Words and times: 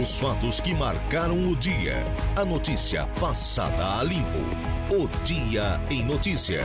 Os 0.00 0.18
fatos 0.18 0.60
que 0.60 0.74
marcaram 0.74 1.48
o 1.48 1.56
dia. 1.56 2.04
A 2.36 2.44
notícia 2.44 3.06
passada 3.18 3.98
a 3.98 4.02
limpo. 4.02 4.44
O 4.94 5.08
Dia 5.24 5.80
em 5.90 6.04
Notícia. 6.04 6.62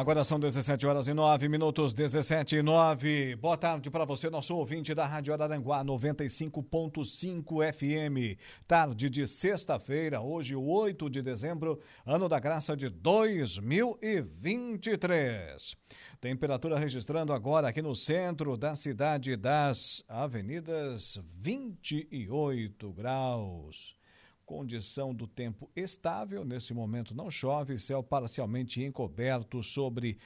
Agora 0.00 0.24
são 0.24 0.40
17 0.40 0.86
horas 0.86 1.06
e 1.08 1.12
9 1.12 1.46
minutos, 1.50 1.92
17 1.92 2.56
e 2.56 2.62
9. 2.62 3.36
Boa 3.36 3.58
tarde 3.58 3.90
para 3.90 4.06
você, 4.06 4.30
nosso 4.30 4.56
ouvinte 4.56 4.94
da 4.94 5.04
Rádio 5.04 5.34
Araranguá 5.34 5.84
95.5 5.84 7.74
FM. 7.74 8.40
Tarde 8.66 9.10
de 9.10 9.26
sexta-feira, 9.26 10.22
hoje, 10.22 10.56
8 10.56 11.10
de 11.10 11.20
dezembro, 11.20 11.78
ano 12.06 12.30
da 12.30 12.40
graça 12.40 12.74
de 12.74 12.88
2023. 12.88 15.76
Temperatura 16.20 16.78
registrando 16.78 17.32
agora 17.32 17.68
aqui 17.68 17.80
no 17.80 17.94
centro 17.94 18.54
da 18.54 18.76
cidade 18.76 19.34
das 19.36 20.04
avenidas 20.06 21.18
28 21.38 22.92
graus. 22.92 23.96
Condição 24.44 25.14
do 25.14 25.26
tempo 25.26 25.70
estável, 25.74 26.44
nesse 26.44 26.74
momento 26.74 27.14
não 27.14 27.30
chove, 27.30 27.78
céu 27.78 28.02
parcialmente 28.02 28.82
encoberto 28.82 29.62
sobre 29.62 30.18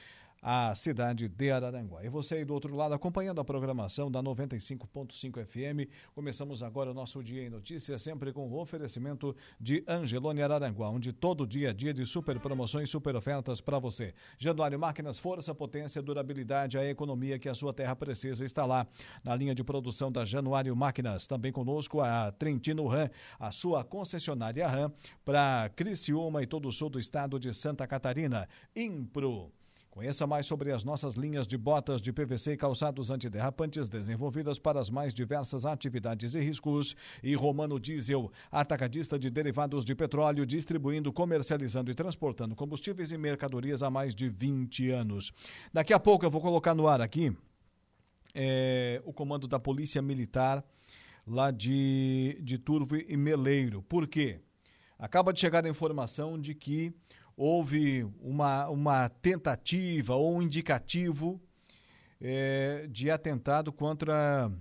a 0.47 0.75
cidade 0.75 1.27
de 1.27 1.49
Araranguá. 1.49 2.05
E 2.05 2.07
você 2.07 2.35
aí 2.35 2.45
do 2.45 2.53
outro 2.53 2.75
lado 2.75 2.93
acompanhando 2.93 3.41
a 3.41 3.43
programação 3.43 4.11
da 4.11 4.21
95.5 4.21 5.43
FM. 5.43 5.89
Começamos 6.13 6.61
agora 6.61 6.91
o 6.91 6.93
nosso 6.93 7.23
Dia 7.23 7.41
em 7.41 7.49
Notícias, 7.49 8.03
sempre 8.03 8.31
com 8.31 8.47
o 8.47 8.59
oferecimento 8.59 9.35
de 9.59 9.83
Angelone 9.87 10.43
Araranguá, 10.43 10.87
onde 10.91 11.11
todo 11.11 11.47
dia 11.47 11.71
é 11.71 11.73
dia 11.73 11.91
de 11.91 12.05
super 12.05 12.39
promoções, 12.39 12.91
super 12.91 13.15
ofertas 13.15 13.59
para 13.59 13.79
você. 13.79 14.13
Januário 14.37 14.77
Máquinas, 14.77 15.17
força, 15.17 15.55
potência, 15.55 15.99
durabilidade, 15.99 16.77
a 16.77 16.87
economia 16.87 17.39
que 17.39 17.49
a 17.49 17.55
sua 17.55 17.73
terra 17.73 17.95
precisa 17.95 18.45
está 18.45 18.67
lá 18.67 18.85
na 19.23 19.35
linha 19.35 19.55
de 19.55 19.63
produção 19.63 20.11
da 20.11 20.23
Januário 20.25 20.75
Máquinas. 20.75 21.25
Também 21.25 21.51
conosco 21.51 22.01
a 22.01 22.31
Trentino 22.31 22.85
Ram, 22.85 23.09
a 23.39 23.49
sua 23.49 23.83
concessionária 23.83 24.67
Ram 24.67 24.93
para 25.25 25.71
Criciúma 25.75 26.43
e 26.43 26.45
todo 26.45 26.67
o 26.67 26.71
sul 26.71 26.91
do 26.91 26.99
estado 26.99 27.39
de 27.39 27.51
Santa 27.51 27.87
Catarina. 27.87 28.47
Impro 28.75 29.51
Conheça 29.95 30.27
mais 30.27 30.45
sobre 30.45 30.73
as 30.73 30.83
nossas 30.83 31.15
linhas 31.15 31.47
de 31.47 31.57
botas 31.57 32.01
de 32.01 32.11
PVC 32.11 32.51
e 32.51 32.57
calçados 32.57 33.09
antiderrapantes 33.09 33.87
desenvolvidas 33.87 34.59
para 34.59 34.77
as 34.77 34.89
mais 34.89 35.13
diversas 35.13 35.65
atividades 35.65 36.35
e 36.35 36.41
riscos. 36.41 36.97
E 37.23 37.33
Romano 37.33 37.79
Diesel, 37.79 38.29
atacadista 38.51 39.17
de 39.17 39.29
derivados 39.29 39.85
de 39.85 39.95
petróleo, 39.95 40.45
distribuindo, 40.45 41.13
comercializando 41.13 41.89
e 41.89 41.95
transportando 41.95 42.57
combustíveis 42.57 43.13
e 43.13 43.17
mercadorias 43.17 43.81
há 43.81 43.89
mais 43.89 44.13
de 44.13 44.27
20 44.27 44.89
anos. 44.89 45.31
Daqui 45.71 45.93
a 45.93 45.99
pouco 45.99 46.25
eu 46.25 46.29
vou 46.29 46.41
colocar 46.41 46.75
no 46.75 46.89
ar 46.89 46.99
aqui 46.99 47.33
é, 48.33 49.01
o 49.05 49.13
comando 49.13 49.47
da 49.47 49.61
Polícia 49.61 50.01
Militar 50.01 50.61
lá 51.25 51.51
de, 51.51 52.37
de 52.43 52.57
Turvo 52.57 52.97
e 52.97 53.15
Meleiro. 53.15 53.81
Por 53.81 54.09
quê? 54.09 54.41
Acaba 54.99 55.31
de 55.31 55.39
chegar 55.39 55.65
a 55.65 55.69
informação 55.69 56.37
de 56.37 56.53
que 56.53 56.93
houve 57.37 58.03
uma, 58.21 58.69
uma 58.69 59.09
tentativa 59.09 60.15
ou 60.15 60.35
um 60.35 60.41
indicativo 60.41 61.41
é, 62.21 62.87
de 62.89 63.11
atentado 63.11 63.71
contra 63.71 64.51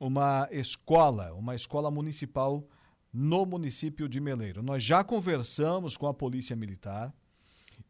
uma 0.00 0.48
escola, 0.50 1.32
uma 1.34 1.54
escola 1.54 1.90
municipal 1.90 2.66
no 3.12 3.44
município 3.44 4.08
de 4.08 4.20
Meleiro. 4.20 4.62
Nós 4.62 4.82
já 4.82 5.04
conversamos 5.04 5.96
com 5.96 6.06
a 6.06 6.14
Polícia 6.14 6.56
Militar 6.56 7.14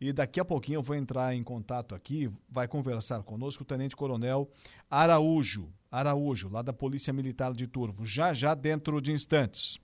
e 0.01 0.13
daqui 0.13 0.41
a 0.41 0.45
pouquinho 0.45 0.79
eu 0.79 0.83
vou 0.83 0.97
entrar 0.97 1.35
em 1.35 1.45
contato 1.45 1.95
aqui, 1.95 2.29
vai 2.51 2.67
conversar 2.67 3.23
conosco 3.23 3.63
o 3.63 3.67
Tenente 3.67 3.95
Coronel 3.95 4.51
Araújo, 4.91 5.73
Araújo, 5.91 6.49
lá 6.49 6.61
da 6.61 6.73
Polícia 6.73 7.13
Militar 7.13 7.53
de 7.53 7.67
Turvo, 7.67 8.05
já 8.05 8.35
já 8.35 8.55
dentro 8.55 9.01
de 9.01 9.13
instantes. 9.13 9.79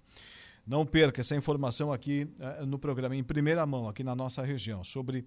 Não 0.69 0.85
perca 0.85 1.23
essa 1.23 1.35
informação 1.35 1.91
aqui 1.91 2.29
eh, 2.39 2.67
no 2.67 2.79
programa, 2.79 3.17
em 3.17 3.25
primeira 3.25 3.65
mão, 3.65 3.89
aqui 3.89 4.05
na 4.05 4.15
nossa 4.15 4.43
região, 4.43 4.85
sobre 4.85 5.25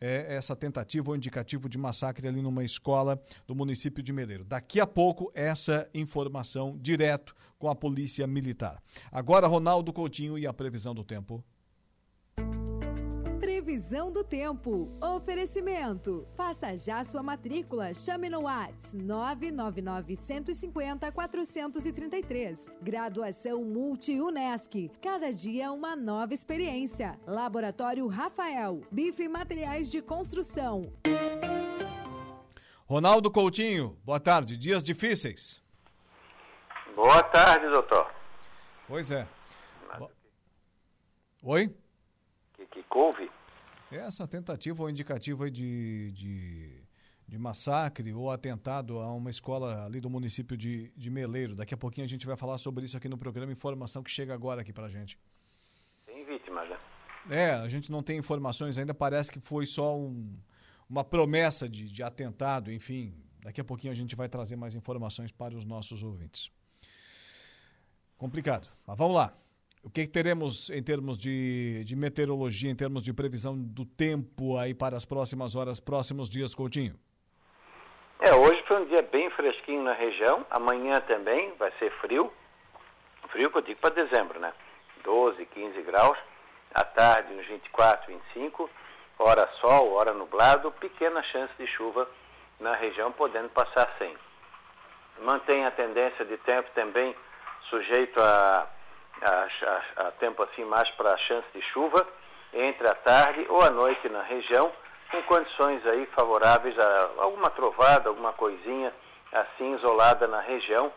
eh, 0.00 0.24
essa 0.30 0.56
tentativa 0.56 1.10
ou 1.10 1.14
indicativo 1.14 1.68
de 1.68 1.76
massacre 1.76 2.26
ali 2.26 2.40
numa 2.40 2.64
escola 2.64 3.22
do 3.46 3.54
município 3.54 4.02
de 4.02 4.14
Meleiro. 4.14 4.44
Daqui 4.44 4.80
a 4.80 4.86
pouco, 4.86 5.30
essa 5.34 5.86
informação 5.92 6.78
direto 6.80 7.36
com 7.58 7.68
a 7.68 7.74
Polícia 7.74 8.26
Militar. 8.26 8.82
Agora, 9.12 9.46
Ronaldo 9.46 9.92
Coutinho 9.92 10.38
e 10.38 10.46
a 10.46 10.54
previsão 10.54 10.94
do 10.94 11.04
tempo. 11.04 11.44
Previsão 13.68 14.10
do 14.10 14.24
tempo. 14.24 14.90
Oferecimento. 14.98 16.26
Faça 16.34 16.74
já 16.74 17.04
sua 17.04 17.22
matrícula. 17.22 17.92
Chame 17.92 18.30
no 18.30 18.44
Whats 18.44 18.94
999 18.94 20.16
150 20.16 21.12
433. 21.12 22.66
Graduação 22.80 23.62
Multi-UNESC. 23.62 24.90
Cada 25.02 25.30
dia 25.30 25.70
uma 25.70 25.94
nova 25.94 26.32
experiência. 26.32 27.20
Laboratório 27.26 28.06
Rafael. 28.06 28.80
Bife 28.90 29.24
e 29.24 29.28
materiais 29.28 29.90
de 29.90 30.00
construção. 30.00 30.90
Ronaldo 32.86 33.30
Coutinho, 33.30 33.98
boa 34.02 34.18
tarde. 34.18 34.56
Dias 34.56 34.82
difíceis. 34.82 35.62
Boa 36.96 37.22
tarde, 37.22 37.68
doutor. 37.68 38.10
Pois 38.86 39.10
é. 39.10 39.28
Oi? 41.42 41.68
Que, 42.56 42.64
que 42.64 42.82
couve? 42.84 43.30
Essa 43.90 44.28
tentativa 44.28 44.82
ou 44.82 44.90
indicativo 44.90 45.50
de, 45.50 46.12
de, 46.12 46.82
de, 47.26 47.38
massacre 47.38 48.12
ou 48.12 48.30
atentado 48.30 48.98
a 48.98 49.10
uma 49.14 49.30
escola 49.30 49.86
ali 49.86 49.98
do 49.98 50.10
município 50.10 50.56
de, 50.56 50.92
de 50.94 51.10
Meleiro. 51.10 51.54
Daqui 51.54 51.72
a 51.72 51.76
pouquinho 51.76 52.04
a 52.04 52.08
gente 52.08 52.26
vai 52.26 52.36
falar 52.36 52.58
sobre 52.58 52.84
isso 52.84 52.96
aqui 52.98 53.08
no 53.08 53.16
programa. 53.16 53.50
Informação 53.50 54.02
que 54.02 54.10
chega 54.10 54.34
agora 54.34 54.60
aqui 54.60 54.74
pra 54.74 54.88
gente. 54.88 55.18
Tem 56.04 56.22
vítimas, 56.26 56.68
né? 56.68 56.78
É, 57.30 57.50
a 57.52 57.68
gente 57.68 57.90
não 57.90 58.02
tem 58.02 58.18
informações 58.18 58.76
ainda. 58.76 58.92
Parece 58.92 59.32
que 59.32 59.40
foi 59.40 59.64
só 59.64 59.96
um, 59.96 60.38
uma 60.88 61.02
promessa 61.02 61.66
de, 61.66 61.90
de 61.90 62.02
atentado, 62.02 62.70
enfim. 62.70 63.14
Daqui 63.40 63.60
a 63.60 63.64
pouquinho 63.64 63.92
a 63.92 63.96
gente 63.96 64.14
vai 64.14 64.28
trazer 64.28 64.56
mais 64.56 64.74
informações 64.74 65.32
para 65.32 65.56
os 65.56 65.64
nossos 65.64 66.02
ouvintes. 66.02 66.50
Complicado. 68.18 68.68
Mas 68.86 68.98
vamos 68.98 69.16
lá. 69.16 69.32
O 69.82 69.90
que, 69.90 70.06
que, 70.06 70.12
teremos 70.12 70.70
em 70.70 70.82
termos 70.82 71.16
de, 71.16 71.84
de 71.84 71.94
meteorologia, 71.94 72.70
em 72.70 72.74
termos 72.74 73.02
de 73.02 73.12
previsão 73.12 73.56
do 73.56 73.84
tempo 73.84 74.56
aí 74.58 74.74
para 74.74 74.96
as 74.96 75.04
próximas 75.04 75.54
horas, 75.54 75.78
próximos 75.78 76.28
dias, 76.28 76.54
Coutinho? 76.54 76.94
É, 78.20 78.34
hoje 78.34 78.60
foi 78.66 78.82
um 78.82 78.86
dia 78.86 79.02
bem 79.02 79.30
fresquinho 79.30 79.82
na 79.84 79.92
região, 79.92 80.44
amanhã 80.50 81.00
também 81.02 81.54
vai 81.56 81.70
ser 81.78 81.92
frio, 82.00 82.32
frio 83.30 83.50
que 83.50 83.58
eu 83.58 83.62
digo 83.62 83.80
para 83.80 83.94
dezembro, 83.94 84.40
né? 84.40 84.52
12, 85.04 85.46
15 85.46 85.82
graus, 85.82 86.18
à 86.74 86.84
tarde 86.84 87.32
nos 87.32 87.46
24, 87.46 88.12
25, 88.12 88.68
hora 89.20 89.48
sol, 89.60 89.92
hora 89.92 90.12
nublado, 90.12 90.72
pequena 90.72 91.22
chance 91.22 91.52
de 91.56 91.66
chuva 91.68 92.08
na 92.58 92.74
região, 92.74 93.12
podendo 93.12 93.50
passar 93.50 93.88
sem. 93.98 94.12
Mantém 95.22 95.64
a 95.64 95.70
tendência 95.70 96.24
de 96.24 96.36
tempo 96.38 96.68
também 96.74 97.14
sujeito 97.70 98.20
a 98.20 98.68
a, 99.22 99.48
a, 99.66 100.08
a 100.08 100.10
tempo 100.12 100.42
assim 100.42 100.64
mais 100.64 100.88
para 100.90 101.12
a 101.12 101.18
chance 101.18 101.46
de 101.54 101.62
chuva 101.72 102.06
entre 102.52 102.88
a 102.88 102.94
tarde 102.94 103.46
ou 103.48 103.62
a 103.62 103.70
noite 103.70 104.08
na 104.08 104.22
região, 104.22 104.72
com 105.10 105.22
condições 105.22 105.84
aí 105.86 106.06
favoráveis 106.06 106.78
a 106.78 107.10
alguma 107.18 107.50
trovada, 107.50 108.08
alguma 108.08 108.32
coisinha 108.32 108.92
assim 109.32 109.74
isolada 109.74 110.26
na 110.26 110.40
região, 110.40 110.92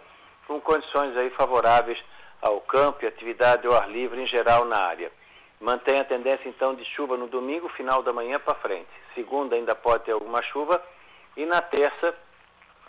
com 0.47 0.59
condições 0.61 1.15
aí 1.17 1.29
favoráveis 1.31 2.01
ao 2.41 2.59
campo 2.61 3.03
e 3.03 3.07
atividade 3.07 3.67
ao 3.67 3.73
ar 3.73 3.89
livre 3.89 4.21
em 4.21 4.27
geral 4.27 4.65
na 4.65 4.77
área. 4.77 5.11
Mantém 5.59 5.99
a 5.99 6.05
tendência 6.05 6.47
então 6.49 6.73
de 6.73 6.83
chuva 6.85 7.15
no 7.17 7.27
domingo, 7.27 7.69
final 7.69 8.01
da 8.01 8.11
manhã 8.11 8.39
para 8.39 8.55
frente. 8.55 8.89
Segunda 9.13 9.55
ainda 9.55 9.75
pode 9.75 10.05
ter 10.05 10.11
alguma 10.11 10.41
chuva 10.43 10.81
e 11.37 11.45
na 11.45 11.61
terça 11.61 12.15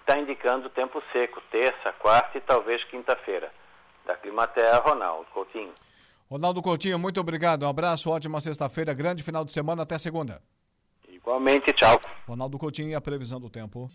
está 0.01 0.19
indicando 0.19 0.71
tempo 0.71 1.03
seco, 1.13 1.41
terça, 1.51 1.93
quarta 1.99 2.39
e 2.39 2.41
talvez 2.41 2.83
quinta-feira 2.85 3.53
da 4.07 4.15
Climaterra, 4.17 4.79
Ronaldo 4.79 5.27
Coutinho. 5.33 5.73
Ronaldo 6.31 6.63
Coutinho, 6.63 6.99
muito 6.99 7.21
obrigado. 7.21 7.65
Um 7.65 7.69
abraço, 7.69 8.11
ótima 8.11 8.41
sexta-feira, 8.41 8.95
grande 8.95 9.23
final 9.23 9.45
de 9.45 9.53
semana, 9.53 9.83
até 9.83 9.99
segunda. 9.99 10.41
Igualmente, 11.09 11.73
tchau. 11.73 12.01
Ronaldo 12.27 12.59
Coutinho 12.59 12.89
e 12.89 12.95
a 12.95 13.01
previsão 13.01 13.39
do 13.39 13.51
tempo. 13.51 13.87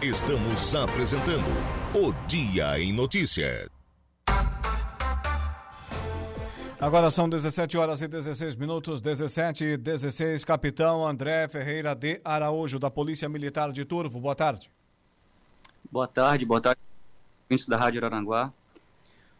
Estamos 0.00 0.74
apresentando 0.74 1.46
o 1.94 2.12
Dia 2.26 2.80
em 2.80 2.92
Notícia. 2.92 3.70
Agora 6.80 7.10
são 7.10 7.28
17 7.28 7.78
horas 7.78 8.02
e 8.02 8.08
16 8.08 8.56
minutos, 8.56 9.00
17 9.00 9.64
e 9.64 9.76
16. 9.76 10.44
Capitão 10.44 11.06
André 11.06 11.48
Ferreira 11.48 11.94
de 11.94 12.20
Araújo, 12.24 12.78
da 12.78 12.90
Polícia 12.90 13.28
Militar 13.28 13.72
de 13.72 13.84
Turvo. 13.84 14.20
Boa 14.20 14.34
tarde. 14.34 14.70
Boa 15.90 16.08
tarde, 16.08 16.44
boa 16.44 16.60
tarde 16.60 16.80
ouvintes 17.46 17.66
da 17.66 17.76
Rádio 17.76 18.04
Araranguá. 18.04 18.52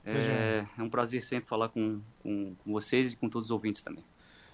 É, 0.04 0.64
é, 0.78 0.82
um 0.82 0.88
prazer 0.88 1.20
sempre 1.22 1.48
falar 1.48 1.68
com, 1.68 2.00
com, 2.22 2.54
com, 2.62 2.72
vocês 2.72 3.12
e 3.12 3.16
com 3.16 3.28
todos 3.28 3.48
os 3.48 3.50
ouvintes 3.50 3.82
também. 3.82 4.04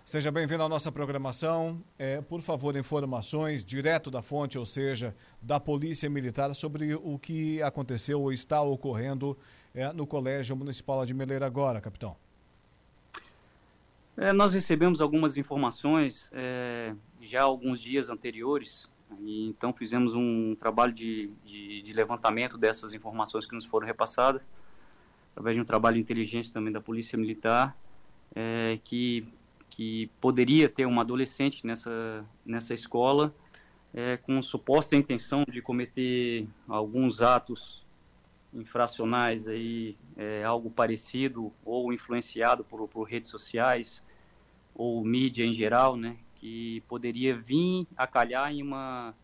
Seja 0.02 0.32
bem-vindo 0.32 0.62
à 0.62 0.68
nossa 0.68 0.90
programação. 0.90 1.80
É, 1.98 2.22
por 2.22 2.40
favor, 2.40 2.74
informações 2.74 3.62
direto 3.62 4.10
da 4.10 4.22
fonte, 4.22 4.58
ou 4.58 4.64
seja, 4.64 5.14
da 5.40 5.60
Polícia 5.60 6.08
Militar, 6.08 6.54
sobre 6.54 6.94
o 6.94 7.18
que 7.18 7.62
aconteceu 7.62 8.20
ou 8.22 8.32
está 8.32 8.62
ocorrendo 8.62 9.36
é, 9.74 9.92
no 9.92 10.06
Colégio 10.06 10.56
Municipal 10.56 11.04
de 11.04 11.12
Meleira 11.12 11.46
agora, 11.46 11.80
capitão. 11.80 12.16
É, 14.16 14.32
nós 14.32 14.54
recebemos 14.54 15.00
algumas 15.00 15.36
informações 15.36 16.30
é, 16.32 16.94
já 17.20 17.42
alguns 17.42 17.80
dias 17.80 18.10
anteriores, 18.10 18.90
e 19.20 19.48
então 19.48 19.72
fizemos 19.72 20.14
um 20.14 20.54
trabalho 20.54 20.92
de, 20.92 21.30
de, 21.44 21.82
de, 21.82 21.92
levantamento 21.92 22.56
dessas 22.58 22.94
informações 22.94 23.46
que 23.46 23.54
nos 23.54 23.64
foram 23.64 23.86
repassadas, 23.86 24.46
através 25.32 25.56
de 25.56 25.62
um 25.62 25.64
trabalho 25.64 25.96
de 25.96 26.02
inteligência 26.02 26.52
também 26.52 26.72
da 26.72 26.80
Polícia 26.80 27.18
Militar, 27.18 27.76
é, 28.34 28.78
que 28.84 29.26
que 29.74 30.10
poderia 30.20 30.68
ter 30.68 30.84
uma 30.84 31.00
adolescente 31.00 31.66
nessa, 31.66 32.26
nessa 32.44 32.74
escola 32.74 33.34
é, 33.94 34.18
com 34.18 34.40
suposta 34.42 34.96
intenção 34.96 35.44
de 35.48 35.62
cometer 35.62 36.46
alguns 36.68 37.22
atos 37.22 37.82
infracionais 38.52 39.48
aí, 39.48 39.96
é, 40.14 40.44
algo 40.44 40.70
parecido 40.70 41.50
ou 41.64 41.90
influenciado 41.90 42.62
por, 42.64 42.86
por 42.86 43.04
redes 43.04 43.30
sociais 43.30 44.04
ou 44.74 45.02
mídia 45.02 45.44
em 45.44 45.54
geral, 45.54 45.96
né, 45.96 46.18
que 46.42 46.82
poderia 46.88 47.36
vir 47.36 47.86
a 47.96 48.04
calhar 48.04 48.52
em 48.52 48.60
uma 48.60 49.14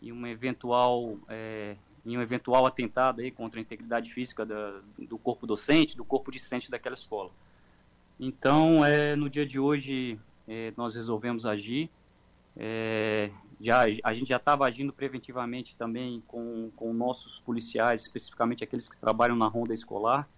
em 0.00 0.12
uma 0.12 0.28
eventual 0.28 1.18
é, 1.28 1.76
em 2.06 2.16
um 2.16 2.22
eventual 2.22 2.64
atentado 2.66 3.20
aí 3.20 3.32
contra 3.32 3.58
a 3.58 3.62
integridade 3.62 4.12
física 4.12 4.46
da, 4.46 4.80
do 4.96 5.18
corpo 5.18 5.44
docente, 5.44 5.96
do 5.96 6.04
corpo 6.04 6.30
discente 6.30 6.70
daquela 6.70 6.94
escola. 6.94 7.30
Então, 8.18 8.84
é, 8.84 9.16
no 9.16 9.28
dia 9.28 9.44
de 9.44 9.58
hoje, 9.58 10.18
é, 10.46 10.72
nós 10.76 10.94
resolvemos 10.94 11.44
agir. 11.44 11.90
É, 12.56 13.30
já, 13.60 13.82
a 14.02 14.14
gente 14.14 14.28
já 14.28 14.36
estava 14.36 14.66
agindo 14.66 14.92
preventivamente 14.92 15.74
também 15.76 16.22
com, 16.26 16.70
com 16.76 16.92
nossos 16.92 17.40
policiais, 17.40 18.02
especificamente 18.02 18.62
aqueles 18.62 18.88
que 18.88 18.98
trabalham 18.98 19.36
na 19.36 19.46
ronda 19.46 19.72
escolar, 19.74 20.28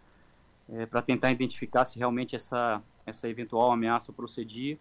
é, 0.71 0.87
para 0.87 1.03
tentar 1.03 1.31
identificar 1.31 1.85
se 1.85 1.99
realmente 1.99 2.37
essa, 2.37 2.83
essa 3.05 3.29
eventual 3.29 3.71
ameaça 3.73 4.13
procedia. 4.13 4.79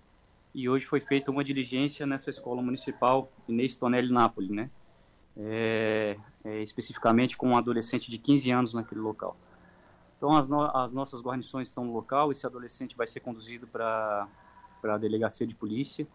E 0.54 0.70
hoje 0.70 0.86
foi 0.86 1.00
feita 1.00 1.32
uma 1.32 1.44
diligência 1.44 2.06
nessa 2.06 2.30
escola 2.30 2.62
municipal, 2.62 3.32
Inês 3.48 3.76
Tonelli 3.76 4.12
Napoli, 4.12 4.52
né? 4.54 4.70
É, 5.36 6.18
é, 6.44 6.62
especificamente 6.62 7.36
com 7.36 7.50
um 7.50 7.58
adolescente 7.58 8.12
de 8.12 8.20
15 8.20 8.52
anos 8.52 8.74
naquele 8.74 9.02
local. 9.02 9.36
Então, 10.18 10.32
as, 10.32 10.48
no, 10.48 10.62
as 10.62 10.94
nossas 10.94 11.22
guarnições 11.22 11.70
estão 11.70 11.84
no 11.86 11.92
local. 11.92 12.32
Esse 12.32 12.46
adolescente 12.46 12.96
vai 12.96 13.08
ser 13.08 13.20
conduzido 13.20 13.66
para 13.66 14.28
a 14.84 14.98
delegacia 14.98 15.48
de 15.48 15.56
polícia 15.56 16.08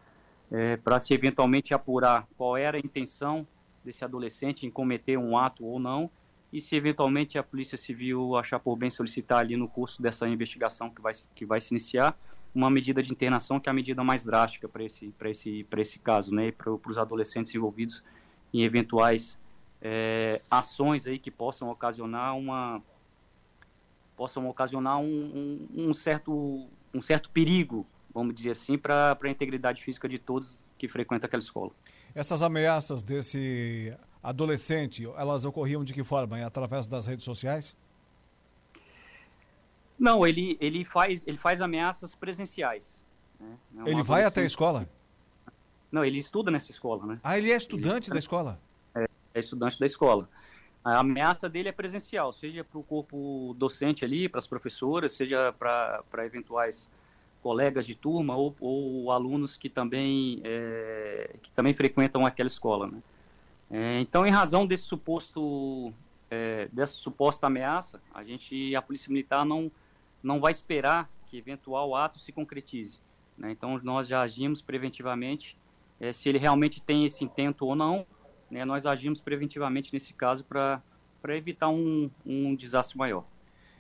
é, 0.51 0.77
para 0.77 0.99
se 0.99 1.13
eventualmente 1.15 1.75
apurar 1.75 2.27
qual 2.37 2.57
era 2.57 2.77
a 2.77 2.81
intenção 2.81 3.47
desse 3.85 4.05
adolescente 4.05 4.67
em 4.67 4.71
cometer 4.71 5.17
um 5.17 5.37
ato 5.37 5.65
ou 5.65 5.79
não 5.79 6.11
e 6.53 6.61
se 6.61 6.75
eventualmente 6.77 7.39
a 7.39 7.43
Polícia 7.43 7.77
Civil 7.77 8.37
achar 8.37 8.59
por 8.59 8.77
bem 8.77 8.91
solicitar 8.91 9.41
ali 9.41 9.57
no 9.57 9.69
curso 9.69 10.01
dessa 10.01 10.27
investigação 10.27 10.91
que 10.91 11.01
vai, 11.01 11.13
que 11.35 11.45
vai 11.45 11.61
se 11.61 11.73
iniciar 11.73 12.17
uma 12.55 12.71
medida 12.71 13.03
de 13.03 13.13
internação 13.13 13.61
que 13.61 13.69
é 13.69 13.71
a 13.71 13.75
medida 13.75 14.03
mais 14.03 14.25
drástica 14.25 14.69
para 14.69 14.83
esse, 14.83 15.15
esse, 15.25 15.67
esse 15.77 15.99
caso, 15.99 16.35
né, 16.35 16.51
para 16.51 16.73
os 16.73 16.99
adolescentes 16.99 17.55
envolvidos 17.55 18.03
em 18.53 18.63
eventuais 18.63 19.39
é, 19.81 20.41
ações 20.51 21.07
aí 21.07 21.19
que 21.19 21.31
possam 21.31 21.69
ocasionar 21.71 22.37
uma 22.37 22.83
possam 24.17 24.49
ocasionar 24.49 24.99
um, 24.99 25.69
um, 25.77 25.91
um 25.91 25.95
certo, 25.95 26.69
um 26.93 27.01
certo 27.01 27.31
perigo, 27.31 27.87
vamos 28.13 28.35
dizer 28.35 28.51
assim, 28.51 28.77
para 28.77 29.17
a 29.23 29.29
integridade 29.29 29.81
física 29.81 30.09
de 30.09 30.19
todos 30.19 30.65
que 30.77 30.89
frequentam 30.89 31.29
aquela 31.29 31.41
escola. 31.41 31.71
Essas 32.13 32.43
ameaças 32.43 33.05
desse 33.05 33.97
adolescente, 34.21 35.07
elas 35.17 35.45
ocorriam 35.45 35.85
de 35.85 35.95
que 35.95 36.03
forma? 36.03 36.45
Através 36.45 36.89
das 36.89 37.07
redes 37.07 37.25
sociais? 37.25 37.77
Não, 39.99 40.27
ele, 40.27 40.57
ele, 40.61 40.85
faz, 40.85 41.27
ele 41.27 41.37
faz 41.37 41.61
ameaças 41.61 42.15
presenciais. 42.15 43.03
Né? 43.41 43.57
É 43.87 43.91
ele 43.91 44.03
vai 44.03 44.25
até 44.25 44.43
a 44.43 44.45
escola? 44.45 44.89
Não, 45.91 46.05
ele 46.05 46.19
estuda 46.19 46.51
nessa 46.51 46.71
escola, 46.71 47.07
né? 47.07 47.19
Ah, 47.23 47.39
ele 47.39 47.51
é 47.51 47.57
estudante 47.57 48.09
ele 48.09 48.15
da 48.15 48.19
escola? 48.19 48.61
É, 48.95 49.09
é 49.35 49.39
estudante 49.39 49.79
da 49.81 49.87
escola. 49.87 50.29
A 50.85 51.01
ameaça 51.01 51.49
dele 51.49 51.69
é 51.69 51.73
presencial, 51.73 52.33
seja 52.33 52.63
para 52.63 52.79
o 52.79 52.83
corpo 52.83 53.55
docente 53.59 54.05
ali, 54.05 54.29
para 54.29 54.39
as 54.39 54.47
professoras, 54.47 55.13
seja 55.13 55.53
para 55.53 56.25
eventuais 56.25 56.89
colegas 57.43 57.87
de 57.87 57.95
turma 57.95 58.37
ou, 58.37 58.55
ou 58.61 59.11
alunos 59.11 59.57
que 59.57 59.69
também, 59.69 60.41
é, 60.45 61.37
que 61.43 61.53
também 61.53 61.75
frequentam 61.75 62.25
aquela 62.25 62.47
escola. 62.47 62.87
Né? 62.87 63.03
É, 63.71 64.01
então, 64.01 64.27
em 64.27 64.31
razão 64.31 64.67
desse 64.67 64.85
suposto, 64.85 65.93
é, 66.31 66.69
dessa 66.73 66.95
suposta 66.95 67.47
ameaça, 67.47 68.01
a 68.15 68.23
gente, 68.25 68.75
a 68.75 68.83
Polícia 68.83 69.11
Militar 69.11 69.45
não, 69.45 69.71
não 70.23 70.41
vai 70.41 70.53
esperar 70.53 71.09
que 71.27 71.37
eventual 71.37 71.95
ato 71.95 72.19
se 72.19 72.33
concretize. 72.33 73.01
Né? 73.37 73.51
Então, 73.53 73.79
nós 73.83 74.09
já 74.09 74.21
agimos 74.21 74.63
preventivamente, 74.63 75.57
é, 76.01 76.13
se 76.13 76.29
ele 76.29 76.39
realmente 76.39 76.83
tem 76.83 77.05
esse 77.05 77.25
intento 77.25 77.67
ou 77.67 77.77
não, 77.77 78.07
né, 78.51 78.65
nós 78.65 78.87
agimos 78.87 79.21
preventivamente 79.21 79.93
nesse 79.93 80.13
caso 80.13 80.45
para 80.45 80.83
evitar 81.37 81.69
um, 81.69 82.11
um 82.25 82.55
desastre 82.55 82.97
maior. 82.97 83.25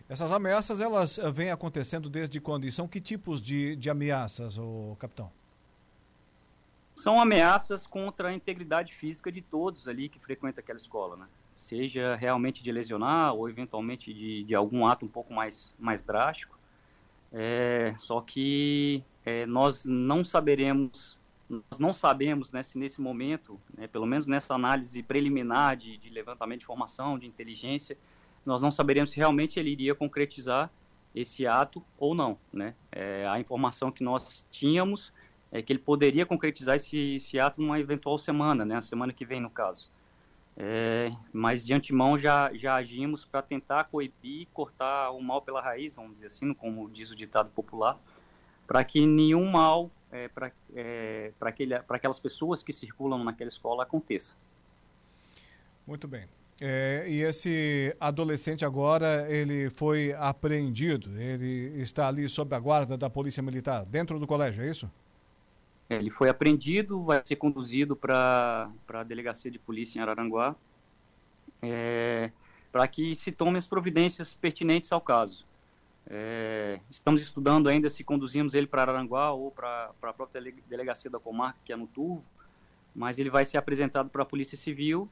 Essas 0.08 0.32
ameaças, 0.32 0.80
elas 0.80 1.18
eh, 1.18 1.30
vêm 1.30 1.50
acontecendo 1.50 2.08
desde 2.08 2.40
quando? 2.40 2.64
E 2.64 2.72
são 2.72 2.88
que 2.88 3.00
tipos 3.00 3.42
de, 3.42 3.76
de 3.76 3.90
ameaças, 3.90 4.56
o 4.58 4.96
capitão? 4.98 5.30
São 6.94 7.20
ameaças 7.20 7.86
contra 7.86 8.28
a 8.28 8.32
integridade 8.32 8.94
física 8.94 9.30
de 9.30 9.42
todos 9.42 9.86
ali 9.86 10.08
que 10.08 10.18
frequentam 10.18 10.60
aquela 10.62 10.78
escola, 10.78 11.16
né? 11.16 11.26
Seja 11.68 12.16
realmente 12.16 12.62
de 12.62 12.72
lesionar 12.72 13.34
ou 13.34 13.46
eventualmente 13.46 14.14
de, 14.14 14.42
de 14.42 14.54
algum 14.54 14.86
ato 14.86 15.04
um 15.04 15.08
pouco 15.08 15.34
mais, 15.34 15.74
mais 15.78 16.02
drástico. 16.02 16.58
É, 17.30 17.94
só 17.98 18.22
que 18.22 19.04
é, 19.22 19.44
nós 19.44 19.84
não 19.84 20.24
saberemos 20.24 21.18
nós 21.46 21.78
não 21.78 21.92
sabemos 21.92 22.52
né, 22.52 22.62
se 22.62 22.78
nesse 22.78 23.02
momento, 23.02 23.60
né, 23.76 23.86
pelo 23.86 24.06
menos 24.06 24.26
nessa 24.26 24.54
análise 24.54 25.02
preliminar 25.02 25.76
de, 25.76 25.98
de, 25.98 26.08
levantamento 26.08 26.60
de 26.60 26.64
informação, 26.64 27.18
de 27.18 27.26
inteligência, 27.26 27.98
nós 28.46 28.62
não 28.62 28.70
saberemos 28.70 29.10
se 29.10 29.16
realmente 29.16 29.58
ele 29.58 29.70
iria 29.70 29.94
concretizar 29.94 30.70
esse 31.14 31.46
ato 31.46 31.82
ou 31.98 32.14
não. 32.14 32.38
Né? 32.50 32.74
É, 32.92 33.26
a 33.26 33.38
informação 33.38 33.90
que 33.90 34.02
nós 34.02 34.46
tínhamos 34.50 35.12
é 35.52 35.60
que 35.60 35.72
ele 35.72 35.80
poderia 35.80 36.24
concretizar 36.24 36.76
esse, 36.76 37.16
esse 37.16 37.38
ato 37.38 37.60
numa 37.60 37.78
eventual 37.78 38.16
semana, 38.16 38.64
né, 38.64 38.76
a 38.76 38.82
semana 38.82 39.12
que 39.12 39.26
vem 39.26 39.40
no 39.40 39.50
caso. 39.50 39.90
É, 40.60 41.12
mas 41.32 41.64
de 41.64 41.72
antemão 41.72 42.18
já, 42.18 42.52
já 42.52 42.74
agimos 42.74 43.24
para 43.24 43.40
tentar 43.40 43.84
coibir, 43.84 44.48
cortar 44.52 45.12
o 45.12 45.22
mal 45.22 45.40
pela 45.40 45.62
raiz, 45.62 45.94
vamos 45.94 46.14
dizer 46.14 46.26
assim, 46.26 46.52
como 46.52 46.90
diz 46.90 47.12
o 47.12 47.16
ditado 47.16 47.48
popular, 47.50 47.96
para 48.66 48.82
que 48.82 49.06
nenhum 49.06 49.48
mal 49.48 49.88
é, 50.10 50.26
para 50.26 50.50
é, 50.74 51.32
aquelas 51.88 52.18
pessoas 52.18 52.60
que 52.60 52.72
circulam 52.72 53.22
naquela 53.22 53.48
escola 53.48 53.84
aconteça. 53.84 54.34
Muito 55.86 56.08
bem. 56.08 56.26
É, 56.60 57.04
e 57.08 57.22
esse 57.22 57.94
adolescente 58.00 58.64
agora, 58.64 59.30
ele 59.30 59.70
foi 59.70 60.12
apreendido, 60.14 61.16
ele 61.20 61.80
está 61.80 62.08
ali 62.08 62.28
sob 62.28 62.52
a 62.56 62.58
guarda 62.58 62.98
da 62.98 63.08
Polícia 63.08 63.40
Militar, 63.40 63.86
dentro 63.86 64.18
do 64.18 64.26
colégio, 64.26 64.64
é 64.64 64.68
isso? 64.68 64.90
É, 65.90 65.96
ele 65.96 66.10
foi 66.10 66.28
apreendido, 66.28 67.02
vai 67.02 67.22
ser 67.24 67.36
conduzido 67.36 67.96
para 67.96 68.70
a 68.88 69.02
delegacia 69.02 69.50
de 69.50 69.58
polícia 69.58 69.98
em 69.98 70.02
Araranguá, 70.02 70.54
é, 71.62 72.30
para 72.70 72.86
que 72.86 73.14
se 73.14 73.32
tomem 73.32 73.56
as 73.56 73.66
providências 73.66 74.34
pertinentes 74.34 74.92
ao 74.92 75.00
caso. 75.00 75.46
É, 76.10 76.80
estamos 76.90 77.20
estudando 77.20 77.68
ainda 77.68 77.90
se 77.90 78.02
conduzimos 78.02 78.54
ele 78.54 78.66
para 78.66 78.90
Aranguá 78.90 79.30
ou 79.32 79.50
para 79.50 79.90
a 80.00 80.12
própria 80.12 80.52
delegacia 80.66 81.10
da 81.10 81.18
comarca, 81.18 81.58
que 81.64 81.72
é 81.72 81.76
no 81.76 81.86
Turvo, 81.86 82.24
mas 82.94 83.18
ele 83.18 83.28
vai 83.28 83.44
ser 83.44 83.58
apresentado 83.58 84.08
para 84.08 84.22
a 84.22 84.26
Polícia 84.26 84.56
Civil 84.56 85.08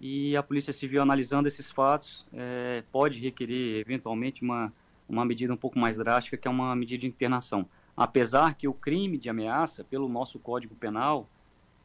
e 0.00 0.34
a 0.34 0.42
Polícia 0.42 0.72
Civil, 0.72 1.02
analisando 1.02 1.46
esses 1.46 1.70
fatos, 1.70 2.26
é, 2.32 2.82
pode 2.90 3.18
requerer 3.18 3.80
eventualmente 3.80 4.42
uma, 4.42 4.72
uma 5.06 5.24
medida 5.26 5.52
um 5.52 5.58
pouco 5.58 5.78
mais 5.78 5.98
drástica, 5.98 6.38
que 6.38 6.48
é 6.48 6.50
uma 6.50 6.74
medida 6.74 7.02
de 7.02 7.06
internação. 7.06 7.68
Apesar 8.00 8.54
que 8.54 8.66
o 8.66 8.72
crime 8.72 9.18
de 9.18 9.28
ameaça, 9.28 9.84
pelo 9.84 10.08
nosso 10.08 10.38
Código 10.38 10.74
Penal, 10.74 11.28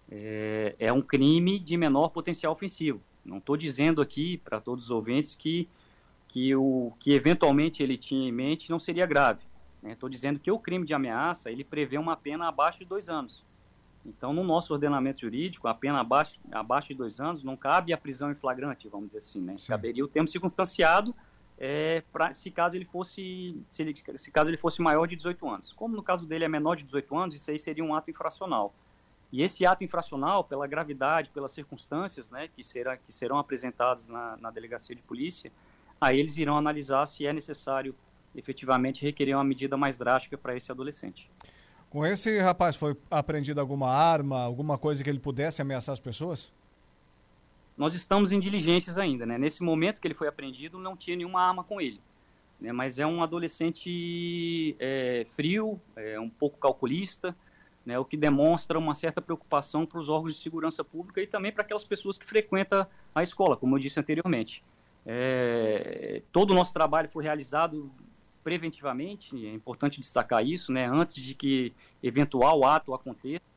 é, 0.10 0.74
é 0.80 0.94
um 0.94 1.02
crime 1.02 1.60
de 1.60 1.76
menor 1.76 2.08
potencial 2.08 2.54
ofensivo. 2.54 3.02
Não 3.26 3.40
estou 3.40 3.58
dizendo 3.58 4.02
aqui 4.02 4.38
para 4.38 4.62
todos 4.62 4.86
os 4.86 4.92
ouvintes 4.92 5.36
que 5.36 5.68
que 6.30 6.56
o 6.56 6.94
que 7.02 7.12
eventualmente 7.14 7.84
ele 7.84 7.98
tinha 7.98 8.30
em 8.30 8.32
mente 8.32 8.70
não 8.70 8.80
seria 8.80 9.06
grave. 9.06 9.42
Estou 9.84 10.08
né? 10.08 10.14
dizendo 10.14 10.40
que 10.40 10.50
o 10.50 10.58
crime 10.58 10.86
de 10.86 10.94
ameaça 10.94 11.52
ele 11.52 11.66
prevê 11.66 11.98
uma 11.98 12.16
pena 12.16 12.48
abaixo 12.48 12.80
de 12.80 12.86
dois 12.86 13.10
anos. 13.10 13.44
Então, 14.06 14.32
no 14.32 14.44
nosso 14.44 14.72
ordenamento 14.72 15.20
jurídico, 15.20 15.68
a 15.68 15.74
pena 15.74 16.00
abaixo, 16.00 16.40
abaixo 16.50 16.88
de 16.90 16.96
dois 16.96 17.20
anos 17.20 17.44
não 17.44 17.58
cabe 17.58 17.92
a 17.92 17.98
prisão 17.98 18.32
em 18.32 18.36
flagrante, 18.36 18.88
vamos 18.88 19.08
dizer 19.08 19.20
assim, 19.20 19.42
né? 19.42 19.58
Caberia 19.68 20.06
o 20.06 20.08
termo 20.08 20.30
circunstanciado 20.30 21.14
é, 21.58 22.04
pra, 22.12 22.34
se 22.34 22.52
caso 22.52 22.76
ele 22.76 22.86
fosse 22.86 23.64
se, 23.70 23.82
ele, 23.82 23.94
se 24.18 24.32
caso 24.32 24.50
ele 24.50 24.58
fosse 24.58 24.82
maior 24.82 25.08
de 25.08 25.16
18 25.16 25.50
anos. 25.50 25.74
Como 25.74 25.96
no 25.96 26.04
caso 26.04 26.26
dele 26.28 26.46
é 26.46 26.50
menor 26.50 26.76
de 26.76 26.84
18 26.84 27.18
anos, 27.18 27.36
isso 27.36 27.50
aí 27.50 27.58
seria 27.58 27.84
um 27.84 27.96
ato 27.96 28.12
infracional. 28.12 28.74
E 29.32 29.42
esse 29.42 29.66
ato 29.66 29.84
infracional, 29.84 30.44
pela 30.44 30.68
gravidade, 30.68 31.30
pelas 31.30 31.52
circunstâncias 31.52 32.30
né, 32.30 32.48
que, 32.48 32.64
será, 32.64 32.96
que 32.96 33.12
serão 33.12 33.38
apresentadas 33.38 34.08
na, 34.08 34.38
na 34.38 34.52
delegacia 34.52 34.96
de 34.96 35.02
polícia, 35.02 35.52
aí 36.00 36.20
eles 36.20 36.38
irão 36.38 36.58
analisar 36.58 37.06
se 37.06 37.26
é 37.26 37.34
necessário 37.34 37.96
efetivamente 38.36 39.04
requerer 39.04 39.36
uma 39.36 39.44
medida 39.44 39.78
mais 39.78 39.98
drástica 39.98 40.38
para 40.38 40.56
esse 40.56 40.72
adolescente. 40.72 41.30
Com 41.90 42.06
esse 42.06 42.38
rapaz 42.40 42.76
foi 42.76 42.96
apreendida 43.10 43.62
alguma 43.62 43.90
arma, 43.90 44.42
alguma 44.44 44.78
coisa 44.78 45.04
que 45.04 45.10
ele 45.10 45.20
pudesse 45.20 45.62
ameaçar 45.62 45.94
as 45.94 46.00
pessoas? 46.00 46.52
Nós 47.77 47.94
estamos 47.94 48.32
em 48.32 48.39
diligências 48.39 48.98
ainda, 48.98 49.25
né? 49.25 49.38
Nesse 49.38 49.62
momento 49.62 50.00
que 50.00 50.08
ele 50.08 50.13
foi 50.13 50.27
apreendido, 50.27 50.79
não 50.79 50.96
tinha 50.96 51.17
nenhuma 51.17 51.41
arma 51.41 51.63
com 51.63 51.82
ele. 51.82 52.00
Né? 52.60 52.72
Mas 52.72 53.00
é 53.00 53.05
um 53.05 53.22
adolescente 53.22 54.75
é, 54.79 55.25
frio, 55.27 55.79
é, 55.96 56.20
um 56.20 56.29
pouco 56.29 56.58
calculista, 56.58 57.36
né? 57.86 58.00
o 58.00 58.05
que 58.05 58.15
demonstra 58.15 58.79
uma 58.79 58.96
certa 58.96 59.22
preocupação 59.22 59.86
para 59.86 60.00
os 60.00 60.10
órgãos 60.10 60.36
de 60.36 60.41
segurança 60.41 60.84
pública 60.84 61.22
e 61.22 61.27
também 61.27 61.51
para 61.51 61.63
aquelas 61.63 61.84
pessoas 61.84 62.17
que 62.17 62.25
frequentam 62.25 62.88
a 63.13 63.24
escola, 63.24 63.58
como 63.58 63.75
eu 63.75 63.79
disse 63.79 64.00
anteriormente. 64.00 64.63
É, 65.05 66.22
todo 66.32 66.51
o 66.51 66.53
nosso 66.55 66.74
trabalho 66.74 67.10
foi 67.10 67.24
realizado 67.24 67.91
preventivamente, 68.44 69.46
é 69.46 69.53
importante 69.53 70.00
destacar 70.00 70.46
isso, 70.46 70.72
né? 70.72 70.88
antes 70.88 71.15
de 71.15 71.34
que 71.34 71.74
eventual 72.01 72.63
ato 72.63 72.94
aconteça 72.94 73.55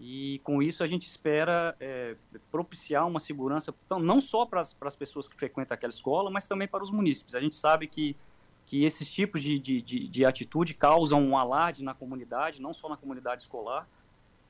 e 0.00 0.40
com 0.44 0.62
isso 0.62 0.84
a 0.84 0.86
gente 0.86 1.06
espera 1.06 1.76
é, 1.80 2.14
propiciar 2.50 3.06
uma 3.06 3.18
segurança, 3.18 3.74
então, 3.84 3.98
não 3.98 4.20
só 4.20 4.46
para 4.46 4.60
as 4.60 4.96
pessoas 4.96 5.26
que 5.26 5.34
frequentam 5.34 5.74
aquela 5.74 5.92
escola, 5.92 6.30
mas 6.30 6.46
também 6.46 6.68
para 6.68 6.84
os 6.84 6.90
munícipes. 6.90 7.34
A 7.34 7.40
gente 7.40 7.56
sabe 7.56 7.88
que, 7.88 8.16
que 8.64 8.84
esses 8.84 9.10
tipos 9.10 9.42
de, 9.42 9.58
de, 9.58 9.82
de, 9.82 10.06
de 10.06 10.24
atitude 10.24 10.74
causam 10.74 11.20
um 11.20 11.36
alarde 11.36 11.82
na 11.82 11.94
comunidade, 11.94 12.62
não 12.62 12.72
só 12.72 12.88
na 12.88 12.96
comunidade 12.96 13.42
escolar, 13.42 13.88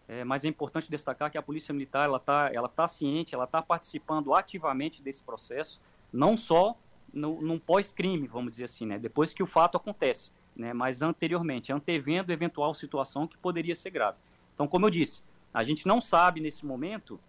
é, 0.06 0.22
mas 0.22 0.44
é 0.44 0.48
importante 0.48 0.90
destacar 0.90 1.30
que 1.30 1.38
a 1.38 1.42
Polícia 1.42 1.72
Militar 1.72 2.04
ela 2.04 2.18
está 2.18 2.50
ela 2.52 2.68
tá 2.68 2.86
ciente, 2.86 3.34
ela 3.34 3.44
está 3.44 3.62
participando 3.62 4.34
ativamente 4.34 5.02
desse 5.02 5.22
processo, 5.22 5.80
não 6.12 6.36
só 6.36 6.76
no, 7.12 7.40
num 7.40 7.58
pós-crime, 7.58 8.26
vamos 8.26 8.50
dizer 8.52 8.64
assim, 8.64 8.86
né, 8.86 8.98
depois 8.98 9.32
que 9.32 9.42
o 9.42 9.46
fato 9.46 9.78
acontece, 9.78 10.30
né, 10.54 10.74
mas 10.74 11.00
anteriormente, 11.00 11.72
antevendo 11.72 12.32
eventual 12.32 12.74
situação 12.74 13.26
que 13.26 13.36
poderia 13.38 13.74
ser 13.74 13.90
grave. 13.90 14.18
Então, 14.54 14.66
como 14.66 14.86
eu 14.86 14.90
disse, 14.90 15.22
a 15.52 15.64
gente 15.64 15.86
não 15.86 16.00
sabe 16.00 16.40
nesse 16.40 16.64
momento 16.64 17.20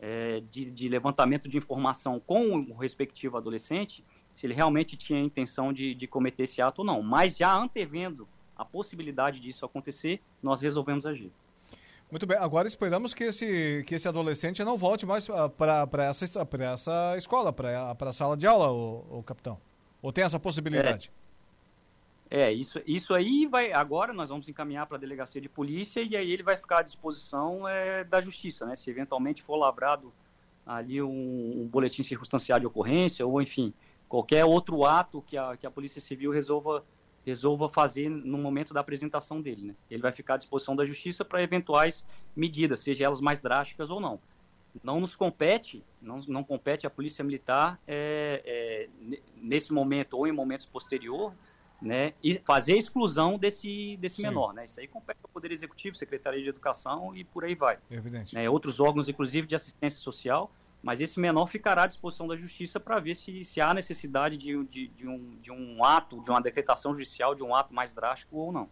é, 0.00 0.42
de, 0.50 0.70
de, 0.70 0.88
levantamento 0.88 1.48
de 1.48 1.56
informação 1.56 2.20
com 2.20 2.56
o 2.56 2.76
respectivo 2.76 3.36
adolescente 3.36 4.04
se 4.34 4.46
ele 4.46 4.54
realmente 4.54 4.96
tinha 4.96 5.18
a 5.18 5.22
intenção 5.22 5.72
de, 5.72 5.94
de 5.94 6.06
cometer 6.06 6.42
esse 6.44 6.60
ato 6.60 6.80
ou 6.80 6.84
não. 6.84 7.02
Mas 7.02 7.36
já 7.36 7.54
antevendo 7.54 8.28
a 8.56 8.64
possibilidade 8.64 9.40
disso 9.40 9.64
acontecer, 9.64 10.20
nós 10.42 10.60
resolvemos 10.60 11.06
agir. 11.06 11.32
Muito 12.10 12.26
bem, 12.26 12.36
agora 12.36 12.68
esperamos 12.68 13.14
que 13.14 13.24
esse, 13.24 13.82
que 13.86 13.94
esse 13.94 14.06
adolescente 14.06 14.62
não 14.62 14.76
volte 14.76 15.06
mais 15.06 15.26
para 15.56 16.04
essa, 16.04 16.46
essa 16.60 17.14
escola, 17.16 17.52
para 17.52 17.96
a 17.98 18.12
sala 18.12 18.36
de 18.36 18.46
aula, 18.46 18.70
o, 18.70 19.18
o 19.18 19.22
capitão. 19.22 19.58
Ou 20.02 20.12
tem 20.12 20.22
essa 20.22 20.38
possibilidade? 20.38 21.10
É. 21.20 21.23
É, 22.36 22.52
isso, 22.52 22.80
isso 22.84 23.14
aí 23.14 23.46
vai. 23.46 23.72
Agora 23.72 24.12
nós 24.12 24.28
vamos 24.28 24.48
encaminhar 24.48 24.88
para 24.88 24.96
a 24.96 25.00
delegacia 25.00 25.40
de 25.40 25.48
polícia 25.48 26.02
e 26.02 26.16
aí 26.16 26.32
ele 26.32 26.42
vai 26.42 26.56
ficar 26.56 26.80
à 26.80 26.82
disposição 26.82 27.68
é, 27.68 28.02
da 28.02 28.20
justiça, 28.20 28.66
né? 28.66 28.74
Se 28.74 28.90
eventualmente 28.90 29.40
for 29.40 29.54
lavrado 29.54 30.12
ali 30.66 31.00
um, 31.00 31.62
um, 31.62 31.68
boletim 31.68 32.02
circunstancial 32.02 32.58
de 32.58 32.66
ocorrência 32.66 33.24
ou, 33.24 33.40
enfim, 33.40 33.72
qualquer 34.08 34.44
outro 34.44 34.84
ato 34.84 35.22
que 35.22 35.36
a, 35.36 35.56
que 35.56 35.64
a 35.64 35.70
Polícia 35.70 36.00
Civil 36.00 36.32
resolva, 36.32 36.84
resolva 37.24 37.68
fazer 37.68 38.08
no 38.08 38.36
momento 38.36 38.74
da 38.74 38.80
apresentação 38.80 39.40
dele, 39.40 39.66
né? 39.68 39.76
Ele 39.88 40.02
vai 40.02 40.10
ficar 40.10 40.34
à 40.34 40.36
disposição 40.36 40.74
da 40.74 40.84
justiça 40.84 41.24
para 41.24 41.40
eventuais 41.40 42.04
medidas, 42.34 42.80
seja 42.80 43.04
elas 43.04 43.20
mais 43.20 43.40
drásticas 43.40 43.90
ou 43.90 44.00
não. 44.00 44.18
Não 44.82 44.98
nos 44.98 45.14
compete, 45.14 45.84
não, 46.02 46.18
não 46.26 46.42
compete 46.42 46.84
à 46.84 46.90
Polícia 46.90 47.22
Militar 47.22 47.80
é, 47.86 48.42
é, 48.44 49.18
nesse 49.36 49.72
momento 49.72 50.16
ou 50.16 50.26
em 50.26 50.32
momentos 50.32 50.66
posteriores 50.66 51.38
né, 51.84 52.14
e 52.22 52.40
fazer 52.44 52.74
a 52.74 52.76
exclusão 52.78 53.38
desse, 53.38 53.96
desse 53.98 54.22
menor. 54.22 54.54
Né? 54.54 54.64
Isso 54.64 54.80
aí 54.80 54.88
compete 54.88 55.18
ao 55.22 55.28
Poder 55.28 55.52
Executivo, 55.52 55.96
Secretaria 55.96 56.42
de 56.42 56.48
Educação 56.48 57.14
e 57.14 57.24
por 57.24 57.44
aí 57.44 57.54
vai. 57.54 57.78
Evidente. 57.90 58.34
Né? 58.34 58.48
Outros 58.48 58.80
órgãos, 58.80 59.08
inclusive, 59.08 59.46
de 59.46 59.54
assistência 59.54 60.00
social, 60.00 60.50
mas 60.82 61.00
esse 61.00 61.20
menor 61.20 61.46
ficará 61.46 61.84
à 61.84 61.86
disposição 61.86 62.26
da 62.26 62.36
Justiça 62.36 62.80
para 62.80 62.98
ver 62.98 63.14
se, 63.14 63.44
se 63.44 63.60
há 63.60 63.72
necessidade 63.72 64.36
de, 64.36 64.64
de, 64.64 64.88
de, 64.88 65.06
um, 65.06 65.36
de 65.40 65.52
um 65.52 65.84
ato, 65.84 66.22
de 66.22 66.30
uma 66.30 66.40
decretação 66.40 66.94
judicial, 66.94 67.34
de 67.34 67.42
um 67.42 67.54
ato 67.54 67.72
mais 67.72 67.92
drástico 67.92 68.36
ou 68.36 68.52
não. 68.52 68.68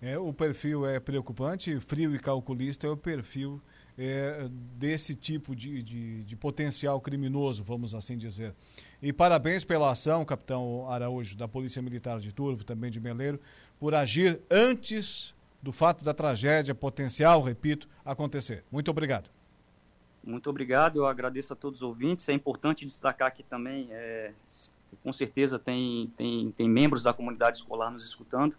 É, 0.00 0.18
o 0.18 0.32
perfil 0.32 0.86
é 0.86 1.00
preocupante, 1.00 1.78
frio 1.80 2.14
e 2.14 2.18
calculista 2.18 2.86
é 2.86 2.90
o 2.90 2.96
perfil 2.96 3.62
é, 3.96 4.48
desse 4.76 5.14
tipo 5.14 5.54
de, 5.54 5.82
de, 5.82 6.24
de, 6.24 6.36
potencial 6.36 7.00
criminoso, 7.00 7.62
vamos 7.62 7.94
assim 7.94 8.16
dizer. 8.16 8.54
E 9.00 9.12
parabéns 9.12 9.64
pela 9.64 9.90
ação, 9.90 10.24
capitão 10.24 10.90
Araújo, 10.90 11.36
da 11.36 11.46
Polícia 11.46 11.80
Militar 11.80 12.18
de 12.18 12.32
Turvo, 12.32 12.64
também 12.64 12.90
de 12.90 13.00
Meleiro, 13.00 13.40
por 13.78 13.94
agir 13.94 14.40
antes 14.50 15.34
do 15.62 15.72
fato 15.72 16.04
da 16.04 16.12
tragédia 16.12 16.74
potencial, 16.74 17.40
repito, 17.40 17.88
acontecer. 18.04 18.64
Muito 18.70 18.90
obrigado. 18.90 19.30
Muito 20.22 20.48
obrigado, 20.48 20.96
eu 20.96 21.06
agradeço 21.06 21.52
a 21.52 21.56
todos 21.56 21.80
os 21.80 21.82
ouvintes. 21.82 22.28
É 22.28 22.32
importante 22.32 22.84
destacar 22.84 23.28
aqui 23.28 23.42
também, 23.42 23.88
é, 23.90 24.32
com 25.02 25.12
certeza 25.12 25.58
tem, 25.58 26.12
tem, 26.16 26.50
tem 26.52 26.68
membros 26.68 27.02
da 27.02 27.12
comunidade 27.12 27.58
escolar 27.58 27.90
nos 27.90 28.06
escutando. 28.06 28.56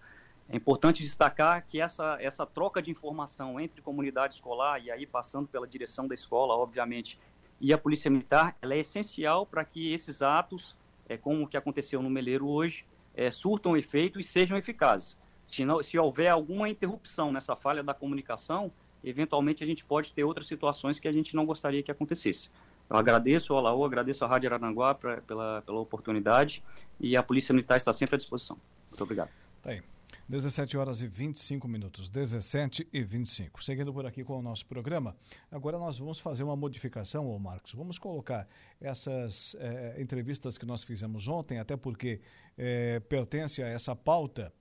É 0.48 0.56
importante 0.56 1.02
destacar 1.02 1.66
que 1.68 1.82
essa, 1.82 2.18
essa 2.20 2.46
troca 2.46 2.82
de 2.82 2.92
informação 2.92 3.60
entre 3.60 3.82
comunidade 3.82 4.36
escolar 4.36 4.80
e 4.84 4.92
aí 4.92 5.06
passando 5.06 5.48
pela 5.48 5.68
direção 5.68 6.08
da 6.08 6.14
escola, 6.14 6.54
obviamente, 6.54 7.20
e 7.60 7.74
a 7.74 7.78
Polícia 7.78 8.12
Militar, 8.12 8.56
ela 8.62 8.74
é 8.74 8.80
essencial 8.80 9.46
para 9.46 9.66
que 9.66 9.92
esses 9.92 10.22
atos, 10.22 10.76
é, 11.08 11.18
como 11.18 11.44
o 11.44 11.48
que 11.48 11.58
aconteceu 11.58 12.02
no 12.02 12.10
Meleiro 12.10 12.48
hoje, 12.48 12.86
é, 13.16 13.32
surtam 13.32 13.76
efeito 13.76 14.20
e 14.20 14.24
sejam 14.24 14.58
eficazes. 14.58 15.18
Se, 15.44 15.64
não, 15.64 15.82
se 15.82 15.98
houver 15.98 16.30
alguma 16.30 16.70
interrupção 16.70 17.32
nessa 17.32 17.56
falha 17.56 17.82
da 17.82 17.94
comunicação, 17.94 18.72
eventualmente 19.04 19.64
a 19.64 19.68
gente 19.68 19.86
pode 19.86 20.12
ter 20.12 20.24
outras 20.24 20.48
situações 20.48 21.00
que 21.00 21.08
a 21.08 21.12
gente 21.12 21.36
não 21.36 21.46
gostaria 21.46 21.82
que 21.82 21.92
acontecesse. 21.92 22.52
Eu 22.90 22.98
agradeço 22.98 23.54
ao 23.54 23.60
Alaô, 23.60 23.86
agradeço 23.86 24.24
à 24.26 24.28
Rádio 24.28 24.54
Aranguá 24.54 24.94
pra, 24.94 25.22
pela, 25.22 25.64
pela 25.64 25.80
oportunidade 25.80 26.64
e 27.00 27.16
a 27.16 27.24
Polícia 27.24 27.54
Militar 27.54 27.78
está 27.78 27.94
sempre 27.94 28.16
à 28.16 28.18
disposição. 28.18 28.58
Muito 28.90 29.04
obrigado. 29.04 29.30
Tá 29.62 29.72
aí. 29.72 29.82
17 30.28 30.76
horas 30.76 31.02
e 31.02 31.08
25 31.08 31.68
minutos, 31.68 32.10
17 32.10 32.88
e 32.92 33.04
25. 33.04 33.64
Seguindo 33.64 33.94
por 33.94 34.08
aqui 34.08 34.24
com 34.24 34.40
o 34.40 34.42
nosso 34.42 34.66
programa, 34.66 35.16
agora 35.52 35.78
nós 35.78 36.00
vamos 36.00 36.18
fazer 36.18 36.42
uma 36.44 36.56
modificação, 36.56 37.28
ô 37.30 37.38
Marcos. 37.38 37.74
Vamos 37.74 38.00
colocar 38.00 38.48
essas 38.82 39.56
é, 39.60 40.02
entrevistas 40.02 40.58
que 40.58 40.66
nós 40.66 40.84
fizemos 40.84 41.28
ontem, 41.28 41.60
até 41.60 41.78
porque 41.78 42.22
é, 42.58 43.00
pertence 43.02 43.62
a 43.62 43.68
essa 43.68 43.96
pauta 43.96 44.52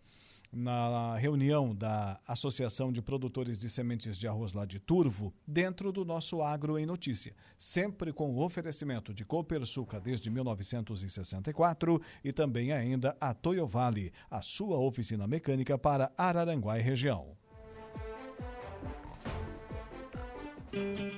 na 0.54 1.16
reunião 1.16 1.75
da 1.75 2.20
Associação 2.26 2.92
de 2.92 3.02
Produtores 3.02 3.58
de 3.58 3.68
Sementes 3.68 4.16
de 4.16 4.28
Arroz 4.28 4.54
lá 4.54 4.64
de 4.64 4.78
Turvo, 4.78 5.32
dentro 5.46 5.90
do 5.92 6.04
nosso 6.04 6.42
Agro 6.42 6.78
em 6.78 6.87
Notícia, 6.87 7.34
sempre 7.58 8.12
com 8.12 8.34
o 8.34 8.42
oferecimento 8.42 9.12
de 9.12 9.25
Copersuca 9.25 10.00
desde 10.00 10.30
1964 10.30 12.00
e 12.23 12.32
também 12.32 12.73
ainda 12.73 13.16
a 13.20 13.34
Toyo 13.34 13.66
Vale, 13.66 14.12
a 14.30 14.40
sua 14.40 14.78
oficina 14.78 15.26
mecânica 15.26 15.76
para 15.76 16.12
Araranguá 16.16 16.78
e 16.78 16.82
região. 16.82 17.37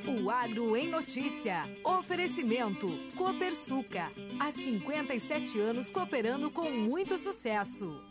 O 0.06 0.30
Agro 0.30 0.76
em 0.76 0.88
Notícia. 0.88 1.62
Oferecimento 1.84 2.88
Copersuca. 3.16 4.10
Há 4.38 4.52
57 4.52 5.58
anos 5.60 5.90
cooperando 5.90 6.50
com 6.50 6.70
muito 6.70 7.16
sucesso. 7.16 8.04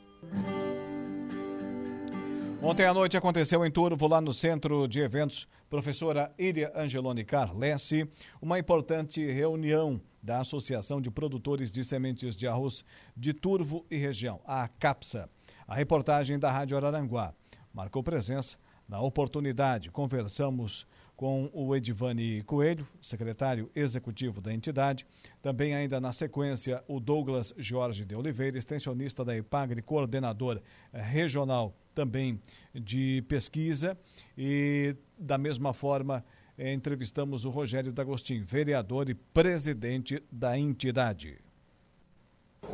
Ontem 2.65 2.83
à 2.83 2.91
noite 2.95 3.15
aconteceu 3.15 3.63
em 3.63 3.69
Turvo, 3.69 4.07
lá 4.07 4.19
no 4.19 4.33
centro 4.33 4.87
de 4.87 4.99
eventos, 4.99 5.47
professora 5.69 6.33
Iria 6.35 6.73
Angeloni 6.75 7.23
Carlessi, 7.23 8.09
uma 8.41 8.57
importante 8.57 9.23
reunião 9.23 10.01
da 10.19 10.39
Associação 10.39 10.99
de 10.99 11.11
Produtores 11.11 11.71
de 11.71 11.83
Sementes 11.83 12.35
de 12.35 12.47
Arroz 12.47 12.83
de 13.15 13.33
Turvo 13.33 13.85
e 13.91 13.97
região, 13.97 14.41
a 14.43 14.67
CAPSA. 14.67 15.29
A 15.67 15.75
reportagem 15.75 16.39
da 16.39 16.51
Rádio 16.51 16.75
Araranguá 16.75 17.35
marcou 17.71 18.01
presença 18.01 18.57
na 18.89 18.99
oportunidade. 18.99 19.91
Conversamos 19.91 20.87
com 21.15 21.51
o 21.53 21.75
Edivane 21.75 22.41
Coelho, 22.41 22.87
secretário 22.99 23.69
executivo 23.75 24.41
da 24.41 24.51
entidade. 24.51 25.05
Também, 25.39 25.75
ainda 25.75 26.01
na 26.01 26.11
sequência, 26.11 26.83
o 26.87 26.99
Douglas 26.99 27.53
Jorge 27.59 28.03
de 28.03 28.15
Oliveira, 28.15 28.57
extensionista 28.57 29.23
da 29.23 29.37
IPAGRE, 29.37 29.83
coordenador 29.83 30.59
regional 30.91 31.75
também 31.95 32.39
de 32.73 33.23
pesquisa. 33.27 33.97
E, 34.37 34.95
da 35.17 35.37
mesma 35.37 35.73
forma, 35.73 36.23
eh, 36.57 36.73
entrevistamos 36.73 37.45
o 37.45 37.49
Rogério 37.49 37.93
D'Agostin, 37.93 38.43
vereador 38.43 39.09
e 39.09 39.15
presidente 39.15 40.21
da 40.31 40.59
entidade. 40.59 41.39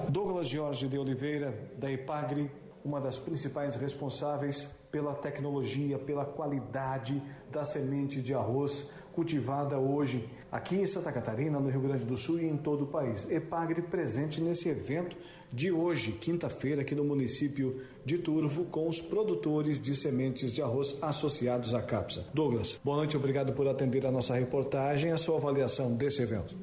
Douglas 0.09 0.47
Jorge 0.47 0.87
de 0.87 0.97
Oliveira, 0.97 1.53
da 1.77 1.91
Epagre, 1.91 2.49
uma 2.83 2.99
das 2.99 3.19
principais 3.19 3.75
responsáveis 3.75 4.65
pela 4.91 5.13
tecnologia, 5.13 5.99
pela 5.99 6.25
qualidade 6.25 7.21
da 7.51 7.63
semente 7.63 8.21
de 8.21 8.33
arroz 8.33 8.89
cultivada 9.13 9.77
hoje 9.77 10.27
aqui 10.51 10.75
em 10.75 10.85
Santa 10.85 11.11
Catarina, 11.11 11.59
no 11.59 11.69
Rio 11.69 11.81
Grande 11.81 12.03
do 12.03 12.17
Sul 12.17 12.39
e 12.39 12.45
em 12.45 12.57
todo 12.57 12.83
o 12.83 12.87
país. 12.87 13.29
Epagre 13.29 13.81
presente 13.81 14.41
nesse 14.41 14.67
evento 14.67 15.15
de 15.51 15.71
hoje, 15.71 16.11
quinta-feira, 16.13 16.81
aqui 16.81 16.95
no 16.95 17.03
município 17.03 17.81
de 18.05 18.17
Turvo, 18.17 18.65
com 18.65 18.87
os 18.87 19.01
produtores 19.01 19.79
de 19.79 19.95
sementes 19.95 20.53
de 20.53 20.61
arroz 20.61 20.97
associados 21.01 21.73
à 21.73 21.81
CAPSA. 21.81 22.25
Douglas, 22.33 22.79
boa 22.83 22.97
noite, 22.97 23.17
obrigado 23.17 23.53
por 23.53 23.67
atender 23.67 24.05
a 24.05 24.11
nossa 24.11 24.33
reportagem, 24.33 25.11
a 25.11 25.17
sua 25.17 25.37
avaliação 25.37 25.93
desse 25.93 26.21
evento. 26.21 26.55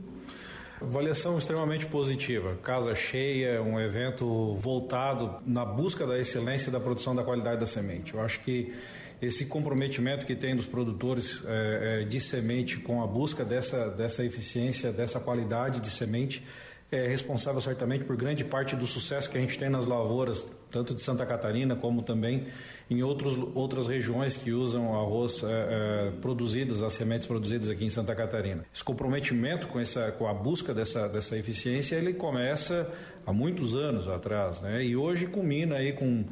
Avaliação 0.81 1.37
extremamente 1.37 1.87
positiva. 1.87 2.57
Casa 2.63 2.95
cheia, 2.95 3.61
um 3.61 3.81
evento 3.81 4.55
voltado 4.55 5.43
na 5.45 5.65
busca 5.65 6.07
da 6.07 6.17
excelência 6.19 6.71
da 6.71 6.79
produção 6.79 7.17
da 7.17 7.25
qualidade 7.25 7.59
da 7.59 7.67
semente. 7.67 8.15
Eu 8.15 8.21
acho 8.21 8.41
que 8.41 8.73
esse 9.21 9.47
comprometimento 9.47 10.25
que 10.25 10.35
tem 10.35 10.55
dos 10.55 10.67
produtores 10.67 11.43
é, 11.47 12.03
é, 12.03 12.05
de 12.05 12.21
semente 12.21 12.79
com 12.79 13.03
a 13.03 13.07
busca 13.07 13.45
dessa, 13.45 13.89
dessa 13.91 14.25
eficiência, 14.25 14.93
dessa 14.93 15.19
qualidade 15.19 15.81
de 15.81 15.91
semente, 15.91 16.45
é 16.91 17.07
responsável 17.07 17.61
certamente 17.61 18.05
por 18.05 18.17
grande 18.17 18.45
parte 18.45 18.75
do 18.75 18.87
sucesso 18.87 19.29
que 19.29 19.37
a 19.37 19.41
gente 19.41 19.59
tem 19.59 19.69
nas 19.69 19.87
lavouras, 19.87 20.47
tanto 20.71 20.95
de 20.95 21.03
Santa 21.03 21.27
Catarina 21.27 21.77
como 21.77 22.03
também 22.03 22.47
em 22.89 23.03
outros, 23.03 23.37
outras 23.55 23.87
regiões 23.87 24.37
que 24.39 24.53
usam 24.53 24.95
arroz 24.95 25.43
é, 25.43 25.47
é, 25.47 26.11
produzidos, 26.23 26.83
as 26.83 26.95
sementes 26.95 27.27
produzidas 27.27 27.69
aqui 27.69 27.85
em 27.85 27.91
Santa 27.91 28.15
Catarina. 28.15 28.65
Esse 28.73 28.83
comprometimento 28.83 29.67
com, 29.67 29.79
essa, 29.79 30.11
com 30.13 30.27
a 30.27 30.33
busca 30.33 30.73
dessa, 30.73 31.07
dessa 31.09 31.37
eficiência, 31.37 31.97
ele 31.97 32.15
começa 32.15 32.91
há 33.27 33.33
muitos 33.35 33.77
anos 33.77 34.09
atrás, 34.09 34.63
né? 34.63 34.83
E 34.83 34.97
hoje 34.97 35.27
culmina 35.27 35.77
aí 35.77 35.93
com 35.93 36.25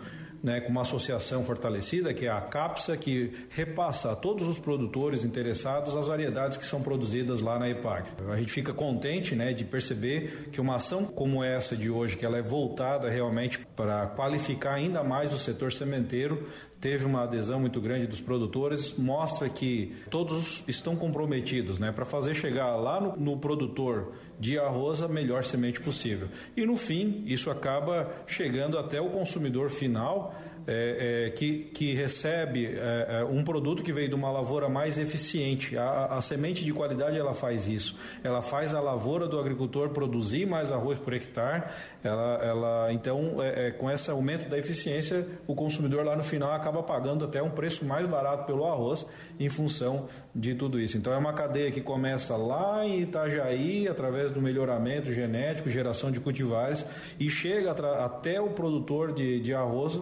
né, 0.43 0.61
com 0.61 0.71
uma 0.71 0.83
associação 0.83 1.45
fortalecida, 1.45 2.13
que 2.15 2.27
é 2.27 2.31
a 2.31 2.41
CAPSA, 2.41 2.97
que 2.97 3.33
repassa 3.51 4.13
a 4.13 4.17
todos 4.17 4.47
os 4.47 4.59
produtores 4.59 5.25
interessados 5.25 5.97
as 5.97 6.07
variedades 6.07 6.57
que 6.57 6.65
são 6.65 6.83
produzidas 6.83 7.41
lá 7.41 7.59
na 7.59 7.69
EPAG. 7.69 8.09
A 8.31 8.37
gente 8.37 8.53
fica 8.53 8.73
contente 8.73 9.35
né, 9.35 9.53
de 9.53 9.65
perceber 9.65 10.49
que 10.53 10.61
uma 10.61 10.77
ação 10.77 11.05
como 11.05 11.43
essa 11.43 11.77
de 11.77 11.91
hoje, 11.91 12.17
que 12.17 12.25
ela 12.25 12.39
é 12.39 12.43
voltada 12.43 13.09
realmente 13.09 13.59
para 13.75 14.07
qualificar 14.09 14.75
ainda 14.75 15.03
mais 15.03 15.33
o 15.33 15.39
setor 15.39 15.73
sementeiro, 15.73 16.49
teve 16.87 17.05
uma 17.05 17.25
adesão 17.25 17.59
muito 17.59 17.81
grande 17.81 18.07
dos 18.07 18.21
produtores, 18.21 18.95
mostra 18.97 19.49
que 19.49 19.93
todos 20.09 20.63
estão 20.69 20.95
comprometidos 20.95 21.81
né, 21.81 21.91
para 21.91 22.05
fazer 22.05 22.33
chegar 22.33 22.77
lá 22.77 23.01
no, 23.01 23.17
no, 23.17 23.37
produtor 23.37 24.13
de 24.39 24.57
arroz 24.57 25.03
a 25.03 25.09
melhor 25.09 25.43
semente 25.43 25.81
possível. 25.81 26.29
E 26.57 26.65
no 26.65 26.77
fim, 26.77 27.25
isso 27.27 27.51
acaba 27.51 28.09
chegando 28.25 28.79
até 28.79 29.01
o 29.01 29.11
consumidor 29.11 29.69
final 29.69 30.33
é, 30.67 31.27
é, 31.27 31.31
que, 31.31 31.71
que 31.73 31.95
recebe 31.95 32.67
é, 32.67 33.21
é, 33.21 33.25
um 33.25 33.45
produto 33.45 33.83
que 33.83 33.93
veio 33.93 34.09
de 34.09 34.15
uma 34.15 34.31
lavoura 34.31 34.69
mais 34.69 34.99
eficiente. 34.99 35.79
A, 35.79 36.07
a, 36.07 36.21
semente 36.21 36.65
de 36.65 36.73
qualidade 36.73 37.17
ela 37.17 37.35
faz 37.35 37.69
isso. 37.69 37.97
Ela 38.25 38.43
faz 38.43 38.75
a 38.75 38.81
lavoura 38.81 39.29
do 39.29 39.39
agricultor 39.39 39.91
produzir 39.91 40.47
mais 40.47 40.73
arroz 40.73 40.99
por 40.99 41.13
hectare. 41.15 41.65
Ela, 42.03 42.41
ela 42.43 42.93
então, 42.93 43.41
é, 43.41 43.69
é, 43.69 43.71
com 43.71 43.91
esse 43.91 44.11
aumento 44.11 44.49
da 44.49 44.59
eficiência, 44.59 45.27
o 45.47 45.55
consumidor 45.55 46.05
lá 46.05 46.17
no 46.17 46.25
final 46.25 46.53
acaba 46.53 46.83
pagando 46.83 47.25
até 47.25 47.41
um 47.43 47.51
preço 47.51 47.85
mais 47.85 48.05
barato 48.07 48.45
pelo 48.45 48.67
arroz 48.67 49.07
em 49.39 49.49
função 49.49 50.09
de 50.35 50.55
tudo 50.55 50.81
isso. 50.81 50.97
Então 50.99 51.13
é 51.13 51.17
uma 51.17 51.33
cadeia 51.33 51.71
que 51.71 51.81
começa 51.81 52.37
lá 52.37 52.85
em 52.85 53.03
Itajaí, 53.03 53.87
através 53.87 54.31
do 54.31 54.41
melhoramento 54.41 55.13
genético, 55.13 55.71
geração 55.71 56.11
de 56.11 56.19
cultivares, 56.19 56.85
e 57.21 57.31
chega 57.31 57.71
até 58.05 58.41
o 58.41 58.51
produtor 58.51 59.13
de, 59.13 59.41
de 59.41 59.55
arroz 59.55 60.01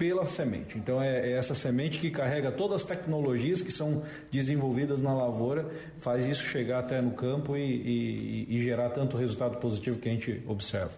pela 0.00 0.24
semente. 0.24 0.78
Então 0.78 1.02
é, 1.02 1.28
é, 1.28 1.32
essa 1.32 1.54
semente 1.54 1.98
que 1.98 2.10
carrega 2.10 2.50
todas 2.50 2.76
as 2.76 2.84
tecnologias 2.84 3.60
que 3.60 3.70
são 3.70 4.02
desenvolvidas 4.32 5.02
na 5.02 5.12
lavoura, 5.12 5.70
faz 5.98 6.26
isso 6.26 6.42
chegar 6.42 6.78
até 6.78 7.02
no 7.02 7.10
campo 7.10 7.54
e, 7.54 7.60
e, 7.60 8.56
e 8.56 8.62
gerar 8.62 8.88
tanto 8.88 9.18
resultado 9.18 9.58
positivo 9.58 9.98
que 9.98 10.08
a 10.08 10.12
gente 10.12 10.42
observa. 10.46 10.92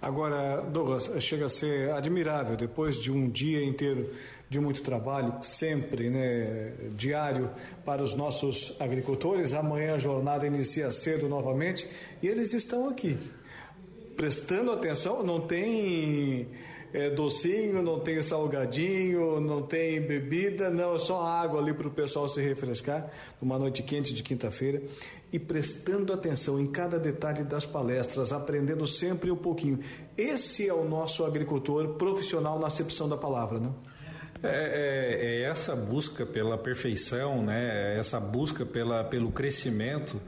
Agora, 0.00 0.60
Douglas, 0.60 1.10
chega 1.18 1.46
a 1.46 1.48
ser 1.48 1.90
admirável 1.90 2.56
depois 2.56 3.02
de 3.02 3.10
um 3.10 3.28
dia 3.28 3.64
inteiro 3.64 4.10
de 4.48 4.60
muito 4.60 4.80
trabalho, 4.80 5.34
sempre, 5.42 6.08
né, 6.08 6.72
diário 6.94 7.50
para 7.84 8.00
os 8.00 8.14
nossos 8.14 8.76
agricultores. 8.78 9.54
Amanhã 9.54 9.96
a 9.96 9.98
jornada 9.98 10.46
inicia 10.46 10.88
cedo 10.92 11.28
novamente 11.28 11.88
e 12.22 12.28
eles 12.28 12.54
estão 12.54 12.88
aqui 12.88 13.18
prestando 14.16 14.70
atenção. 14.70 15.24
Não 15.24 15.40
tem 15.40 16.46
é, 16.92 17.10
docinho, 17.10 17.82
não 17.82 18.00
tem 18.00 18.20
salgadinho, 18.22 19.40
não 19.40 19.62
tem 19.62 20.00
bebida, 20.00 20.70
não, 20.70 20.94
é 20.94 20.98
só 20.98 21.22
água 21.22 21.60
ali 21.60 21.72
para 21.72 21.88
o 21.88 21.90
pessoal 21.90 22.26
se 22.28 22.40
refrescar 22.40 23.10
numa 23.40 23.58
noite 23.58 23.82
quente 23.82 24.14
de 24.14 24.22
quinta-feira 24.22 24.82
e 25.32 25.38
prestando 25.38 26.12
atenção 26.12 26.58
em 26.60 26.66
cada 26.66 26.98
detalhe 26.98 27.44
das 27.44 27.66
palestras, 27.66 28.32
aprendendo 28.32 28.86
sempre 28.86 29.30
um 29.30 29.36
pouquinho. 29.36 29.80
Esse 30.16 30.68
é 30.68 30.72
o 30.72 30.88
nosso 30.88 31.24
agricultor 31.24 31.94
profissional 31.94 32.58
na 32.58 32.68
acepção 32.68 33.08
da 33.08 33.16
palavra, 33.16 33.58
né? 33.58 33.70
É, 34.42 34.48
é, 34.48 35.26
é, 35.26 35.42
essa 35.42 35.74
busca 35.74 36.26
pela 36.26 36.58
perfeição, 36.58 37.42
né? 37.42 37.94
É 37.94 37.98
essa 37.98 38.20
busca 38.20 38.64
pela, 38.64 39.02
pelo 39.02 39.32
crescimento 39.32 40.20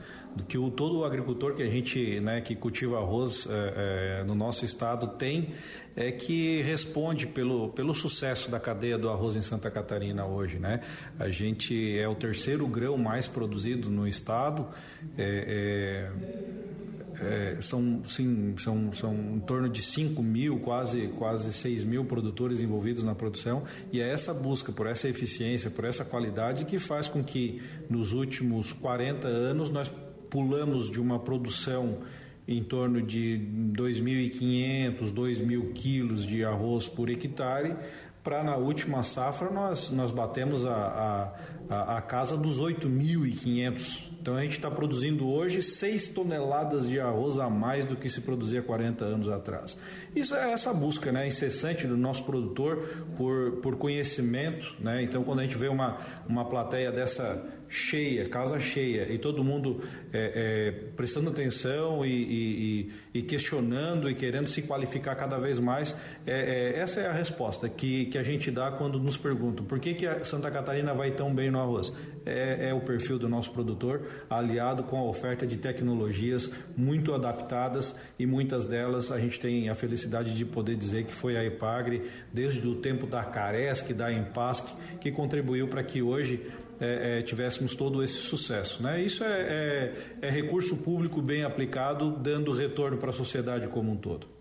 que 0.44 0.59
o, 0.59 0.70
todo 0.70 0.98
o 0.98 1.05
agricultor 1.05 1.55
que 1.55 1.62
a 1.62 1.66
gente, 1.66 2.20
né, 2.20 2.40
que 2.40 2.55
cultiva 2.55 2.98
arroz 2.98 3.46
é, 3.51 4.20
é, 4.20 4.24
no 4.24 4.35
nosso 4.35 4.64
estado 4.64 5.09
tem, 5.18 5.55
é 5.96 6.12
que 6.12 6.62
responde 6.62 7.27
pelo, 7.27 7.70
pelo 7.70 7.94
sucesso 7.94 8.51
da 8.51 8.61
cadeia 8.61 8.96
do 8.96 9.11
arroz 9.11 9.37
em 9.37 9.42
Santa 9.42 9.70
Catarina 9.70 10.24
hoje, 10.24 10.59
né? 10.59 10.81
A 11.18 11.29
gente 11.29 11.98
é 11.98 12.09
o 12.09 12.14
terceiro 12.14 12.66
grão 12.68 12.96
mais 12.96 13.27
produzido 13.27 13.90
no 13.90 14.07
estado, 14.07 14.66
é, 15.16 16.09
é, 17.20 17.57
são, 17.61 18.03
sim, 18.05 18.55
são, 18.59 18.92
são 18.92 19.14
em 19.14 19.40
torno 19.40 19.68
de 19.68 19.83
5 19.83 20.22
mil, 20.22 20.61
quase, 20.61 21.09
quase 21.18 21.53
6 21.53 21.85
mil 21.85 22.05
produtores 22.05 22.61
envolvidos 22.61 23.03
na 23.03 23.14
produção, 23.14 23.64
e 23.92 24.01
é 24.01 24.09
essa 24.09 24.33
busca 24.33 24.70
por 24.70 24.87
essa 24.87 25.09
eficiência, 25.09 25.70
por 25.70 25.85
essa 25.85 26.05
qualidade 26.05 26.64
que 26.64 26.79
faz 26.79 27.09
com 27.09 27.22
que 27.22 27.61
nos 27.90 28.12
últimos 28.12 28.72
40 28.72 29.27
anos 29.27 29.70
nós 29.70 29.90
pulamos 30.31 30.91
de 30.91 31.01
uma 31.01 31.19
produção 31.19 31.99
em 32.47 32.62
torno 32.64 33.03
de 33.03 33.38
2.500, 33.75 35.12
2.000 35.12 35.73
quilos 35.75 36.25
de 36.25 36.43
arroz 36.45 36.88
por 36.88 37.11
hectare, 37.11 37.77
para 38.25 38.43
na 38.43 38.57
última 38.57 39.03
safra 39.03 39.51
nós, 39.51 39.91
nós 39.91 40.11
batemos 40.11 40.64
a, 40.64 41.33
a, 41.69 41.97
a 41.99 42.03
casa 42.03 42.37
dos 42.37 42.61
8.500. 42.61 44.09
Então 44.21 44.37
a 44.37 44.43
gente 44.43 44.53
está 44.53 44.71
produzindo 44.71 45.29
hoje 45.29 45.62
6 45.62 46.09
toneladas 46.09 46.88
de 46.88 46.99
arroz 46.99 47.38
a 47.38 47.49
mais 47.49 47.85
do 47.85 47.97
que 47.97 48.09
se 48.09 48.21
produzia 48.21 48.61
40 48.61 49.05
anos 49.05 49.29
atrás. 49.29 49.79
Isso 50.14 50.35
é 50.35 50.53
essa 50.53 50.75
busca 50.75 51.12
né, 51.12 51.27
incessante 51.27 51.87
do 51.87 51.97
nosso 51.97 52.25
produtor 52.25 53.07
por, 53.17 53.53
por 53.62 53.77
conhecimento. 53.77 54.75
Né? 54.81 55.03
Então 55.03 55.23
quando 55.23 55.41
a 55.41 55.43
gente 55.45 55.57
vê 55.57 55.69
uma, 55.69 55.99
uma 56.29 56.45
plateia 56.45 56.91
dessa 56.91 57.43
cheia, 57.68 58.28
casa 58.28 58.59
cheia, 58.59 59.12
e 59.12 59.18
todo 59.18 59.44
mundo 59.44 59.83
é, 60.12 60.33
é, 60.35 60.70
prestando 60.96 61.28
atenção 61.28 62.04
e, 62.04 62.11
e, 62.11 62.92
e, 63.14 63.22
questionando 63.22 64.09
e 64.09 64.14
querendo 64.14 64.48
se 64.48 64.62
qualificar 64.62 65.14
cada 65.14 65.38
vez 65.38 65.59
mais, 65.59 65.94
é, 66.26 66.74
é, 66.76 66.81
essa 66.81 67.00
é 67.00 67.07
a 67.07 67.12
resposta 67.12 67.68
que, 67.68 68.07
que 68.07 68.16
a 68.16 68.22
gente 68.22 68.50
dá 68.50 68.70
quando 68.70 68.98
nos 68.98 69.16
perguntam 69.16 69.64
por 69.64 69.78
que, 69.78 69.94
que 69.94 70.07
a 70.07 70.24
Santa 70.24 70.50
Catarina 70.50 70.94
vai 70.94 71.11
tão 71.11 71.35
bem 71.35 71.50
no 71.50 71.61
arroz. 71.61 71.92
É, 72.24 72.68
é 72.70 72.74
o 72.74 72.81
perfil 72.81 73.18
do 73.18 73.28
nosso 73.28 73.50
produtor, 73.52 74.02
aliado 74.28 74.83
com 74.83 74.98
a 74.98 75.04
oferta 75.04 75.46
de 75.46 75.57
tecnologias 75.57 76.50
muito 76.76 77.14
adaptadas 77.14 77.94
e 78.18 78.26
muitas 78.26 78.64
delas 78.64 79.11
a 79.11 79.18
gente 79.18 79.40
tem 79.40 79.68
a 79.68 79.74
felicidade 79.74 80.35
de 80.35 80.44
poder 80.44 80.76
dizer 80.76 81.04
que 81.04 81.12
foi 81.12 81.37
a 81.37 81.44
Epagre, 81.44 82.02
desde 82.33 82.66
o 82.66 82.76
tempo 82.76 83.07
da 83.07 83.24
Caresc, 83.24 83.92
da 83.94 84.12
Empasc, 84.12 84.66
que 85.00 85.11
contribuiu 85.11 85.68
para 85.68 85.83
que 85.83 86.02
hoje 86.02 86.46
é, 86.81 87.19
é, 87.19 87.23
tivéssemos 87.23 87.75
todo 87.75 88.03
esse 88.03 88.19
sucesso. 88.19 88.83
Né? 88.83 89.03
Isso 89.03 89.25
é, 89.25 89.93
é, 90.21 90.27
é 90.29 90.31
recurso 90.31 90.77
público 90.77 91.21
bem 91.21 91.45
aplicado, 91.45 92.11
dando 92.11 92.53
retorno 92.53 92.97
para 92.97 93.11
a 93.11 93.12
sociedade 93.12 93.69
como 93.69 93.93
um 93.93 93.97
todo. 93.97 94.38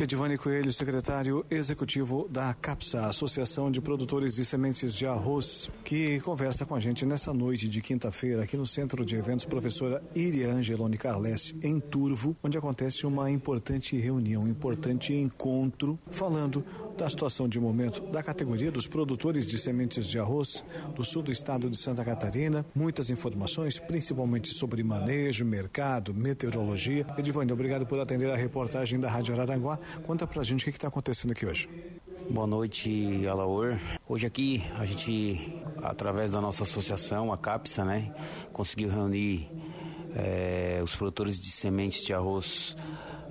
Edivane 0.00 0.36
Coelho, 0.38 0.72
secretário 0.72 1.44
executivo 1.50 2.26
da 2.30 2.52
CAPSA, 2.54 3.06
Associação 3.06 3.70
de 3.70 3.80
Produtores 3.80 4.34
de 4.34 4.44
Sementes 4.44 4.94
de 4.94 5.06
Arroz, 5.06 5.70
que 5.84 6.20
conversa 6.20 6.64
com 6.64 6.74
a 6.74 6.80
gente 6.80 7.04
nessa 7.06 7.32
noite 7.32 7.68
de 7.68 7.80
quinta-feira 7.80 8.42
aqui 8.42 8.56
no 8.56 8.66
Centro 8.66 9.04
de 9.04 9.14
Eventos 9.14 9.44
Professora 9.44 10.02
Iria 10.14 10.52
Angeloni 10.52 10.96
Carles, 10.96 11.54
em 11.62 11.78
Turvo, 11.78 12.34
onde 12.42 12.58
acontece 12.58 13.06
uma 13.06 13.30
importante 13.30 13.96
reunião, 13.96 14.44
um 14.44 14.48
importante 14.48 15.14
encontro, 15.14 15.98
falando 16.10 16.64
da 16.96 17.10
situação 17.10 17.48
de 17.48 17.58
momento 17.58 18.00
da 18.12 18.22
categoria 18.22 18.70
dos 18.70 18.86
produtores 18.86 19.46
de 19.46 19.58
sementes 19.58 20.06
de 20.06 20.18
arroz 20.18 20.64
do 20.94 21.04
sul 21.04 21.22
do 21.22 21.32
estado 21.32 21.68
de 21.68 21.76
Santa 21.76 22.04
Catarina. 22.04 22.64
Muitas 22.74 23.10
informações, 23.10 23.78
principalmente 23.78 24.54
sobre 24.54 24.82
manejo, 24.82 25.44
mercado, 25.44 26.14
meteorologia. 26.14 27.04
Edivane, 27.18 27.52
obrigado 27.52 27.86
por 27.86 27.98
atender 27.98 28.30
a 28.30 28.36
reportagem 28.36 29.00
da 29.00 29.10
Rádio 29.10 29.34
Araranguá. 29.34 29.73
Conta 30.06 30.26
pra 30.26 30.42
gente 30.42 30.62
o 30.62 30.64
que 30.64 30.70
está 30.76 30.88
acontecendo 30.88 31.32
aqui 31.32 31.46
hoje. 31.46 31.68
Boa 32.30 32.46
noite, 32.46 33.26
Alaor. 33.26 33.78
Hoje 34.08 34.26
aqui 34.26 34.64
a 34.78 34.86
gente, 34.86 35.62
através 35.82 36.32
da 36.32 36.40
nossa 36.40 36.62
associação, 36.62 37.32
a 37.32 37.36
CAPSA, 37.36 37.84
né, 37.84 38.14
conseguiu 38.52 38.88
reunir 38.88 39.48
é, 40.16 40.80
os 40.82 40.94
produtores 40.94 41.38
de 41.38 41.50
sementes 41.50 42.04
de 42.04 42.14
arroz 42.14 42.76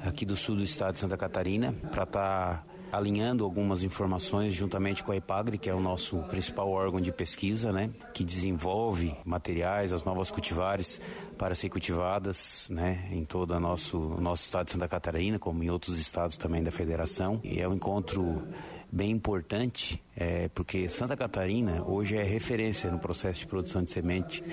aqui 0.06 0.26
do 0.26 0.36
sul 0.36 0.56
do 0.56 0.64
estado 0.64 0.94
de 0.94 1.00
Santa 1.00 1.18
Catarina 1.18 1.74
para 1.92 2.04
estar 2.04 2.64
tá 2.64 2.64
alinhando 2.94 3.44
algumas 3.44 3.82
informações 3.82 4.54
juntamente 4.54 5.04
com 5.04 5.12
a 5.12 5.16
Epagre, 5.18 5.58
que 5.58 5.68
é 5.68 5.74
o 5.74 5.80
nosso 5.80 6.20
principal 6.30 6.70
órgão 6.70 7.02
de 7.02 7.12
pesquisa, 7.12 7.72
né, 7.72 7.90
que 8.14 8.24
desenvolve 8.24 9.16
materiais, 9.26 9.92
as 9.92 10.04
novas 10.04 10.30
cultivares 10.30 11.02
para 11.36 11.56
ser 11.56 11.70
cultivadas, 11.70 12.68
né, 12.70 13.10
em 13.12 13.26
todo 13.26 13.56
o 13.56 13.60
nosso 13.60 13.98
nosso 14.22 14.44
estado 14.44 14.66
de 14.68 14.74
Santa 14.74 14.88
Catarina, 14.88 15.40
como 15.40 15.64
em 15.64 15.72
outros 15.72 15.98
estados 15.98 16.38
também 16.38 16.64
da 16.64 16.70
federação. 16.70 17.42
E 17.44 17.60
é 17.60 17.68
um 17.68 17.74
encontro 17.74 18.44
bem 18.92 19.10
importante, 19.10 20.00
é, 20.16 20.48
porque 20.50 20.88
Santa 20.88 21.18
Catarina 21.18 21.82
hoje 21.84 22.16
é 22.16 22.24
referência 22.24 22.92
no 22.92 23.00
processo 23.00 23.40
de 23.40 23.48
produção 23.48 23.82
de 23.82 23.90
semente 23.90 24.44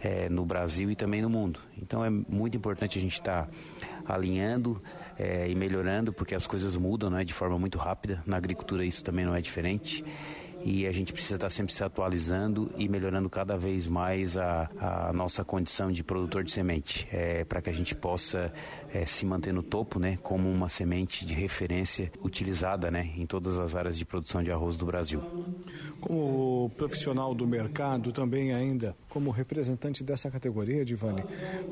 é, 0.00 0.28
no 0.28 0.44
Brasil 0.44 0.88
e 0.88 0.94
também 0.94 1.20
no 1.20 1.28
mundo. 1.28 1.58
Então 1.82 2.04
é 2.04 2.10
muito 2.10 2.56
importante 2.56 2.96
a 2.96 3.00
gente 3.00 3.14
estar 3.14 3.46
tá 3.46 4.14
alinhando 4.14 4.80
é, 5.18 5.48
e 5.48 5.54
melhorando, 5.54 6.12
porque 6.12 6.34
as 6.34 6.46
coisas 6.46 6.76
mudam 6.76 7.10
né, 7.10 7.24
de 7.24 7.32
forma 7.32 7.58
muito 7.58 7.78
rápida. 7.78 8.22
Na 8.26 8.36
agricultura 8.36 8.84
isso 8.84 9.02
também 9.02 9.24
não 9.24 9.34
é 9.34 9.40
diferente 9.40 10.04
e 10.64 10.86
a 10.86 10.92
gente 10.92 11.12
precisa 11.12 11.36
estar 11.36 11.48
sempre 11.48 11.72
se 11.72 11.82
atualizando 11.84 12.70
e 12.76 12.88
melhorando 12.88 13.28
cada 13.30 13.56
vez 13.56 13.86
mais 13.86 14.36
a, 14.36 14.68
a 14.80 15.12
nossa 15.12 15.44
condição 15.44 15.90
de 15.90 16.02
produtor 16.02 16.42
de 16.42 16.50
semente, 16.50 17.06
é, 17.12 17.44
para 17.44 17.62
que 17.62 17.70
a 17.70 17.72
gente 17.72 17.94
possa 17.94 18.52
é, 18.92 19.06
se 19.06 19.24
manter 19.24 19.52
no 19.52 19.62
topo, 19.62 19.98
né, 19.98 20.18
como 20.22 20.50
uma 20.50 20.68
semente 20.68 21.24
de 21.24 21.34
referência 21.34 22.10
utilizada, 22.22 22.90
né, 22.90 23.10
em 23.16 23.26
todas 23.26 23.58
as 23.58 23.74
áreas 23.74 23.96
de 23.96 24.04
produção 24.04 24.42
de 24.42 24.50
arroz 24.50 24.76
do 24.76 24.84
Brasil. 24.84 25.22
Como 26.00 26.70
profissional 26.76 27.34
do 27.34 27.46
mercado, 27.46 28.12
também 28.12 28.54
ainda 28.54 28.94
como 29.08 29.30
representante 29.30 30.04
dessa 30.04 30.30
categoria, 30.30 30.84
Divani, 30.84 31.24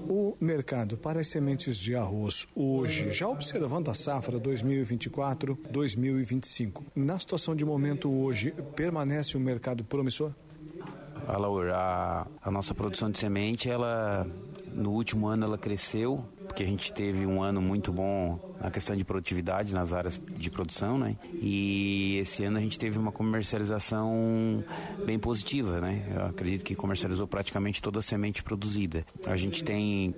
o 0.09 0.35
mercado 0.41 0.97
para 0.97 1.21
as 1.21 1.29
sementes 1.29 1.77
de 1.77 1.95
arroz 1.95 2.47
hoje, 2.55 3.13
já 3.13 3.29
observando 3.29 3.89
a 3.89 3.95
safra 3.95 4.41
2024-2025, 4.41 6.83
na 6.95 7.19
situação 7.19 7.55
de 7.55 7.65
momento 7.65 8.11
hoje, 8.11 8.53
permanece 8.75 9.37
um 9.37 9.41
mercado 9.41 9.85
promissor? 9.85 10.33
A 11.27 11.37
a, 11.75 12.27
a 12.43 12.51
nossa 12.51 12.75
produção 12.75 13.11
de 13.11 13.19
semente, 13.19 13.69
ela 13.69 14.27
no 14.75 14.93
último 14.93 15.27
ano 15.27 15.45
ela 15.45 15.59
cresceu, 15.59 16.25
porque 16.47 16.63
a 16.63 16.67
gente 16.67 16.93
teve 16.93 17.27
um 17.27 17.43
ano 17.43 17.61
muito 17.61 17.93
bom 17.93 18.39
na 18.61 18.71
questão 18.71 18.97
de 18.97 19.05
produtividade 19.05 19.73
nas 19.73 19.93
áreas 19.93 20.19
de 20.39 20.51
produção, 20.51 20.99
né? 20.99 21.17
E 21.35 22.19
esse 22.21 22.45
ano 22.45 22.59
a 22.59 22.61
gente 22.61 22.79
teve 22.79 22.99
uma 22.99 23.13
comercialização 23.13 24.65
bem 25.05 25.19
positiva, 25.19 25.81
né? 25.81 26.03
Eu 26.15 26.27
acredito 26.27 26.65
que 26.65 26.75
comercializou 26.75 27.27
praticamente 27.27 27.83
toda 27.83 27.99
a 27.99 28.03
semente 28.03 28.43
produzida. 28.43 29.05
A 29.27 29.37
gente 29.37 29.63
tem 29.63 30.15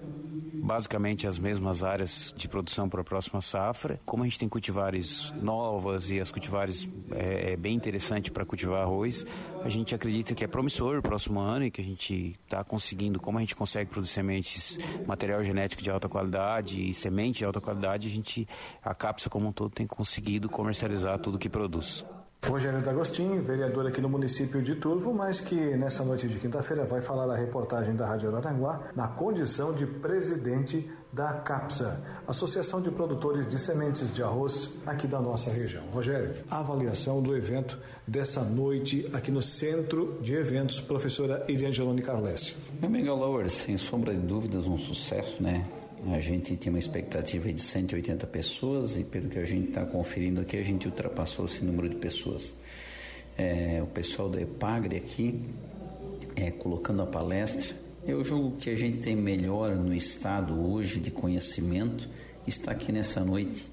basicamente 0.62 1.26
as 1.26 1.38
mesmas 1.38 1.82
áreas 1.82 2.34
de 2.36 2.48
produção 2.48 2.88
para 2.88 3.00
a 3.00 3.04
próxima 3.04 3.40
safra. 3.40 3.98
Como 4.04 4.22
a 4.22 4.26
gente 4.26 4.38
tem 4.38 4.48
cultivares 4.48 5.32
novas 5.40 6.10
e 6.10 6.20
as 6.20 6.30
cultivares 6.30 6.88
é, 7.12 7.52
é 7.52 7.56
bem 7.56 7.74
interessante 7.74 8.30
para 8.30 8.44
cultivar 8.44 8.82
arroz, 8.82 9.24
a 9.64 9.68
gente 9.68 9.94
acredita 9.94 10.34
que 10.34 10.44
é 10.44 10.46
promissor 10.46 10.98
o 10.98 11.02
próximo 11.02 11.40
ano 11.40 11.66
e 11.66 11.70
que 11.70 11.80
a 11.80 11.84
gente 11.84 12.36
está 12.44 12.62
conseguindo, 12.62 13.18
como 13.18 13.38
a 13.38 13.40
gente 13.40 13.56
consegue 13.56 13.90
produzir 13.90 14.12
sementes, 14.12 14.78
material 15.06 15.42
genético 15.42 15.82
de 15.82 15.90
alta 15.90 16.08
qualidade 16.08 16.17
e 16.90 16.94
semente 16.94 17.38
de 17.38 17.44
alta 17.44 17.60
qualidade, 17.60 18.08
a 18.08 18.10
gente, 18.10 18.46
a 18.82 18.94
CAPSA 18.94 19.30
como 19.30 19.48
um 19.48 19.52
todo, 19.52 19.70
tem 19.70 19.86
conseguido 19.86 20.48
comercializar 20.48 21.18
tudo 21.18 21.38
que 21.38 21.48
produz. 21.48 22.04
Rogério 22.46 22.80
D'Agostinho, 22.80 23.42
vereador 23.42 23.86
aqui 23.86 24.00
no 24.00 24.08
município 24.08 24.62
de 24.62 24.76
Turvo, 24.76 25.12
mas 25.12 25.40
que 25.40 25.54
nessa 25.76 26.04
noite 26.04 26.28
de 26.28 26.38
quinta-feira 26.38 26.84
vai 26.84 27.00
falar 27.00 27.30
a 27.30 27.36
reportagem 27.36 27.96
da 27.96 28.06
Rádio 28.06 28.28
Araranguá 28.28 28.90
na 28.94 29.08
condição 29.08 29.74
de 29.74 29.84
presidente 29.84 30.88
da 31.12 31.32
CAPSA, 31.32 32.00
Associação 32.26 32.80
de 32.80 32.90
Produtores 32.90 33.48
de 33.48 33.58
Sementes 33.58 34.12
de 34.12 34.22
Arroz 34.22 34.70
aqui 34.86 35.06
da 35.06 35.20
nossa 35.20 35.50
região. 35.50 35.84
Rogério, 35.90 36.36
a 36.48 36.60
avaliação 36.60 37.20
do 37.20 37.36
evento 37.36 37.78
dessa 38.06 38.42
noite 38.42 39.10
aqui 39.12 39.30
no 39.30 39.42
Centro 39.42 40.18
de 40.22 40.34
Eventos, 40.34 40.80
professora 40.80 41.44
Iriangelone 41.48 42.02
Carlessi. 42.02 42.56
Meu 42.80 42.88
amigo 42.88 43.14
Laura, 43.14 43.48
sem 43.48 43.76
sombra 43.76 44.14
de 44.14 44.20
dúvidas, 44.20 44.66
um 44.66 44.78
sucesso, 44.78 45.42
né? 45.42 45.66
A 46.06 46.20
gente 46.20 46.56
tinha 46.56 46.72
uma 46.72 46.78
expectativa 46.78 47.52
de 47.52 47.60
180 47.60 48.26
pessoas 48.28 48.96
e 48.96 49.02
pelo 49.02 49.28
que 49.28 49.38
a 49.38 49.44
gente 49.44 49.68
está 49.68 49.84
conferindo 49.84 50.40
aqui, 50.40 50.56
a 50.56 50.62
gente 50.62 50.86
ultrapassou 50.86 51.46
esse 51.46 51.64
número 51.64 51.88
de 51.88 51.96
pessoas. 51.96 52.54
É, 53.36 53.80
o 53.82 53.86
pessoal 53.86 54.28
da 54.28 54.40
Epagre 54.40 54.96
aqui, 54.96 55.40
é, 56.36 56.50
colocando 56.50 57.02
a 57.02 57.06
palestra, 57.06 57.76
eu 58.06 58.22
julgo 58.22 58.56
que 58.56 58.70
a 58.70 58.76
gente 58.76 58.98
tem 58.98 59.16
melhor 59.16 59.74
no 59.74 59.94
estado 59.94 60.58
hoje 60.70 61.00
de 61.00 61.10
conhecimento, 61.10 62.08
está 62.46 62.72
aqui 62.72 62.92
nessa 62.92 63.24
noite. 63.24 63.68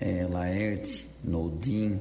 É, 0.00 0.26
Laerte, 0.30 1.08
Nodin, 1.22 1.98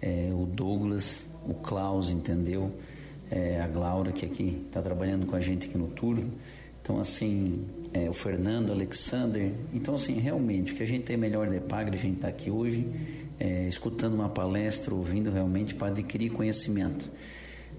é, 0.00 0.30
o 0.32 0.46
Douglas, 0.46 1.26
o 1.46 1.54
Klaus, 1.54 2.08
entendeu? 2.08 2.72
É, 3.30 3.60
a 3.60 3.66
Glaura, 3.66 4.12
que 4.12 4.24
aqui 4.24 4.62
está 4.66 4.80
trabalhando 4.80 5.26
com 5.26 5.34
a 5.34 5.40
gente 5.40 5.68
aqui 5.68 5.76
no 5.76 5.88
turno. 5.88 6.30
Então, 6.80 7.00
assim, 7.00 7.64
é, 7.92 8.08
o 8.08 8.12
Fernando, 8.12 8.72
Alexander. 8.72 9.52
Então, 9.72 9.94
assim, 9.94 10.14
realmente, 10.14 10.72
o 10.72 10.76
que 10.76 10.82
a 10.82 10.86
gente 10.86 11.04
tem 11.04 11.16
melhor 11.16 11.48
de 11.48 11.60
Pagre, 11.60 11.96
a 11.96 12.00
gente 12.00 12.16
está 12.16 12.28
aqui 12.28 12.50
hoje, 12.50 12.88
é, 13.38 13.66
escutando 13.68 14.14
uma 14.14 14.28
palestra, 14.28 14.94
ouvindo 14.94 15.30
realmente 15.30 15.74
para 15.74 15.88
adquirir 15.88 16.30
conhecimento. 16.30 17.10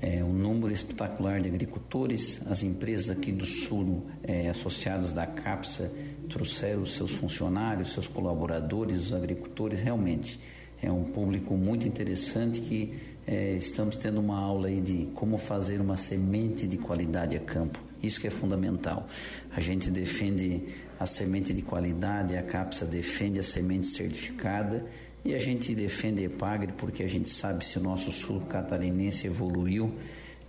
É, 0.02 0.24
um 0.24 0.34
número 0.34 0.74
espetacular 0.74 1.40
de 1.40 1.48
agricultores, 1.48 2.42
as 2.48 2.62
empresas 2.62 3.10
aqui 3.10 3.32
do 3.32 3.46
Sul, 3.46 4.06
é, 4.24 4.50
associadas 4.50 5.14
da 5.14 5.26
CAPSA, 5.26 5.92
trouxeram 6.30 6.86
seus 6.86 7.12
funcionários, 7.12 7.94
seus 7.94 8.08
colaboradores, 8.08 8.98
os 8.98 9.14
agricultores, 9.14 9.80
realmente. 9.80 10.40
É 10.82 10.92
um 10.92 11.06
público 11.06 11.56
muito 11.56 11.88
interessante 11.88 12.60
que 12.60 12.94
é, 13.26 13.54
estamos 13.54 13.96
tendo 13.96 14.20
uma 14.20 14.38
aula 14.38 14.68
aí 14.68 14.82
de 14.82 15.08
como 15.16 15.38
fazer 15.38 15.80
uma 15.80 15.96
semente 15.96 16.68
de 16.68 16.78
qualidade 16.78 17.38
a 17.38 17.40
campo. 17.40 17.80
Isso 18.04 18.20
que 18.20 18.28
é 18.28 18.30
fundamental. 18.30 19.08
A 19.50 19.62
gente 19.62 19.90
defende 19.90 20.62
a 21.00 21.06
semente 21.06 21.54
de 21.54 21.62
qualidade, 21.62 22.36
a 22.36 22.44
CAPSA 22.44 22.86
defende 22.86 23.40
a 23.40 23.44
semente 23.44 23.88
certificada 23.88 24.86
e 25.24 25.34
a 25.34 25.40
gente 25.40 25.74
defende 25.74 26.22
a 26.22 26.26
EPAGRE 26.26 26.74
porque 26.74 27.02
a 27.02 27.08
gente 27.08 27.30
sabe 27.30 27.64
se 27.64 27.80
o 27.80 27.82
nosso 27.82 28.12
sul 28.12 28.42
catarinense 28.42 29.26
evoluiu 29.26 29.96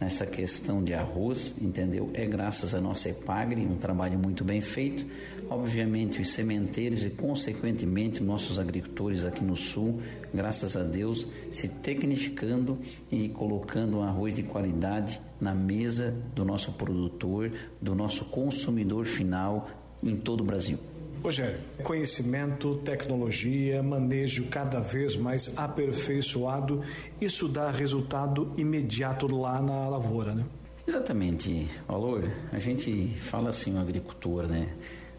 nessa 0.05 0.27
questão 0.27 0.85
de 0.85 0.93
arroz, 0.93 1.55
entendeu? 1.59 2.11
É 2.13 2.27
graças 2.27 2.75
à 2.75 2.81
nossa 2.81 3.09
EPAGRE, 3.09 3.63
um 3.63 3.77
trabalho 3.77 4.19
muito 4.19 4.45
bem 4.45 4.61
feito. 4.61 5.07
Obviamente, 5.49 6.21
os 6.21 6.29
sementeiros 6.29 7.07
e, 7.07 7.11
consequentemente, 7.11 8.23
nossos 8.23 8.59
agricultores 8.59 9.25
aqui 9.25 9.43
no 9.43 9.57
Sul, 9.57 10.01
graças 10.33 10.77
a 10.77 10.83
Deus, 10.83 11.27
se 11.51 11.69
tecnificando 11.69 12.79
e 13.11 13.31
colocando 13.31 13.97
um 13.97 14.03
arroz 14.03 14.35
de 14.35 14.43
qualidade 14.43 15.23
na 15.41 15.55
mesa 15.55 16.15
do 16.35 16.45
nosso 16.45 16.73
produtor, 16.73 17.51
do 17.81 17.95
nosso 17.95 18.27
consumidor 18.27 19.07
final 19.07 19.71
em 20.03 20.17
todo 20.17 20.43
o 20.43 20.45
Brasil. 20.45 20.79
Rogério, 21.25 21.59
conhecimento, 21.83 22.75
tecnologia, 22.85 23.83
manejo 23.83 24.47
cada 24.51 24.79
vez 24.79 25.17
mais 25.17 25.51
aperfeiçoado, 25.57 26.83
isso 27.19 27.49
dá 27.49 27.71
resultado 27.71 28.53
imediato 28.59 29.27
lá 29.35 29.59
na 29.63 29.89
lavoura, 29.89 30.35
né? 30.35 30.45
Exatamente, 30.87 31.67
Valor. 31.89 32.31
A 32.53 32.59
gente 32.59 33.09
fala 33.23 33.49
assim, 33.49 33.75
o 33.75 33.81
agricultor, 33.81 34.47
né? 34.47 34.69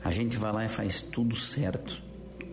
A 0.04 0.12
gente 0.12 0.38
vai 0.38 0.54
lá 0.54 0.64
e 0.66 0.70
faz 0.70 1.02
tudo 1.02 1.36
certo. 1.36 2.00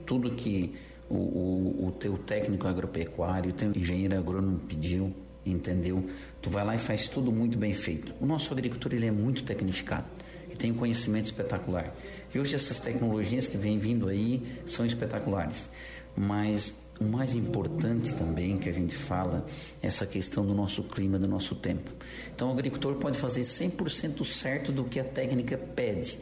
Tudo 0.07 0.31
que 0.31 0.75
o, 1.11 1.17
o, 1.17 1.87
o 1.89 1.93
teu 1.93 2.17
técnico 2.17 2.67
agropecuário, 2.67 3.51
o 3.51 3.53
teu 3.53 3.71
engenheiro 3.77 4.17
agrônomo 4.17 4.61
pediu, 4.61 5.15
entendeu? 5.45 6.09
Tu 6.41 6.49
vai 6.49 6.65
lá 6.65 6.75
e 6.75 6.79
faz 6.79 7.07
tudo 7.07 7.31
muito 7.31 7.59
bem 7.59 7.75
feito. 7.75 8.15
O 8.19 8.25
nosso 8.25 8.51
agricultor, 8.51 8.95
ele 8.95 9.09
é 9.09 9.13
muito 9.13 9.45
tecnificado 9.45 10.07
e 10.51 10.57
tem 10.57 10.73
um 10.73 10.77
conhecimento 10.77 11.27
espetacular. 11.27 11.95
E 12.35 12.39
hoje 12.39 12.55
essas 12.55 12.79
tecnologias 12.79 13.47
que 13.47 13.57
vêm 13.57 13.79
vindo 13.79 14.09
aí 14.09 14.43
são 14.67 14.85
espetaculares. 14.87 15.69
Mas 16.17 16.75
o 17.01 17.05
mais 17.05 17.35
importante 17.35 18.15
também 18.15 18.59
que 18.59 18.69
a 18.69 18.73
gente 18.73 18.95
fala 18.95 19.47
é 19.83 19.87
essa 19.87 20.07
questão 20.07 20.47
do 20.47 20.55
nosso 20.55 20.83
clima, 20.83 21.19
do 21.19 21.29
nosso 21.29 21.55
tempo. 21.55 21.91
Então 22.35 22.49
o 22.49 22.53
agricultor 22.53 22.95
pode 22.97 23.19
fazer 23.19 23.43
100% 23.43 24.25
certo 24.25 24.73
do 24.73 24.85
que 24.85 25.01
a 25.01 25.05
técnica 25.05 25.57
pede, 25.57 26.19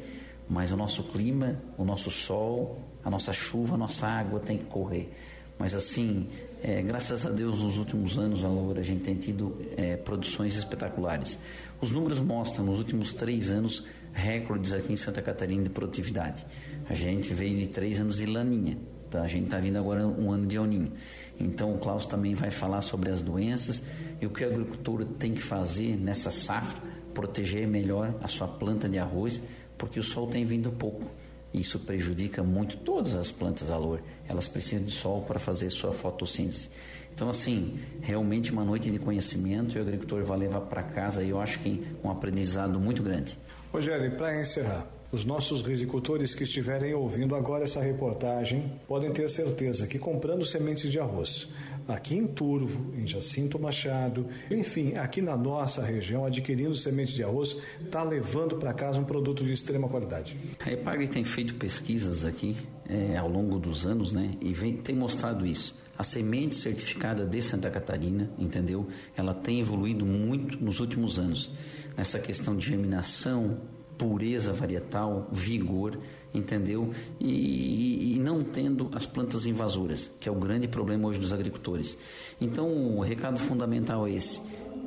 mas 0.49 0.73
o 0.73 0.77
nosso 0.77 1.03
clima, 1.05 1.61
o 1.77 1.85
nosso 1.85 2.11
sol, 2.11 2.81
a 3.05 3.11
nossa 3.11 3.33
chuva, 3.33 3.75
a 3.75 3.79
nossa 3.79 4.07
água 4.07 4.41
tem 4.41 4.59
que 4.59 4.65
correr. 4.65 5.13
Mas 5.59 5.75
assim, 5.75 6.29
É, 6.63 6.83
graças 6.83 7.25
a 7.25 7.31
Deus, 7.31 7.63
nos 7.63 7.79
últimos 7.79 8.19
anos, 8.19 8.45
a 8.45 8.83
gente 8.83 9.03
tem 9.03 9.15
tido 9.15 9.57
é, 9.79 9.97
produções 9.97 10.57
espetaculares. 10.57 11.39
Os 11.81 11.91
números 11.91 12.21
mostram, 12.21 12.67
nos 12.67 12.79
últimos 12.79 13.15
três 13.15 13.51
anos, 13.51 13.83
recordes 14.13 14.73
aqui 14.73 14.93
em 14.93 14.97
Santa 14.97 15.23
Catarina 15.23 15.63
de 15.63 15.71
produtividade. 15.71 16.47
A 16.89 16.95
gente 16.95 17.33
veio 17.33 17.57
de 17.57 17.67
três 17.67 17.99
anos 18.01 18.17
de 18.17 18.27
laninha, 18.27 18.79
tá? 19.11 19.23
a 19.23 19.29
gente 19.29 19.45
está 19.45 19.59
vindo 19.59 19.77
agora 19.77 20.07
um 20.07 20.31
ano 20.31 20.47
de 20.47 20.59
oninho. 20.59 20.93
Então, 21.39 21.75
o 21.75 21.79
Klaus 21.79 22.07
também 22.07 22.35
vai 22.35 22.51
falar 22.51 22.81
sobre 22.83 23.11
as 23.11 23.23
doenças 23.23 23.83
e 24.21 24.27
o 24.27 24.31
que 24.31 24.45
o 24.45 24.49
agricultor 24.49 25.05
tem 25.05 25.33
que 25.33 25.41
fazer 25.41 25.97
nessa 25.97 26.31
safra, 26.31 26.81
proteger 27.15 27.67
melhor 27.67 28.15
a 28.23 28.29
sua 28.29 28.47
planta 28.47 28.89
de 28.89 28.99
arroz, 28.99 29.43
porque 29.79 29.99
o 29.99 30.03
sol 30.03 30.27
tem 30.27 30.45
vindo 30.45 30.71
pouco. 30.71 31.11
Isso 31.53 31.81
prejudica 31.81 32.43
muito 32.43 32.77
todas 32.77 33.15
as 33.15 33.31
plantas 33.31 33.71
aloe. 33.71 34.01
Elas 34.29 34.47
precisam 34.47 34.85
de 34.85 34.93
sol 34.93 35.23
para 35.23 35.39
fazer 35.39 35.69
sua 35.71 35.93
fotossíntese. 35.93 36.71
Então, 37.13 37.29
assim, 37.29 37.79
realmente 38.01 38.53
uma 38.53 38.65
noite 38.65 38.91
de 38.91 38.99
conhecimento 38.99 39.77
e 39.77 39.79
o 39.79 39.83
agricultor 39.83 40.23
vai 40.25 40.39
levar 40.39 40.61
para 40.63 40.83
casa, 40.83 41.25
eu 41.25 41.41
acho 41.41 41.59
que 41.59 41.85
um 42.05 42.11
aprendizado 42.11 42.79
muito 42.79 43.03
grande. 43.03 43.37
Rogério, 43.73 44.11
para 44.17 44.41
encerrar, 44.41 44.87
os 45.13 45.25
nossos 45.25 45.63
risicultores 45.63 46.35
que 46.35 46.45
estiverem 46.45 46.95
ouvindo 46.95 47.35
agora 47.35 47.65
essa 47.65 47.81
reportagem 47.81 48.73
podem 48.87 49.13
ter 49.13 49.29
certeza 49.29 49.87
que 49.87 49.99
comprando 49.99 50.45
sementes 50.45 50.91
de 50.91 50.99
arroz 50.99 51.49
aqui 51.93 52.17
em 52.17 52.27
Turvo, 52.27 52.95
em 52.97 53.07
Jacinto 53.07 53.59
Machado, 53.59 54.27
enfim, 54.51 54.95
aqui 54.95 55.21
na 55.21 55.37
nossa 55.37 55.83
região, 55.83 56.25
adquirindo 56.25 56.75
sementes 56.75 57.15
de 57.15 57.23
arroz, 57.23 57.57
está 57.85 58.03
levando 58.03 58.57
para 58.57 58.73
casa 58.73 59.01
um 59.01 59.05
produto 59.05 59.45
de 59.45 59.53
extrema 59.53 59.89
qualidade. 59.89 60.37
A 60.59 60.73
EPAGRE 60.73 61.09
tem 61.09 61.25
feito 61.25 61.55
pesquisas 61.55 62.25
aqui 62.25 62.57
é, 62.89 63.17
ao 63.17 63.29
longo 63.29 63.59
dos 63.59 63.87
anos, 63.87 64.13
né, 64.13 64.33
e 64.41 64.53
vem, 64.53 64.77
tem 64.77 64.95
mostrado 64.95 65.47
isso. 65.47 65.79
A 65.99 66.03
semente 66.03 66.55
certificada 66.55 67.27
de 67.27 67.43
Santa 67.43 67.69
Catarina, 67.69 68.31
entendeu? 68.39 68.87
Ela 69.15 69.35
tem 69.35 69.61
evoluído 69.61 70.07
muito 70.07 70.63
nos 70.65 70.81
últimos 70.81 71.19
anos. 71.19 71.53
Nessa 72.01 72.19
questão 72.19 72.57
de 72.57 72.67
germinação, 72.67 73.59
pureza 73.99 74.55
varietal, 74.55 75.29
vigor, 75.31 75.99
entendeu? 76.33 76.95
E, 77.21 78.15
e, 78.15 78.19
não 78.19 78.43
tendo 78.43 78.89
as 78.95 79.05
plantas 79.05 79.45
invasoras, 79.45 80.11
que 80.19 80.27
é 80.27 80.33
o 80.33 80.35
grande 80.35 80.67
problema 80.67 81.07
hoje 81.07 81.21
dos 81.21 81.31
agricultores. 81.31 81.99
Então, 82.41 82.97
o 82.97 83.03
recado 83.03 83.39
fundamental 83.39 84.07
é 84.07 84.13
esse 84.13 84.41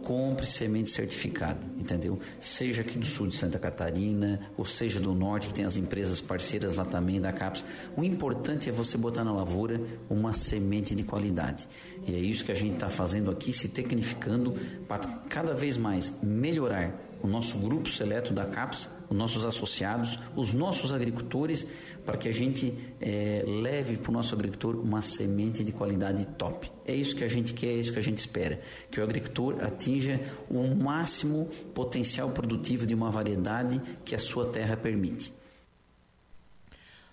compre 0.04 0.46
semente 0.46 0.90
certificada, 0.90 1.60
entendeu? 1.78 2.20
Seja 2.40 2.82
aqui 2.82 2.98
do 2.98 3.06
sul 3.06 3.28
de 3.28 3.36
Santa 3.36 3.58
Catarina, 3.58 4.50
ou 4.58 4.66
seja 4.66 5.00
do 5.00 5.14
norte, 5.14 5.48
que 5.48 5.54
tem 5.54 5.66
as 5.66 5.78
empresas 5.78 6.22
parceiras 6.22 6.76
lá 6.76 6.86
também 6.86 7.20
da 7.20 7.32
CAPES. 7.32 7.64
O 7.96 8.04
importante 8.04 8.70
é 8.70 8.72
você 8.72 8.98
botar 8.98 9.24
na 9.24 9.34
lavoura 9.34 9.82
uma 10.10 10.34
semente 10.34 10.94
de 10.94 11.04
qualidade. 11.04 11.68
E 12.06 12.14
é 12.14 12.20
isso 12.20 12.44
que 12.44 12.52
a 12.52 12.56
gente 12.56 12.74
está 12.74 12.90
fazendo 12.90 13.32
aqui, 13.32 13.54
se 13.54 13.70
tecnificando 13.70 14.56
para 14.88 15.08
cada 15.30 15.54
vez 15.54 15.78
mais 15.78 16.14
melhorar 16.22 17.03
o 17.24 17.28
nosso 17.28 17.58
grupo 17.58 17.90
seleto 17.90 18.34
da 18.34 18.46
CAPES, 18.46 18.90
os 19.10 19.18
nossos 19.18 19.46
associados, 19.46 20.20
os 20.36 20.52
nossos 20.52 20.94
agricultores, 20.94 21.66
para 22.06 22.18
que 22.18 22.28
a 22.28 22.34
gente 22.34 22.78
é, 23.00 23.44
leve 23.48 23.96
para 23.96 24.12
o 24.12 24.14
nosso 24.14 24.36
agricultor 24.36 24.76
uma 24.76 25.02
semente 25.02 25.64
de 25.64 25.72
qualidade 25.72 26.26
top. 26.38 26.70
É 26.86 26.94
isso 26.94 27.16
que 27.16 27.24
a 27.24 27.30
gente 27.30 27.54
quer, 27.54 27.68
é 27.68 27.76
isso 27.76 27.94
que 27.94 28.00
a 28.00 28.04
gente 28.04 28.18
espera, 28.18 28.60
que 28.92 29.00
o 29.00 29.04
agricultor 29.04 29.64
atinja 29.64 30.20
o 30.50 30.76
máximo 30.76 31.50
potencial 31.74 32.30
produtivo 32.30 32.86
de 32.86 32.94
uma 32.94 33.10
variedade 33.10 33.82
que 34.04 34.14
a 34.14 34.20
sua 34.20 34.50
terra 34.50 34.76
permite. 34.76 35.34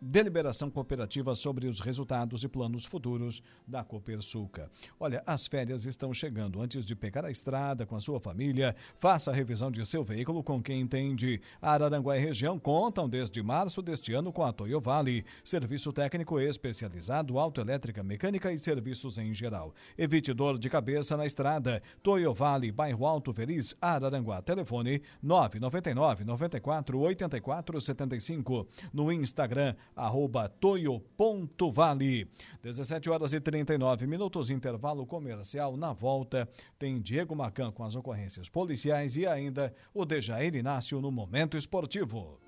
deliberação 0.00 0.70
cooperativa 0.70 1.34
sobre 1.34 1.66
os 1.66 1.80
resultados 1.80 2.44
e 2.44 2.48
planos 2.48 2.84
futuros 2.84 3.42
da 3.66 3.82
Copersuca. 3.82 4.70
Olha, 4.98 5.22
as 5.26 5.46
férias 5.46 5.86
estão 5.86 6.12
chegando. 6.12 6.60
Antes 6.60 6.84
de 6.84 6.94
pegar 6.94 7.24
a 7.24 7.30
estrada 7.30 7.86
com 7.86 7.96
a 7.96 8.00
sua 8.00 8.20
família, 8.20 8.74
faça 8.98 9.30
a 9.30 9.34
revisão 9.34 9.70
de 9.70 9.84
seu 9.84 10.04
veículo 10.04 10.42
com 10.42 10.62
quem 10.62 10.80
entende. 10.80 11.40
Araranguá 11.60 12.16
e 12.16 12.20
região 12.20 12.58
contam 12.58 13.08
desde 13.08 13.42
março 13.42 13.82
deste 13.82 14.12
ano 14.12 14.32
com 14.32 14.44
a 14.44 14.52
Toyo 14.52 14.80
Vale, 14.80 15.24
serviço 15.44 15.92
técnico 15.92 16.40
especializado, 16.40 17.38
autoelétrica, 17.38 18.02
mecânica 18.02 18.52
e 18.52 18.58
serviços 18.58 19.18
em 19.18 19.32
geral. 19.32 19.74
Evite 19.96 20.32
dor 20.32 20.58
de 20.58 20.70
cabeça 20.70 21.16
na 21.16 21.26
estrada. 21.26 21.82
Toyo 22.02 22.32
Vale, 22.32 22.70
bairro 22.70 23.06
Alto 23.06 23.32
Feliz, 23.32 23.74
Araranguá. 23.80 24.42
Telefone 24.42 25.02
999 25.22 26.24
94 26.24 26.98
84 26.98 27.80
75. 27.80 28.66
No 28.92 29.12
Instagram 29.12 29.74
arroba 29.98 30.48
toio.vale. 30.48 32.30
17 32.62 33.10
horas 33.10 33.32
e 33.32 33.40
39 33.40 34.06
minutos, 34.06 34.50
intervalo 34.50 35.04
comercial. 35.04 35.76
Na 35.76 35.92
volta, 35.92 36.48
tem 36.78 37.00
Diego 37.00 37.34
Macan 37.34 37.72
com 37.72 37.84
as 37.84 37.96
ocorrências 37.96 38.48
policiais 38.48 39.16
e 39.16 39.26
ainda 39.26 39.74
o 39.92 40.04
Dejair 40.04 40.54
Inácio 40.54 41.00
no 41.00 41.10
Momento 41.10 41.56
Esportivo. 41.56 42.38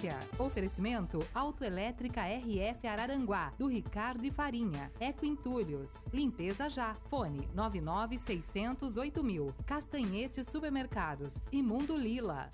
Notícia. 0.00 0.18
Oferecimento 0.38 1.18
Autoelétrica 1.34 2.22
RF 2.22 2.86
Araranguá, 2.86 3.52
do 3.58 3.66
Ricardo 3.66 4.24
e 4.24 4.30
Farinha. 4.30 4.90
Eco 4.98 5.26
Entulhos. 5.26 6.06
Limpeza 6.12 6.70
já. 6.70 6.96
Fone 7.10 7.46
99608 7.54 9.22
mil. 9.22 9.54
Castanhetes 9.66 10.46
Supermercados. 10.46 11.38
Imundo 11.52 11.96
Lila. 11.96 12.48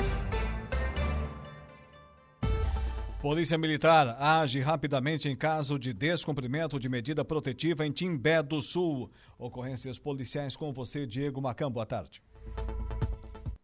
Polícia 3.21 3.57
Militar 3.57 4.17
age 4.21 4.61
rapidamente 4.61 5.29
em 5.29 5.37
caso 5.37 5.79
de 5.79 5.93
descumprimento 5.93 6.79
de 6.79 6.89
medida 6.89 7.25
protetiva 7.25 7.87
em 7.87 7.93
Timbé 7.93 8.43
do 8.43 8.61
Sul. 8.61 9.11
Ocorrências 9.39 9.99
policiais 9.99 10.57
com 10.57 10.73
você, 10.73 11.07
Diego 11.07 11.41
Macam. 11.41 11.71
Boa 11.71 11.87
tarde. 11.87 12.23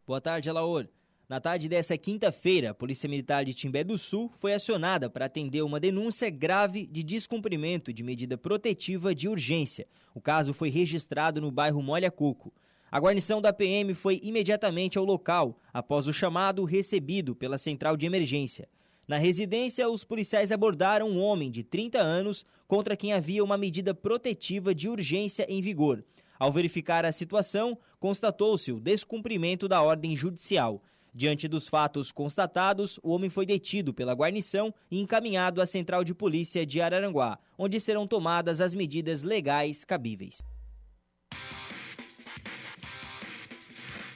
Boa 0.06 0.20
tarde, 0.20 0.48
Alaor. 0.48 0.88
Na 1.28 1.40
tarde 1.40 1.68
dessa 1.68 1.96
quinta-feira, 1.96 2.70
a 2.70 2.74
Polícia 2.74 3.08
Militar 3.08 3.44
de 3.44 3.54
Timbé 3.54 3.84
do 3.84 3.96
Sul 3.96 4.30
foi 4.38 4.52
acionada 4.52 5.08
para 5.08 5.26
atender 5.26 5.62
uma 5.62 5.80
denúncia 5.80 6.28
grave 6.28 6.86
de 6.86 7.02
descumprimento 7.02 7.92
de 7.92 8.02
medida 8.02 8.36
protetiva 8.36 9.14
de 9.14 9.28
urgência. 9.28 9.86
O 10.14 10.20
caso 10.20 10.52
foi 10.52 10.68
registrado 10.68 11.40
no 11.40 11.50
bairro 11.50 11.82
Molha 11.82 12.10
Coco. 12.10 12.52
A 12.90 12.98
guarnição 12.98 13.40
da 13.40 13.52
PM 13.52 13.94
foi 13.94 14.20
imediatamente 14.22 14.98
ao 14.98 15.04
local, 15.04 15.58
após 15.72 16.06
o 16.06 16.12
chamado 16.12 16.64
recebido 16.64 17.34
pela 17.34 17.56
central 17.56 17.96
de 17.96 18.04
emergência. 18.04 18.68
Na 19.08 19.16
residência, 19.16 19.88
os 19.88 20.04
policiais 20.04 20.52
abordaram 20.52 21.08
um 21.08 21.20
homem 21.20 21.50
de 21.50 21.62
30 21.62 21.98
anos 21.98 22.44
contra 22.68 22.96
quem 22.96 23.12
havia 23.12 23.42
uma 23.42 23.56
medida 23.56 23.94
protetiva 23.94 24.74
de 24.74 24.88
urgência 24.88 25.46
em 25.48 25.62
vigor. 25.62 26.04
Ao 26.38 26.52
verificar 26.52 27.04
a 27.04 27.12
situação, 27.12 27.78
constatou-se 27.98 28.72
o 28.72 28.80
descumprimento 28.80 29.68
da 29.68 29.80
ordem 29.80 30.16
judicial. 30.16 30.82
Diante 31.14 31.46
dos 31.46 31.68
fatos 31.68 32.10
constatados, 32.10 32.98
o 33.02 33.10
homem 33.10 33.28
foi 33.28 33.44
detido 33.44 33.92
pela 33.92 34.14
guarnição 34.14 34.72
e 34.90 34.98
encaminhado 34.98 35.60
à 35.60 35.66
Central 35.66 36.02
de 36.04 36.14
Polícia 36.14 36.64
de 36.64 36.80
Araranguá, 36.80 37.38
onde 37.58 37.78
serão 37.78 38.06
tomadas 38.06 38.62
as 38.62 38.74
medidas 38.74 39.22
legais 39.22 39.84
cabíveis. 39.84 40.38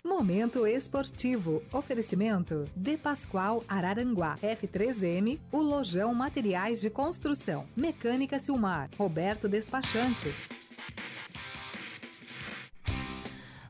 Momento 0.02 0.66
esportivo. 0.66 1.62
Oferecimento 1.70 2.64
De 2.74 2.96
Pascoal 2.96 3.62
Araranguá. 3.68 4.36
F3M, 4.36 5.38
o 5.52 5.60
Lojão 5.60 6.14
Materiais 6.14 6.80
de 6.80 6.88
Construção. 6.88 7.66
Mecânica 7.76 8.38
Silmar. 8.38 8.88
Roberto 8.96 9.48
Despachante. 9.48 10.32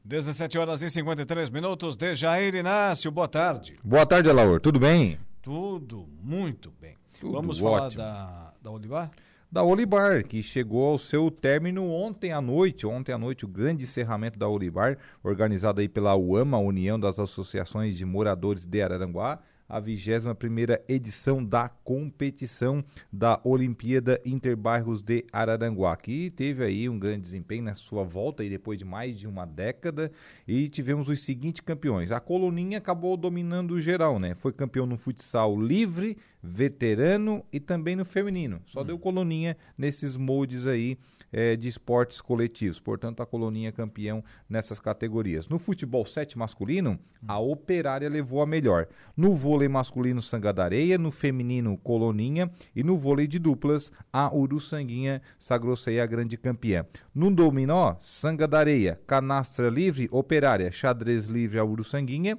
17 0.06 0.56
horas 0.56 0.82
e 0.82 0.88
53 0.88 1.50
minutos. 1.50 1.96
De 1.96 2.14
Jair 2.14 2.54
Inácio, 2.54 3.10
boa 3.10 3.26
tarde. 3.26 3.76
Boa 3.82 4.06
tarde, 4.06 4.30
Alaor. 4.30 4.60
Tudo 4.60 4.78
bem? 4.78 5.18
Tudo 5.42 6.06
muito 6.22 6.72
bem. 6.80 6.94
Tudo 7.18 7.32
Vamos 7.32 7.60
ótimo. 7.60 7.70
falar 7.72 7.90
da, 7.90 8.52
da 8.62 8.70
Olivar? 8.70 9.10
Da 9.50 9.64
Olibar, 9.64 10.22
que 10.22 10.44
chegou 10.44 10.90
ao 10.92 10.98
seu 10.98 11.28
término 11.28 11.90
ontem 11.90 12.30
à 12.30 12.40
noite. 12.40 12.86
Ontem 12.86 13.10
à 13.10 13.18
noite, 13.18 13.44
o 13.44 13.48
grande 13.48 13.82
encerramento 13.82 14.38
da 14.38 14.46
Olibar, 14.46 14.96
organizado 15.24 15.80
aí 15.80 15.88
pela 15.88 16.14
UAMA, 16.14 16.56
União 16.56 17.00
das 17.00 17.18
Associações 17.18 17.96
de 17.96 18.04
Moradores 18.04 18.64
de 18.64 18.80
Araranguá. 18.80 19.40
A 19.68 19.80
21 19.80 20.34
primeira 20.34 20.82
edição 20.88 21.44
da 21.44 21.68
competição 21.68 22.84
da 23.12 23.40
Olimpíada 23.44 24.20
Interbairros 24.24 25.02
de 25.02 25.24
Araranguá, 25.32 25.96
que 25.96 26.30
teve 26.30 26.64
aí 26.64 26.88
um 26.88 26.98
grande 26.98 27.22
desempenho 27.22 27.64
na 27.64 27.74
sua 27.74 28.04
volta 28.04 28.44
e 28.44 28.50
depois 28.50 28.78
de 28.78 28.84
mais 28.84 29.18
de 29.18 29.26
uma 29.26 29.44
década 29.44 30.10
e 30.46 30.68
tivemos 30.68 31.08
os 31.08 31.22
seguintes 31.22 31.60
campeões. 31.60 32.12
A 32.12 32.20
Coloninha 32.20 32.78
acabou 32.78 33.16
dominando 33.16 33.72
o 33.72 33.80
geral, 33.80 34.18
né? 34.18 34.34
Foi 34.34 34.52
campeão 34.52 34.86
no 34.86 34.96
futsal 34.96 35.60
livre, 35.60 36.16
veterano 36.46 37.44
e 37.52 37.60
também 37.60 37.96
no 37.96 38.04
feminino. 38.04 38.60
Só 38.66 38.80
hum. 38.80 38.84
deu 38.84 38.98
Coloninha 38.98 39.56
nesses 39.76 40.16
moldes 40.16 40.66
aí 40.66 40.98
é, 41.32 41.56
de 41.56 41.68
esportes 41.68 42.20
coletivos. 42.20 42.80
Portanto, 42.80 43.22
a 43.22 43.26
Coloninha 43.26 43.68
é 43.68 43.72
campeão 43.72 44.22
nessas 44.48 44.80
categorias. 44.80 45.48
No 45.48 45.58
futebol 45.58 46.04
7 46.04 46.38
masculino, 46.38 46.98
a 47.26 47.38
Operária 47.38 48.08
levou 48.08 48.40
a 48.40 48.46
melhor. 48.46 48.86
No 49.16 49.34
vôlei 49.34 49.68
masculino, 49.68 50.22
Sangadareia. 50.22 50.96
No 50.96 51.10
feminino, 51.10 51.76
Coloninha. 51.78 52.50
E 52.74 52.82
no 52.82 52.96
vôlei 52.96 53.26
de 53.26 53.38
duplas, 53.38 53.92
a 54.12 54.34
Uruçanguinha 54.34 55.20
sagrou-se 55.38 55.90
aí 55.90 56.00
a 56.00 56.06
grande 56.06 56.36
campeã. 56.36 56.86
No 57.14 57.34
dominó, 57.34 57.96
Sangadareia. 58.00 59.00
Canastra 59.06 59.68
livre, 59.68 60.08
Operária. 60.10 60.70
Xadrez 60.70 61.26
livre, 61.26 61.58
a 61.58 61.64
Uruçanguinha. 61.64 62.38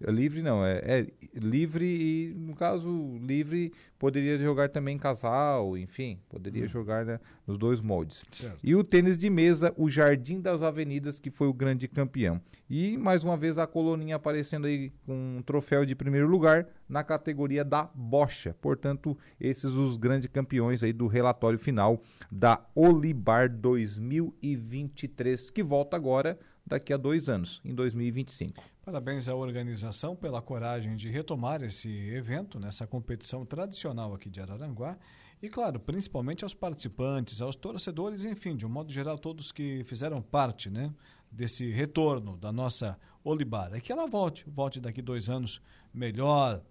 Livre 0.00 0.42
não, 0.42 0.62
é, 0.62 0.82
é, 0.84 1.06
livre 1.34 1.86
e, 1.86 2.34
no 2.34 2.54
caso, 2.54 3.16
livre 3.18 3.72
poderia 3.98 4.38
jogar 4.38 4.68
também 4.68 4.98
casal, 4.98 5.78
enfim, 5.78 6.18
poderia 6.28 6.64
hum. 6.64 6.68
jogar 6.68 7.06
né, 7.06 7.18
nos 7.46 7.56
dois 7.56 7.80
moldes. 7.80 8.22
Certo. 8.30 8.58
E 8.62 8.74
o 8.74 8.84
tênis 8.84 9.16
de 9.16 9.30
mesa, 9.30 9.72
o 9.74 9.88
Jardim 9.88 10.38
das 10.38 10.62
Avenidas, 10.62 11.18
que 11.18 11.30
foi 11.30 11.48
o 11.48 11.54
grande 11.54 11.88
campeão. 11.88 12.38
E, 12.68 12.98
mais 12.98 13.24
uma 13.24 13.38
vez, 13.38 13.56
a 13.56 13.66
coloninha 13.66 14.16
aparecendo 14.16 14.66
aí 14.66 14.92
com 15.06 15.38
um 15.38 15.42
troféu 15.42 15.86
de 15.86 15.94
primeiro 15.94 16.28
lugar 16.28 16.68
na 16.86 17.02
categoria 17.02 17.64
da 17.64 17.88
bocha. 17.94 18.54
Portanto, 18.60 19.16
esses 19.40 19.72
os 19.72 19.96
grandes 19.96 20.28
campeões 20.28 20.82
aí 20.82 20.92
do 20.92 21.06
relatório 21.06 21.58
final 21.58 22.02
da 22.30 22.62
Olibar 22.74 23.48
2023, 23.48 25.48
que 25.48 25.62
volta 25.62 25.96
agora 25.96 26.38
daqui 26.66 26.92
a 26.92 26.98
dois 26.98 27.30
anos, 27.30 27.62
em 27.64 27.74
2025. 27.74 28.75
Parabéns 28.86 29.28
à 29.28 29.34
organização 29.34 30.14
pela 30.14 30.40
coragem 30.40 30.94
de 30.94 31.10
retomar 31.10 31.60
esse 31.60 31.90
evento, 31.90 32.60
nessa 32.60 32.86
competição 32.86 33.44
tradicional 33.44 34.14
aqui 34.14 34.30
de 34.30 34.40
Araranguá. 34.40 34.96
E, 35.42 35.48
claro, 35.48 35.80
principalmente 35.80 36.44
aos 36.44 36.54
participantes, 36.54 37.42
aos 37.42 37.56
torcedores, 37.56 38.24
enfim, 38.24 38.54
de 38.54 38.64
um 38.64 38.68
modo 38.68 38.92
geral, 38.92 39.18
todos 39.18 39.50
que 39.50 39.82
fizeram 39.82 40.22
parte 40.22 40.70
né, 40.70 40.94
desse 41.28 41.68
retorno 41.72 42.36
da 42.36 42.52
nossa 42.52 42.96
Olibar. 43.24 43.74
É 43.74 43.80
que 43.80 43.90
ela 43.90 44.06
volte, 44.06 44.48
volte 44.48 44.78
daqui 44.78 45.02
dois 45.02 45.28
anos 45.28 45.60
melhor, 45.92 46.62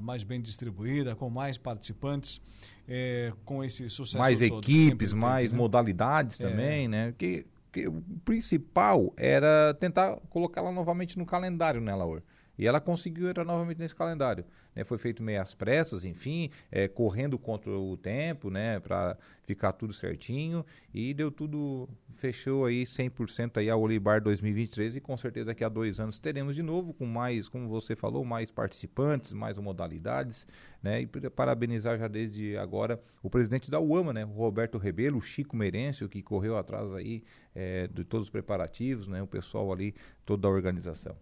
mais 0.00 0.24
bem 0.24 0.40
distribuída, 0.40 1.14
com 1.14 1.28
mais 1.28 1.58
participantes, 1.58 2.40
é, 2.88 3.30
com 3.44 3.62
esse 3.62 3.90
sucesso 3.90 4.16
Mais 4.16 4.38
todo, 4.38 4.58
equipes, 4.58 5.12
mais 5.12 5.50
teve, 5.50 5.52
né? 5.52 5.58
modalidades 5.58 6.40
é. 6.40 6.48
também, 6.48 6.88
né? 6.88 7.12
Que 7.12 7.44
porque 7.44 7.51
o 7.86 8.02
principal 8.24 9.12
era 9.16 9.74
tentar 9.74 10.16
colocá-la 10.28 10.70
novamente 10.72 11.18
no 11.18 11.26
calendário, 11.26 11.80
né, 11.80 11.94
Laura? 11.94 12.22
E 12.58 12.66
ela 12.66 12.80
conseguiu 12.80 13.28
entrar 13.28 13.44
novamente 13.44 13.78
nesse 13.78 13.94
calendário. 13.94 14.44
Né? 14.74 14.84
Foi 14.84 14.98
feito 14.98 15.22
meio 15.22 15.40
às 15.40 15.54
pressas, 15.54 16.04
enfim, 16.04 16.50
é, 16.70 16.88
correndo 16.88 17.38
contra 17.38 17.70
o 17.70 17.96
tempo, 17.96 18.50
né? 18.50 18.80
Para 18.80 19.16
ficar 19.44 19.72
tudo 19.72 19.92
certinho. 19.92 20.64
E 20.92 21.14
deu 21.14 21.30
tudo, 21.30 21.88
fechou 22.14 22.64
aí 22.66 22.84
100% 22.84 23.58
aí 23.58 23.70
a 23.70 23.76
Olibar 23.76 24.20
2023 24.20 24.96
e 24.96 25.00
com 25.00 25.16
certeza 25.16 25.46
daqui 25.46 25.64
a 25.64 25.68
dois 25.68 25.98
anos 25.98 26.18
teremos 26.18 26.54
de 26.54 26.62
novo 26.62 26.92
com 26.92 27.06
mais, 27.06 27.48
como 27.48 27.68
você 27.68 27.96
falou, 27.96 28.24
mais 28.24 28.50
participantes, 28.50 29.32
mais 29.32 29.58
modalidades, 29.58 30.46
né? 30.82 31.00
E 31.02 31.06
parabenizar 31.06 31.98
já 31.98 32.08
desde 32.08 32.56
agora 32.56 33.00
o 33.22 33.30
presidente 33.30 33.70
da 33.70 33.80
UAMA, 33.80 34.12
né? 34.12 34.24
O 34.24 34.28
Roberto 34.28 34.78
Rebelo, 34.78 35.18
o 35.18 35.22
Chico 35.22 35.56
Merencio, 35.56 36.08
que 36.08 36.22
correu 36.22 36.56
atrás 36.56 36.92
aí 36.94 37.22
é, 37.54 37.86
de 37.88 38.04
todos 38.04 38.26
os 38.26 38.30
preparativos, 38.30 39.06
né? 39.06 39.22
O 39.22 39.26
pessoal 39.26 39.72
ali, 39.72 39.94
toda 40.24 40.46
a 40.46 40.50
organização. 40.50 41.16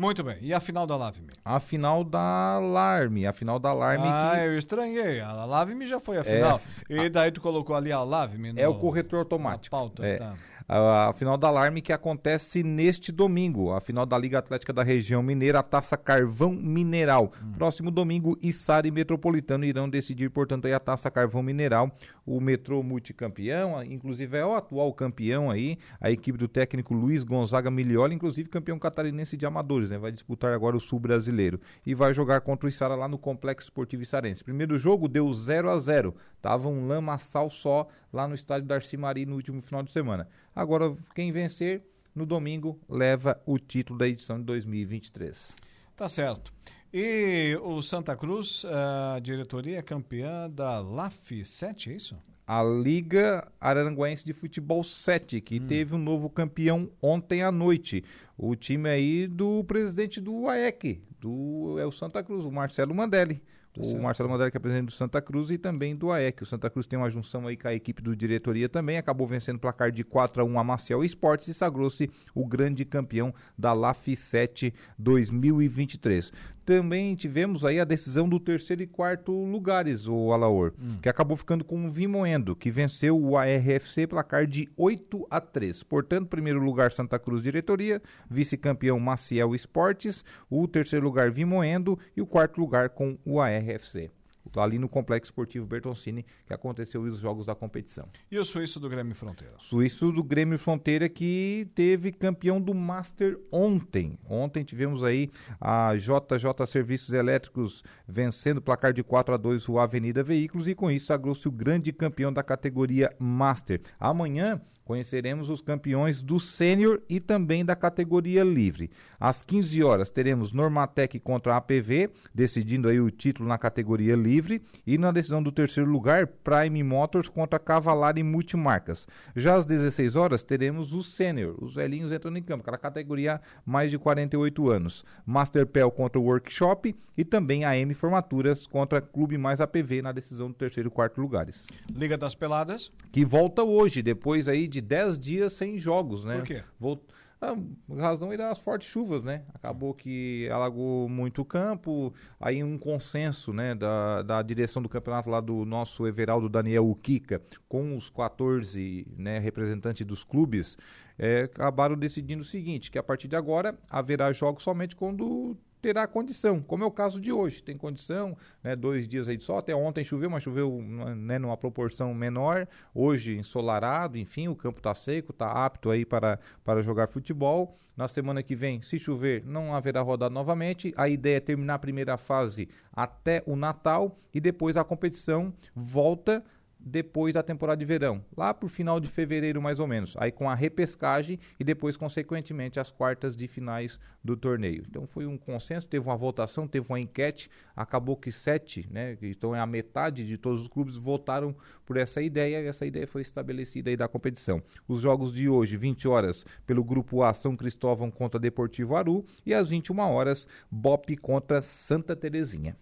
Muito 0.00 0.24
bem. 0.24 0.38
E 0.40 0.54
a 0.54 0.60
final 0.60 0.86
da 0.86 0.96
Lave-me? 0.96 1.28
A 1.44 1.60
final 1.60 2.02
da 2.02 2.54
Alarme. 2.54 3.26
A 3.26 3.34
final 3.34 3.58
da 3.58 3.68
Alarme. 3.68 4.06
Ah, 4.06 4.32
que... 4.34 4.46
eu 4.46 4.58
estranhei. 4.58 5.20
A 5.20 5.44
Lave-me 5.44 5.86
já 5.86 6.00
foi 6.00 6.16
a 6.16 6.24
final. 6.24 6.58
É, 6.88 7.04
e 7.04 7.10
daí 7.10 7.30
tu 7.30 7.38
colocou 7.38 7.76
ali 7.76 7.92
a 7.92 8.02
Lave-me? 8.02 8.54
No... 8.54 8.58
É 8.58 8.66
o 8.66 8.76
corretor 8.76 9.18
automático. 9.18 9.76
Pauta, 9.76 10.06
é. 10.06 10.16
tá 10.16 10.34
a, 10.72 11.12
final 11.12 11.36
da 11.36 11.48
Alarme 11.48 11.82
que 11.82 11.92
acontece 11.92 12.62
neste 12.62 13.10
domingo, 13.10 13.72
a 13.72 13.80
final 13.80 14.06
da 14.06 14.16
Liga 14.16 14.38
Atlética 14.38 14.72
da 14.72 14.84
Região 14.84 15.20
Mineira, 15.20 15.58
a 15.58 15.62
Taça 15.64 15.96
Carvão 15.96 16.52
Mineral. 16.52 17.32
Hum. 17.42 17.52
Próximo 17.54 17.90
domingo, 17.90 18.38
Içara 18.40 18.86
e 18.86 18.90
Metropolitano 18.92 19.64
irão 19.64 19.90
decidir, 19.90 20.30
portanto, 20.30 20.66
aí 20.66 20.72
a 20.72 20.78
Taça 20.78 21.10
Carvão 21.10 21.42
Mineral. 21.42 21.90
O 22.24 22.40
Metrô 22.40 22.84
multicampeão, 22.84 23.82
inclusive 23.82 24.36
é 24.36 24.46
o 24.46 24.54
atual 24.54 24.92
campeão 24.92 25.50
aí, 25.50 25.76
a 26.00 26.08
equipe 26.08 26.38
do 26.38 26.46
técnico 26.46 26.94
Luiz 26.94 27.24
Gonzaga 27.24 27.68
Milioli, 27.68 28.14
inclusive 28.14 28.48
campeão 28.48 28.78
catarinense 28.78 29.36
de 29.36 29.44
amadores, 29.44 29.90
né? 29.90 29.98
Vai 29.98 30.12
disputar 30.12 30.52
agora 30.52 30.76
o 30.76 30.80
Sul 30.80 31.00
Brasileiro 31.00 31.60
e 31.84 31.96
vai 31.96 32.14
jogar 32.14 32.42
contra 32.42 32.66
o 32.66 32.68
Içara 32.68 32.94
lá 32.94 33.08
no 33.08 33.18
Complexo 33.18 33.66
Esportivo 33.66 34.04
Içarense. 34.04 34.44
Primeiro 34.44 34.78
jogo 34.78 35.08
deu 35.08 35.32
0 35.32 35.68
a 35.68 35.78
0 35.78 36.14
Tava 36.40 36.68
um 36.68 36.86
lamaçal 36.86 37.50
só 37.50 37.86
lá 38.12 38.26
no 38.26 38.34
estádio 38.34 38.66
Darcy 38.66 38.96
Mari 38.96 39.26
no 39.26 39.36
último 39.36 39.60
final 39.60 39.82
de 39.82 39.92
semana. 39.92 40.26
Agora, 40.54 40.96
quem 41.14 41.30
vencer 41.32 41.82
no 42.14 42.26
domingo 42.26 42.78
leva 42.88 43.40
o 43.46 43.58
título 43.58 43.98
da 43.98 44.08
edição 44.08 44.38
de 44.38 44.44
2023. 44.44 45.56
Tá 45.96 46.08
certo. 46.08 46.52
E 46.92 47.56
o 47.62 47.80
Santa 47.82 48.16
Cruz, 48.16 48.64
a 48.64 49.20
diretoria 49.20 49.78
é 49.78 49.82
campeã 49.82 50.50
da 50.50 50.80
LAF 50.80 51.44
7, 51.44 51.90
é 51.90 51.94
isso? 51.94 52.16
A 52.44 52.64
Liga 52.64 53.46
Araranguense 53.60 54.24
de 54.24 54.32
Futebol 54.32 54.82
7, 54.82 55.40
que 55.40 55.60
hum. 55.60 55.66
teve 55.68 55.94
um 55.94 55.98
novo 55.98 56.28
campeão 56.28 56.90
ontem 57.00 57.42
à 57.42 57.52
noite. 57.52 58.02
O 58.36 58.56
time 58.56 58.88
aí 58.88 59.28
do 59.28 59.62
presidente 59.62 60.20
do 60.20 60.48
AEC, 60.48 61.00
do 61.20 61.78
é 61.78 61.86
o 61.86 61.92
Santa 61.92 62.24
Cruz, 62.24 62.44
o 62.44 62.50
Marcelo 62.50 62.92
Mandelli. 62.92 63.40
Tá 63.72 63.82
o. 63.82 64.02
Marcelo 64.02 64.28
Mandelli, 64.28 64.50
que 64.50 64.56
é 64.56 64.60
presidente 64.60 64.86
do 64.86 64.92
Santa 64.92 65.22
Cruz, 65.22 65.50
e 65.50 65.56
também 65.56 65.94
do 65.94 66.10
AEC. 66.10 66.42
O 66.42 66.46
Santa 66.46 66.68
Cruz 66.68 66.86
tem 66.86 66.98
uma 66.98 67.08
junção 67.08 67.46
aí 67.46 67.56
com 67.56 67.68
a 67.68 67.74
equipe 67.74 68.02
do 68.02 68.16
diretoria 68.16 68.68
também, 68.68 68.98
acabou 68.98 69.26
vencendo 69.26 69.56
o 69.56 69.60
placar 69.60 69.92
de 69.92 70.02
4 70.02 70.42
a 70.42 70.44
1 70.44 70.58
a 70.58 70.64
Maciel 70.64 71.04
Esportes 71.04 71.48
e 71.48 71.54
sagrou-se 71.54 72.10
o 72.34 72.44
grande 72.44 72.84
campeão 72.84 73.32
da 73.56 73.72
LAF 73.72 74.16
7 74.16 74.74
2023 74.98 76.32
também 76.70 77.16
tivemos 77.16 77.64
aí 77.64 77.80
a 77.80 77.84
decisão 77.84 78.28
do 78.28 78.38
terceiro 78.38 78.80
e 78.80 78.86
quarto 78.86 79.32
lugares, 79.32 80.06
o 80.06 80.32
Alaor, 80.32 80.72
hum. 80.80 80.98
que 81.02 81.08
acabou 81.08 81.36
ficando 81.36 81.64
com 81.64 81.84
o 81.84 81.90
Vimoendo, 81.90 82.54
que 82.54 82.70
venceu 82.70 83.20
o 83.20 83.36
ARFC 83.36 84.06
placar 84.06 84.46
de 84.46 84.68
8 84.76 85.26
a 85.28 85.40
3. 85.40 85.82
Portanto, 85.82 86.28
primeiro 86.28 86.60
lugar 86.60 86.92
Santa 86.92 87.18
Cruz 87.18 87.42
Diretoria, 87.42 88.00
vice-campeão 88.30 89.00
Maciel 89.00 89.52
Esportes, 89.52 90.24
o 90.48 90.68
terceiro 90.68 91.04
lugar 91.04 91.28
Vimoendo 91.32 91.98
e 92.16 92.22
o 92.22 92.26
quarto 92.26 92.60
lugar 92.60 92.90
com 92.90 93.18
o 93.24 93.40
ARFC 93.40 94.08
ali 94.58 94.78
no 94.78 94.88
Complexo 94.88 95.30
Esportivo 95.30 95.66
Bertoncini, 95.66 96.24
que 96.46 96.52
aconteceu 96.52 97.02
os 97.02 97.18
jogos 97.18 97.46
da 97.46 97.54
competição. 97.54 98.08
E 98.30 98.38
o 98.38 98.44
suíço 98.44 98.80
do 98.80 98.88
Grêmio 98.88 99.14
Fronteira? 99.14 99.54
Suíço 99.58 100.10
do 100.10 100.24
Grêmio 100.24 100.58
Fronteira 100.58 101.08
que 101.08 101.68
teve 101.74 102.10
campeão 102.10 102.60
do 102.60 102.74
Master 102.74 103.38
ontem. 103.52 104.18
Ontem 104.28 104.64
tivemos 104.64 105.04
aí 105.04 105.30
a 105.60 105.94
JJ 105.94 106.66
Serviços 106.66 107.12
Elétricos 107.12 107.84
vencendo 108.08 108.58
o 108.58 108.62
placar 108.62 108.92
de 108.92 109.02
4 109.02 109.34
a 109.34 109.36
2 109.36 109.68
o 109.68 109.78
Avenida 109.78 110.22
Veículos 110.22 110.66
e 110.66 110.74
com 110.74 110.90
isso 110.90 111.06
sagrou-se 111.06 111.46
o 111.46 111.52
grande 111.52 111.92
campeão 111.92 112.32
da 112.32 112.42
categoria 112.42 113.14
Master. 113.18 113.80
Amanhã 113.98 114.60
conheceremos 114.90 115.48
os 115.48 115.60
campeões 115.60 116.20
do 116.20 116.40
Sênior 116.40 117.00
e 117.08 117.20
também 117.20 117.64
da 117.64 117.76
categoria 117.76 118.42
livre. 118.42 118.90
Às 119.20 119.40
15 119.40 119.84
horas 119.84 120.10
teremos 120.10 120.52
Normatec 120.52 121.20
contra 121.20 121.54
a 121.54 121.58
APV, 121.58 122.10
decidindo 122.34 122.88
aí 122.88 123.00
o 123.00 123.08
título 123.08 123.48
na 123.48 123.56
categoria 123.56 124.16
livre, 124.16 124.60
e 124.84 124.98
na 124.98 125.12
decisão 125.12 125.40
do 125.40 125.52
terceiro 125.52 125.88
lugar, 125.88 126.26
Prime 126.26 126.82
Motors 126.82 127.28
contra 127.28 127.56
Cavalari 127.60 128.24
Multimarcas. 128.24 129.06
Já 129.36 129.54
às 129.54 129.64
16 129.64 130.16
horas 130.16 130.42
teremos 130.42 130.92
o 130.92 131.04
Sênior, 131.04 131.54
os 131.62 131.76
velhinhos 131.76 132.10
entrando 132.10 132.38
em 132.38 132.42
campo, 132.42 132.62
aquela 132.62 132.76
categoria 132.76 133.40
mais 133.64 133.92
de 133.92 133.98
48 133.98 134.70
anos. 134.70 135.04
Masterpel 135.24 135.92
contra 135.92 136.18
o 136.18 136.24
Workshop 136.24 136.96
e 137.16 137.24
também 137.24 137.64
a 137.64 137.78
M 137.78 137.94
Formaturas 137.94 138.66
contra 138.66 139.00
Clube 139.00 139.38
Mais 139.38 139.60
APV 139.60 140.02
na 140.02 140.10
decisão 140.10 140.48
do 140.48 140.54
terceiro 140.54 140.88
e 140.88 140.90
quarto 140.90 141.20
lugares. 141.20 141.68
Liga 141.94 142.18
das 142.18 142.34
Peladas. 142.34 142.90
Que 143.12 143.24
volta 143.24 143.62
hoje, 143.62 144.02
depois 144.02 144.48
aí 144.48 144.66
de 144.66 144.79
de 144.80 144.86
10 144.86 145.18
dias 145.18 145.52
sem 145.52 145.78
jogos, 145.78 146.24
né? 146.24 146.36
Por 146.36 146.44
quê? 146.44 146.62
Volt... 146.78 147.00
Ah, 147.42 147.56
razão 147.98 148.36
das 148.36 148.58
fortes 148.58 148.86
chuvas, 148.86 149.24
né? 149.24 149.44
Acabou 149.54 149.94
que 149.94 150.46
alagou 150.52 151.08
muito 151.08 151.40
o 151.40 151.44
campo, 151.44 152.12
aí 152.38 152.62
um 152.62 152.76
consenso, 152.76 153.50
né, 153.50 153.74
da, 153.74 154.20
da 154.20 154.42
direção 154.42 154.82
do 154.82 154.90
campeonato 154.90 155.30
lá 155.30 155.40
do 155.40 155.64
nosso 155.64 156.06
Everaldo 156.06 156.50
Daniel 156.50 156.86
Ukika 156.86 157.40
com 157.66 157.96
os 157.96 158.10
14, 158.10 159.06
né, 159.16 159.38
representantes 159.38 160.04
dos 160.04 160.22
clubes, 160.22 160.76
é, 161.18 161.44
acabaram 161.44 161.96
decidindo 161.96 162.42
o 162.42 162.44
seguinte, 162.44 162.90
que 162.90 162.98
a 162.98 163.02
partir 163.02 163.26
de 163.26 163.36
agora 163.36 163.78
haverá 163.88 164.30
jogos 164.32 164.62
somente 164.62 164.94
quando 164.94 165.56
terá 165.80 166.06
condição, 166.06 166.60
como 166.60 166.84
é 166.84 166.86
o 166.86 166.90
caso 166.90 167.20
de 167.20 167.32
hoje. 167.32 167.62
Tem 167.62 167.76
condição, 167.76 168.36
né, 168.62 168.76
dois 168.76 169.08
dias 169.08 169.28
aí 169.28 169.36
de 169.36 169.44
sol, 169.44 169.58
até 169.58 169.74
ontem 169.74 170.04
choveu, 170.04 170.30
mas 170.30 170.42
choveu 170.42 170.82
né, 170.82 171.38
numa 171.38 171.56
proporção 171.56 172.14
menor. 172.14 172.68
Hoje 172.94 173.36
ensolarado, 173.36 174.18
enfim, 174.18 174.48
o 174.48 174.56
campo 174.56 174.78
está 174.78 174.94
seco, 174.94 175.32
está 175.32 175.50
apto 175.64 175.90
aí 175.90 176.04
para, 176.04 176.38
para 176.64 176.82
jogar 176.82 177.08
futebol. 177.08 177.74
Na 177.96 178.08
semana 178.08 178.42
que 178.42 178.54
vem, 178.54 178.82
se 178.82 178.98
chover, 178.98 179.44
não 179.44 179.74
haverá 179.74 180.00
rodada 180.00 180.32
novamente. 180.32 180.92
A 180.96 181.08
ideia 181.08 181.36
é 181.36 181.40
terminar 181.40 181.74
a 181.74 181.78
primeira 181.78 182.16
fase 182.16 182.68
até 182.92 183.42
o 183.46 183.56
Natal 183.56 184.16
e 184.34 184.40
depois 184.40 184.76
a 184.76 184.84
competição 184.84 185.52
volta 185.74 186.44
depois 186.80 187.34
da 187.34 187.42
temporada 187.42 187.78
de 187.78 187.84
verão, 187.84 188.24
lá 188.36 188.56
o 188.62 188.68
final 188.68 188.98
de 188.98 189.08
fevereiro 189.08 189.60
mais 189.60 189.80
ou 189.80 189.86
menos, 189.86 190.16
aí 190.18 190.32
com 190.32 190.48
a 190.48 190.54
repescagem 190.54 191.38
e 191.58 191.64
depois, 191.64 191.96
consequentemente, 191.96 192.80
as 192.80 192.90
quartas 192.90 193.36
de 193.36 193.46
finais 193.46 194.00
do 194.24 194.36
torneio. 194.36 194.84
Então 194.88 195.06
foi 195.06 195.26
um 195.26 195.36
consenso, 195.36 195.86
teve 195.86 196.06
uma 196.06 196.16
votação, 196.16 196.66
teve 196.66 196.86
uma 196.88 197.00
enquete, 197.00 197.50
acabou 197.76 198.16
que 198.16 198.32
sete, 198.32 198.88
né, 198.90 199.16
então 199.22 199.54
é 199.54 199.60
a 199.60 199.66
metade 199.66 200.26
de 200.26 200.38
todos 200.38 200.62
os 200.62 200.68
clubes 200.68 200.96
votaram 200.96 201.54
por 201.84 201.96
essa 201.96 202.22
ideia 202.22 202.60
e 202.60 202.66
essa 202.66 202.86
ideia 202.86 203.06
foi 203.06 203.22
estabelecida 203.22 203.90
aí 203.90 203.96
da 203.96 204.08
competição. 204.08 204.62
Os 204.88 205.00
jogos 205.00 205.32
de 205.32 205.48
hoje, 205.48 205.76
20 205.76 206.08
horas, 206.08 206.44
pelo 206.66 206.84
grupo 206.84 207.22
A, 207.22 207.34
São 207.34 207.56
Cristóvão 207.56 208.10
contra 208.10 208.40
Deportivo 208.40 208.96
Aru 208.96 209.24
e 209.44 209.52
às 209.52 209.70
21 209.70 209.98
horas, 210.00 210.46
BOP 210.70 211.16
contra 211.16 211.60
Santa 211.60 212.16
Terezinha. 212.16 212.76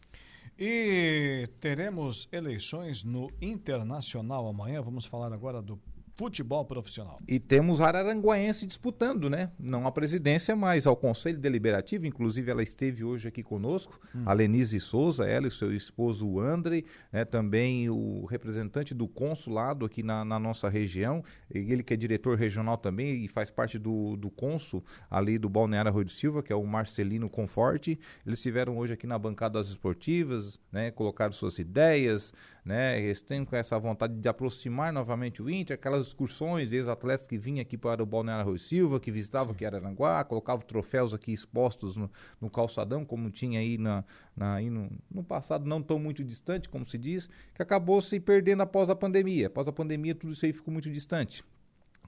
E 0.60 1.48
teremos 1.60 2.28
eleições 2.32 3.04
no 3.04 3.30
Internacional 3.40 4.48
amanhã. 4.48 4.82
Vamos 4.82 5.06
falar 5.06 5.32
agora 5.32 5.62
do 5.62 5.80
futebol 6.18 6.64
profissional. 6.64 7.20
E 7.28 7.38
temos 7.38 7.80
Araranguaense 7.80 8.66
disputando, 8.66 9.30
né? 9.30 9.52
Não 9.56 9.86
a 9.86 9.92
presidência, 9.92 10.56
mas 10.56 10.84
ao 10.84 10.96
Conselho 10.96 11.38
Deliberativo. 11.38 12.06
Inclusive, 12.06 12.50
ela 12.50 12.62
esteve 12.62 13.04
hoje 13.04 13.28
aqui 13.28 13.40
conosco, 13.40 14.00
hum. 14.12 14.24
a 14.26 14.32
Lenise 14.32 14.80
Souza, 14.80 15.24
ela 15.26 15.46
e 15.46 15.48
o 15.48 15.52
seu 15.52 15.72
esposo 15.72 16.40
André, 16.40 16.82
né? 17.12 17.24
também 17.24 17.88
o 17.88 18.26
representante 18.26 18.92
do 18.92 19.06
consulado 19.06 19.86
aqui 19.86 20.02
na, 20.02 20.24
na, 20.24 20.40
nossa 20.40 20.68
região, 20.68 21.22
ele 21.48 21.84
que 21.84 21.94
é 21.94 21.96
diretor 21.96 22.36
regional 22.36 22.76
também 22.76 23.24
e 23.24 23.28
faz 23.28 23.48
parte 23.48 23.78
do, 23.78 24.16
do 24.16 24.28
consul 24.28 24.84
ali 25.08 25.38
do 25.38 25.48
Balneário 25.48 25.88
Arroio 25.88 26.06
do 26.06 26.10
Silva, 26.10 26.42
que 26.42 26.52
é 26.52 26.56
o 26.56 26.66
Marcelino 26.66 27.30
Conforte. 27.30 27.96
Eles 28.26 28.40
estiveram 28.40 28.76
hoje 28.76 28.92
aqui 28.92 29.06
na 29.06 29.18
bancada 29.18 29.60
das 29.60 29.68
esportivas, 29.68 30.58
né? 30.72 30.90
Colocaram 30.90 31.32
suas 31.32 31.60
ideias, 31.60 32.32
né? 32.64 33.00
Eles 33.00 33.20
têm 33.22 33.44
com 33.44 33.54
essa 33.54 33.78
vontade 33.78 34.14
de 34.14 34.28
aproximar 34.28 34.92
novamente 34.92 35.40
o 35.40 35.48
Inter, 35.48 35.74
aquelas 35.74 36.07
excursões, 36.08 36.72
ex-atletas 36.72 37.26
que 37.26 37.38
vinham 37.38 37.62
aqui 37.62 37.76
para 37.76 38.02
o 38.02 38.06
Balneário 38.06 38.44
Rui 38.44 38.58
Silva, 38.58 38.98
que 38.98 39.10
visitavam 39.10 39.52
aqui 39.52 39.64
Araranguá, 39.64 40.24
colocavam 40.24 40.64
troféus 40.66 41.14
aqui 41.14 41.32
expostos 41.32 41.96
no, 41.96 42.10
no 42.40 42.50
calçadão, 42.50 43.04
como 43.04 43.30
tinha 43.30 43.60
aí, 43.60 43.78
na, 43.78 44.04
na 44.36 44.54
aí 44.54 44.70
no, 44.70 44.90
no, 45.10 45.22
passado 45.22 45.66
não 45.66 45.82
tão 45.82 45.98
muito 45.98 46.24
distante, 46.24 46.68
como 46.68 46.86
se 46.86 46.98
diz, 46.98 47.28
que 47.54 47.62
acabou 47.62 48.00
se 48.00 48.18
perdendo 48.18 48.62
após 48.62 48.90
a 48.90 48.96
pandemia. 48.96 49.46
Após 49.46 49.68
a 49.68 49.72
pandemia, 49.72 50.14
tudo 50.14 50.32
isso 50.32 50.44
aí 50.44 50.52
ficou 50.52 50.72
muito 50.72 50.90
distante 50.90 51.44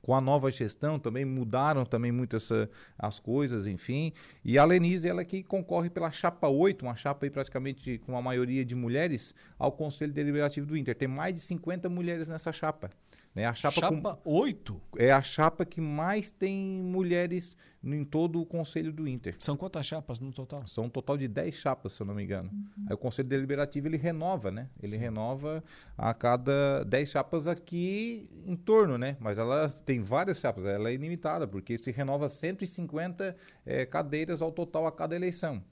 com 0.03 0.15
a 0.15 0.21
nova 0.21 0.51
gestão 0.51 0.99
também 0.99 1.25
mudaram 1.25 1.85
também 1.85 2.13
muito 2.13 2.37
essa, 2.37 2.69
as 2.99 3.21
coisas, 3.21 3.67
enfim. 3.67 4.13
E 4.45 4.59
a 4.59 4.65
Lenise, 4.65 5.09
ela 5.09 5.25
que 5.25 5.43
concorre 5.43 5.91
pela 5.91 6.11
chapa 6.11 6.49
8, 6.49 6.83
uma 6.85 6.97
chapa 6.97 7.27
aí 7.27 7.31
praticamente 7.31 7.99
com 7.99 8.17
a 8.17 8.23
maioria 8.23 8.65
de 8.65 8.75
mulheres, 8.75 9.35
ao 9.59 9.73
Conselho 9.73 10.13
Deliberativo 10.13 10.67
do 10.67 10.77
Inter. 10.77 10.95
Tem 10.95 11.09
mais 11.09 11.35
de 11.35 11.41
50 11.41 11.89
mulheres 11.89 12.29
nessa 12.29 12.53
chapa. 12.53 12.91
Né? 13.35 13.45
A 13.45 13.55
chapa, 13.55 13.81
chapa 13.81 14.17
com, 14.17 14.31
8? 14.31 14.81
É 14.99 15.13
a 15.13 15.23
chapa 15.23 15.65
que 15.65 15.81
mais 15.81 16.31
tem 16.31 16.57
mulheres 16.57 17.57
em 17.83 18.05
todo 18.05 18.41
o 18.41 18.47
Conselho 18.47 18.93
do 18.93 19.07
Inter. 19.07 19.37
São 19.39 19.57
quantas 19.57 19.87
chapas 19.87 20.19
no 20.19 20.33
total? 20.33 20.67
São 20.67 20.85
um 20.85 20.89
total 20.89 21.17
de 21.17 21.29
10 21.29 21.55
chapas, 21.55 21.93
se 21.93 22.03
eu 22.03 22.07
não 22.07 22.15
me 22.15 22.25
engano. 22.25 22.51
Uhum. 22.53 22.87
Aí 22.89 22.95
o 22.95 22.99
Conselho 22.99 23.29
Deliberativo 23.29 23.87
ele 23.87 23.97
renova, 23.97 24.51
né? 24.51 24.69
Ele 24.83 24.97
Sim. 24.97 25.03
renova 25.03 25.63
a 25.97 26.13
cada 26.13 26.83
10 26.85 27.09
chapas 27.09 27.47
aqui 27.47 28.29
em 28.45 28.57
torno, 28.57 28.99
né? 28.99 29.17
Mas 29.21 29.39
ela 29.39 29.69
tem 29.69 30.03
várias 30.03 30.41
chapas, 30.41 30.65
ela 30.65 30.91
é 30.91 30.95
ilimitada, 30.95 31.47
porque 31.47 31.79
se 31.79 31.93
renova 31.93 32.29
150 32.29 33.37
é, 33.65 33.87
cadeiras 33.87 34.43
ao 34.43 34.51
total 34.51 34.87
a 34.87 34.93
cada 34.93 35.15
eleição. 35.15 35.63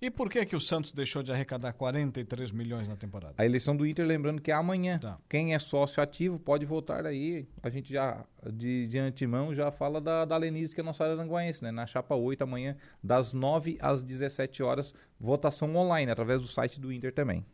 E 0.00 0.10
por 0.10 0.30
que 0.30 0.46
que 0.46 0.54
o 0.54 0.60
Santos 0.60 0.92
deixou 0.92 1.24
de 1.24 1.32
arrecadar 1.32 1.72
43 1.72 2.52
milhões 2.52 2.88
na 2.88 2.94
temporada? 2.94 3.34
A 3.36 3.44
eleição 3.44 3.76
do 3.76 3.84
Inter, 3.84 4.06
lembrando 4.06 4.40
que 4.40 4.52
é 4.52 4.54
amanhã. 4.54 4.98
Tá. 5.00 5.18
Quem 5.28 5.54
é 5.54 5.58
sócio 5.58 6.00
ativo 6.00 6.38
pode 6.38 6.64
votar 6.64 7.04
aí. 7.04 7.48
A 7.60 7.68
gente 7.68 7.92
já, 7.92 8.24
de, 8.52 8.86
de 8.86 8.96
antemão, 8.96 9.52
já 9.52 9.72
fala 9.72 10.00
da, 10.00 10.24
da 10.24 10.36
Lenise, 10.36 10.72
que 10.72 10.80
é 10.80 10.84
nossa 10.84 11.04
aranguaense, 11.04 11.64
né? 11.64 11.72
Na 11.72 11.84
chapa 11.84 12.14
8, 12.14 12.42
amanhã, 12.42 12.76
das 13.02 13.32
9 13.32 13.76
às 13.80 14.00
17 14.00 14.62
horas, 14.62 14.94
votação 15.18 15.74
online, 15.74 16.12
através 16.12 16.40
do 16.40 16.46
site 16.46 16.80
do 16.80 16.92
Inter 16.92 17.12
também. 17.12 17.44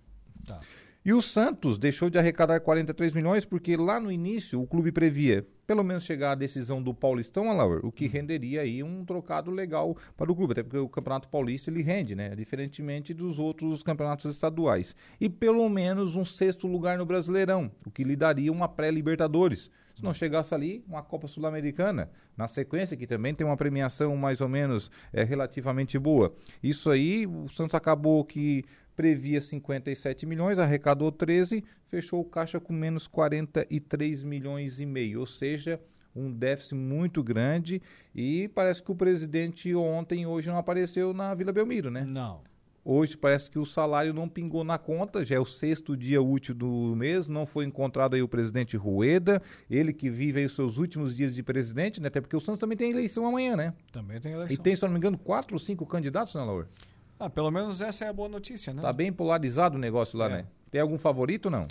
Tá. 0.47 0.59
E 1.07 1.13
o 1.13 1.21
Santos 1.21 1.77
deixou 1.77 2.09
de 2.09 2.17
arrecadar 2.17 2.59
43 2.61 3.13
milhões 3.13 3.45
porque 3.45 3.77
lá 3.77 4.01
no 4.01 4.11
início 4.11 4.59
o 4.59 4.67
clube 4.67 4.91
previa 4.91 5.47
pelo 5.67 5.85
menos 5.85 6.03
chegar 6.03 6.33
à 6.33 6.35
decisão 6.35 6.83
do 6.83 6.95
Paulistão, 6.95 7.51
Alaur, 7.51 7.85
o 7.85 7.93
que 7.93 8.07
renderia 8.07 8.63
aí 8.63 8.83
um 8.83 9.05
trocado 9.05 9.51
legal 9.51 9.97
para 10.17 10.31
o 10.31 10.35
clube, 10.35 10.53
até 10.53 10.63
porque 10.63 10.79
o 10.79 10.89
Campeonato 10.89 11.29
Paulista 11.29 11.71
ele 11.71 11.83
rende, 11.83 12.15
né? 12.15 12.35
Diferentemente 12.35 13.15
dos 13.15 13.39
outros 13.39 13.83
campeonatos 13.83 14.31
estaduais. 14.31 14.95
E 15.21 15.29
pelo 15.29 15.69
menos 15.69 16.17
um 16.17 16.25
sexto 16.25 16.67
lugar 16.67 16.99
no 16.99 17.07
Brasileirão, 17.07 17.71
o 17.87 17.91
que 17.91 18.05
lhe 18.05 18.17
daria 18.17 18.53
uma 18.53 18.69
pré-Libertadores. 18.69 19.71
Se 19.95 20.03
não 20.03 20.13
chegasse 20.13 20.53
ali, 20.53 20.85
uma 20.89 21.03
Copa 21.03 21.29
Sul-Americana, 21.29 22.11
na 22.37 22.49
sequência, 22.49 22.97
que 22.97 23.07
também 23.07 23.33
tem 23.33 23.47
uma 23.47 23.57
premiação 23.57 24.17
mais 24.17 24.41
ou 24.41 24.49
menos 24.49 24.91
é, 25.13 25.23
relativamente 25.23 25.97
boa. 25.99 26.35
Isso 26.61 26.91
aí, 26.91 27.27
o 27.27 27.49
Santos 27.49 27.77
acabou 27.77 28.25
que 28.25 28.65
previa 28.95 29.41
57 29.41 30.27
milhões, 30.27 30.59
arrecadou 30.59 31.11
13, 31.11 31.65
fechou 31.89 32.21
o 32.21 32.25
caixa 32.25 32.61
com 32.61 32.73
menos 32.73 33.07
43 33.07 34.23
milhões 34.23 34.81
e 34.81 34.87
meio, 34.87 35.21
ou 35.21 35.27
seja, 35.27 35.81
um 36.15 36.31
déficit 36.31 36.75
muito 36.75 37.23
grande 37.23 37.83
e 38.15 38.49
parece 38.55 38.83
que 38.83 38.93
o 38.93 38.95
presidente 38.95 39.75
ontem 39.75 40.27
hoje 40.27 40.49
não 40.49 40.59
apareceu 40.59 41.13
na 41.13 41.35
Vila 41.35 41.53
Belmiro, 41.53 41.91
né? 41.91 42.05
Não. 42.05 42.43
Hoje 42.87 43.17
parece 43.17 43.51
que 43.51 43.59
o 43.59 43.65
salário 43.65 44.13
não 44.13 44.29
pingou 44.29 44.63
na 44.63 44.77
conta, 44.77 45.25
já 45.25 45.37
é 45.37 45.41
o 45.41 45.45
sexto 45.47 45.97
dia 45.97 46.21
útil 46.21 46.55
do 46.55 46.95
mês, 46.95 47.27
não 47.27 47.47
foi 47.47 47.65
encontrado 47.65 48.13
aí 48.13 48.21
o 48.21 48.29
presidente 48.29 48.77
Rueda, 48.77 49.41
ele 49.71 49.91
que 49.91 50.11
vive 50.11 50.41
aí 50.41 50.45
os 50.45 50.55
seus 50.55 50.77
últimos 50.77 51.17
dias 51.17 51.35
de 51.35 51.43
presidente, 51.43 51.99
né? 51.99 52.09
Até 52.09 52.21
porque 52.21 52.37
o 52.37 52.41
Santos 52.41 52.61
também 52.61 52.77
tem 52.77 52.91
eleição 52.91 53.27
amanhã, 53.27 53.57
né? 53.57 53.73
Também 53.91 54.21
tem 54.21 54.33
eleição. 54.33 54.55
E 54.55 54.59
tem, 54.59 54.77
se 54.77 54.83
não 54.83 54.91
me 54.91 54.99
engano, 54.99 55.17
quatro 55.17 55.55
ou 55.55 55.59
cinco 55.59 55.87
candidatos, 55.87 56.35
né, 56.35 56.43
Laura? 56.43 56.69
Ah, 57.19 57.31
pelo 57.31 57.51
menos 57.51 57.81
essa 57.81 58.05
é 58.05 58.09
a 58.09 58.13
boa 58.13 58.29
notícia, 58.29 58.73
né? 58.73 58.83
Tá 58.83 58.93
bem 58.93 59.13
polarizado 59.13 59.77
o 59.77 59.81
negócio 59.81 60.19
lá, 60.19 60.27
é. 60.27 60.29
né? 60.31 60.47
Tem 60.71 60.81
algum 60.81 60.99
favorito 60.99 61.47
ou 61.47 61.53
não? 61.53 61.69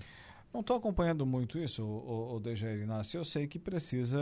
Não 0.54 0.62
estou 0.62 0.78
acompanhando 0.78 1.26
muito 1.26 1.58
isso, 1.58 1.84
o, 1.84 2.36
o, 2.36 2.40
o 2.40 2.84
Inácio. 2.84 3.18
Eu 3.18 3.26
sei 3.26 3.48
que 3.48 3.58
precisa, 3.58 4.20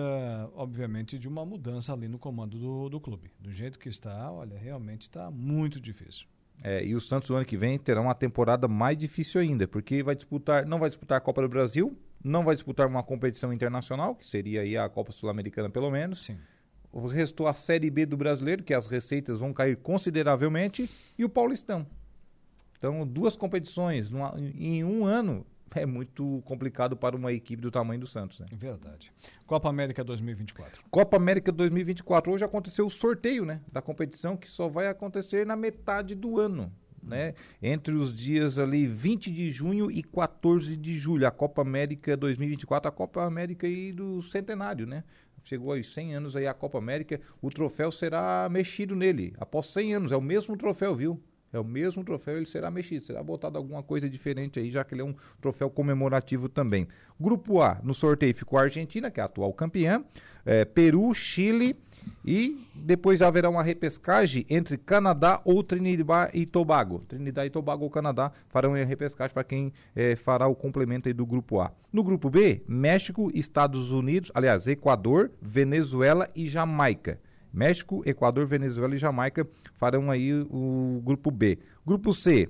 obviamente, 0.55 1.19
de 1.19 1.27
uma 1.27 1.45
mudança 1.45 1.91
ali 1.91 2.07
no 2.07 2.17
comando 2.17 2.57
do, 2.57 2.87
do 2.87 3.01
clube. 3.01 3.31
Do 3.37 3.51
jeito 3.51 3.77
que 3.77 3.89
está, 3.89 4.31
olha, 4.31 4.57
realmente 4.57 5.03
está 5.03 5.29
muito 5.29 5.79
difícil. 5.79 6.27
É, 6.63 6.85
e 6.85 6.95
o 6.95 7.01
Santos 7.01 7.29
o 7.29 7.35
ano 7.35 7.45
que 7.45 7.57
vem 7.57 7.77
terá 7.77 7.99
uma 7.99 8.15
temporada 8.15 8.67
mais 8.67 8.97
difícil 8.97 9.41
ainda, 9.41 9.67
porque 9.67 10.01
vai 10.01 10.15
disputar, 10.15 10.65
não 10.65 10.79
vai 10.79 10.89
disputar 10.89 11.17
a 11.17 11.21
Copa 11.21 11.41
do 11.41 11.49
Brasil, 11.49 11.97
não 12.23 12.45
vai 12.45 12.55
disputar 12.55 12.87
uma 12.87 13.03
competição 13.03 13.51
internacional, 13.51 14.15
que 14.15 14.25
seria 14.25 14.61
aí 14.61 14.77
a 14.77 14.87
Copa 14.87 15.11
Sul-Americana 15.11 15.69
pelo 15.69 15.91
menos. 15.91 16.25
Sim 16.25 16.37
restou 16.93 17.47
a 17.47 17.53
Série 17.53 17.89
B 17.89 18.05
do 18.05 18.17
brasileiro, 18.17 18.63
que 18.63 18.73
as 18.73 18.87
receitas 18.87 19.39
vão 19.39 19.53
cair 19.53 19.77
consideravelmente, 19.77 20.89
e 21.17 21.23
o 21.23 21.29
Paulistão. 21.29 21.87
Então, 22.77 23.05
duas 23.05 23.35
competições 23.35 24.09
numa, 24.09 24.33
em 24.37 24.83
um 24.83 25.05
ano 25.05 25.45
é 25.79 25.85
muito 25.85 26.41
complicado 26.45 26.97
para 26.97 27.15
uma 27.15 27.31
equipe 27.31 27.61
do 27.61 27.71
tamanho 27.71 27.99
do 27.99 28.07
Santos. 28.07 28.39
Né? 28.39 28.45
Verdade. 28.51 29.11
Copa 29.45 29.69
América 29.69 30.03
2024. 30.03 30.83
Copa 30.89 31.17
América 31.17 31.51
2024. 31.51 32.31
Hoje 32.31 32.43
aconteceu 32.43 32.85
o 32.85 32.89
sorteio 32.89 33.45
né, 33.45 33.61
da 33.71 33.81
competição, 33.81 34.35
que 34.35 34.49
só 34.49 34.67
vai 34.67 34.87
acontecer 34.87 35.45
na 35.45 35.55
metade 35.55 36.15
do 36.15 36.39
ano. 36.39 36.71
Né? 37.01 37.33
Entre 37.61 37.93
os 37.93 38.13
dias 38.13 38.59
ali 38.59 38.85
20 38.85 39.31
de 39.31 39.49
junho 39.49 39.89
e 39.89 40.03
14 40.03 40.75
de 40.75 40.97
julho, 40.97 41.27
a 41.27 41.31
Copa 41.31 41.61
América 41.61 42.15
2024, 42.15 42.89
a 42.89 42.91
Copa 42.91 43.23
América 43.23 43.65
aí 43.65 43.91
do 43.91 44.21
centenário, 44.21 44.85
né? 44.85 45.03
Chegou 45.43 45.73
aos 45.73 45.93
100 45.93 46.15
anos 46.15 46.35
aí 46.35 46.47
a 46.47 46.53
Copa 46.53 46.77
América, 46.77 47.19
o 47.41 47.49
troféu 47.49 47.91
será 47.91 48.47
mexido 48.49 48.95
nele. 48.95 49.33
Após 49.37 49.67
100 49.67 49.95
anos, 49.95 50.11
é 50.11 50.17
o 50.17 50.21
mesmo 50.21 50.57
troféu, 50.57 50.95
viu? 50.95 51.21
É 51.53 51.59
o 51.59 51.63
mesmo 51.63 52.03
troféu, 52.03 52.37
ele 52.37 52.45
será 52.45 52.71
mexido, 52.71 53.03
será 53.03 53.21
botado 53.21 53.57
alguma 53.57 53.83
coisa 53.83 54.09
diferente 54.09 54.59
aí, 54.59 54.71
já 54.71 54.83
que 54.83 54.93
ele 54.93 55.01
é 55.01 55.05
um 55.05 55.15
troféu 55.41 55.69
comemorativo 55.69 56.47
também. 56.47 56.87
Grupo 57.19 57.61
A, 57.61 57.79
no 57.83 57.93
sorteio 57.93 58.33
ficou 58.33 58.57
a 58.57 58.63
Argentina, 58.63 59.11
que 59.11 59.19
é 59.19 59.23
a 59.23 59.25
atual 59.25 59.51
campeã, 59.53 60.03
é, 60.45 60.63
Peru, 60.63 61.13
Chile 61.13 61.75
e 62.25 62.67
depois 62.73 63.21
haverá 63.21 63.49
uma 63.49 63.61
repescagem 63.61 64.45
entre 64.49 64.77
Canadá 64.77 65.41
ou 65.43 65.63
Trinidad 65.63 66.31
e 66.33 66.45
Tobago. 66.45 67.03
Trinidad 67.07 67.45
e 67.45 67.49
Tobago 67.49 67.83
ou 67.83 67.89
Canadá 67.89 68.31
farão 68.47 68.73
a 68.73 68.83
repescagem 68.83 69.33
para 69.33 69.43
quem 69.43 69.73
é, 69.95 70.15
fará 70.15 70.47
o 70.47 70.55
complemento 70.55 71.09
aí 71.09 71.13
do 71.13 71.25
grupo 71.25 71.59
A. 71.59 71.71
No 71.91 72.03
grupo 72.03 72.29
B, 72.29 72.63
México, 72.67 73.29
Estados 73.33 73.91
Unidos, 73.91 74.31
aliás, 74.33 74.67
Equador, 74.67 75.31
Venezuela 75.41 76.29
e 76.35 76.47
Jamaica. 76.47 77.19
México, 77.53 78.01
Equador, 78.05 78.45
Venezuela 78.45 78.95
e 78.95 78.97
Jamaica 78.97 79.47
farão 79.75 80.09
aí 80.09 80.33
o 80.33 81.01
grupo 81.03 81.29
B. 81.29 81.59
Grupo 81.85 82.13
C, 82.13 82.49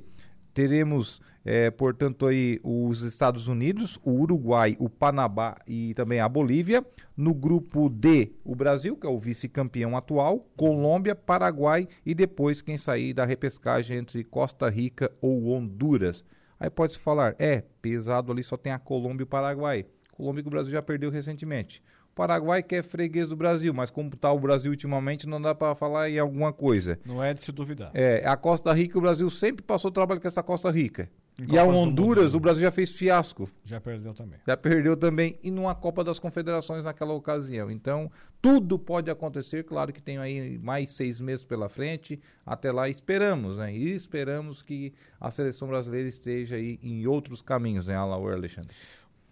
teremos, 0.53 1.21
é, 1.43 1.71
portanto, 1.71 2.25
aí 2.25 2.59
os 2.63 3.01
Estados 3.01 3.47
Unidos, 3.47 3.99
o 4.03 4.11
Uruguai, 4.11 4.75
o 4.79 4.89
Panamá 4.89 5.57
e 5.67 5.93
também 5.93 6.19
a 6.19 6.29
Bolívia. 6.29 6.85
No 7.15 7.33
grupo 7.33 7.89
D, 7.89 8.33
o 8.43 8.55
Brasil, 8.55 8.95
que 8.95 9.07
é 9.07 9.09
o 9.09 9.19
vice-campeão 9.19 9.95
atual, 9.97 10.47
Colômbia, 10.55 11.15
Paraguai 11.15 11.87
e 12.05 12.13
depois 12.13 12.61
quem 12.61 12.77
sair 12.77 13.13
da 13.13 13.25
repescagem 13.25 13.97
entre 13.97 14.23
Costa 14.23 14.69
Rica 14.69 15.11
ou 15.21 15.49
Honduras. 15.49 16.23
Aí 16.59 16.69
pode-se 16.69 16.99
falar, 16.99 17.35
é, 17.39 17.63
pesado 17.81 18.31
ali 18.31 18.43
só 18.43 18.55
tem 18.55 18.71
a 18.71 18.79
Colômbia 18.79 19.23
e 19.23 19.25
o 19.25 19.27
Paraguai. 19.27 19.85
Colômbia 20.11 20.43
que 20.43 20.47
o 20.47 20.51
Brasil 20.51 20.71
já 20.71 20.81
perdeu 20.81 21.09
recentemente. 21.09 21.81
Paraguai 22.15 22.61
que 22.61 22.75
é 22.75 22.83
freguês 22.83 23.29
do 23.29 23.35
Brasil, 23.35 23.73
mas 23.73 23.89
como 23.89 24.09
está 24.09 24.31
o 24.31 24.39
Brasil 24.39 24.71
ultimamente, 24.71 25.27
não 25.27 25.41
dá 25.41 25.55
para 25.55 25.75
falar 25.75 26.09
em 26.09 26.19
alguma 26.19 26.51
coisa. 26.51 26.99
Não 27.05 27.23
é 27.23 27.33
de 27.33 27.41
se 27.41 27.51
duvidar. 27.51 27.91
É, 27.93 28.23
a 28.27 28.35
Costa 28.35 28.73
Rica, 28.73 28.97
o 28.97 29.01
Brasil 29.01 29.29
sempre 29.29 29.63
passou 29.63 29.91
trabalho 29.91 30.19
com 30.19 30.27
essa 30.27 30.43
Costa 30.43 30.69
Rica. 30.69 31.09
Em 31.39 31.55
e 31.55 31.57
a 31.57 31.63
Honduras, 31.63 32.35
o 32.35 32.39
Brasil 32.39 32.61
já 32.61 32.71
fez 32.71 32.91
fiasco. 32.91 33.49
Já 33.63 33.79
perdeu 33.79 34.13
também. 34.13 34.39
Já 34.45 34.55
perdeu 34.55 34.95
também. 34.95 35.39
E 35.41 35.49
numa 35.49 35.73
Copa 35.73 36.03
das 36.03 36.19
Confederações 36.19 36.83
naquela 36.83 37.13
ocasião. 37.13 37.71
Então, 37.71 38.11
tudo 38.41 38.77
pode 38.77 39.09
acontecer. 39.09 39.63
Claro 39.63 39.91
que 39.91 40.01
tem 40.01 40.17
aí 40.17 40.59
mais 40.59 40.91
seis 40.91 41.19
meses 41.19 41.43
pela 41.43 41.67
frente. 41.67 42.19
Até 42.45 42.71
lá 42.71 42.89
esperamos, 42.89 43.57
né? 43.57 43.73
E 43.73 43.91
esperamos 43.91 44.61
que 44.61 44.93
a 45.19 45.31
seleção 45.31 45.67
brasileira 45.67 46.07
esteja 46.07 46.57
aí 46.57 46.77
em 46.83 47.07
outros 47.07 47.41
caminhos, 47.41 47.87
né, 47.87 47.95
Alaor 47.95 48.33
Alexandre? 48.33 48.75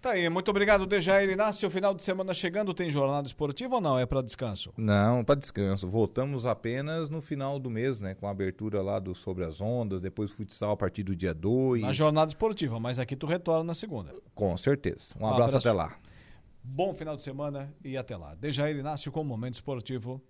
Tá 0.02 0.12
aí, 0.12 0.30
muito 0.30 0.50
obrigado, 0.50 0.86
Dejair 0.86 1.30
Inácio. 1.30 1.70
Final 1.70 1.94
de 1.94 2.02
semana 2.04 2.34
chegando, 2.34 2.74
tem 2.74 2.90
jornada 2.90 3.28
esportiva 3.28 3.76
ou 3.76 3.82
não? 3.82 4.00
É 4.00 4.06
para 4.06 4.22
descanso? 4.22 4.72
Não, 4.78 5.26
para 5.26 5.36
descanso. 5.36 5.90
Voltamos 5.90 6.46
apenas 6.46 7.10
no 7.10 7.20
final 7.20 7.60
do 7.60 7.70
mês, 7.70 8.00
né? 8.00 8.16
Com 8.16 8.26
a 8.26 8.32
abertura 8.32 8.82
lá 8.82 8.98
do 8.98 9.14
Sobre 9.14 9.44
as 9.44 9.60
Ondas, 9.60 10.00
depois 10.00 10.32
futsal 10.32 10.72
a 10.72 10.78
partir 10.78 11.04
do 11.04 11.14
dia 11.14 11.34
2. 11.34 11.82
Na 11.82 11.92
jornada 11.92 12.30
esportiva, 12.30 12.80
mas 12.80 12.98
aqui 12.98 13.14
tu 13.14 13.28
retorna 13.28 13.66
na 13.66 13.74
segunda. 13.74 14.14
Com 14.34 14.56
certeza. 14.56 15.16
Um, 15.20 15.24
um 15.24 15.28
abraço, 15.28 15.58
abraço 15.58 15.68
até 15.68 15.72
lá. 15.74 15.98
Bom 16.64 16.94
final 16.94 17.18
de 17.18 17.22
semana 17.22 17.74
e 17.84 17.98
até 17.98 18.16
lá. 18.16 18.36
Dejair 18.36 18.78
Inácio 18.78 19.12
com 19.12 19.20
o 19.20 19.26
Momento 19.26 19.56
Esportivo. 19.56 20.22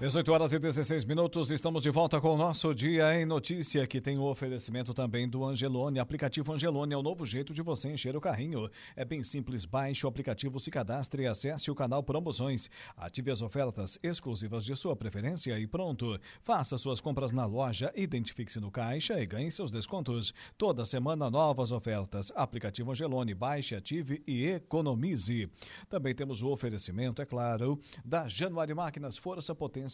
18 0.00 0.32
horas 0.32 0.52
e 0.54 0.58
16 0.58 1.04
minutos, 1.04 1.50
estamos 1.50 1.82
de 1.82 1.90
volta 1.90 2.18
com 2.22 2.30
o 2.30 2.36
nosso 2.38 2.74
Dia 2.74 3.20
em 3.20 3.26
Notícia, 3.26 3.86
que 3.86 4.00
tem 4.00 4.16
o 4.16 4.22
oferecimento 4.22 4.94
também 4.94 5.28
do 5.28 5.44
Angelone. 5.44 5.98
Aplicativo 5.98 6.54
Angelone 6.54 6.94
é 6.94 6.96
o 6.96 7.02
novo 7.02 7.26
jeito 7.26 7.52
de 7.52 7.60
você 7.60 7.90
encher 7.90 8.16
o 8.16 8.20
carrinho. 8.20 8.66
É 8.96 9.04
bem 9.04 9.22
simples, 9.22 9.66
baixe 9.66 10.06
o 10.06 10.08
aplicativo, 10.08 10.58
se 10.58 10.70
cadastre 10.70 11.24
e 11.24 11.26
acesse 11.26 11.70
o 11.70 11.74
canal 11.74 12.02
Promoções. 12.02 12.70
Ative 12.96 13.30
as 13.30 13.42
ofertas 13.42 13.98
exclusivas 14.02 14.64
de 14.64 14.74
sua 14.74 14.96
preferência 14.96 15.58
e 15.58 15.66
pronto. 15.66 16.18
Faça 16.42 16.78
suas 16.78 16.98
compras 16.98 17.30
na 17.30 17.44
loja, 17.44 17.92
identifique-se 17.94 18.58
no 18.58 18.70
caixa 18.70 19.20
e 19.20 19.26
ganhe 19.26 19.50
seus 19.50 19.70
descontos. 19.70 20.32
Toda 20.56 20.86
semana, 20.86 21.28
novas 21.28 21.72
ofertas. 21.72 22.32
Aplicativo 22.34 22.90
Angelone, 22.90 23.34
baixe, 23.34 23.74
ative 23.74 24.22
e 24.26 24.46
economize. 24.46 25.50
Também 25.90 26.14
temos 26.14 26.40
o 26.40 26.48
oferecimento, 26.48 27.20
é 27.20 27.26
claro, 27.26 27.78
da 28.02 28.26
Januário 28.26 28.74
Máquinas 28.74 29.18
Força 29.18 29.54
Potência 29.54 29.89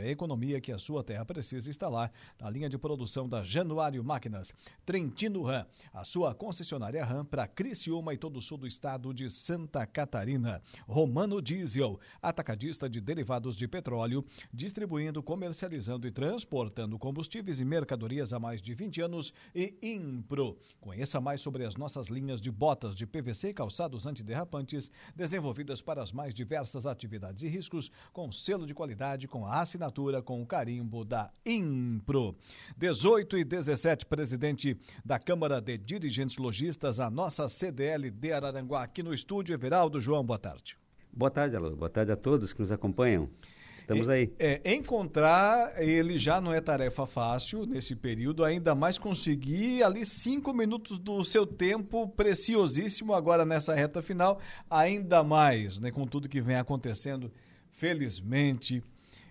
a 0.00 0.06
economia 0.08 0.60
que 0.60 0.72
a 0.72 0.78
sua 0.78 1.04
terra 1.04 1.24
precisa 1.24 1.70
lá 1.88 2.10
na 2.40 2.48
linha 2.48 2.68
de 2.68 2.78
produção 2.78 3.28
da 3.28 3.44
Januário 3.44 4.02
Máquinas. 4.02 4.54
Trentino 4.86 5.42
Ram, 5.42 5.66
a 5.92 6.04
sua 6.04 6.34
concessionária 6.34 7.04
Ram 7.04 7.24
para 7.24 7.46
Criciúma 7.46 8.14
e 8.14 8.16
todo 8.16 8.38
o 8.38 8.42
sul 8.42 8.58
do 8.58 8.66
estado 8.66 9.12
de 9.12 9.28
Santa 9.28 9.86
Catarina. 9.86 10.62
Romano 10.86 11.42
Diesel, 11.42 12.00
atacadista 12.22 12.88
de 12.88 13.00
derivados 13.00 13.56
de 13.56 13.68
petróleo, 13.68 14.24
distribuindo, 14.52 15.22
comercializando 15.22 16.06
e 16.06 16.10
transportando 16.10 16.98
combustíveis 16.98 17.60
e 17.60 17.64
mercadorias 17.64 18.32
há 18.32 18.38
mais 18.38 18.62
de 18.62 18.72
20 18.72 19.02
anos 19.02 19.32
e 19.54 19.76
Impro. 19.82 20.56
Conheça 20.80 21.20
mais 21.20 21.40
sobre 21.40 21.64
as 21.64 21.76
nossas 21.76 22.08
linhas 22.08 22.40
de 22.40 22.50
botas 22.50 22.94
de 22.94 23.06
PVC 23.06 23.48
e 23.48 23.54
calçados 23.54 24.06
antiderrapantes, 24.06 24.90
desenvolvidas 25.14 25.82
para 25.82 26.02
as 26.02 26.12
mais 26.12 26.32
diversas 26.34 26.86
atividades 26.86 27.42
e 27.42 27.48
riscos, 27.48 27.90
com 28.12 28.32
selo 28.32 28.66
de 28.66 28.72
qualidade 28.74 29.01
qualidade 29.02 29.26
com 29.26 29.44
a 29.44 29.60
assinatura 29.60 30.22
com 30.22 30.40
o 30.40 30.46
carimbo 30.46 31.04
da 31.04 31.28
Impro. 31.44 32.36
18 32.76 33.38
e 33.38 33.44
17, 33.44 34.06
presidente 34.06 34.78
da 35.04 35.18
Câmara 35.18 35.60
de 35.60 35.76
Dirigentes 35.76 36.36
Logistas, 36.36 37.00
a 37.00 37.10
nossa 37.10 37.48
CDL 37.48 38.10
de 38.10 38.32
Araranguá, 38.32 38.84
aqui 38.84 39.02
no 39.02 39.12
estúdio. 39.12 39.54
Everaldo 39.54 40.00
João, 40.00 40.24
boa 40.24 40.38
tarde. 40.38 40.78
Boa 41.12 41.30
tarde, 41.32 41.56
Alô. 41.56 41.74
Boa 41.74 41.90
tarde 41.90 42.12
a 42.12 42.16
todos 42.16 42.52
que 42.52 42.60
nos 42.60 42.70
acompanham. 42.70 43.28
Estamos 43.74 44.08
aí. 44.08 44.32
É, 44.38 44.72
encontrar 44.72 45.82
ele 45.82 46.16
já 46.16 46.40
não 46.40 46.54
é 46.54 46.60
tarefa 46.60 47.04
fácil 47.04 47.66
nesse 47.66 47.96
período, 47.96 48.44
ainda 48.44 48.72
mais 48.72 48.98
conseguir 48.98 49.82
ali 49.82 50.06
cinco 50.06 50.54
minutos 50.54 51.00
do 51.00 51.24
seu 51.24 51.44
tempo 51.44 52.06
preciosíssimo 52.06 53.12
agora 53.12 53.44
nessa 53.44 53.74
reta 53.74 54.00
final, 54.00 54.38
ainda 54.70 55.24
mais, 55.24 55.80
né, 55.80 55.90
com 55.90 56.06
tudo 56.06 56.28
que 56.28 56.40
vem 56.40 56.54
acontecendo, 56.54 57.32
felizmente, 57.72 58.82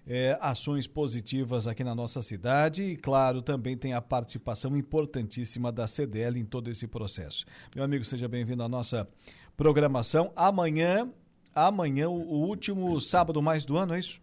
é, 0.05 0.37
ações 0.41 0.87
positivas 0.87 1.67
aqui 1.67 1.83
na 1.83 1.93
nossa 1.93 2.21
cidade 2.21 2.83
e, 2.83 2.95
claro, 2.95 3.41
também 3.41 3.77
tem 3.77 3.93
a 3.93 4.01
participação 4.01 4.75
importantíssima 4.75 5.71
da 5.71 5.87
CDL 5.87 6.39
em 6.39 6.45
todo 6.45 6.69
esse 6.69 6.87
processo. 6.87 7.45
Meu 7.75 7.83
amigo, 7.83 8.03
seja 8.03 8.27
bem-vindo 8.27 8.63
à 8.63 8.69
nossa 8.69 9.07
programação. 9.55 10.31
Amanhã, 10.35 11.09
amanhã, 11.53 12.09
o 12.09 12.47
último 12.47 12.99
sábado 12.99 13.41
mais 13.41 13.65
do 13.65 13.77
ano, 13.77 13.93
é 13.93 13.99
isso? 13.99 14.19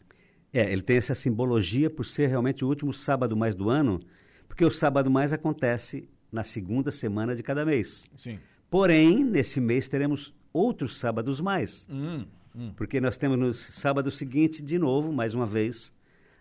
É, 0.52 0.72
ele 0.72 0.82
tem 0.82 0.96
essa 0.96 1.14
simbologia 1.14 1.90
por 1.90 2.04
ser 2.04 2.28
realmente 2.28 2.64
o 2.64 2.68
último 2.68 2.92
sábado 2.92 3.36
mais 3.36 3.54
do 3.54 3.68
ano, 3.68 4.00
porque 4.48 4.64
o 4.64 4.70
sábado 4.70 5.10
mais 5.10 5.32
acontece 5.32 6.08
na 6.32 6.42
segunda 6.42 6.90
semana 6.90 7.34
de 7.34 7.42
cada 7.42 7.64
mês. 7.64 8.10
Sim. 8.16 8.38
Porém, 8.70 9.24
nesse 9.24 9.60
mês 9.60 9.88
teremos 9.88 10.34
outros 10.52 10.96
sábados 10.96 11.40
mais. 11.40 11.86
Hum. 11.90 12.26
Hum. 12.54 12.72
Porque 12.76 13.00
nós 13.00 13.16
temos 13.16 13.38
no 13.38 13.52
sábado 13.54 14.10
seguinte, 14.10 14.62
de 14.62 14.78
novo, 14.78 15.12
mais 15.12 15.34
uma 15.34 15.46
vez, 15.46 15.92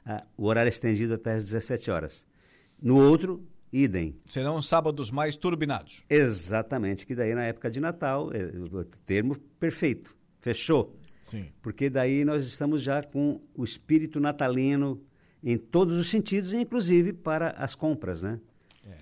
uh, 0.05 0.24
o 0.38 0.45
horário 0.45 0.70
estendido 0.70 1.14
até 1.14 1.34
às 1.34 1.43
17 1.43 1.91
horas. 1.91 2.26
No 2.82 2.99
outro, 2.99 3.43
idem. 3.72 4.16
Serão 4.28 4.62
sábados 4.62 5.12
mais 5.12 5.36
turbinados. 5.36 6.05
Exatamente, 6.10 7.05
que 7.05 7.16
daí 7.16 7.34
na 7.34 7.43
época 7.43 7.70
de 7.70 7.80
Natal, 7.80 8.32
é, 8.34 8.45
o 8.45 8.84
termo 9.05 9.38
perfeito, 9.60 10.16
fechou. 10.39 10.95
Sim. 11.22 11.47
Porque 11.62 11.89
daí 11.89 12.24
nós 12.24 12.47
estamos 12.47 12.82
já 12.82 13.03
com 13.03 13.41
o 13.53 13.64
espírito 13.64 14.20
natalino 14.20 15.01
em 15.43 15.58
todos 15.58 15.97
os 15.97 16.08
sentidos, 16.08 16.53
inclusive 16.53 17.14
para 17.14 17.49
as 17.51 17.76
compras, 17.76 18.22
né? 18.22 18.39
É. 18.86 18.95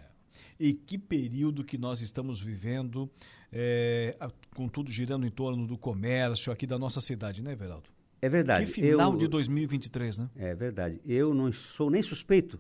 E 0.60 0.74
que 0.74 0.98
período 0.98 1.64
que 1.64 1.78
nós 1.78 2.02
estamos 2.02 2.42
vivendo 2.42 3.10
é, 3.52 4.18
com 4.56 4.68
tudo 4.68 4.92
girando 4.92 5.26
em 5.26 5.32
torno 5.32 5.66
do 5.66 5.78
comércio 5.78 6.52
aqui 6.52 6.66
da 6.66 6.78
nossa 6.78 7.02
cidade, 7.02 7.42
né, 7.42 7.56
Veraldo? 7.56 7.90
É 8.22 8.30
verdade. 8.30 8.66
Que 8.66 8.72
final 8.72 9.12
eu, 9.12 9.18
de 9.18 9.28
2023, 9.28 10.20
né? 10.20 10.30
É 10.36 10.56
verdade. 10.56 11.00
Eu 11.06 11.34
não 11.34 11.52
sou 11.52 11.90
nem 11.90 12.02
suspeito, 12.02 12.60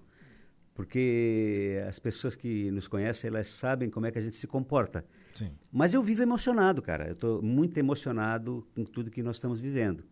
porque 0.73 1.81
as 1.87 1.97
pessoas 1.97 2.35
que 2.35 2.69
nos 2.71 2.87
conhecem, 2.87 3.29
elas 3.29 3.47
sabem 3.47 3.89
como 3.89 4.05
é 4.05 4.11
que 4.11 4.17
a 4.17 4.21
gente 4.21 4.35
se 4.35 4.45
comporta. 4.45 5.05
Sim. 5.33 5.51
Mas 5.71 5.93
eu 5.93 6.03
vivo 6.03 6.21
emocionado, 6.21 6.81
cara. 6.81 7.07
Eu 7.07 7.13
estou 7.13 7.41
muito 7.41 7.77
emocionado 7.77 8.67
com 8.75 8.83
tudo 8.83 9.09
que 9.09 9.23
nós 9.23 9.37
estamos 9.37 9.59
vivendo. 9.59 10.03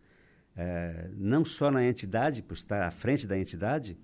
É, 0.55 1.09
não 1.15 1.43
só 1.43 1.69
na 1.69 1.86
entidade, 1.86 2.41
por 2.41 2.53
estar 2.53 2.86
à 2.88 2.91
frente 2.91 3.28
da 3.28 3.38
entidade, 3.38 3.97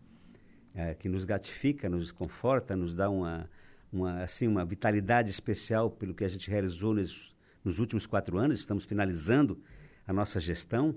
é, 0.74 0.93
que 0.93 1.09
nos 1.09 1.26
gratifica, 1.26 1.89
nos 1.89 2.11
conforta, 2.11 2.76
nos 2.76 2.93
dá 2.95 3.09
uma, 3.09 3.49
uma, 3.91 4.23
assim, 4.23 4.47
uma 4.47 4.63
vitalidade 4.63 5.29
especial 5.29 5.89
pelo 5.89 6.13
que 6.13 6.23
a 6.23 6.27
gente 6.27 6.49
realizou 6.49 6.93
nos, 6.93 7.35
nos 7.63 7.79
últimos 7.79 8.05
quatro 8.05 8.37
anos. 8.37 8.59
Estamos 8.59 8.85
finalizando 8.85 9.59
a 10.07 10.13
nossa 10.13 10.39
gestão 10.39 10.95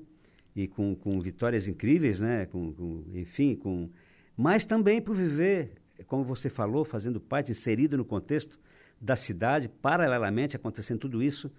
e 0.54 0.68
com, 0.68 0.94
com 0.94 1.20
vitórias 1.20 1.68
incríveis, 1.68 2.20
né? 2.20 2.46
Com, 2.46 2.72
com, 2.72 3.04
enfim, 3.14 3.54
com... 3.54 3.90
mas 4.36 4.64
também 4.64 5.00
por 5.00 5.14
viver, 5.14 5.72
como 6.06 6.24
você 6.24 6.50
falou, 6.50 6.84
fazendo 6.84 7.20
parte, 7.20 7.50
inserido 7.50 7.96
no 7.96 8.04
contexto 8.04 8.58
da 9.00 9.16
cidade, 9.16 9.68
paralelamente 9.68 10.54
acontecendo 10.54 11.00
tudo 11.00 11.22
isso 11.22 11.50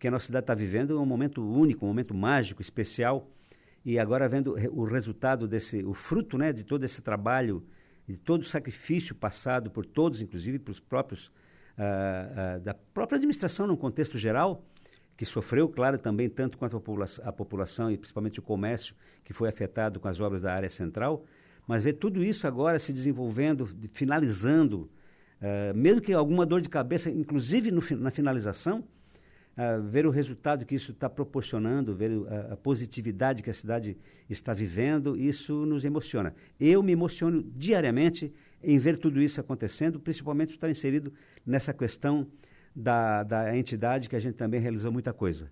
que 0.00 0.08
a 0.08 0.10
nossa 0.10 0.26
cidade 0.26 0.44
está 0.44 0.54
vivendo, 0.54 0.96
é 0.96 1.00
um 1.00 1.04
momento 1.04 1.46
único, 1.46 1.84
um 1.84 1.88
momento 1.88 2.14
mágico, 2.14 2.62
especial, 2.62 3.30
e 3.84 3.98
agora 3.98 4.26
vendo 4.26 4.56
o 4.72 4.84
resultado 4.84 5.46
desse, 5.46 5.84
o 5.84 5.92
fruto 5.92 6.38
né, 6.38 6.54
de 6.54 6.64
todo 6.64 6.84
esse 6.84 7.02
trabalho 7.02 7.62
de 8.06 8.16
todo 8.16 8.42
o 8.42 8.44
sacrifício 8.44 9.14
passado 9.14 9.70
por 9.70 9.86
todos, 9.86 10.20
inclusive 10.20 10.58
pelos 10.58 10.80
próprios 10.80 11.30
ah, 11.78 12.54
ah, 12.56 12.58
da 12.58 12.74
própria 12.74 13.16
administração 13.16 13.66
num 13.66 13.76
contexto 13.76 14.18
geral, 14.18 14.64
que 15.16 15.24
sofreu, 15.24 15.68
claro, 15.68 15.98
também 15.98 16.28
tanto 16.28 16.56
quanto 16.56 16.76
a, 16.76 16.80
popula 16.80 17.04
a 17.22 17.32
população 17.32 17.90
e 17.90 17.98
principalmente 17.98 18.38
o 18.38 18.42
comércio 18.42 18.94
que 19.22 19.32
foi 19.32 19.48
afetado 19.48 20.00
com 20.00 20.08
as 20.08 20.18
obras 20.20 20.40
da 20.40 20.52
área 20.54 20.68
central, 20.68 21.24
mas 21.66 21.84
ver 21.84 21.94
tudo 21.94 22.24
isso 22.24 22.46
agora 22.46 22.78
se 22.78 22.92
desenvolvendo, 22.92 23.68
finalizando 23.92 24.90
Uh, 25.40 25.74
mesmo 25.74 26.02
que 26.02 26.12
alguma 26.12 26.44
dor 26.44 26.60
de 26.60 26.68
cabeça, 26.68 27.10
inclusive 27.10 27.70
no, 27.70 27.80
na 27.98 28.10
finalização, 28.10 28.84
uh, 29.56 29.82
ver 29.82 30.06
o 30.06 30.10
resultado 30.10 30.64
que 30.64 30.74
isso 30.74 30.92
está 30.92 31.08
proporcionando, 31.08 31.94
ver 31.94 32.10
a, 32.28 32.54
a, 32.54 32.56
positividade 32.56 33.42
que 33.42 33.50
a 33.50 33.54
cidade 33.54 33.96
está 34.28 34.52
vivendo, 34.52 35.16
isso 35.16 35.66
nos 35.66 35.84
emociona. 35.84 36.34
Eu 36.58 36.82
me 36.82 36.92
emociono 36.92 37.42
diariamente 37.42 38.32
em 38.62 38.78
ver 38.78 38.98
tudo 38.98 39.20
isso 39.20 39.40
acontecendo, 39.40 39.98
principalmente 39.98 40.52
estar 40.52 40.70
inserido 40.70 41.12
nessa 41.44 41.72
questão 41.72 42.26
da, 42.74 43.22
da 43.22 43.56
entidade 43.56 44.08
que 44.08 44.16
a 44.16 44.20
gente 44.20 44.34
também 44.34 44.60
realizou 44.60 44.92
muita 44.92 45.12
coisa. 45.12 45.50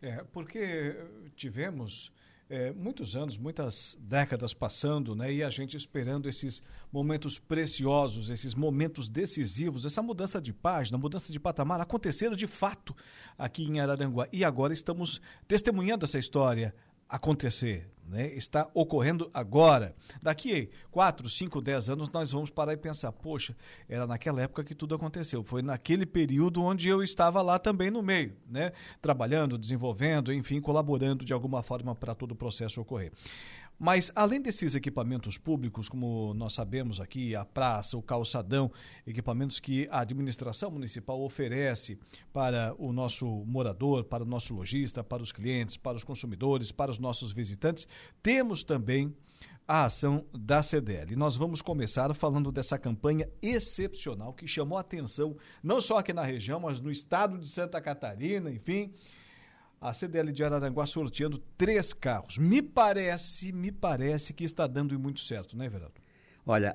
É, 0.00 0.22
porque 0.32 0.96
tivemos 1.34 2.12
é, 2.54 2.72
muitos 2.72 3.16
anos, 3.16 3.36
muitas 3.36 3.98
décadas 4.00 4.54
passando, 4.54 5.16
né, 5.16 5.32
e 5.32 5.42
a 5.42 5.50
gente 5.50 5.76
esperando 5.76 6.28
esses 6.28 6.62
momentos 6.92 7.36
preciosos, 7.36 8.30
esses 8.30 8.54
momentos 8.54 9.08
decisivos, 9.08 9.84
essa 9.84 10.00
mudança 10.00 10.40
de 10.40 10.52
página, 10.52 10.96
mudança 10.96 11.32
de 11.32 11.40
patamar 11.40 11.80
aconteceram 11.80 12.36
de 12.36 12.46
fato 12.46 12.94
aqui 13.36 13.64
em 13.64 13.80
Araranguá. 13.80 14.28
E 14.32 14.44
agora 14.44 14.72
estamos 14.72 15.20
testemunhando 15.48 16.04
essa 16.04 16.18
história 16.18 16.72
acontecer 17.14 17.88
né, 18.08 18.28
está 18.34 18.68
ocorrendo 18.74 19.30
agora. 19.32 19.94
Daqui 20.22 20.70
4, 20.90 21.28
5, 21.28 21.60
10 21.60 21.90
anos 21.90 22.10
nós 22.10 22.32
vamos 22.32 22.50
parar 22.50 22.72
e 22.72 22.76
pensar, 22.76 23.12
poxa, 23.12 23.56
era 23.88 24.06
naquela 24.06 24.42
época 24.42 24.62
que 24.62 24.74
tudo 24.74 24.94
aconteceu. 24.94 25.42
Foi 25.42 25.62
naquele 25.62 26.04
período 26.06 26.62
onde 26.62 26.88
eu 26.88 27.02
estava 27.02 27.40
lá 27.42 27.58
também 27.58 27.90
no 27.90 28.02
meio, 28.02 28.36
né, 28.48 28.72
trabalhando, 29.00 29.58
desenvolvendo, 29.58 30.32
enfim, 30.32 30.60
colaborando 30.60 31.24
de 31.24 31.32
alguma 31.32 31.62
forma 31.62 31.94
para 31.94 32.14
todo 32.14 32.32
o 32.32 32.36
processo 32.36 32.80
ocorrer. 32.80 33.12
Mas, 33.84 34.10
além 34.14 34.40
desses 34.40 34.74
equipamentos 34.74 35.36
públicos, 35.36 35.90
como 35.90 36.32
nós 36.32 36.54
sabemos 36.54 37.02
aqui, 37.02 37.36
a 37.36 37.44
praça, 37.44 37.98
o 37.98 38.02
calçadão, 38.02 38.72
equipamentos 39.06 39.60
que 39.60 39.86
a 39.90 40.00
administração 40.00 40.70
municipal 40.70 41.20
oferece 41.20 41.98
para 42.32 42.74
o 42.78 42.94
nosso 42.94 43.26
morador, 43.44 44.04
para 44.04 44.22
o 44.22 44.26
nosso 44.26 44.54
lojista, 44.54 45.04
para 45.04 45.22
os 45.22 45.32
clientes, 45.32 45.76
para 45.76 45.98
os 45.98 46.02
consumidores, 46.02 46.72
para 46.72 46.90
os 46.90 46.98
nossos 46.98 47.30
visitantes, 47.30 47.86
temos 48.22 48.64
também 48.64 49.14
a 49.68 49.84
ação 49.84 50.24
da 50.32 50.62
CDL. 50.62 51.14
Nós 51.14 51.36
vamos 51.36 51.60
começar 51.60 52.14
falando 52.14 52.50
dessa 52.50 52.78
campanha 52.78 53.28
excepcional 53.42 54.32
que 54.32 54.48
chamou 54.48 54.78
atenção 54.78 55.36
não 55.62 55.78
só 55.82 55.98
aqui 55.98 56.14
na 56.14 56.24
região, 56.24 56.58
mas 56.58 56.80
no 56.80 56.90
estado 56.90 57.36
de 57.36 57.46
Santa 57.46 57.82
Catarina, 57.82 58.50
enfim 58.50 58.94
a 59.84 59.92
CDL 59.92 60.32
de 60.32 60.42
Araranguá 60.42 60.86
sorteando 60.86 61.36
três 61.58 61.92
carros. 61.92 62.38
Me 62.38 62.62
parece, 62.62 63.52
me 63.52 63.70
parece 63.70 64.32
que 64.32 64.42
está 64.42 64.66
dando 64.66 64.98
muito 64.98 65.20
certo, 65.20 65.54
né, 65.58 65.66
Everaldo? 65.66 66.00
Olha, 66.46 66.74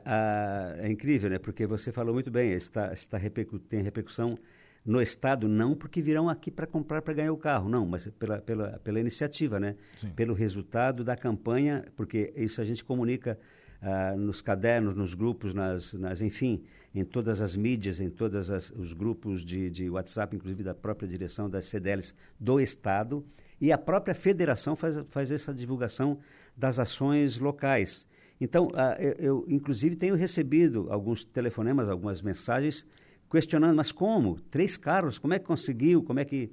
é 0.78 0.88
incrível, 0.92 1.28
né? 1.28 1.40
Porque 1.40 1.66
você 1.66 1.92
falou 1.92 2.14
muito 2.14 2.30
bem, 2.30 2.52
está, 2.52 2.94
está 2.94 3.18
repercu 3.18 3.58
tem 3.58 3.82
repercussão 3.82 4.38
no 4.86 5.02
Estado, 5.02 5.48
não 5.48 5.76
porque 5.76 6.04
virão 6.04 6.30
aqui 6.30 6.52
para 6.52 6.68
comprar 6.68 7.02
para 7.02 7.16
ganhar 7.16 7.32
o 7.32 7.38
carro, 7.38 7.68
não, 7.68 7.84
mas 7.86 8.08
pela, 8.20 8.42
pela, 8.42 8.80
pela 8.80 9.00
iniciativa, 9.00 9.60
né? 9.60 9.76
Sim. 9.98 10.12
Pelo 10.12 10.36
resultado 10.36 11.04
da 11.04 11.16
campanha, 11.16 11.86
porque 11.96 12.32
isso 12.36 12.62
a 12.62 12.64
gente 12.64 12.84
comunica 12.84 13.40
uh, 13.82 14.18
nos 14.18 14.40
cadernos, 14.40 14.94
nos 14.94 15.16
grupos, 15.16 15.56
nas, 15.56 15.94
nas, 15.94 16.22
enfim, 16.22 16.64
em 16.94 17.04
todas 17.04 17.42
as 17.42 17.56
mídias, 17.56 18.00
em 18.00 18.10
todos 18.10 18.50
os 18.76 18.94
grupos 18.94 19.46
de, 19.46 19.70
de 19.70 19.90
WhatsApp, 19.90 20.36
inclusive 20.36 20.64
da 20.64 20.74
própria 20.74 21.08
direção 21.08 21.50
das 21.50 21.66
CDLs 21.68 22.14
do 22.40 22.60
Estado, 22.60 23.24
e 23.62 23.72
a 23.72 23.78
própria 23.78 24.16
federação 24.16 24.76
faz, 24.76 24.98
faz 25.08 25.32
essa 25.32 25.54
divulgação 25.54 26.18
das 26.56 26.80
ações 26.80 27.38
locais. 27.40 28.08
Então, 28.40 28.68
uh, 28.68 29.00
eu, 29.00 29.14
eu, 29.20 29.46
inclusive, 29.50 29.96
tenho 29.96 30.16
recebido 30.16 30.88
alguns 30.90 31.24
telefonemas, 31.24 31.90
algumas 31.90 32.22
mensagens 32.22 32.86
questionando, 33.30 33.76
mas 33.76 33.92
como? 33.92 34.40
Três 34.50 34.78
carros, 34.78 35.20
como 35.20 35.34
é 35.34 35.40
que 35.40 35.46
conseguiu? 35.46 36.02
Como 36.02 36.20
é 36.20 36.26
que 36.26 36.50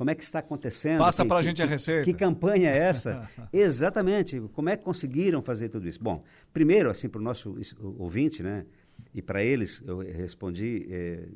como 0.00 0.08
é 0.08 0.14
que 0.14 0.24
está 0.24 0.38
acontecendo? 0.38 1.00
Passa 1.00 1.26
para 1.26 1.36
a 1.36 1.42
gente 1.42 1.62
a 1.62 1.66
receita. 1.66 2.04
Que 2.04 2.14
campanha 2.14 2.70
é 2.70 2.78
essa? 2.78 3.28
Exatamente. 3.52 4.40
Como 4.54 4.70
é 4.70 4.74
que 4.74 4.82
conseguiram 4.82 5.42
fazer 5.42 5.68
tudo 5.68 5.86
isso? 5.86 6.02
Bom, 6.02 6.24
primeiro, 6.54 6.88
assim, 6.88 7.06
para 7.06 7.20
o 7.20 7.22
nosso 7.22 7.54
ouvinte, 7.98 8.42
né? 8.42 8.64
E 9.14 9.20
para 9.20 9.42
eles, 9.42 9.82
eu 9.86 9.98
respondi 9.98 10.86
é, 10.90 11.28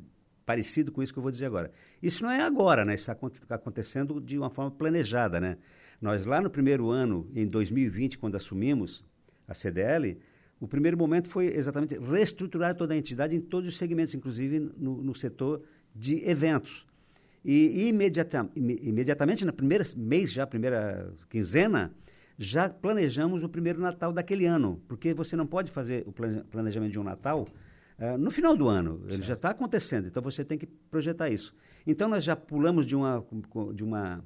parecido 0.45 0.93
com 0.93 1.03
isso 1.03 1.13
que 1.13 1.19
eu 1.19 1.23
vou 1.23 1.31
dizer 1.31 1.47
agora. 1.47 1.71
Isso 2.03 2.23
não 2.23 2.31
é 2.31 2.41
agora, 2.41 2.85
né? 2.85 2.95
Isso 2.95 3.11
está 3.11 3.55
acontecendo 3.55 4.21
de 4.21 4.39
uma 4.39 4.51
forma 4.51 4.71
planejada, 4.71 5.41
né? 5.41 5.57
Nós, 6.01 6.25
lá 6.25 6.41
no 6.41 6.51
primeiro 6.51 6.91
ano, 6.91 7.29
em 7.35 7.47
2020, 7.47 8.19
quando 8.19 8.37
assumimos 8.37 9.05
a 9.49 9.55
CDL, 9.55 10.19
o 10.61 10.69
primeiro 10.69 10.97
momento 10.97 11.29
foi 11.29 11.47
exatamente 11.47 11.99
reestruturar 11.99 12.75
toda 12.75 12.95
a 12.95 12.97
entidade 12.97 13.37
em 13.37 13.41
todos 13.41 13.69
os 13.69 13.77
segmentos, 13.77 14.15
inclusive 14.15 14.61
no, 14.77 15.03
no 15.03 15.15
setor 15.15 15.63
de 15.95 16.29
eventos. 16.29 16.87
E 17.45 17.89
imediata, 17.89 18.49
imediatamente, 18.57 19.45
na 19.45 19.53
primeira 19.53 19.85
mês, 19.97 20.33
já 20.33 20.47
primeira 20.47 21.13
quinzena, 21.29 21.95
já 22.39 22.69
planejamos 22.69 23.43
o 23.43 23.49
primeiro 23.49 23.81
Natal 23.81 24.13
daquele 24.13 24.47
ano, 24.47 24.83
porque 24.89 25.15
você 25.15 25.37
não 25.37 25.47
pode 25.47 25.71
fazer 25.71 26.05
o 26.07 26.13
planejamento 26.13 26.93
de 26.93 26.99
um 26.99 27.05
Natal 27.05 27.47
uh, 27.99 28.19
no 28.19 28.31
final 28.31 28.57
do 28.57 28.69
ano, 28.69 28.99
certo. 28.99 29.13
ele 29.13 29.23
já 29.23 29.35
está 29.35 29.51
acontecendo, 29.51 30.09
então 30.09 30.23
você 30.23 30.45
tem 30.45 30.59
que 30.59 30.67
projetar 30.67 31.29
isso. 31.29 31.55
Então 31.87 32.09
nós 32.09 32.25
já 32.25 32.35
pulamos 32.35 32.87
de 32.87 32.97
uma, 32.97 33.25
de 33.73 33.85
uma 33.85 34.25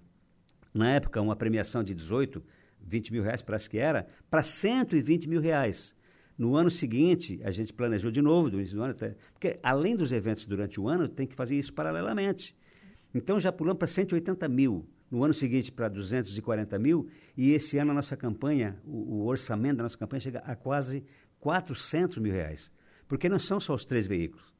na 0.72 0.90
época, 0.92 1.20
uma 1.20 1.36
premiação 1.36 1.82
de 1.82 1.94
18, 1.94 2.42
20 2.80 3.12
mil 3.12 3.22
reais, 3.22 3.42
parece 3.42 3.68
que 3.68 3.78
era, 3.78 4.06
para 4.30 4.42
120 4.42 5.28
mil 5.28 5.40
reais. 5.40 5.94
No 6.36 6.54
ano 6.54 6.70
seguinte, 6.70 7.40
a 7.42 7.50
gente 7.50 7.72
planejou 7.72 8.12
de 8.12 8.22
novo, 8.22 8.48
do 8.48 8.58
início 8.58 8.76
do 8.76 8.82
ano, 8.82 8.92
até, 8.92 9.16
porque 9.32 9.58
além 9.60 9.96
dos 9.96 10.12
eventos 10.12 10.46
durante 10.46 10.80
o 10.80 10.88
ano, 10.88 11.08
tem 11.08 11.26
que 11.26 11.34
fazer 11.34 11.56
isso 11.56 11.72
paralelamente. 11.72 12.56
Então 13.12 13.40
já 13.40 13.50
pulamos 13.50 13.78
para 13.78 13.88
180 13.88 14.48
mil, 14.48 14.88
no 15.10 15.24
ano 15.24 15.34
seguinte 15.34 15.72
para 15.72 15.88
240 15.88 16.78
mil, 16.78 17.08
e 17.36 17.52
esse 17.52 17.78
ano 17.78 17.92
a 17.92 17.94
nossa 17.94 18.16
campanha, 18.16 18.76
o, 18.84 19.22
o, 19.22 19.26
orçamento 19.26 19.78
da 19.78 19.82
nossa 19.84 19.96
campanha 19.96 20.20
chega 20.20 20.38
a 20.40 20.54
quase 20.54 21.04
400 21.40 22.18
mil 22.18 22.32
reais. 22.32 22.72
Porque 23.06 23.28
não 23.28 23.38
são 23.38 23.58
só 23.58 23.74
os 23.74 23.84
três 23.84 24.06
veículos. 24.06 24.52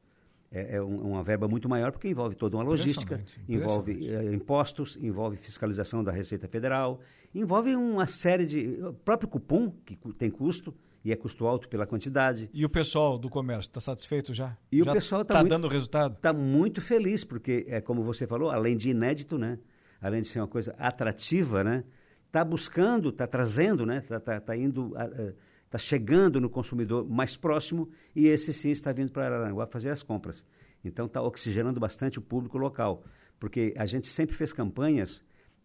É, 0.51 0.77
é 0.77 0.81
um, 0.81 1.11
uma 1.11 1.23
verba 1.23 1.47
muito 1.47 1.69
maior 1.69 1.91
porque 1.91 2.07
envolve 2.07 2.35
toda 2.35 2.57
uma 2.57 2.63
logística, 2.63 3.23
envolve 3.47 4.09
é, 4.09 4.33
impostos, 4.33 4.97
envolve 4.99 5.37
fiscalização 5.37 6.03
da 6.03 6.11
Receita 6.11 6.47
Federal, 6.47 6.99
envolve 7.35 7.75
uma 7.75 8.07
série 8.07 8.47
de. 8.47 8.83
O 8.83 8.93
próprio 8.93 9.29
cupom, 9.29 9.69
que 9.85 9.95
tem 10.17 10.31
custo, 10.31 10.73
e 11.03 11.11
é 11.11 11.15
custo 11.15 11.45
alto 11.45 11.69
pela 11.69 11.85
quantidade. 11.85 12.49
E 12.51 12.65
o 12.65 12.69
pessoal 12.69 13.17
do 13.17 13.29
comércio 13.29 13.69
está 13.69 13.79
satisfeito 13.79 14.33
já? 14.33 14.57
E 14.71 14.83
já 14.83 14.89
o 14.89 14.93
pessoal 14.93 15.21
está 15.21 15.35
tá 15.35 15.43
dando 15.43 15.67
resultado? 15.67 16.15
Está 16.15 16.33
muito 16.33 16.81
feliz, 16.81 17.23
porque, 17.23 17.65
é 17.69 17.79
como 17.79 18.03
você 18.03 18.25
falou, 18.25 18.49
além 18.49 18.75
de 18.75 18.89
inédito, 18.89 19.37
né? 19.37 19.59
Além 20.01 20.21
de 20.21 20.27
ser 20.27 20.39
uma 20.39 20.47
coisa 20.47 20.75
atrativa, 20.77 21.63
né? 21.63 21.83
está 22.27 22.43
buscando, 22.43 23.09
está 23.09 23.25
trazendo, 23.25 23.85
né? 23.85 23.97
está 23.97 24.19
tá, 24.19 24.39
tá 24.39 24.55
indo, 24.55 24.93
está 25.65 25.77
chegando 25.77 26.39
no 26.39 26.49
consumidor 26.49 27.07
mais 27.09 27.35
próximo 27.35 27.89
e 28.15 28.27
esse 28.27 28.53
sim 28.53 28.69
está 28.69 28.91
vindo 28.91 29.11
para 29.11 29.25
Araranguá 29.25 29.65
fazer 29.67 29.89
as 29.89 30.03
compras. 30.03 30.45
Então 30.83 31.07
está 31.07 31.21
oxigenando 31.21 31.79
bastante 31.79 32.19
o 32.19 32.21
público 32.21 32.57
local, 32.57 33.03
porque 33.39 33.73
a 33.77 33.85
gente 33.85 34.07
sempre 34.07 34.35
fez 34.35 34.53
campanhas 34.53 35.23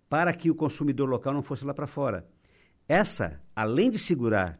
para 0.08 0.32
que 0.32 0.50
o 0.50 0.54
consumidor 0.54 1.08
local 1.08 1.32
não 1.32 1.42
fosse 1.42 1.64
lá 1.64 1.74
para 1.74 1.86
fora. 1.86 2.26
Essa, 2.88 3.40
além 3.54 3.90
de 3.90 3.98
segurar 3.98 4.58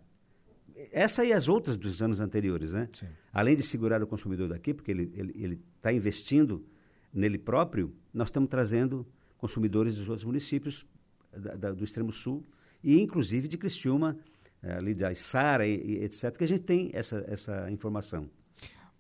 essa 0.93 1.25
e 1.25 1.33
as 1.33 1.49
outras 1.49 1.77
dos 1.77 2.01
anos 2.01 2.21
anteriores, 2.21 2.73
né? 2.73 2.89
Sim. 2.93 3.07
Além 3.33 3.57
de 3.57 3.63
segurar 3.63 4.03
o 4.03 4.07
consumidor 4.07 4.49
daqui, 4.49 4.73
porque 4.73 4.91
ele 4.91 5.05
está 5.05 5.21
ele, 5.21 5.33
ele 5.35 5.61
tá 5.81 5.93
investindo 5.93 6.65
nele 7.13 7.39
próprio, 7.39 7.95
nós 8.13 8.29
estamos 8.29 8.49
trazendo 8.49 9.07
consumidores 9.39 9.97
dos 9.97 10.09
outros 10.09 10.25
municípios 10.25 10.87
da, 11.33 11.55
da, 11.55 11.73
do 11.73 11.85
extremo 11.85 12.13
sul 12.13 12.45
e 12.83 13.01
inclusive 13.01 13.49
de 13.49 13.57
Criciúma, 13.57 14.17
eh, 14.63 14.75
ali 14.75 14.95
da 14.95 15.11
Isara 15.11 15.67
e, 15.67 15.75
e, 15.75 16.05
etc, 16.05 16.37
que 16.37 16.45
a 16.45 16.49
gente 16.49 16.63
tem 16.63 16.91
essa, 16.93 17.25
essa 17.27 17.71
informação. 17.71 18.29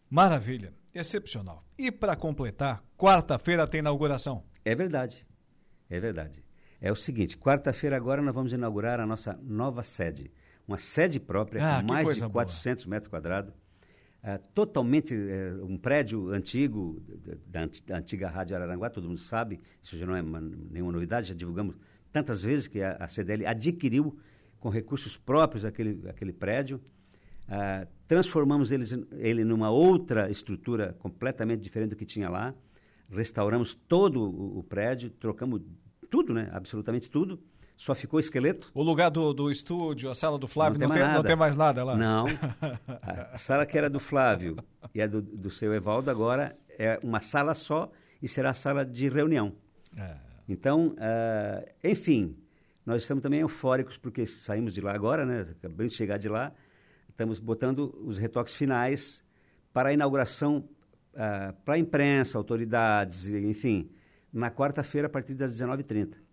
Maravilha, 0.09 0.72
excepcional. 0.95 1.64
E 1.76 1.91
para 1.91 2.16
completar, 2.16 2.82
quarta-feira 2.97 3.66
tem 3.66 3.80
inauguração. 3.80 4.45
É 4.64 4.74
verdade, 4.74 5.26
é 5.91 6.01
verdade. 6.01 6.45
É 6.80 6.91
o 6.91 6.97
seguinte, 6.97 7.37
quarta-feira 7.37 7.97
agora 7.97 8.22
nós 8.22 8.35
vamos 8.35 8.53
inaugurar 8.53 9.01
a 9.01 9.07
nossa 9.07 9.39
nova 9.43 9.82
sede 9.82 10.30
uma 10.66 10.78
sede 10.78 11.20
própria, 11.20 11.78
ah, 11.78 11.82
com 11.82 11.93
mais 11.93 12.16
de 12.16 12.28
400 12.28 12.85
boa. 12.85 12.95
metros 12.95 13.09
quadrados, 13.09 13.55
uh, 14.25 14.43
totalmente 14.55 15.14
uh, 15.14 15.64
um 15.64 15.77
prédio 15.77 16.31
antigo, 16.31 17.01
da, 17.47 17.66
da, 17.87 17.99
antiga 17.99 18.29
Rádio 18.29 18.57
Araranguá, 18.57 18.91
todo 18.91 19.07
mundo 19.07 19.20
sabe, 19.20 19.61
isso 19.81 19.97
já 19.97 20.07
não 20.07 20.16
é 20.16 20.22
uma, 20.22 20.41
nenhuma 20.41 20.93
novidade, 20.93 21.29
já 21.29 21.35
divulgamos 21.35 21.77
tantas 22.11 22.43
vezes 22.43 22.66
que 22.66 22.83
a, 22.83 22.97
a 22.99 23.07
CDL 23.07 23.47
adquiriu 23.47 24.16
com 24.59 24.68
recursos 24.70 25.16
próprios 25.16 25.64
aquele, 25.64 26.09
aquele 26.09 26.33
prédio, 26.33 26.81
uh, 27.49 27.87
transformamos 28.09 28.72
eles, 28.72 28.93
ele 29.12 29.45
numa 29.45 29.70
outra 29.70 30.31
estrutura 30.31 30.95
completamente 30.99 31.61
diferente 31.61 31.91
do 31.91 31.97
que 31.97 32.07
tinha 32.07 32.31
lá, 32.31 32.55
restauramos 33.11 33.75
todo 33.75 34.22
o, 34.22 34.59
o 34.59 34.62
prédio, 34.62 35.11
trocamos 35.11 35.61
tudo, 36.11 36.33
né? 36.33 36.49
Absolutamente 36.53 37.11
tudo. 37.11 37.43
Só 37.77 37.95
ficou 37.95 38.20
esqueleto. 38.20 38.70
O 38.72 38.83
lugar 38.83 39.11
do, 39.11 39.35
do 39.35 39.51
estúdio, 39.51 40.09
a 40.09 40.14
sala 40.14 40.39
do 40.39 40.47
Flávio, 40.47 40.79
não, 40.79 40.89
não 40.89 40.95
tem, 40.95 41.03
mais 41.03 41.11
não 41.11 41.16
nada. 41.16 41.29
tem 41.29 41.37
mais 41.37 41.55
nada 41.57 41.85
lá? 41.85 41.97
Não. 41.97 42.25
A 43.33 43.37
sala 43.37 43.66
que 43.66 43.77
era 43.77 43.91
do 43.91 43.99
Flávio 43.99 44.57
e 44.95 45.03
a 45.03 45.07
do, 45.07 45.20
do 45.20 45.51
seu 45.51 45.75
Evaldo 45.75 46.11
agora 46.11 46.57
é 46.79 47.01
uma 47.03 47.20
sala 47.20 47.53
só 47.53 47.91
e 48.22 48.29
será 48.29 48.51
a 48.51 48.55
sala 48.55 48.85
de 48.85 49.09
reunião. 49.09 49.53
É. 49.97 50.16
Então, 50.49 50.95
ah, 50.99 51.64
enfim, 51.83 52.37
nós 52.87 53.03
estamos 53.03 53.22
também 53.22 53.41
eufóricos 53.41 53.97
porque 53.97 54.25
saímos 54.25 54.72
de 54.72 54.81
lá 54.81 54.95
agora, 54.95 55.27
né? 55.27 55.47
Acabamos 55.59 55.93
de 55.93 55.99
chegar 55.99 56.18
de 56.18 56.29
lá. 56.29 56.53
Estamos 57.09 57.39
botando 57.39 57.95
os 58.05 58.18
retoques 58.18 58.55
finais 58.55 59.25
para 59.72 59.89
a 59.89 59.93
inauguração 59.93 60.68
ah, 61.16 61.55
para 61.64 61.75
a 61.75 61.79
imprensa, 61.79 62.39
autoridades, 62.39 63.27
enfim, 63.33 63.91
na 64.33 64.51
quarta-feira 64.51 65.07
a 65.07 65.11
partir 65.11 65.35
das 65.35 65.55
19h30. 65.55 66.24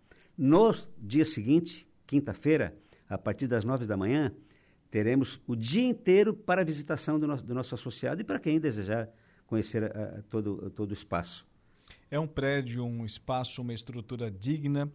No 0.43 0.73
dia 0.97 1.23
seguinte, 1.23 1.87
quinta-feira, 2.07 2.75
a 3.07 3.15
partir 3.15 3.45
das 3.45 3.63
9 3.63 3.85
da 3.85 3.95
manhã, 3.95 4.33
teremos 4.89 5.39
o 5.45 5.55
dia 5.55 5.87
inteiro 5.87 6.33
para 6.33 6.61
a 6.61 6.63
visitação 6.63 7.19
do 7.19 7.27
nosso, 7.27 7.45
do 7.45 7.53
nosso 7.53 7.75
associado 7.75 8.21
e 8.21 8.23
para 8.23 8.39
quem 8.39 8.59
desejar 8.59 9.07
conhecer 9.45 9.95
ah, 9.95 10.23
todo, 10.31 10.71
todo 10.71 10.89
o 10.89 10.93
espaço. 10.93 11.45
É 12.09 12.19
um 12.19 12.25
prédio, 12.25 12.83
um 12.83 13.05
espaço, 13.05 13.61
uma 13.61 13.71
estrutura 13.71 14.31
digna 14.31 14.91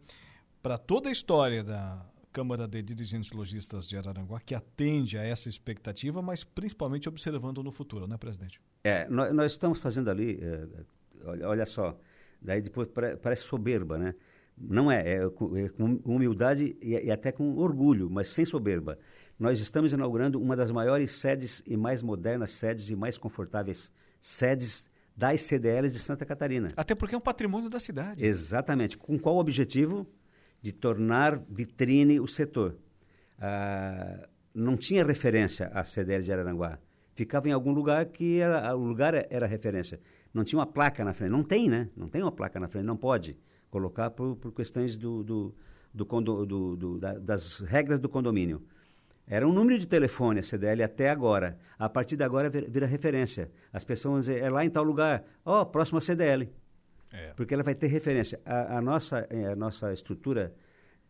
para 0.61 0.77
toda 0.77 1.11
a 1.11 1.13
história 1.13 1.63
da 1.63 2.05
Câmara 2.33 2.67
de 2.67 2.83
Dirigentes 2.83 3.31
Logistas 3.31 3.87
de 3.87 3.97
Araranguá, 3.97 4.41
que 4.41 4.53
atende 4.53 5.17
a 5.17 5.23
essa 5.23 5.49
expectativa, 5.49 6.21
mas 6.21 6.43
principalmente 6.43 7.09
observando 7.09 7.63
no 7.63 7.71
futuro, 7.71 8.09
né, 8.09 8.19
presidente? 8.19 8.61
É, 8.83 9.09
nós, 9.09 9.33
nós 9.33 9.53
estamos 9.53 9.79
fazendo 9.79 10.11
ali, 10.11 10.41
eh, 10.43 10.67
olha, 11.25 11.49
olha 11.49 11.67
só, 11.67 11.97
daí 12.43 12.61
depois 12.61 12.89
pare- 12.89 13.17
parece 13.17 13.43
soberba, 13.43 13.97
né? 13.97 14.17
Não 14.59 14.91
é, 14.91 15.17
é 15.17 15.29
com, 15.29 15.57
é 15.57 15.69
com 15.69 16.01
humildade 16.05 16.77
e, 16.81 16.95
e 16.95 17.11
até 17.11 17.31
com 17.31 17.57
orgulho, 17.57 18.09
mas 18.11 18.31
sem 18.31 18.45
soberba. 18.45 18.99
Nós 19.39 19.61
estamos 19.61 19.93
inaugurando 19.93 20.41
uma 20.41 20.57
das 20.57 20.71
maiores 20.71 21.11
sedes 21.13 21.63
e 21.67 21.77
mais 21.77 22.03
modernas 22.03 22.53
sedes 22.53 22.89
e 22.89 22.97
mais 22.97 23.19
confortáveis 23.19 23.93
sedes 24.21 24.91
das 25.15 25.43
CDLs 25.43 25.93
de 25.93 25.99
Santa 25.99 26.25
Catarina. 26.25 26.73
Até 26.77 26.95
porque 26.95 27.15
é 27.15 27.19
um 27.19 27.21
patrimônio 27.21 27.69
da 27.69 27.79
cidade. 27.79 28.25
Exatamente. 28.25 28.97
Com 28.97 29.19
qual 29.19 29.37
objetivo? 29.37 30.07
De 30.61 30.73
tornar 30.73 31.39
vitrine 31.49 32.19
o 32.19 32.27
setor. 32.27 32.79
Ah, 33.39 34.29
não 34.55 34.77
tinha 34.77 35.05
referência 35.05 35.71
a 35.75 35.85
CDL 35.85 36.23
de 36.23 36.33
Araranguá. 36.33 36.79
Ficava 37.15 37.49
em 37.49 37.53
algum 37.53 37.73
lugar 37.73 38.07
que 38.07 38.41
era, 38.41 38.75
o 38.75 38.85
lugar 38.85 39.15
era 39.31 39.47
referência. 39.47 40.01
Não 40.33 40.45
tinha 40.45 40.59
uma 40.59 40.67
placa 40.67 41.05
na 41.05 41.13
frente. 41.13 41.31
Não 41.31 41.43
tem, 41.43 41.69
né? 41.69 41.89
Não 41.97 42.09
tem 42.09 42.23
uma 42.23 42.33
placa 42.33 42.59
na 42.59 42.69
frente. 42.69 42.85
Não 42.85 42.97
pode 42.97 43.39
colocar 43.71 44.11
por, 44.11 44.37
por 44.37 44.53
questões 44.53 44.97
do, 44.97 45.23
do, 45.23 45.55
do, 45.93 46.07
condo, 46.07 46.45
do, 46.47 46.77
do 46.77 46.99
da, 46.99 47.15
das 47.15 47.61
regras 47.61 47.99
do 47.99 48.09
condomínio. 48.09 48.63
Era 49.27 49.47
um 49.47 49.53
número 49.53 49.79
de 49.79 49.87
telefone 49.87 50.39
a 50.39 50.43
CDL 50.43 50.83
até 50.85 51.11
agora. 51.11 51.59
A 51.79 51.89
partir 51.89 52.17
de 52.17 52.23
agora 52.23 52.49
vira, 52.49 52.69
vira 52.69 52.87
referência. 52.87 53.51
As 53.73 53.83
pessoas 53.83 54.13
vão 54.13 54.21
dizer, 54.21 54.43
é 54.43 54.49
lá 54.49 54.65
em 54.65 54.71
tal 54.71 54.85
lugar. 54.85 55.25
Ó, 55.45 55.63
oh, 55.63 55.67
próximo 55.67 55.99
a 55.99 56.01
CDL. 56.01 56.49
É. 57.13 57.33
Porque 57.35 57.53
ela 57.53 57.65
vai 57.65 57.75
ter 57.75 57.89
referência. 57.89 58.41
A, 58.45 58.79
a 58.79 58.81
nossa, 58.81 59.27
eh, 59.29 59.47
a 59.47 59.57
nossa 59.57 59.93
estrutura, 59.93 60.55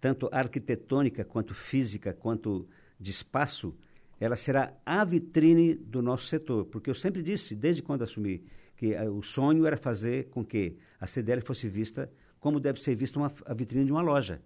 tanto 0.00 0.30
arquitetônica, 0.32 1.24
quanto 1.24 1.52
física, 1.52 2.14
quanto 2.14 2.66
de 2.98 3.10
espaço, 3.10 3.76
ela 4.18 4.34
será 4.34 4.72
a 4.84 5.04
vitrine 5.04 5.74
do 5.74 6.00
nosso 6.00 6.24
setor. 6.24 6.64
Porque 6.66 6.88
eu 6.88 6.94
sempre 6.94 7.22
disse, 7.22 7.54
desde 7.54 7.82
quando 7.82 8.02
assumi, 8.02 8.42
que 8.76 8.94
eh, 8.94 9.10
o 9.10 9.22
sonho 9.22 9.66
era 9.66 9.76
fazer 9.76 10.28
com 10.30 10.42
que 10.42 10.78
a 10.98 11.06
CDL 11.06 11.42
fosse 11.42 11.68
vista 11.68 12.10
como 12.46 12.60
deve 12.60 12.78
ser 12.80 12.94
vista 12.94 13.18
uma, 13.18 13.32
a 13.44 13.52
vitrine 13.52 13.84
de 13.84 13.90
uma 13.90 14.00
loja. 14.00 14.40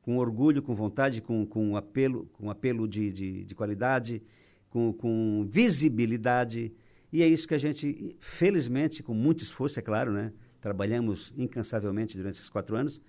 Com 0.00 0.16
orgulho, 0.16 0.62
com 0.62 0.72
vontade, 0.76 1.20
com, 1.20 1.44
com 1.44 1.76
apelo, 1.76 2.26
com 2.34 2.48
apelo 2.48 2.86
de, 2.86 3.12
de, 3.12 3.42
de 3.42 3.52
qualidade, 3.52 4.22
com, 4.70 4.92
com 4.92 5.44
visibilidade. 5.50 6.72
E 7.12 7.20
é 7.20 7.26
isso 7.26 7.48
que 7.48 7.54
a 7.54 7.58
gente, 7.58 8.16
felizmente, 8.20 9.02
com 9.02 9.12
muito 9.12 9.42
esforço, 9.42 9.80
é 9.80 9.82
claro, 9.82 10.12
né? 10.12 10.32
trabalhamos 10.60 11.34
incansavelmente 11.36 12.16
durante 12.16 12.34
esses 12.34 12.48
quatro 12.48 12.76
anos 12.76 13.00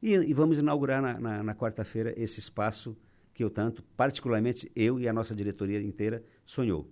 e, 0.00 0.12
e 0.12 0.32
vamos 0.32 0.58
inaugurar 0.58 1.02
na, 1.02 1.18
na, 1.18 1.42
na 1.42 1.52
quarta-feira 1.52 2.14
esse 2.16 2.38
espaço 2.38 2.96
que 3.34 3.42
eu 3.42 3.50
tanto, 3.50 3.82
particularmente 3.96 4.70
eu 4.76 5.00
e 5.00 5.08
a 5.08 5.12
nossa 5.12 5.34
diretoria 5.34 5.82
inteira, 5.82 6.22
sonhou. 6.46 6.88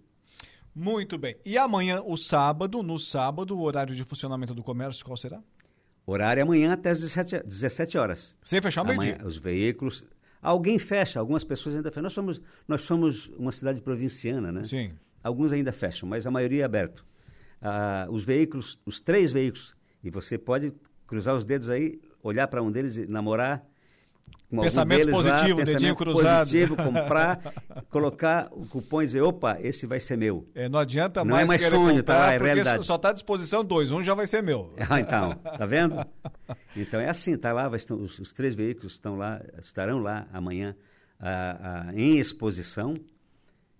Muito 0.74 1.16
bem. 1.16 1.36
E 1.47 1.57
amanhã, 1.57 2.03
o 2.03 2.16
sábado, 2.16 2.82
no 2.82 2.99
sábado, 2.99 3.57
o 3.57 3.62
horário 3.62 3.95
de 3.95 4.03
funcionamento 4.03 4.57
do 4.57 4.64
comércio, 4.64 5.05
qual 5.05 5.16
será? 5.16 5.41
Horário 6.07 6.42
amanhã 6.42 6.72
até 6.72 6.90
as 6.90 7.01
17, 7.01 7.42
17 7.44 7.98
horas. 7.98 8.36
Sem 8.42 8.61
fechar 8.61 8.82
o 8.82 8.86
meio-dia. 8.86 9.20
Os 9.24 9.36
veículos. 9.36 10.05
Alguém 10.42 10.78
fecha, 10.78 11.20
algumas 11.20 11.44
pessoas 11.44 11.76
ainda 11.76 11.90
fecham. 11.90 12.03
Nós 12.03 12.12
somos, 12.12 12.42
nós 12.66 12.82
somos 12.82 13.28
uma 13.38 13.53
cidade 13.53 13.82
provinciana, 13.82 14.51
né? 14.51 14.64
Sim. 14.64 14.92
Alguns 15.22 15.53
ainda 15.53 15.72
fecham, 15.72 16.09
mas 16.09 16.26
a 16.26 16.30
maioria 16.30 16.62
é 16.62 16.64
aberto. 16.64 17.05
Ah, 17.61 18.07
os 18.11 18.24
veículos, 18.24 18.80
os 18.86 19.01
três 19.01 19.32
veículos, 19.32 19.76
e 20.03 20.11
você 20.11 20.38
pode 20.38 20.72
cruzar 21.07 21.36
os 21.36 21.44
dedos 21.44 21.68
aí, 21.68 22.01
olhar 22.22 22.48
para 22.48 22.62
um 22.62 22.70
deles 22.70 22.96
e 22.96 23.07
namorar. 23.07 23.66
Pensamento 24.51 24.99
deles 24.99 25.14
positivo, 25.14 25.59
lá, 25.59 25.64
dedinho 25.64 25.95
pensamento 25.95 25.97
cruzado. 25.97 26.39
positivo, 26.39 26.76
comprar, 26.76 27.55
colocar 27.89 28.49
o 28.51 28.66
cupom 28.66 29.01
e 29.01 29.07
dizer, 29.07 29.22
opa, 29.22 29.57
esse 29.61 29.87
vai 29.87 30.01
ser 30.01 30.18
meu. 30.18 30.49
É, 30.55 30.68
não 30.68 30.81
adianta 30.81 31.24
Não 31.24 31.37
mais 31.37 31.45
é 31.45 31.47
mais 31.47 31.62
sonho, 31.62 31.99
comprar, 31.99 32.03
tá 32.03 32.18
lá, 32.18 32.33
é 32.33 32.39
porque 32.39 32.53
realidade. 32.53 32.85
só 32.87 32.97
está 32.97 33.11
à 33.11 33.12
disposição 33.12 33.64
dois, 33.64 33.93
um 33.93 34.03
já 34.03 34.14
vai 34.14 34.26
ser 34.26 34.43
meu. 34.43 34.74
Ah, 34.91 34.99
então, 34.99 35.35
tá 35.35 35.66
vendo? 35.66 35.95
Então 36.76 37.01
é 37.01 37.09
assim, 37.09 37.37
tá 37.37 37.53
lá, 37.53 37.68
vai 37.68 37.76
estar, 37.76 37.95
os, 37.95 38.18
os 38.18 38.33
três 38.33 38.55
veículos 38.55 38.93
estão 38.93 39.16
lá, 39.16 39.41
estarão 39.59 39.99
lá 40.01 40.26
amanhã 40.33 40.74
ah, 41.20 41.87
ah, 41.89 41.93
em 41.95 42.18
exposição. 42.18 42.95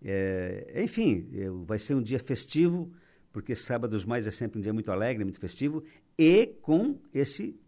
É, 0.05 0.82
enfim, 0.84 1.28
é, 1.34 1.48
vai 1.66 1.78
ser 1.78 1.94
um 1.94 2.03
dia 2.03 2.18
festivo, 2.18 2.92
porque 3.32 3.55
sábados 3.55 4.05
mais 4.05 4.26
é 4.26 4.30
sempre 4.30 4.59
um 4.59 4.62
dia 4.62 4.72
muito 4.72 4.90
alegre, 4.90 5.24
muito 5.24 5.40
festivo, 5.40 5.82
e 6.18 6.46
com 6.62 6.96
esse 7.12 7.59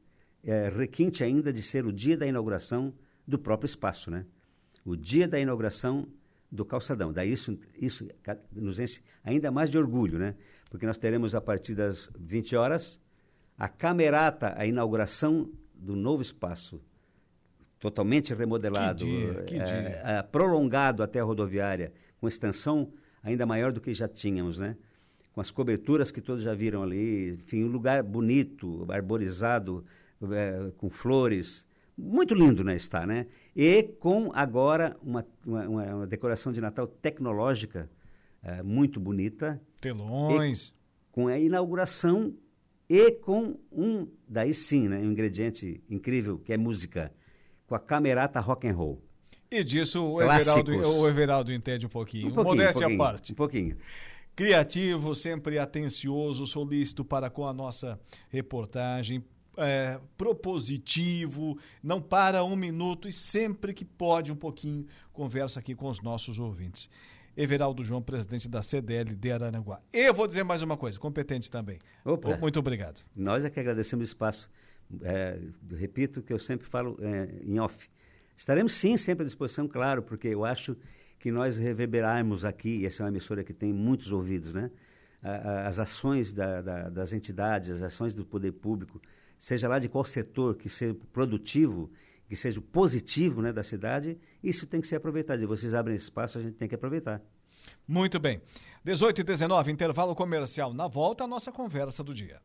é, 0.45 0.69
requinte 0.69 1.23
ainda 1.23 1.53
de 1.53 1.63
ser 1.63 1.87
o 1.87 1.93
dia 1.93 2.17
da 2.17 2.27
inauguração 2.27 2.93
do 3.27 3.39
próprio 3.39 3.67
espaço, 3.67 4.11
né? 4.11 4.25
O 4.85 4.97
dia 4.97 5.29
da 5.29 5.39
inauguração 5.39 6.09
do 6.51 6.65
calçadão. 6.65 7.13
Daí 7.13 7.33
isso, 7.33 7.59
isso 7.81 8.07
nos 8.53 8.79
enche 8.79 9.01
ainda 9.25 9.51
mais 9.51 9.71
de 9.71 9.79
orgulho, 9.79 10.19
né? 10.19 10.35
Porque 10.71 10.87
nós 10.87 10.99
teremos 10.99 11.35
a 11.35 11.41
partir 11.41 11.75
das 11.75 12.11
20 12.19 12.57
horas 12.57 13.01
a 13.57 13.69
camerata, 13.69 14.55
a 14.57 14.67
inauguração 14.67 15.49
do 15.75 15.95
novo 15.95 16.21
espaço, 16.23 16.81
totalmente 17.79 18.35
remodelado, 18.35 19.05
Que 19.05 19.11
dia, 19.11 19.43
que 19.45 19.55
eh, 19.57 19.65
dia. 19.65 20.03
eh, 20.05 20.23
prolongado 20.23 21.03
até 21.03 21.21
a 21.21 21.25
rodoviária, 21.25 21.93
com 22.21 22.29
extensão 22.29 22.93
ainda 23.23 23.45
maior 23.47 23.73
do 23.73 23.81
que 23.81 23.93
já 23.95 24.09
tínhamos, 24.09 24.59
né? 24.59 24.77
Com 25.33 25.41
as 25.41 25.51
coberturas 25.51 26.11
que 26.11 26.21
todos 26.21 26.43
já 26.45 26.55
viram 26.55 26.83
ali, 26.83 27.31
enfim, 27.35 27.65
um 27.65 27.69
lugar 27.69 28.03
bonito, 28.03 28.85
arborizado, 28.91 29.85
eh, 30.31 30.73
com 30.77 30.91
flores, 30.91 31.67
muito 31.97 32.35
lindo, 32.35 32.63
né, 32.65 32.75
está, 32.75 33.07
né? 33.07 33.27
E 33.55 33.83
com 34.01 34.31
agora 34.35 34.97
uma, 35.03 35.27
uma, 35.47 35.67
uma- 35.69 36.07
decoração 36.07 36.53
de 36.53 36.61
Natal 36.61 36.87
tecnológica 36.87 37.91
eh, 38.43 38.63
muito 38.63 38.99
bonita, 39.01 39.61
Telões. 39.81 40.73
com 41.11 41.29
a 41.29 41.39
inauguração 41.39 42.35
e 42.89 43.13
com 43.13 43.57
um, 43.71 44.07
daí 44.29 44.53
sim, 44.53 44.89
né, 44.89 44.99
um 44.99 45.13
ingrediente 45.13 45.83
incrível, 45.89 46.39
que 46.39 46.53
é 46.53 46.57
música, 46.57 47.13
com 47.67 47.75
a 47.75 47.79
camerata 47.79 48.41
rock 48.41 48.67
and 48.69 48.75
roll. 48.75 49.03
E 49.51 49.63
disso 49.63 50.03
o. 50.03 50.23
Everaldo, 50.23 50.73
o 50.73 51.09
Everaldo 51.09 51.53
entende 51.53 51.85
um 51.85 51.89
pouquinho. 51.91 52.29
Um 52.29 52.33
pouquinho, 52.33 52.57
Modéstia 52.57 52.89
um 52.89 52.95
à 52.95 52.97
parte. 52.97 53.33
Um 53.33 53.35
pouquinho. 53.35 53.77
Criativo, 54.35 55.15
sempre 55.15 55.59
atencioso, 55.59 56.47
solícito 56.47 57.05
para 57.05 57.29
com 57.29 57.47
a 57.47 57.53
nossa 57.53 58.01
reportagem. 58.31 59.23
É, 59.57 60.01
propositivo, 60.17 61.59
não 61.83 62.01
para 62.01 62.45
um 62.45 62.57
minuto 62.57 63.09
e 63.09 63.13
sempre 63.13 63.73
que 63.75 63.85
pode 63.85 64.31
um 64.33 64.37
pouquinho 64.37 64.87
conversa 65.13 65.59
aqui 65.61 65.75
com 65.75 65.89
os 65.89 66.01
nossos 66.01 66.39
ouvintes. 66.39 66.89
Everaldo 67.37 67.83
João, 67.83 68.03
presidente 68.03 68.49
da 68.49 68.61
CDL 68.63 69.15
de 69.15 69.33
Araranguá. 69.33 69.81
Eu 69.93 70.13
vou 70.13 70.27
dizer 70.27 70.43
mais 70.45 70.61
uma 70.63 70.77
coisa, 70.77 70.99
competente 70.99 71.51
também. 71.51 71.79
Opa. 72.05 72.37
Muito 72.37 72.59
obrigado. 72.59 73.03
Nós 73.17 73.45
é 73.45 73.51
que 73.51 73.59
agradecemos 73.59 74.03
o 74.03 74.09
espaço. 74.11 74.51
É, 75.01 75.39
repito 75.71 76.21
o 76.21 76.23
que 76.23 76.33
eu 76.33 76.39
sempre 76.39 76.67
falo 76.67 76.99
é, 77.01 77.29
em 77.43 77.59
off. 77.59 77.89
Estaremos 78.37 78.73
sim 78.73 78.97
sempre 78.99 79.23
à 79.23 79.27
disposição, 79.27 79.67
claro, 79.67 80.03
porque 80.03 80.29
eu 80.29 80.45
acho 80.45 80.77
que 81.19 81.31
nós 81.31 81.57
reverberarmos 81.57 82.45
aqui, 82.45 82.81
e 82.81 82.87
essa 82.87 83.03
é 83.03 83.05
uma 83.05 83.11
emissora 83.11 83.43
que 83.45 83.55
tem 83.55 83.73
muitos 83.73 84.11
ouvidos, 84.13 84.53
né? 84.53 84.71
As 85.65 85.79
ações 85.79 86.33
da- 86.33 86.61
da- 86.61 86.89
das 86.91 87.13
entidades, 87.13 87.71
as 87.71 87.83
ações 87.83 88.13
do 88.13 88.27
poder 88.27 88.51
público, 88.53 89.01
seja 89.43 89.67
lá 89.67 89.81
de 89.81 89.89
qual 89.89 90.05
setor 90.05 90.55
que 90.55 90.69
seja 90.69 90.97
produtivo, 91.13 91.91
que 92.29 92.37
seja 92.37 92.61
positivo 92.61 93.43
né, 93.43 93.53
da 93.53 93.65
cidade, 93.65 94.17
isso 94.41 94.69
tem 94.69 94.81
que 94.81 94.87
ser 94.87 94.95
aproveitado. 94.95 95.43
E 95.43 95.47
vocês 95.47 95.75
abrem 95.75 95.97
espaço, 95.97 96.39
a 96.39 96.41
gente 96.41 96.55
tem 96.55 96.69
que 96.69 96.77
aproveitar. 96.77 97.21
Muito 97.87 98.21
bem. 98.21 98.41
18 98.85 99.21
e 99.21 99.25
19, 99.25 99.73
intervalo 99.73 100.15
comercial. 100.15 100.73
Na 100.73 100.87
volta, 100.87 101.25
a 101.25 101.27
nossa 101.27 101.51
conversa 101.51 102.05
do 102.05 102.15
dia. 102.15 102.41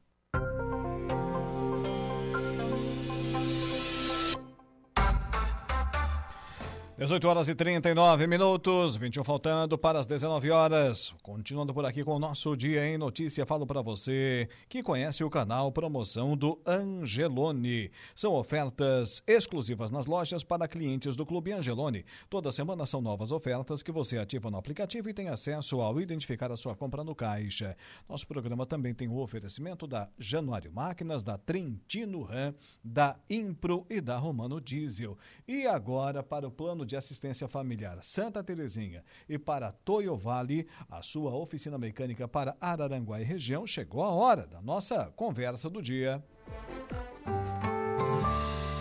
18 6.98 7.28
horas 7.28 7.48
e 7.48 7.54
39 7.54 8.26
minutos, 8.26 8.96
21 8.96 9.24
faltando 9.24 9.78
para 9.78 10.00
as 10.00 10.08
19 10.08 10.50
horas. 10.50 11.14
Continuando 11.22 11.72
por 11.72 11.86
aqui 11.86 12.04
com 12.04 12.16
o 12.16 12.20
nosso 12.20 12.58
Dia 12.58 12.88
em 12.88 12.98
Notícia, 12.98 13.46
falo 13.46 13.68
para 13.68 13.84
você 13.84 14.50
que 14.68 14.82
conhece 14.82 15.24
o 15.24 15.30
canal 15.30 15.72
Promoção 15.72 16.36
do 16.36 16.60
Angelone. 16.66 17.92
São 18.16 18.34
ofertas 18.34 19.22
exclusivas 19.28 19.92
nas 19.92 20.08
lojas 20.08 20.44
para 20.44 20.68
clientes 20.68 21.16
do 21.16 21.24
Clube 21.24 21.52
Angelone. 21.52 22.04
Toda 22.32 22.52
semana 22.52 22.84
são 22.88 23.00
novas 23.00 23.32
ofertas 23.32 23.84
que 23.84 23.92
você 23.92 24.18
ativa 24.18 24.50
no 24.50 24.58
aplicativo 24.58 25.08
e 25.08 25.14
tem 25.14 25.30
acesso 25.30 25.80
ao 25.80 26.02
identificar 26.02 26.52
a 26.52 26.58
sua 26.58 26.76
compra 26.76 27.04
no 27.04 27.14
caixa. 27.14 27.78
Nosso 28.10 28.26
programa 28.26 28.66
também 28.66 28.96
tem 28.96 29.08
o 29.08 29.20
oferecimento 29.20 29.86
da 29.86 30.10
Januário 30.18 30.72
Máquinas, 30.74 31.22
da 31.22 31.38
Trentino 31.38 32.24
Ram, 32.24 32.56
da 32.84 33.20
Impro 33.30 33.86
e 33.88 34.02
da 34.02 34.18
Romano 34.18 34.60
Diesel. 34.60 35.16
E 35.48 35.68
agora 35.68 36.24
para 36.24 36.48
o 36.48 36.52
plano 36.52 36.87
de 36.88 36.96
assistência 36.96 37.48
familiar 37.48 38.02
Santa 38.02 38.44
Terezinha 38.44 39.04
e 39.30 39.38
para 39.38 39.72
Toyo 39.72 40.16
Vale, 40.16 40.68
a 40.90 41.04
sua 41.04 41.36
oficina 41.36 41.78
mecânica 41.78 42.28
para 42.28 42.58
Araranguá 42.60 43.22
e 43.22 43.24
região, 43.24 43.68
chegou 43.68 44.04
a 44.04 44.10
hora 44.10 44.48
da 44.48 44.62
nossa 44.62 45.12
conversa 45.16 45.70
do 45.70 45.82
dia. 45.82 46.24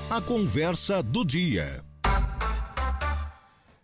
A 0.08 0.20
conversa 0.22 1.02
do 1.02 1.24
dia. 1.24 1.84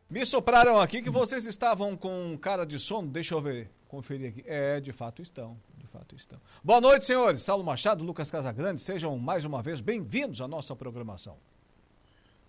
Me 0.08 0.24
sopraram 0.24 0.78
aqui 0.78 1.02
que 1.02 1.10
vocês 1.10 1.46
estavam 1.46 1.96
com 1.96 2.36
cara 2.38 2.64
de 2.64 2.78
sono. 2.78 3.08
Deixa 3.08 3.34
eu 3.34 3.40
ver, 3.40 3.70
conferir 3.88 4.28
aqui. 4.28 4.44
É, 4.46 4.78
de 4.78 4.92
fato 4.92 5.20
estão. 5.20 5.58
De 5.76 5.86
fato 5.86 6.14
estão. 6.14 6.38
Boa 6.62 6.80
noite, 6.80 7.04
senhores. 7.04 7.42
Saulo 7.42 7.64
Machado, 7.64 8.04
Lucas 8.04 8.30
Casagrande, 8.30 8.80
sejam 8.80 9.18
mais 9.18 9.44
uma 9.44 9.62
vez 9.62 9.80
bem-vindos 9.80 10.40
à 10.40 10.46
nossa 10.46 10.76
programação. 10.76 11.38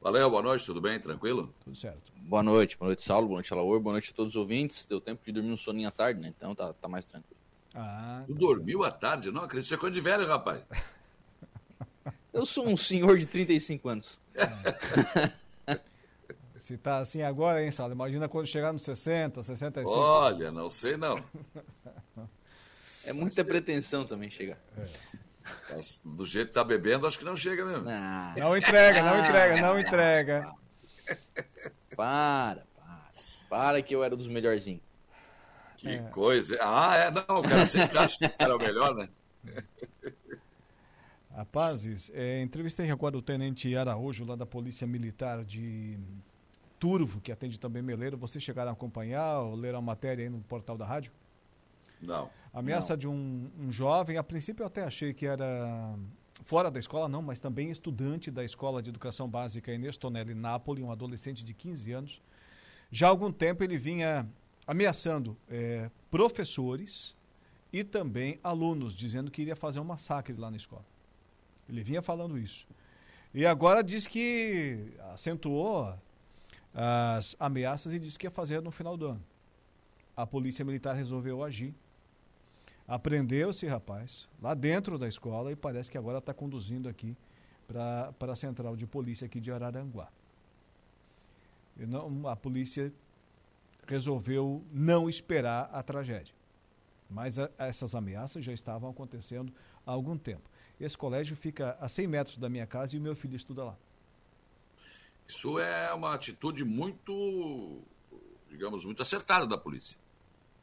Valeu, 0.04 0.30
boa 0.30 0.42
noite, 0.42 0.66
tudo 0.66 0.82
bem? 0.82 1.00
Tranquilo? 1.00 1.56
Tudo 1.64 1.78
certo. 1.78 2.12
Boa 2.18 2.44
noite, 2.44 2.78
boa 2.78 2.90
noite, 2.90 3.02
Saulo, 3.02 3.26
boa 3.26 3.38
noite, 3.38 3.54
Alaor, 3.54 3.80
boa 3.80 3.94
noite 3.94 4.12
a 4.12 4.14
todos 4.14 4.34
os 4.34 4.36
ouvintes. 4.36 4.86
Deu 4.86 5.00
tempo 5.00 5.24
de 5.26 5.32
dormir 5.32 5.50
um 5.50 5.56
soninho 5.56 5.88
à 5.88 5.92
tarde, 5.92 6.20
né? 6.20 6.34
Então 6.38 6.54
tá, 6.54 6.74
tá 6.74 6.90
mais 6.90 7.06
tranquilo. 7.06 7.40
Ah, 7.74 8.22
tu 8.28 8.34
tá 8.34 8.40
dormiu 8.42 8.82
certo. 8.82 8.94
à 8.94 8.98
tarde? 8.98 9.32
Não 9.32 9.44
acredito, 9.44 9.70
você 9.70 9.76
é 9.76 9.78
coisa 9.78 9.94
de 9.94 10.02
velho, 10.02 10.28
rapaz. 10.28 10.62
Eu 12.34 12.46
sou 12.46 12.68
um 12.68 12.76
senhor 12.76 13.18
de 13.18 13.26
35 13.26 13.88
anos. 13.88 14.20
É. 14.36 15.80
Se 16.60 16.78
tá 16.78 16.98
assim 16.98 17.22
agora, 17.22 17.64
hein, 17.64 17.72
Saulo? 17.72 17.94
Imagina 17.94 18.28
quando 18.28 18.46
chegar 18.46 18.74
nos 18.74 18.82
60, 18.82 19.42
65. 19.42 19.90
Olha, 19.90 20.52
não 20.52 20.70
sei 20.70 20.98
não. 20.98 21.24
É 23.06 23.14
muita 23.14 23.44
pretensão 23.46 24.06
também 24.06 24.30
chegar. 24.30 24.58
É. 24.78 24.88
Do 26.04 26.26
jeito 26.26 26.48
que 26.48 26.54
tá 26.54 26.64
bebendo, 26.64 27.06
acho 27.08 27.20
que 27.20 27.26
não 27.26 27.36
chega 27.36 27.66
mesmo. 27.66 27.84
Não, 27.84 28.36
não 28.36 28.58
entrega, 28.58 29.02
não 29.04 29.20
entrega, 29.20 29.62
não 29.62 29.80
entrega. 29.80 30.56
Para, 31.96 32.64
para. 32.76 33.12
Para 33.50 33.82
que 33.82 33.94
eu 33.96 34.04
era 34.04 34.16
dos 34.16 34.28
melhorzinhos. 34.28 34.82
Que 35.78 35.90
é. 35.90 35.98
coisa. 36.10 36.58
Ah, 36.62 36.96
é, 36.96 37.12
não, 37.12 37.40
o 37.40 37.44
cara 37.44 37.66
sempre 37.66 37.98
acha 37.98 38.18
que 38.18 38.34
era 38.40 38.56
o 38.56 38.60
melhor, 38.60 38.96
né? 38.96 39.10
Rapazes, 41.36 42.12
é, 42.14 42.42
entrevistei 42.42 42.90
agora 42.92 43.18
o 43.18 43.22
Tenente 43.22 43.76
Araújo, 43.76 44.24
lá 44.24 44.36
da 44.36 44.46
Polícia 44.46 44.86
Militar 44.86 45.44
de 45.44 45.98
Turvo, 46.80 47.20
que 47.20 47.32
atende 47.32 47.60
também 47.60 47.82
Meleiro. 47.82 48.18
Vocês 48.18 48.44
chegaram 48.44 48.70
a 48.70 48.74
acompanhar 48.74 49.40
ou 49.40 49.56
leram 49.56 49.80
a 49.80 49.82
matéria 49.82 50.24
aí 50.24 50.30
no 50.30 50.40
portal 50.42 50.78
da 50.78 50.86
rádio? 50.86 51.12
Não. 52.06 52.30
Ameaça 52.54 52.94
não. 52.94 52.98
de 52.98 53.08
um, 53.08 53.50
um 53.60 53.72
jovem, 53.72 54.18
a 54.18 54.24
princípio 54.24 54.64
eu 54.64 54.68
até 54.68 54.84
achei 54.84 55.14
que 55.14 55.26
era 55.26 55.98
fora 56.44 56.70
da 56.70 56.80
escola, 56.80 57.08
não, 57.08 57.22
mas 57.22 57.40
também 57.40 57.72
estudante 57.72 58.30
da 58.30 58.44
Escola 58.44 58.82
de 58.82 58.90
Educação 58.90 59.28
Básica 59.28 59.74
Inês 59.74 59.98
Tonelli 59.98 60.36
Napoli, 60.36 60.84
um 60.84 60.92
adolescente 60.92 61.44
de 61.44 61.54
15 61.54 61.92
anos. 61.92 62.22
Já 62.92 63.08
há 63.08 63.10
algum 63.10 63.32
tempo 63.32 63.64
ele 63.64 63.78
vinha 63.78 64.28
ameaçando 64.68 65.38
é, 65.50 65.90
professores 66.12 67.16
e 67.72 67.84
também 67.84 68.40
alunos, 68.44 68.94
dizendo 68.94 69.32
que 69.32 69.42
iria 69.42 69.56
fazer 69.56 69.80
um 69.80 69.84
massacre 69.84 70.36
lá 70.36 70.52
na 70.52 70.58
escola. 70.58 70.86
Ele 71.68 71.82
vinha 71.82 72.02
falando 72.02 72.38
isso. 72.38 72.68
E 73.34 73.46
agora 73.46 73.84
diz 73.84 74.06
que 74.06 74.94
acentuou 75.12 75.98
as 76.74 77.36
ameaças 77.40 77.94
e 77.94 78.00
disse 78.00 78.20
que 78.20 78.28
ia 78.28 78.32
fazer 78.32 78.62
no 78.62 78.70
final 78.70 78.96
do 78.96 79.08
ano. 79.08 79.24
A 80.16 80.28
polícia 80.28 80.64
militar 80.64 80.94
resolveu 80.94 81.44
agir 81.44 81.74
Aprendeu-se, 82.94 83.66
rapaz, 83.66 84.30
lá 84.40 84.54
dentro 84.54 85.00
da 85.00 85.08
escola 85.08 85.52
e 85.52 85.56
parece 85.56 85.90
que 85.90 85.98
agora 85.98 86.20
está 86.20 86.32
conduzindo 86.32 86.88
aqui 86.88 87.18
para 87.66 88.14
a 88.32 88.36
central 88.36 88.76
de 88.76 88.86
polícia 88.86 89.26
aqui 89.26 89.40
de 89.40 89.52
Araranguá. 89.52 90.12
Não, 91.76 92.28
a 92.28 92.36
polícia 92.36 92.94
resolveu 93.88 94.64
não 94.72 95.10
esperar 95.10 95.72
a 95.74 95.82
tragédia. 95.82 96.36
Mas 97.10 97.40
a, 97.40 97.50
essas 97.58 97.96
ameaças 97.96 98.46
já 98.46 98.54
estavam 98.54 98.92
acontecendo 98.92 99.52
há 99.88 99.92
algum 99.92 100.16
tempo. 100.16 100.48
Esse 100.80 100.96
colégio 100.96 101.36
fica 101.36 101.76
a 101.82 101.90
100 101.90 102.06
metros 102.06 102.38
da 102.38 102.48
minha 102.48 102.68
casa 102.68 102.96
e 102.96 103.00
o 103.00 103.02
meu 103.02 103.16
filho 103.16 103.36
estuda 103.36 103.64
lá. 103.64 103.78
Isso 105.28 105.58
é 105.58 105.92
uma 105.96 106.14
atitude 106.14 106.64
muito, 106.64 107.82
digamos, 108.52 108.86
muito 108.86 109.02
acertada 109.02 109.48
da 109.48 109.58
polícia. 109.58 109.98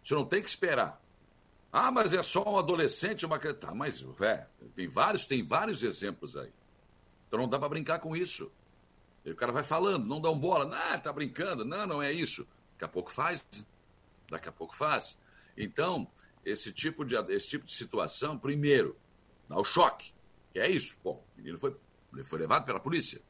Você 0.04 0.14
não 0.14 0.24
tem 0.24 0.40
que 0.40 0.48
esperar. 0.48 1.09
Ah, 1.72 1.90
mas 1.90 2.12
é 2.12 2.22
só 2.22 2.42
um 2.48 2.58
adolescente, 2.58 3.24
uma 3.24 3.38
criança. 3.38 3.60
Tá, 3.60 3.74
mas, 3.74 4.00
velho, 4.00 4.46
tem 4.74 4.88
vários, 4.88 5.24
tem 5.26 5.42
vários 5.42 5.82
exemplos 5.82 6.36
aí. 6.36 6.52
Então 7.28 7.38
não 7.38 7.48
dá 7.48 7.58
para 7.58 7.68
brincar 7.68 8.00
com 8.00 8.16
isso. 8.16 8.50
E 9.24 9.30
o 9.30 9.36
cara 9.36 9.52
vai 9.52 9.62
falando, 9.62 10.04
não 10.06 10.20
dá 10.20 10.30
um 10.30 10.38
bola. 10.38 10.74
Ah, 10.76 10.98
tá 10.98 11.12
brincando. 11.12 11.64
Não, 11.64 11.86
não 11.86 12.02
é 12.02 12.12
isso. 12.12 12.46
Daqui 12.72 12.84
a 12.84 12.88
pouco 12.88 13.12
faz. 13.12 13.44
Daqui 14.28 14.48
a 14.48 14.52
pouco 14.52 14.74
faz. 14.74 15.16
Então, 15.56 16.08
esse 16.44 16.72
tipo 16.72 17.04
de, 17.04 17.14
esse 17.32 17.48
tipo 17.48 17.64
de 17.64 17.74
situação, 17.74 18.38
primeiro, 18.38 18.96
dá 19.48 19.56
o 19.56 19.64
choque. 19.64 20.12
Que 20.52 20.58
é 20.58 20.68
isso. 20.68 20.96
Bom, 21.04 21.24
o 21.34 21.38
menino 21.38 21.58
foi, 21.58 21.76
foi 22.24 22.38
levado 22.38 22.64
pela 22.64 22.80
polícia. 22.80 23.20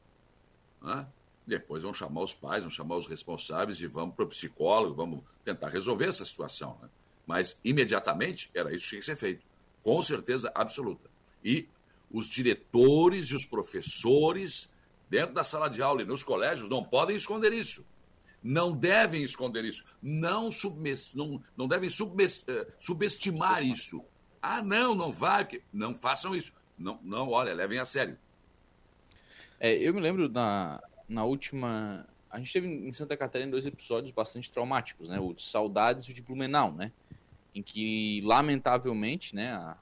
Né? 0.81 1.05
Depois 1.45 1.83
vão 1.83 1.93
chamar 1.93 2.21
os 2.21 2.33
pais, 2.33 2.63
vão 2.63 2.71
chamar 2.71 2.95
os 2.95 3.07
responsáveis 3.07 3.79
e 3.81 3.87
vamos 3.87 4.15
para 4.15 4.25
o 4.25 4.29
psicólogo, 4.29 4.95
vamos 4.95 5.23
tentar 5.43 5.69
resolver 5.69 6.07
essa 6.07 6.25
situação. 6.25 6.79
Né? 6.81 6.89
Mas 7.31 7.57
imediatamente 7.63 8.51
era 8.53 8.75
isso 8.75 8.83
que 8.83 8.89
tinha 8.89 8.99
que 8.99 9.05
ser 9.05 9.15
feito. 9.15 9.45
Com 9.81 10.03
certeza 10.03 10.51
absoluta. 10.53 11.09
E 11.41 11.67
os 12.11 12.27
diretores 12.27 13.27
e 13.27 13.35
os 13.35 13.45
professores, 13.45 14.69
dentro 15.09 15.33
da 15.33 15.45
sala 15.45 15.69
de 15.69 15.81
aula 15.81 16.01
e 16.01 16.05
nos 16.05 16.23
colégios, 16.23 16.69
não 16.69 16.83
podem 16.83 17.15
esconder 17.15 17.53
isso. 17.53 17.85
Não 18.43 18.75
devem 18.75 19.23
esconder 19.23 19.63
isso. 19.63 19.85
Não, 20.01 20.51
submes, 20.51 21.13
não, 21.13 21.41
não 21.55 21.69
devem 21.69 21.87
uh, 21.87 22.71
subestimar 22.79 23.63
isso. 23.63 24.03
Ah, 24.41 24.61
não, 24.61 24.93
não 24.93 25.13
vai. 25.13 25.47
Não 25.71 25.95
façam 25.95 26.35
isso. 26.35 26.51
Não, 26.77 26.99
não, 27.01 27.29
olha, 27.29 27.53
levem 27.53 27.79
a 27.79 27.85
sério. 27.85 28.17
É, 29.57 29.73
eu 29.73 29.93
me 29.93 30.01
lembro 30.01 30.27
na, 30.27 30.83
na 31.07 31.23
última. 31.23 32.05
A 32.29 32.39
gente 32.39 32.51
teve 32.51 32.67
em 32.67 32.91
Santa 32.91 33.15
Catarina 33.15 33.51
dois 33.51 33.65
episódios 33.65 34.11
bastante 34.11 34.51
traumáticos, 34.51 35.07
né? 35.07 35.19
O 35.19 35.33
de 35.33 35.43
Saudades 35.43 36.07
e 36.07 36.11
o 36.11 36.13
de 36.13 36.21
Blumenau, 36.21 36.73
né? 36.73 36.91
Em 37.53 37.61
que, 37.61 38.21
lamentavelmente, 38.23 39.35
né, 39.35 39.75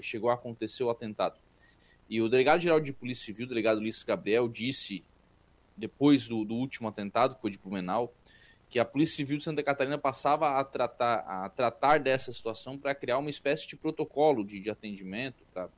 chegou 0.00 0.30
a 0.30 0.34
acontecer 0.34 0.82
o 0.82 0.90
atentado. 0.90 1.38
E 2.08 2.20
o 2.20 2.28
delegado-geral 2.28 2.80
de 2.80 2.92
Polícia 2.92 3.26
Civil, 3.26 3.46
o 3.46 3.48
delegado 3.48 3.78
Ulisses 3.78 4.02
Gabriel, 4.02 4.48
disse, 4.48 5.04
depois 5.76 6.26
do, 6.28 6.44
do, 6.44 6.54
último 6.54 6.88
atentado, 6.88 7.34
que 7.34 7.40
foi 7.40 7.50
de 7.50 7.58
Blumenau, 7.58 8.12
que 8.68 8.78
a 8.78 8.84
Polícia 8.84 9.16
Civil 9.16 9.38
de 9.38 9.44
Santa 9.44 9.62
Catarina 9.62 9.98
passava 9.98 10.58
a 10.58 10.64
tratar, 10.64 11.18
a 11.26 11.48
tratar 11.48 12.00
dessa 12.00 12.32
situação 12.32 12.78
para 12.78 12.94
criar 12.94 13.18
uma 13.18 13.30
espécie 13.30 13.66
de 13.66 13.76
protocolo 13.76 14.44
de, 14.44 14.60
de 14.60 14.70
atendimento, 14.70 15.44
para 15.52 15.68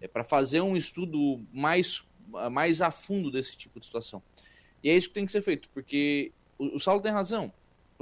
é, 0.00 0.24
fazer 0.24 0.60
um 0.60 0.76
estudo 0.76 1.44
mais, 1.52 2.04
mais 2.50 2.80
a 2.80 2.90
fundo 2.90 3.30
desse 3.30 3.56
tipo 3.56 3.78
de 3.78 3.86
situação. 3.86 4.22
E 4.82 4.90
é 4.90 4.96
isso 4.96 5.08
que 5.08 5.14
tem 5.14 5.26
que 5.26 5.32
ser 5.32 5.42
feito, 5.42 5.68
porque 5.74 6.32
o, 6.58 6.76
o 6.76 6.80
Saulo 6.80 7.00
tem 7.00 7.12
razão 7.12 7.52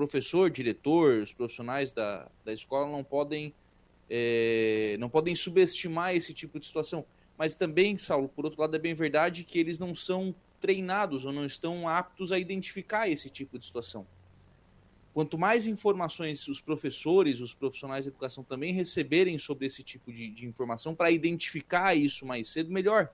professor, 0.00 0.48
diretor, 0.48 1.20
os 1.20 1.32
profissionais 1.34 1.92
da, 1.92 2.26
da 2.42 2.54
escola 2.54 2.90
não 2.90 3.04
podem, 3.04 3.52
é, 4.08 4.96
não 4.98 5.10
podem 5.10 5.34
subestimar 5.34 6.16
esse 6.16 6.32
tipo 6.32 6.58
de 6.58 6.66
situação. 6.66 7.04
Mas 7.36 7.54
também, 7.54 7.98
Saulo, 7.98 8.26
por 8.26 8.46
outro 8.46 8.62
lado, 8.62 8.74
é 8.74 8.78
bem 8.78 8.94
verdade 8.94 9.44
que 9.44 9.58
eles 9.58 9.78
não 9.78 9.94
são 9.94 10.34
treinados 10.58 11.26
ou 11.26 11.32
não 11.32 11.44
estão 11.44 11.86
aptos 11.86 12.32
a 12.32 12.38
identificar 12.38 13.10
esse 13.10 13.28
tipo 13.28 13.58
de 13.58 13.66
situação. 13.66 14.06
Quanto 15.12 15.36
mais 15.36 15.66
informações 15.66 16.48
os 16.48 16.62
professores, 16.62 17.40
os 17.42 17.52
profissionais 17.52 18.04
de 18.04 18.10
educação 18.10 18.42
também 18.42 18.72
receberem 18.72 19.38
sobre 19.38 19.66
esse 19.66 19.82
tipo 19.82 20.10
de, 20.10 20.30
de 20.30 20.46
informação 20.46 20.94
para 20.94 21.10
identificar 21.10 21.94
isso 21.94 22.24
mais 22.24 22.48
cedo, 22.48 22.72
melhor. 22.72 23.12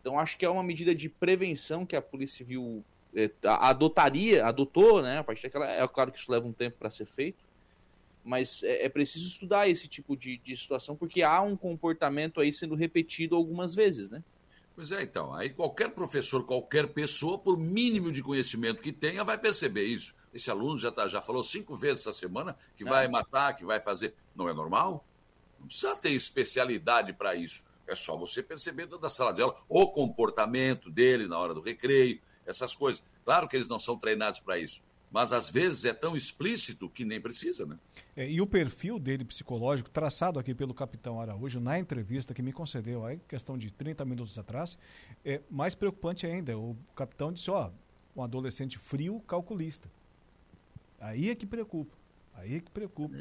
Então, 0.00 0.18
acho 0.18 0.38
que 0.38 0.44
é 0.44 0.48
uma 0.48 0.62
medida 0.62 0.94
de 0.94 1.10
prevenção 1.10 1.84
que 1.84 1.96
a 1.96 2.00
Polícia 2.00 2.38
Civil 2.38 2.82
adotaria, 3.44 4.46
adotou, 4.46 5.02
né? 5.02 5.18
A 5.18 5.24
partir 5.24 5.42
daquela, 5.42 5.70
é 5.70 5.86
claro 5.86 6.10
que 6.10 6.18
isso 6.18 6.30
leva 6.30 6.46
um 6.46 6.52
tempo 6.52 6.78
para 6.78 6.90
ser 6.90 7.06
feito, 7.06 7.44
mas 8.24 8.62
é, 8.62 8.86
é, 8.86 8.88
preciso 8.88 9.26
estudar 9.26 9.68
esse 9.68 9.88
tipo 9.88 10.16
de, 10.16 10.38
de 10.38 10.56
situação 10.56 10.96
porque 10.96 11.22
há 11.22 11.40
um 11.42 11.56
comportamento 11.56 12.40
aí 12.40 12.52
sendo 12.52 12.74
repetido 12.74 13.36
algumas 13.36 13.74
vezes, 13.74 14.08
né? 14.08 14.22
Pois 14.74 14.90
é, 14.90 15.02
então. 15.02 15.34
Aí 15.34 15.50
qualquer 15.50 15.90
professor, 15.90 16.44
qualquer 16.44 16.88
pessoa, 16.88 17.38
por 17.38 17.58
mínimo 17.58 18.10
de 18.10 18.22
conhecimento 18.22 18.80
que 18.80 18.92
tenha, 18.92 19.22
vai 19.22 19.36
perceber 19.36 19.84
isso. 19.84 20.14
Esse 20.32 20.50
aluno 20.50 20.78
já, 20.78 20.90
tá, 20.90 21.06
já 21.08 21.20
falou 21.20 21.44
cinco 21.44 21.76
vezes 21.76 22.06
essa 22.06 22.12
semana 22.18 22.56
que 22.76 22.84
vai 22.84 23.06
matar, 23.06 23.54
que 23.54 23.64
vai 23.64 23.80
fazer. 23.80 24.14
Não 24.34 24.48
é 24.48 24.54
normal? 24.54 25.04
Não 25.60 25.66
precisa 25.66 25.94
ter 25.96 26.12
especialidade 26.12 27.12
para 27.12 27.34
isso. 27.34 27.62
É 27.86 27.94
só 27.94 28.16
você 28.16 28.42
perceber 28.42 28.84
dentro 28.84 28.98
da 28.98 29.10
sala 29.10 29.32
de 29.32 29.42
aula 29.42 29.56
o 29.68 29.86
comportamento 29.88 30.90
dele 30.90 31.28
na 31.28 31.38
hora 31.38 31.52
do 31.52 31.60
recreio, 31.60 32.18
essas 32.46 32.74
coisas. 32.74 33.02
Claro 33.24 33.48
que 33.48 33.56
eles 33.56 33.68
não 33.68 33.78
são 33.78 33.96
treinados 33.96 34.40
para 34.40 34.58
isso, 34.58 34.82
mas 35.10 35.32
às 35.32 35.48
vezes 35.48 35.84
é 35.84 35.92
tão 35.92 36.16
explícito 36.16 36.88
que 36.88 37.04
nem 37.04 37.20
precisa, 37.20 37.66
né? 37.66 37.78
É, 38.16 38.30
e 38.30 38.40
o 38.40 38.46
perfil 38.46 38.98
dele 38.98 39.24
psicológico, 39.24 39.90
traçado 39.90 40.38
aqui 40.38 40.54
pelo 40.54 40.72
capitão 40.74 41.20
Araújo 41.20 41.60
na 41.60 41.78
entrevista 41.78 42.32
que 42.34 42.42
me 42.42 42.52
concedeu, 42.52 43.04
aí, 43.04 43.20
questão 43.28 43.56
de 43.56 43.70
30 43.70 44.04
minutos 44.04 44.38
atrás, 44.38 44.78
é 45.24 45.40
mais 45.50 45.74
preocupante 45.74 46.26
ainda. 46.26 46.56
O 46.58 46.76
capitão 46.94 47.32
disse: 47.32 47.50
ó, 47.50 47.70
um 48.16 48.22
adolescente 48.22 48.78
frio, 48.78 49.20
calculista. 49.20 49.90
Aí 51.00 51.30
é 51.30 51.34
que 51.34 51.46
preocupa. 51.46 51.96
Aí 52.34 52.56
é 52.56 52.60
que 52.60 52.70
preocupa. 52.70 53.14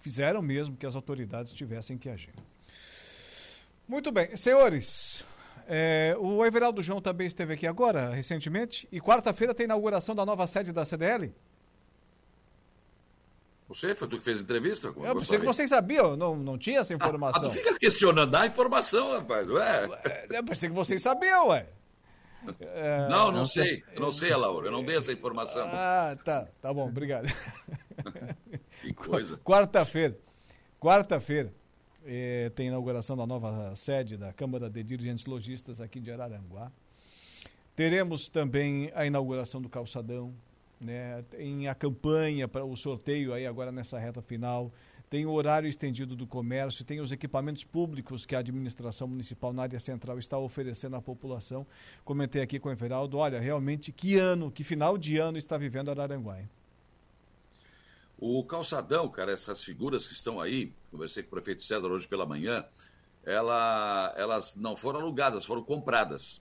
Fizeram 0.00 0.40
mesmo 0.40 0.76
que 0.76 0.86
as 0.86 0.94
autoridades 0.94 1.52
tivessem 1.52 1.98
que 1.98 2.08
agir. 2.08 2.32
Muito 3.86 4.12
bem. 4.12 4.36
Senhores, 4.36 5.24
é, 5.70 6.16
o 6.18 6.44
Everaldo 6.46 6.82
João 6.82 6.98
também 6.98 7.26
esteve 7.26 7.52
aqui 7.52 7.66
agora, 7.66 8.08
recentemente, 8.08 8.88
e 8.90 9.02
quarta-feira 9.02 9.54
tem 9.54 9.64
inauguração 9.64 10.14
da 10.14 10.24
nova 10.24 10.46
sede 10.46 10.72
da 10.72 10.82
CDL. 10.82 11.34
Você? 13.68 13.94
Foi 13.94 14.08
tu 14.08 14.16
que 14.16 14.24
fez 14.24 14.40
entrevista? 14.40 14.86
Eu 14.86 15.14
pensei 15.14 15.38
que 15.38 15.44
vocês 15.44 15.68
sabiam, 15.68 16.16
não, 16.16 16.34
não 16.34 16.56
tinha 16.56 16.80
essa 16.80 16.94
informação. 16.94 17.50
Ah, 17.50 17.52
tu 17.52 17.58
fica 17.58 17.78
questionando 17.78 18.34
a 18.34 18.46
informação, 18.46 19.12
rapaz, 19.12 19.46
ué. 19.50 20.26
Eu 20.30 20.42
pensei 20.42 20.70
que 20.70 20.74
vocês 20.74 21.02
sabiam, 21.02 21.48
ué. 21.48 21.66
É... 22.60 23.06
Não, 23.10 23.30
não 23.30 23.44
sei. 23.44 23.84
Eu 23.92 24.00
não 24.00 24.10
sei, 24.10 24.34
Laura. 24.34 24.68
Eu 24.68 24.72
não 24.72 24.82
dei 24.82 24.96
essa 24.96 25.12
informação. 25.12 25.68
Ah, 25.70 26.16
tá. 26.24 26.48
Tá 26.62 26.72
bom, 26.72 26.88
obrigado. 26.88 27.26
que 28.80 28.94
coisa. 28.94 29.36
Quarta-feira. 29.44 30.16
Quarta-feira. 30.80 31.52
Eh, 32.10 32.50
tem 32.54 32.68
inauguração 32.68 33.14
da 33.14 33.26
nova 33.26 33.76
sede 33.76 34.16
da 34.16 34.32
Câmara 34.32 34.70
de 34.70 34.82
Dirigentes 34.82 35.26
Logistas 35.26 35.78
aqui 35.78 36.00
de 36.00 36.10
Araranguá. 36.10 36.72
Teremos 37.76 38.30
também 38.30 38.90
a 38.94 39.04
inauguração 39.04 39.60
do 39.60 39.68
calçadão, 39.68 40.32
né? 40.80 41.22
Tem 41.28 41.68
a 41.68 41.74
campanha 41.74 42.48
para 42.48 42.64
o 42.64 42.74
sorteio 42.74 43.34
aí 43.34 43.46
agora 43.46 43.70
nessa 43.70 43.98
reta 43.98 44.22
final. 44.22 44.72
Tem 45.10 45.26
o 45.26 45.32
horário 45.32 45.68
estendido 45.68 46.16
do 46.16 46.26
comércio, 46.26 46.82
tem 46.82 46.98
os 46.98 47.12
equipamentos 47.12 47.62
públicos 47.62 48.24
que 48.24 48.34
a 48.34 48.38
administração 48.38 49.06
municipal 49.06 49.52
na 49.52 49.64
área 49.64 49.78
central 49.78 50.18
está 50.18 50.38
oferecendo 50.38 50.96
à 50.96 51.02
população. 51.02 51.66
Comentei 52.06 52.40
aqui 52.40 52.58
com 52.58 52.70
o 52.70 52.72
Everaldo, 52.72 53.18
olha, 53.18 53.38
realmente 53.38 53.92
que 53.92 54.16
ano, 54.16 54.50
que 54.50 54.64
final 54.64 54.96
de 54.96 55.18
ano 55.18 55.36
está 55.36 55.58
vivendo 55.58 55.90
Araranguá. 55.90 56.40
Hein? 56.40 56.48
O 58.18 58.42
calçadão, 58.44 59.08
cara, 59.08 59.32
essas 59.32 59.62
figuras 59.62 60.06
que 60.06 60.12
estão 60.12 60.40
aí, 60.40 60.72
conversei 60.90 61.22
com 61.22 61.28
o 61.28 61.30
prefeito 61.30 61.62
César 61.62 61.88
hoje 61.88 62.08
pela 62.08 62.26
manhã, 62.26 62.64
ela, 63.24 64.12
elas 64.16 64.56
não 64.56 64.76
foram 64.76 65.00
alugadas, 65.00 65.44
foram 65.44 65.62
compradas. 65.62 66.40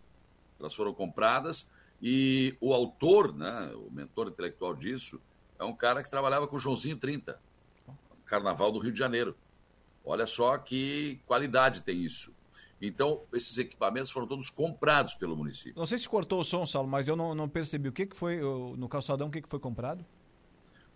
Elas 0.59 0.73
foram 0.73 0.91
compradas 0.91 1.69
e 2.01 2.55
o 2.59 2.73
autor, 2.73 3.33
né, 3.35 3.71
o 3.75 3.91
mentor 3.91 4.27
intelectual 4.27 4.75
disso, 4.75 5.21
é 5.59 5.63
um 5.63 5.75
cara 5.75 6.03
que 6.03 6.09
trabalhava 6.09 6.47
com 6.47 6.55
o 6.55 6.59
Joãozinho 6.59 6.97
30, 6.97 7.39
Carnaval 8.25 8.71
do 8.71 8.79
Rio 8.79 8.91
de 8.91 8.99
Janeiro. 8.99 9.35
Olha 10.03 10.25
só 10.25 10.57
que 10.57 11.19
qualidade 11.25 11.83
tem 11.83 12.03
isso. 12.03 12.35
Então, 12.81 13.21
esses 13.33 13.57
equipamentos 13.57 14.11
foram 14.11 14.27
todos 14.27 14.49
comprados 14.49 15.15
pelo 15.15 15.35
município. 15.35 15.73
Não 15.75 15.85
sei 15.85 15.97
se 15.97 16.07
cortou 16.07 16.39
o 16.39 16.43
som, 16.43 16.65
Saulo, 16.65 16.87
mas 16.87 17.07
eu 17.07 17.15
não, 17.15 17.33
não 17.33 17.49
percebi. 17.49 17.89
O 17.89 17.91
que, 17.91 18.05
que 18.05 18.15
foi, 18.15 18.39
no 18.39 18.87
calçadão, 18.87 19.27
o 19.27 19.31
que, 19.31 19.41
que 19.41 19.49
foi 19.49 19.59
comprado? 19.59 20.05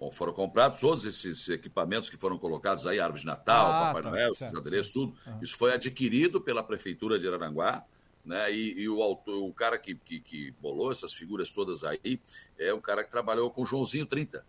Foram 0.10 0.34
comprados 0.34 0.80
todos 0.80 1.06
esses 1.06 1.48
equipamentos 1.50 2.10
que 2.10 2.18
foram 2.18 2.38
colocados 2.38 2.88
aí, 2.88 3.00
árvore 3.00 3.22
de 3.22 3.28
Natal, 3.28 3.68
Ah, 3.68 3.86
Papai 3.88 4.02
tá, 4.02 4.10
Noel, 4.10 4.34
certo, 4.34 4.58
adereços, 4.58 4.94
tudo. 4.94 5.14
Isso 5.42 5.56
foi 5.58 5.74
adquirido 5.74 6.42
pela 6.42 6.64
Prefeitura 6.64 7.20
de 7.20 7.28
Araranguá, 7.28 7.86
né? 8.26 8.52
E, 8.52 8.82
e 8.82 8.90
o, 8.90 9.02
autor, 9.02 9.44
o 9.44 9.54
cara 9.54 9.78
que, 9.78 9.94
que, 9.96 10.20
que 10.20 10.52
bolou 10.60 10.92
essas 10.92 11.14
figuras 11.14 11.52
todas 11.52 11.84
aí 11.84 12.20
é 12.58 12.74
um 12.74 12.82
cara 12.82 13.04
que 13.04 13.12
trabalhou 13.12 13.52
com 13.52 13.64
o 13.64 13.66
Joãozinho 13.66 14.06
30, 14.06 14.46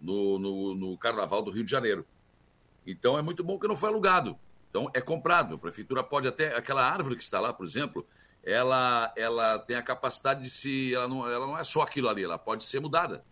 no, 0.00 0.38
no, 0.38 0.74
no 0.74 0.98
Carnaval 0.98 1.42
do 1.42 1.50
Rio 1.50 1.64
de 1.64 1.70
Janeiro. 1.70 2.04
Então 2.86 3.18
é 3.18 3.22
muito 3.22 3.42
bom 3.44 3.58
que 3.58 3.68
não 3.68 3.76
foi 3.76 3.88
alugado. 3.88 4.38
Então 4.70 4.90
é 4.94 5.00
comprado. 5.00 5.54
A 5.54 5.58
prefeitura 5.58 6.02
pode 6.02 6.28
até. 6.28 6.56
Aquela 6.56 6.84
árvore 6.84 7.16
que 7.16 7.22
está 7.22 7.40
lá, 7.40 7.52
por 7.52 7.66
exemplo, 7.66 8.06
ela, 8.42 9.12
ela 9.16 9.58
tem 9.58 9.76
a 9.76 9.82
capacidade 9.82 10.42
de 10.42 10.50
se. 10.50 10.94
Ela 10.94 11.08
não, 11.08 11.28
ela 11.30 11.46
não 11.46 11.58
é 11.58 11.64
só 11.64 11.82
aquilo 11.82 12.08
ali, 12.08 12.22
ela 12.22 12.38
pode 12.38 12.64
ser 12.64 12.80
mudada. 12.80 13.24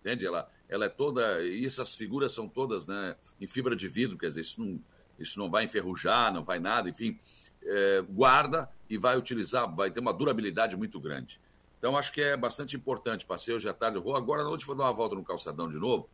Entende? 0.00 0.24
Ela, 0.24 0.48
ela 0.68 0.86
é 0.86 0.88
toda. 0.88 1.42
E 1.42 1.64
essas 1.64 1.94
figuras 1.94 2.32
são 2.32 2.48
todas 2.48 2.86
né, 2.86 3.16
em 3.40 3.46
fibra 3.46 3.74
de 3.74 3.88
vidro, 3.88 4.16
quer 4.16 4.28
dizer, 4.28 4.40
isso 4.40 4.60
não, 4.60 4.80
isso 5.18 5.38
não 5.38 5.50
vai 5.50 5.64
enferrujar, 5.64 6.32
não 6.32 6.44
vai 6.44 6.58
nada, 6.58 6.88
enfim. 6.88 7.18
é, 7.62 8.02
guarda 8.08 8.68
e 8.88 8.96
vai 8.96 9.16
utilizar, 9.16 9.72
vai 9.74 9.90
ter 9.90 10.00
uma 10.00 10.12
durabilidade 10.12 10.76
muito 10.76 11.00
grande. 11.00 11.40
Então 11.78 11.96
acho 11.96 12.12
que 12.12 12.20
é 12.20 12.36
bastante 12.36 12.76
importante. 12.76 13.26
Passei 13.26 13.54
hoje 13.54 13.68
à 13.68 13.74
tarde, 13.74 13.98
vou 13.98 14.16
agora 14.16 14.42
à 14.42 14.44
noite 14.44 14.66
vou 14.66 14.74
dar 14.74 14.84
uma 14.84 14.92
volta 14.92 15.14
no 15.14 15.24
calçadão 15.24 15.68
de 15.68 15.76
novo, 15.76 16.08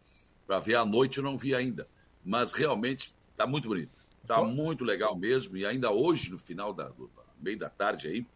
para 0.47 0.59
ver 0.59 0.77
à 0.77 0.85
noite 0.85 1.19
eu 1.19 1.25
não 1.25 1.37
vi 1.37 1.55
ainda. 1.55 1.87
Mas 2.25 2.53
realmente 2.53 3.15
está 3.31 3.47
muito 3.47 3.69
bonito. 3.69 3.91
Está 4.23 4.43
muito 4.43 4.85
legal 4.85 5.17
mesmo. 5.17 5.57
E 5.57 5.67
ainda 5.67 5.91
hoje, 5.91 6.31
no 6.31 6.39
final 6.39 6.73
da, 6.73 6.89
do, 6.89 7.11
meio 7.41 7.59
da 7.59 7.69
tarde 7.69 8.07
aí, 8.07 8.27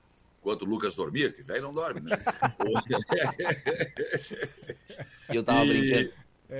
enquanto 0.46 0.62
o 0.62 0.64
Lucas 0.64 0.94
dormia, 0.94 1.32
que 1.32 1.42
velho 1.42 1.62
não 1.62 1.74
dorme, 1.74 2.00
né? 2.02 2.16
E 5.28 5.34
eu 5.36 5.42
tava 5.42 5.64
E 5.64 5.68
brincando. 5.68 6.12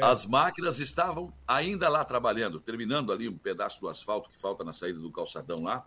As 0.03 0.26
máquinas 0.26 0.80
estavam 0.80 1.32
ainda 1.47 1.89
lá 1.89 2.05
trabalhando, 2.05 2.59
terminando 2.59 3.12
ali 3.12 3.28
um 3.28 3.39
pedaço 3.39 3.80
do 3.80 3.89
asfalto 3.89 4.28
que 4.28 4.37
falta 4.37 4.64
na 4.64 4.72
saída 4.72 4.99
do 4.99 5.12
calçadão 5.12 5.59
lá. 5.62 5.87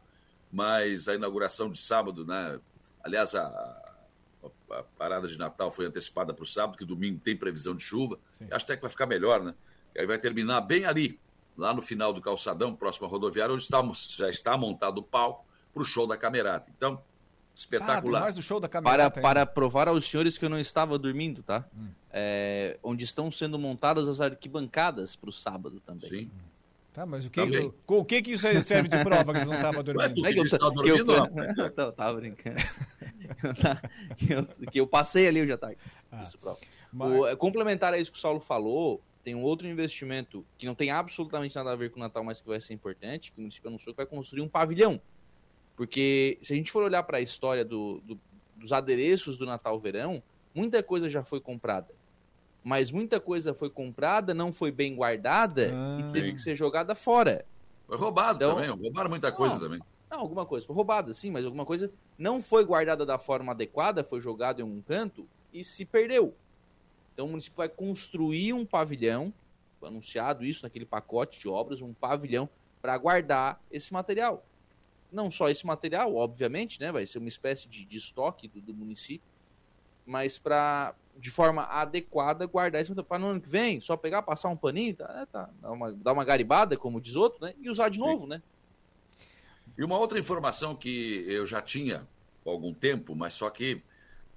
Mas 0.50 1.10
a 1.10 1.16
inauguração 1.16 1.70
de 1.70 1.78
sábado, 1.78 2.26
né? 2.26 2.58
Aliás, 3.04 3.36
a, 3.36 3.45
a- 3.45 4.84
parada 4.97 5.28
de 5.28 5.38
Natal 5.38 5.70
foi 5.70 5.86
antecipada 5.86 6.34
para 6.34 6.43
o 6.43 6.47
sábado, 6.47 6.78
que 6.78 6.86
domingo 6.86 7.20
tem 7.20 7.36
previsão 7.36 7.76
de 7.76 7.84
chuva. 7.84 8.18
Acho 8.50 8.64
até 8.64 8.78
que 8.78 8.82
vai 8.82 8.89
ficar 8.89 9.06
melhor, 9.06 9.43
né? 9.43 9.54
E 9.93 10.00
aí 10.00 10.08
vai 10.08 10.18
terminar 10.18 10.62
bem 10.62 10.86
ali, 10.86 11.20
lá 11.58 11.74
no 11.74 11.82
final 11.82 12.14
do 12.14 12.22
calçadão, 12.22 12.74
próximo 12.74 13.06
à 13.06 13.10
rodoviária, 13.10 13.54
onde 13.54 13.64
estamos, 13.64 14.16
já 14.16 14.30
está 14.30 14.56
montado 14.56 15.00
o 15.00 15.04
palco 15.04 15.45
para 15.74 15.82
o 15.82 15.86
show 15.86 16.08
da 16.08 16.16
Camerata. 16.16 16.72
Então, 16.76 17.04
espetacular. 17.60 18.20
Ah, 18.20 18.24
mais 18.24 18.36
do 18.36 18.41
show 18.41 18.60
da 18.60 18.70
Para, 18.70 19.10
para 19.12 19.45
provar 19.45 19.88
aos 19.88 20.10
senhores 20.10 20.38
que 20.38 20.45
eu 20.45 20.49
não 20.49 20.60
estava 20.60 20.97
dormindo, 20.97 21.43
tá? 21.43 21.66
Hum. 21.78 21.88
É, 22.12 22.78
onde 22.82 23.03
estão 23.03 23.30
sendo 23.30 23.60
montadas 23.60 24.07
as 24.07 24.22
arquibancadas 24.22 25.16
para 25.16 25.30
o 25.30 25.34
sábado 25.34 25.80
também. 25.82 26.10
Sim. 26.10 26.32
Tá, 26.91 27.05
mas 27.05 27.26
o 27.26 27.30
que, 27.30 27.72
com 27.86 27.99
o 27.99 28.05
que, 28.05 28.22
que 28.22 28.32
isso 28.32 28.47
aí 28.47 28.62
serve 28.64 28.89
de 28.89 28.97
prova 29.03 29.32
que 29.32 29.39
eles 29.39 29.47
não 29.47 29.55
estavam 29.55 29.84
dormindo? 29.84 30.22
Não 30.22 30.26
é 30.26 30.34
que 30.34 30.39
eu, 30.39 30.43
que 30.84 30.89
eu, 30.89 30.97
eu 31.86 31.91
tava 31.93 32.14
brincando. 32.20 32.57
Eu 33.43 33.53
tava- 33.55 33.82
que, 34.18 34.34
eu, 34.34 34.45
que 34.72 34.80
eu 34.80 34.88
passei 34.88 35.28
ali 35.28 35.41
hoje 35.41 35.51
à 35.51 35.57
tarde. 35.57 35.78
Isso, 36.24 36.38
prova. 36.39 36.57
O- 36.93 37.28
é, 37.28 37.36
complementar 37.36 37.93
a 37.93 37.99
isso 37.99 38.12
que 38.12 38.18
o 38.18 38.22
Saulo 38.22 38.39
falou, 38.39 39.01
tem 39.24 39.36
um 39.36 39.43
outro 39.43 39.68
investimento 39.68 40.43
que 40.57 40.66
não 40.66 40.74
tem 40.74 40.89
absolutamente 40.89 41.55
nada 41.55 41.72
a 41.72 41.76
ver 41.76 41.91
com 41.91 41.97
o 41.97 42.03
Natal, 42.03 42.24
mas 42.24 42.41
que 42.41 42.47
vai 42.47 42.60
ser 42.60 42.74
importante, 42.74 43.32
que 43.32 43.38
o 43.38 43.41
município 43.41 43.68
anunciou 43.68 43.93
que 43.93 43.97
vai 43.97 44.05
construir 44.05 44.41
um 44.41 44.49
pavilhão. 44.49 44.99
Porque 45.80 46.38
se 46.41 46.51
a 46.51 46.55
gente 46.57 46.73
for 46.73 46.84
olhar 46.84 47.03
para 47.03 47.19
a 47.19 47.21
história 47.21 47.63
do- 47.63 48.01
do- 48.01 48.19
dos 48.57 48.73
adereços 48.73 49.38
do 49.38 49.45
Natal 49.45 49.80
Verão, 49.80 50.21
muita 50.53 50.84
coisa 50.84 51.07
já 51.09 51.23
foi 51.23 51.39
comprada. 51.39 51.88
Mas 52.61 52.91
muita 52.91 53.17
coisa 53.17 53.53
foi 53.53 53.69
comprada, 53.69 54.34
não 54.34 54.51
foi 54.51 54.71
bem 54.73 54.93
guardada 54.93 55.71
e 55.97 56.11
teve 56.11 56.27
Sim. 56.27 56.36
que 56.36 56.41
ser 56.41 56.53
jogada 56.57 56.93
fora. 56.93 57.45
Foi 57.88 57.95
roubado 57.97 58.43
Então- 58.43 58.55
também, 58.57 58.69
roubaram 58.69 59.09
muita 59.09 59.32
coisa 59.32 59.53
Não. 59.53 59.61
também. 59.61 59.80
Não, 60.11 60.19
alguma 60.19 60.45
coisa 60.45 60.67
foi 60.67 60.75
roubada, 60.75 61.13
sim, 61.13 61.32
mas 61.32 61.45
alguma 61.45 61.65
coisa 61.65 61.89
não 62.17 62.41
foi 62.41 62.65
guardada 62.65 63.05
da 63.05 63.17
forma 63.17 63.53
adequada, 63.53 64.03
foi 64.03 64.19
jogada 64.19 64.59
em 64.59 64.65
um 64.65 64.82
canto 64.82 65.25
e 65.53 65.63
se 65.63 65.86
perdeu. 65.86 66.34
Então 67.13 67.25
o 67.25 67.30
município 67.30 67.55
vai 67.55 67.69
construir 67.69 68.51
um 68.51 68.65
pavilhão, 68.65 69.32
foi 69.80 69.88
anunciado 69.88 70.43
isso 70.43 70.63
naquele 70.63 70.86
pacote 70.86 71.39
de 71.39 71.47
obras, 71.47 71.82
um 71.82 71.93
pavilhão 71.93 72.49
para 72.82 72.97
guardar 72.97 73.61
esse 73.71 73.93
material. 73.93 74.43
Não 75.12 75.32
só 75.32 75.49
esse 75.49 75.66
material, 75.66 76.16
obviamente, 76.16 76.80
né, 76.80 76.91
vai 76.91 77.05
ser 77.05 77.20
uma 77.20 77.28
espécie 77.28 77.68
de, 77.68 77.86
de 77.86 77.97
estoque 77.97 78.47
do, 78.47 78.62
do 78.62 78.74
município, 78.74 79.28
mas 80.05 80.38
para 80.38 80.95
de 81.18 81.30
forma 81.30 81.64
adequada 81.64 82.45
guardar 82.45 82.82
esse 82.82 82.89
material. 82.89 83.07
Para 83.07 83.20
no 83.20 83.28
ano 83.28 83.41
que 83.41 83.49
vem, 83.49 83.82
só 83.82 83.97
pegar, 83.97 84.22
passar 84.22 84.49
um 84.49 84.55
paninho, 84.55 84.95
tá, 84.95 85.20
é, 85.22 85.26
tá, 85.26 85.49
dar, 85.62 85.72
uma, 85.72 85.91
dar 85.91 86.14
uma 86.14 86.24
garibada, 86.24 86.78
como 86.78 87.01
diz 87.01 87.16
outro, 87.16 87.45
né, 87.45 87.53
e 87.60 87.70
usar 87.70 87.89
de 87.89 87.99
novo, 87.99 88.26
né? 88.26 88.41
E 89.78 89.84
uma 89.84 89.97
outra 89.97 90.20
informação 90.20 90.76
que 90.76 91.26
eu 91.28 91.45
já 91.45 91.62
tinha 91.62 92.07
há 92.45 92.49
algum 92.49 92.74
tempo, 92.74 93.16
mas 93.16 93.34
só 93.34 93.49
que 93.49 93.82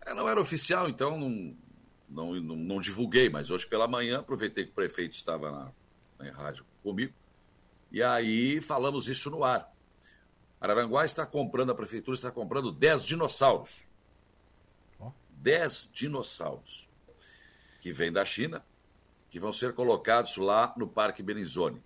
eh, 0.03 0.15
não 0.15 0.29
era 0.29 0.41
oficial, 0.41 0.89
então 0.89 1.19
não, 1.19 1.57
não, 2.09 2.35
não, 2.35 2.57
não 2.57 2.81
divulguei, 2.81 3.29
mas 3.29 3.51
hoje 3.51 3.67
pela 3.67 3.89
manhã 3.89 4.21
aproveitei 4.21 4.65
que 4.65 4.71
o 4.71 4.75
prefeito 4.75 5.15
estava 5.15 5.51
na, 5.51 5.73
na 6.19 6.33
rádio 6.33 6.65
comigo, 6.83 7.13
e 7.91 8.03
aí 8.03 8.61
falamos 8.61 9.09
isso 9.09 9.31
no 9.31 9.45
ar. 9.45 9.72
Araranguá 10.63 11.05
está 11.05 11.27
comprando, 11.27 11.73
a 11.73 11.75
prefeitura 11.75 12.15
está 12.15 12.31
comprando 12.31 12.71
10 12.71 13.03
dinossauros. 13.03 13.85
10 15.31 15.91
dinossauros 15.93 16.89
que 17.81 17.93
vêm 17.93 18.13
da 18.13 18.25
China, 18.25 18.65
que 19.29 19.41
vão 19.41 19.53
ser 19.53 19.73
colocados 19.73 20.37
lá 20.37 20.73
no 20.77 20.87
Parque 20.87 21.21
Benizone. 21.21 21.83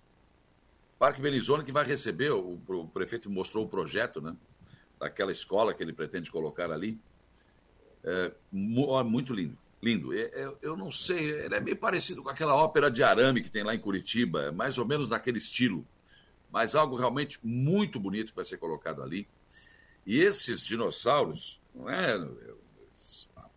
Parque 0.99 1.19
Benizone 1.19 1.63
que 1.63 1.71
vai 1.71 1.83
receber, 1.85 2.31
o, 2.31 2.59
o 2.67 2.87
prefeito 2.87 3.31
mostrou 3.31 3.65
o 3.65 3.67
projeto, 3.67 4.21
né? 4.21 4.35
Daquela 4.99 5.31
escola 5.31 5.73
que 5.73 5.81
ele 5.81 5.91
pretende 5.91 6.29
colocar 6.29 6.69
ali. 6.71 6.99
É, 8.03 8.31
muito 8.51 9.33
lindo, 9.33 9.57
lindo. 9.81 10.13
É, 10.13 10.21
é, 10.21 10.55
eu 10.61 10.77
não 10.77 10.91
sei, 10.91 11.45
ele 11.45 11.55
é 11.55 11.59
meio 11.59 11.77
parecido 11.77 12.21
com 12.21 12.29
aquela 12.29 12.53
ópera 12.53 12.91
de 12.91 13.01
arame 13.01 13.41
que 13.41 13.49
tem 13.49 13.63
lá 13.63 13.73
em 13.73 13.79
Curitiba, 13.79 14.43
é 14.43 14.51
mais 14.51 14.77
ou 14.77 14.85
menos 14.85 15.09
naquele 15.09 15.39
estilo. 15.39 15.83
Mas 16.51 16.75
algo 16.75 16.95
realmente 16.95 17.39
muito 17.43 17.99
bonito 17.99 18.29
que 18.29 18.35
vai 18.35 18.45
ser 18.45 18.57
colocado 18.57 19.01
ali. 19.03 19.27
E 20.05 20.19
esses 20.19 20.61
dinossauros, 20.61 21.61
não 21.75 21.89
é, 21.89 22.17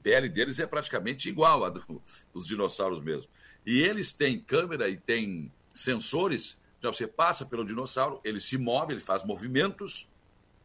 pele 0.03 0.29
deles 0.29 0.59
é 0.59 0.67
praticamente 0.67 1.29
igual 1.29 1.65
à 1.65 1.71
do, 1.71 2.03
dos 2.33 2.47
dinossauros 2.47 3.01
mesmo. 3.01 3.31
E 3.65 3.81
eles 3.83 4.13
têm 4.13 4.41
câmera 4.41 4.89
e 4.89 4.97
têm 4.97 5.53
sensores. 5.75 6.59
Então 6.79 6.93
você 6.93 7.07
passa 7.07 7.45
pelo 7.45 7.65
dinossauro, 7.65 8.21
ele 8.25 8.41
se 8.41 8.57
move, 8.57 8.95
ele 8.95 9.01
faz 9.01 9.23
movimentos 9.23 10.09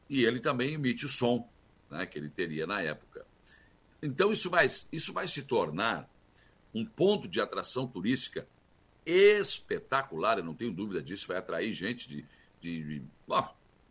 e 0.09 0.23
ele 0.23 0.39
também 0.39 0.73
emite 0.73 1.05
o 1.05 1.09
som 1.09 1.47
né, 1.89 2.05
que 2.05 2.17
ele 2.17 2.29
teria 2.29 2.65
na 2.65 2.81
época. 2.81 3.25
Então 4.01 4.31
isso 4.31 4.49
vai, 4.49 4.67
isso 4.91 5.13
vai 5.13 5.27
se 5.27 5.43
tornar 5.43 6.09
um 6.73 6.85
ponto 6.85 7.27
de 7.27 7.39
atração 7.39 7.87
turística 7.87 8.47
espetacular, 9.05 10.37
eu 10.37 10.43
não 10.43 10.53
tenho 10.53 10.73
dúvida 10.73 11.01
disso, 11.01 11.27
vai 11.27 11.37
atrair 11.37 11.73
gente 11.73 12.07
de, 12.09 12.25
de, 12.59 12.83
de, 12.83 13.03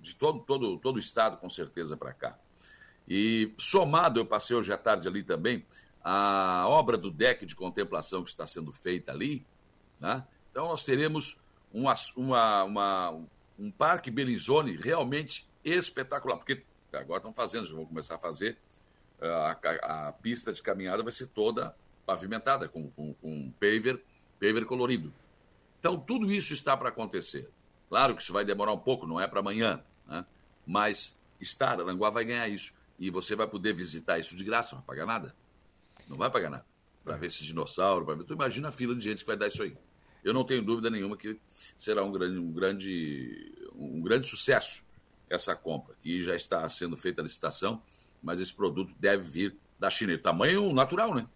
de 0.01 0.15
todo, 0.17 0.41
todo, 0.41 0.79
todo 0.79 0.97
o 0.97 0.99
estado, 0.99 1.37
com 1.37 1.49
certeza, 1.49 1.97
para 1.97 2.12
cá. 2.12 2.39
E 3.07 3.53
somado, 3.59 4.19
eu 4.19 4.27
passei 4.27 4.57
hoje 4.57 4.73
à 4.73 4.79
tarde 4.79 5.07
ali 5.07 5.23
também, 5.23 5.65
a 6.03 6.67
obra 6.69 6.99
do 6.99 7.11
deck 7.11 7.47
de 7.47 7.55
contemplação 7.55 8.23
que 8.23 8.31
está 8.31 8.47
sendo 8.47 8.73
feita 8.73 9.12
ali. 9.12 9.47
Né? 10.01 10.25
Então, 10.51 10.69
nós 10.69 10.85
teremos 10.85 11.41
uma, 11.73 11.95
uma, 12.17 12.65
uma, 12.65 13.21
um 13.59 13.71
parque 13.71 14.11
Belizone 14.11 14.77
realmente 14.77 15.47
espetacular, 15.65 16.37
porque 16.37 16.62
agora 16.93 17.19
estão 17.19 17.33
fazendo, 17.33 17.67
já 17.67 17.75
vão 17.75 17.87
começar 17.87 18.17
a 18.17 18.19
fazer, 18.19 18.57
a, 19.21 19.59
a, 19.62 20.09
a 20.09 20.12
pista 20.12 20.53
de 20.53 20.62
caminhada 20.62 21.03
vai 21.03 21.12
ser 21.12 21.29
toda 21.29 21.75
pavimentada 22.05 22.69
com, 22.69 22.91
com, 22.91 23.15
com 23.15 23.51
paver, 23.53 24.03
paver 24.39 24.64
colorido. 24.64 25.12
Então, 25.80 25.99
tudo 25.99 26.32
isso 26.32 26.53
está 26.53 26.76
para 26.76 26.89
acontecer. 26.89 27.49
Claro 27.89 28.16
que 28.16 28.22
isso 28.22 28.32
vai 28.32 28.45
demorar 28.45 28.72
um 28.72 28.78
pouco, 28.78 29.07
não 29.07 29.20
é 29.20 29.26
para 29.26 29.41
amanhã, 29.41 29.82
né? 30.07 30.24
mas 30.66 31.14
está, 31.41 31.70
Aranguá 31.70 32.11
vai 32.11 32.24
ganhar 32.24 32.49
isso. 32.49 32.74
E 32.99 33.11
você 33.11 33.37
vai 33.37 33.47
poder 33.47 33.74
visitar 33.74 34.18
isso 34.18 34.37
de 34.37 34.45
graça, 34.45 34.74
não 34.74 34.82
vai 34.82 34.97
pagar 34.97 35.07
nada. 35.07 35.35
Não 36.09 36.16
vai 36.16 36.30
pagar 36.30 36.51
nada. 36.51 36.66
Para 37.05 37.16
ver 37.16 37.26
esse 37.26 37.45
dinossauro, 37.45 38.05
para 38.05 38.14
ver. 38.14 38.24
Tu 38.24 38.32
imagina 38.32 38.68
a 38.68 38.72
fila 38.72 38.95
de 38.95 39.03
gente 39.03 39.20
que 39.20 39.26
vai 39.26 39.37
dar 39.37 39.49
isso 39.49 39.62
aí. 39.62 39.76
Eu 40.22 40.32
não 40.32 40.45
tenho 40.45 40.62
dúvida 40.62 40.89
nenhuma 40.89 41.16
que 41.16 41.39
será 41.76 42.03
um 42.03 42.11
grande, 42.11 42.39
um 42.39 42.53
grande, 42.53 43.70
um 43.74 44.01
grande 44.01 44.26
sucesso 44.26 44.82
essa 45.28 45.55
compra, 45.55 45.95
que 46.03 46.22
já 46.22 46.35
está 46.35 46.66
sendo 46.68 46.97
feita 46.97 47.20
a 47.20 47.24
licitação, 47.24 47.82
mas 48.22 48.41
esse 48.41 48.53
produto 48.53 48.95
deve 48.99 49.24
vir 49.24 49.57
da 49.78 49.91
China. 49.91 50.16
Tamanho 50.18 50.72
natural, 50.72 51.14
né? 51.14 51.26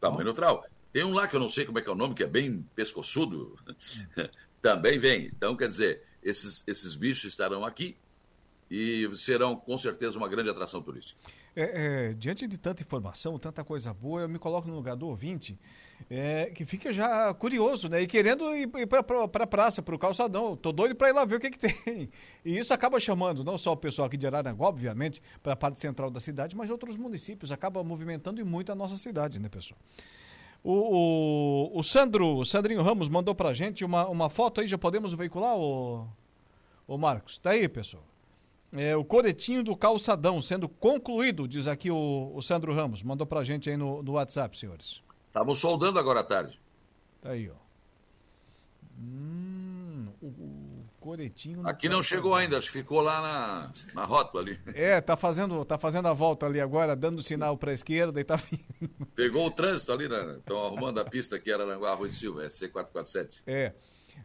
Tamanho 0.00 0.24
natural. 0.24 0.66
Tem 0.92 1.04
um 1.04 1.12
lá 1.12 1.26
que 1.26 1.34
eu 1.34 1.40
não 1.40 1.48
sei 1.48 1.64
como 1.64 1.78
é 1.78 1.82
que 1.82 1.88
é 1.88 1.92
o 1.92 1.96
nome, 1.96 2.14
que 2.14 2.22
é 2.22 2.26
bem 2.26 2.66
pescoçudo, 2.74 3.56
também 4.60 4.98
vem. 4.98 5.26
Então, 5.26 5.56
quer 5.56 5.68
dizer, 5.68 6.02
esses, 6.22 6.62
esses 6.66 6.94
bichos 6.94 7.24
estarão 7.24 7.64
aqui 7.64 7.96
e 8.70 9.08
serão 9.16 9.54
com 9.54 9.76
certeza 9.76 10.16
uma 10.16 10.28
grande 10.28 10.50
atração 10.50 10.82
turística. 10.82 11.18
É, 11.54 12.08
é, 12.08 12.14
diante 12.14 12.46
de 12.46 12.56
tanta 12.56 12.82
informação, 12.82 13.38
tanta 13.38 13.62
coisa 13.62 13.92
boa, 13.92 14.22
eu 14.22 14.28
me 14.28 14.38
coloco 14.38 14.66
no 14.66 14.74
lugar 14.74 14.96
do 14.96 15.06
ouvinte 15.06 15.58
é, 16.08 16.46
que 16.46 16.64
fica 16.64 16.90
já 16.90 17.32
curioso, 17.34 17.88
né? 17.88 18.00
E 18.00 18.06
querendo 18.06 18.54
ir, 18.56 18.66
para 18.86 19.44
a 19.44 19.46
praça, 19.46 19.82
para 19.82 19.94
o 19.94 19.98
calçadão. 19.98 20.56
Tô 20.56 20.72
doido 20.72 20.94
para 20.94 21.10
ir 21.10 21.12
lá 21.12 21.24
ver 21.24 21.36
o 21.36 21.40
que, 21.40 21.50
que 21.50 21.58
tem. 21.58 22.08
E 22.44 22.58
isso 22.58 22.74
acaba 22.74 22.98
chamando 22.98 23.44
não 23.44 23.56
só 23.56 23.72
o 23.72 23.76
pessoal 23.76 24.06
aqui 24.06 24.16
de 24.16 24.26
Araranguá, 24.26 24.66
obviamente, 24.66 25.22
para 25.42 25.52
a 25.52 25.56
parte 25.56 25.78
central 25.78 26.10
da 26.10 26.18
cidade, 26.18 26.56
mas 26.56 26.70
outros 26.70 26.96
municípios. 26.96 27.52
Acaba 27.52 27.84
movimentando 27.84 28.40
e 28.40 28.44
muito 28.44 28.72
a 28.72 28.74
nossa 28.74 28.96
cidade, 28.96 29.38
né, 29.38 29.48
pessoal? 29.48 29.78
O, 30.64 31.72
o, 31.74 31.78
o 31.78 31.82
Sandro, 31.82 32.36
o 32.36 32.44
Sandrinho 32.44 32.82
Ramos 32.82 33.08
mandou 33.08 33.34
para 33.34 33.48
a 33.48 33.54
gente 33.54 33.84
uma, 33.84 34.06
uma 34.08 34.30
foto 34.30 34.60
aí, 34.60 34.68
já 34.68 34.78
podemos 34.78 35.12
veicular, 35.12 35.56
o, 35.56 36.06
o 36.86 36.96
Marcos? 36.96 37.38
Tá 37.38 37.50
aí, 37.50 37.68
pessoal 37.68 38.04
é, 38.72 38.96
o 38.96 39.04
coretinho 39.04 39.62
do 39.62 39.76
calçadão 39.76 40.40
sendo 40.40 40.68
concluído, 40.68 41.46
diz 41.46 41.66
aqui 41.66 41.90
o, 41.90 42.32
o 42.34 42.40
Sandro 42.40 42.74
Ramos. 42.74 43.02
Mandou 43.02 43.26
pra 43.26 43.44
gente 43.44 43.68
aí 43.68 43.76
no, 43.76 44.02
no 44.02 44.12
WhatsApp, 44.12 44.56
senhores. 44.56 45.02
Estavam 45.28 45.54
soldando 45.54 45.98
agora 45.98 46.20
à 46.20 46.24
tarde. 46.24 46.58
Tá 47.20 47.30
aí, 47.30 47.50
ó. 47.50 47.54
Hum, 48.98 50.08
o, 50.20 50.26
o 50.26 50.84
coretinho. 51.02 51.66
Aqui 51.66 51.88
não 51.88 52.02
chegou 52.02 52.34
ainda, 52.34 52.62
ficou 52.62 53.00
lá 53.00 53.20
na, 53.20 53.72
na 53.92 54.04
rótula 54.06 54.44
ali. 54.44 54.58
É, 54.72 55.00
tá 55.00 55.16
fazendo, 55.16 55.64
tá 55.64 55.76
fazendo 55.76 56.06
a 56.06 56.12
volta 56.12 56.46
ali 56.46 56.60
agora, 56.60 56.94
dando 56.94 57.22
sinal 57.22 57.58
pra 57.58 57.72
esquerda 57.72 58.20
e 58.20 58.24
tá 58.24 58.36
vindo. 58.80 58.90
Pegou 59.14 59.46
o 59.46 59.50
trânsito 59.50 59.92
ali, 59.92 60.08
né? 60.08 60.36
Estão 60.38 60.64
arrumando 60.64 61.00
a 61.00 61.04
pista 61.04 61.38
que 61.38 61.50
era 61.50 61.66
na 61.66 61.74
Rua 61.92 62.08
de 62.08 62.14
Silva, 62.14 62.44
SC447. 62.44 63.40
É. 63.46 63.72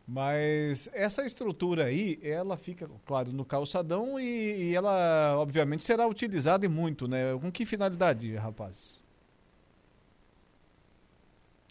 Mas 0.08 0.90
essa 0.94 1.26
estrutura 1.26 1.86
aí, 1.86 2.20
ela 2.22 2.58
fica, 2.58 2.90
claro, 3.06 3.32
no 3.32 3.44
calçadão 3.44 4.20
e, 4.20 4.70
e 4.70 4.76
ela, 4.76 5.36
obviamente, 5.38 5.84
será 5.84 6.08
utilizada 6.08 6.66
e 6.66 6.70
muito, 6.70 7.08
né? 7.08 7.38
Com 7.42 7.52
que 7.52 7.66
finalidade, 7.66 8.36
rapaz? 8.36 8.97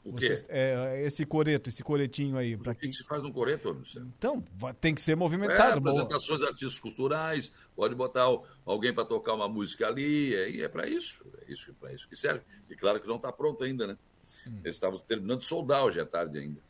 O 0.07 0.15
quê? 0.15 0.37
Você, 0.37 0.47
é, 0.49 1.03
esse 1.05 1.27
coreto, 1.27 1.69
esse 1.69 1.83
coretinho 1.83 2.39
aí. 2.39 2.55
O 2.55 2.61
que, 2.61 2.89
que 2.89 2.93
se 2.93 3.03
faz 3.03 3.25
no 3.25 3.33
coreto, 3.33 3.71
Luciano? 3.71 4.13
Então, 4.17 4.41
tem 4.81 4.95
que 4.95 5.03
ser 5.03 5.17
movimentado. 5.17 5.75
É, 5.75 5.79
apresentações 5.79 6.39
boa. 6.39 6.51
artistas 6.51 6.79
culturais, 6.79 7.53
pode 7.75 7.93
botar 7.97 8.27
alguém 8.65 8.95
para 8.95 9.05
tocar 9.05 9.35
uma 9.35 9.49
música 9.49 9.89
ali, 9.89 10.33
é, 10.33 10.61
é 10.61 10.69
para 10.69 10.87
isso, 10.87 11.27
é 11.45 11.53
isso, 11.53 11.75
para 11.75 11.93
isso 11.93 12.09
que 12.09 12.15
serve. 12.15 12.43
E 12.71 12.77
claro 12.77 13.01
que 13.01 13.09
não 13.09 13.17
está 13.17 13.33
pronto 13.33 13.65
ainda, 13.65 13.85
né? 13.89 13.99
Hum. 14.47 14.61
Eles 14.63 14.77
estavam 14.77 14.97
terminando 15.01 15.41
de 15.41 15.47
soldar 15.47 15.85
hoje 15.85 16.01
à 16.01 16.07
tarde 16.07 16.39
ainda. 16.39 16.61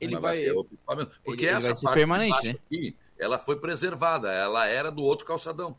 Ele 0.00 0.18
vai. 0.18 0.46
Porque 1.24 1.44
ele, 1.44 1.54
essa 1.54 1.68
vai 1.68 1.76
ser 1.76 1.92
permanente, 1.92 2.48
né? 2.48 2.58
Aqui, 2.66 2.96
ela 3.16 3.38
foi 3.38 3.60
preservada, 3.60 4.32
ela 4.32 4.66
era 4.66 4.90
do 4.90 5.02
outro 5.02 5.24
calçadão. 5.24 5.78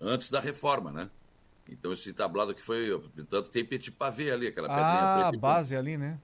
Antes 0.00 0.30
da 0.30 0.38
reforma, 0.38 0.92
né? 0.92 1.10
Então 1.68 1.92
esse 1.92 2.12
tablado 2.12 2.52
aqui 2.52 2.62
foi. 2.62 2.90
Tanto 3.28 3.50
tem 3.50 3.64
petit 3.64 3.90
pavê 3.92 4.30
ali, 4.30 4.46
aquela 4.46 4.68
pedrinha. 4.68 5.28
Ah, 5.28 5.32
base 5.38 5.76
ali, 5.76 5.96
né? 5.96 6.20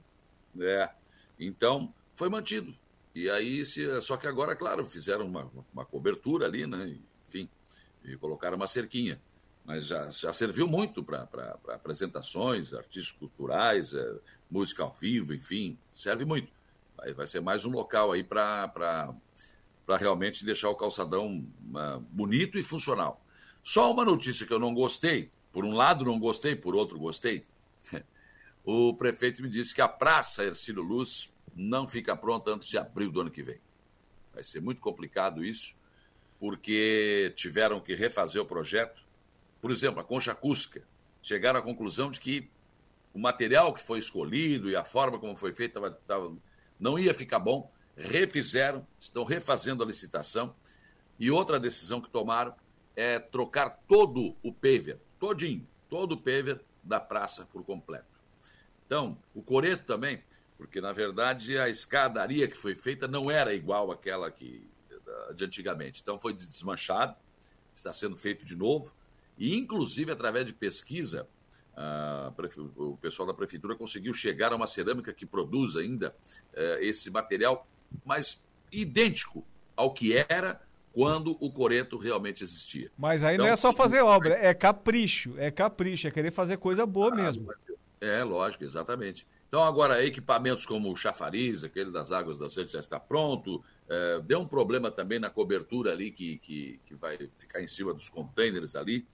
É. 0.61 0.91
Então, 1.39 1.93
foi 2.15 2.29
mantido. 2.29 2.75
E 3.15 3.31
aí, 3.31 3.65
se, 3.65 4.01
só 4.03 4.17
que 4.17 4.27
agora, 4.27 4.55
claro, 4.55 4.87
fizeram 4.87 5.27
uma, 5.27 5.51
uma 5.73 5.85
cobertura 5.85 6.47
ali, 6.47 6.67
né? 6.67 6.97
Enfim, 7.29 7.49
e 8.05 8.17
colocaram 8.17 8.57
uma 8.57 8.67
cerquinha. 8.67 9.21
Mas 9.65 9.87
já, 9.87 10.09
já 10.09 10.33
serviu 10.33 10.67
muito 10.67 11.05
para 11.05 11.29
apresentações, 11.69 12.73
artistas 12.73 13.11
culturais, 13.11 13.93
é, 13.93 14.15
música 14.51 14.83
ao 14.83 14.93
vivo, 14.93 15.35
enfim, 15.35 15.79
serve 15.93 16.25
muito. 16.25 16.51
Vai, 16.97 17.13
vai 17.13 17.27
ser 17.27 17.41
mais 17.41 17.65
um 17.65 17.71
local 17.71 18.13
aí 18.13 18.25
para 18.25 19.15
realmente 19.99 20.45
deixar 20.45 20.71
o 20.71 20.75
calçadão 20.75 21.47
uh, 21.71 22.01
bonito 22.11 22.59
e 22.59 22.63
funcional. 22.63 23.23
Só 23.69 23.93
uma 23.93 24.03
notícia 24.03 24.47
que 24.47 24.53
eu 24.55 24.59
não 24.59 24.73
gostei, 24.73 25.31
por 25.53 25.63
um 25.63 25.75
lado 25.75 26.03
não 26.03 26.19
gostei, 26.19 26.57
por 26.57 26.75
outro 26.75 26.99
gostei. 26.99 27.45
o 28.65 28.95
prefeito 28.95 29.43
me 29.43 29.51
disse 29.51 29.75
que 29.75 29.83
a 29.83 29.87
Praça 29.87 30.43
Ercílio 30.43 30.83
Luz 30.83 31.31
não 31.55 31.87
fica 31.87 32.17
pronta 32.17 32.51
antes 32.51 32.67
de 32.67 32.79
abril 32.79 33.13
do 33.13 33.21
ano 33.21 33.31
que 33.31 33.43
vem. 33.43 33.61
Vai 34.33 34.43
ser 34.43 34.63
muito 34.63 34.81
complicado 34.81 35.45
isso, 35.45 35.77
porque 36.41 37.31
tiveram 37.37 37.79
que 37.79 37.95
refazer 37.95 38.41
o 38.41 38.47
projeto. 38.47 39.03
Por 39.61 39.71
exemplo, 39.71 40.01
a 40.01 40.05
concha 40.05 40.33
acústica. 40.33 40.83
Chegaram 41.23 41.61
à 41.61 41.63
conclusão 41.63 42.11
de 42.11 42.21
que 42.21 42.49
o 43.13 43.19
material 43.19 43.75
que 43.75 43.83
foi 43.83 43.99
escolhido 43.99 44.71
e 44.71 44.77
a 44.77 44.83
forma 44.83 45.19
como 45.19 45.37
foi 45.37 45.53
feita 45.53 45.79
não 46.81 46.99
ia 46.99 47.13
ficar 47.13 47.39
bom. 47.39 47.71
Refizeram, 47.95 48.87
estão 48.99 49.25
refazendo 49.25 49.83
a 49.83 49.87
licitação. 49.87 50.57
E 51.19 51.31
outra 51.31 51.61
decisão 51.61 52.01
que 52.01 52.09
tomaram 52.09 52.55
é 52.99 53.21
trocar 53.21 53.71
todo 53.87 54.35
o 54.43 54.53
paver, 54.53 54.99
todinho, 55.21 55.65
todo 55.89 56.13
o 56.13 56.17
paver 56.17 56.61
da 56.83 56.99
praça 56.99 57.47
por 57.53 57.63
completo. 57.63 58.19
Então, 58.85 59.17
o 59.33 59.41
coreto 59.41 59.85
também, 59.85 60.21
porque 60.57 60.81
na 60.81 60.93
verdade 60.93 61.57
a 61.57 61.69
escadaria 61.69 62.49
que 62.49 62.57
foi 62.57 62.75
feita 62.75 63.07
não 63.07 63.31
era 63.31 63.55
igual 63.55 63.93
àquela 63.93 64.33
que, 64.33 64.69
de 65.37 65.45
antigamente. 65.45 66.01
Então 66.03 66.19
foi 66.19 66.33
desmanchado, 66.33 67.15
está 67.73 67.93
sendo 67.93 68.17
feito 68.17 68.45
de 68.45 68.57
novo, 68.57 68.93
e 69.39 69.57
inclusive 69.57 70.11
através 70.11 70.45
de 70.45 70.53
pesquisa 70.53 71.29
o 72.77 72.97
pessoal 72.97 73.29
da 73.29 73.33
prefeitura 73.33 73.77
conseguiu 73.77 74.13
chegar 74.13 74.53
a 74.53 74.57
uma 74.57 74.67
cerâmica 74.67 75.13
que 75.13 75.25
produz 75.25 75.77
ainda 75.77 76.13
eh, 76.53 76.79
esse 76.81 77.09
material, 77.09 77.69
mas 78.05 78.43
idêntico 78.73 79.47
ao 79.77 79.95
que 79.95 80.13
era 80.13 80.61
quando 80.93 81.37
o 81.41 81.51
coreto 81.51 81.97
realmente 81.99 82.43
existia. 82.43 82.91
Mas 82.97 83.23
aí 83.23 83.35
Então, 83.35 83.47
não 83.47 83.53
é 83.53 83.57
só 83.57 83.73
fazer 83.73 84.01
obra, 84.03 84.35
é 84.35 84.53
capricho, 84.55 85.35
é 85.39 85.51
capricho, 85.51 86.09
é 86.09 86.11
querer 86.11 86.31
fazer 86.31 86.57
coisa 86.57 86.87
boa 86.87 87.15
mesmo. 87.15 87.49
É, 88.01 88.23
lógico, 88.23 88.65
exatamente. 88.65 89.27
Então, 89.49 89.63
agora, 89.63 90.05
equipamentos 90.05 90.67
como 90.67 90.93
o 90.93 90.97
chafariz, 90.97 91.65
aquele 91.65 91.91
das 91.91 92.13
águas 92.13 92.39
da 92.39 92.51
sede 92.51 92.73
já 92.73 92.81
está 92.81 93.01
pronto. 93.01 93.65
É, 93.89 94.21
deu 94.21 94.41
um 94.41 94.47
problema 94.47 94.91
também 94.91 95.19
na 95.19 95.31
cobertura 95.31 95.93
ali, 95.93 96.11
que, 96.11 96.37
que, 96.39 96.81
que 96.85 96.95
vai 96.95 97.19
ficar 97.39 97.63
em 97.63 97.67
cima 97.67 97.95
dos 97.95 98.09
containers 98.09 98.77
ali. 98.77 99.07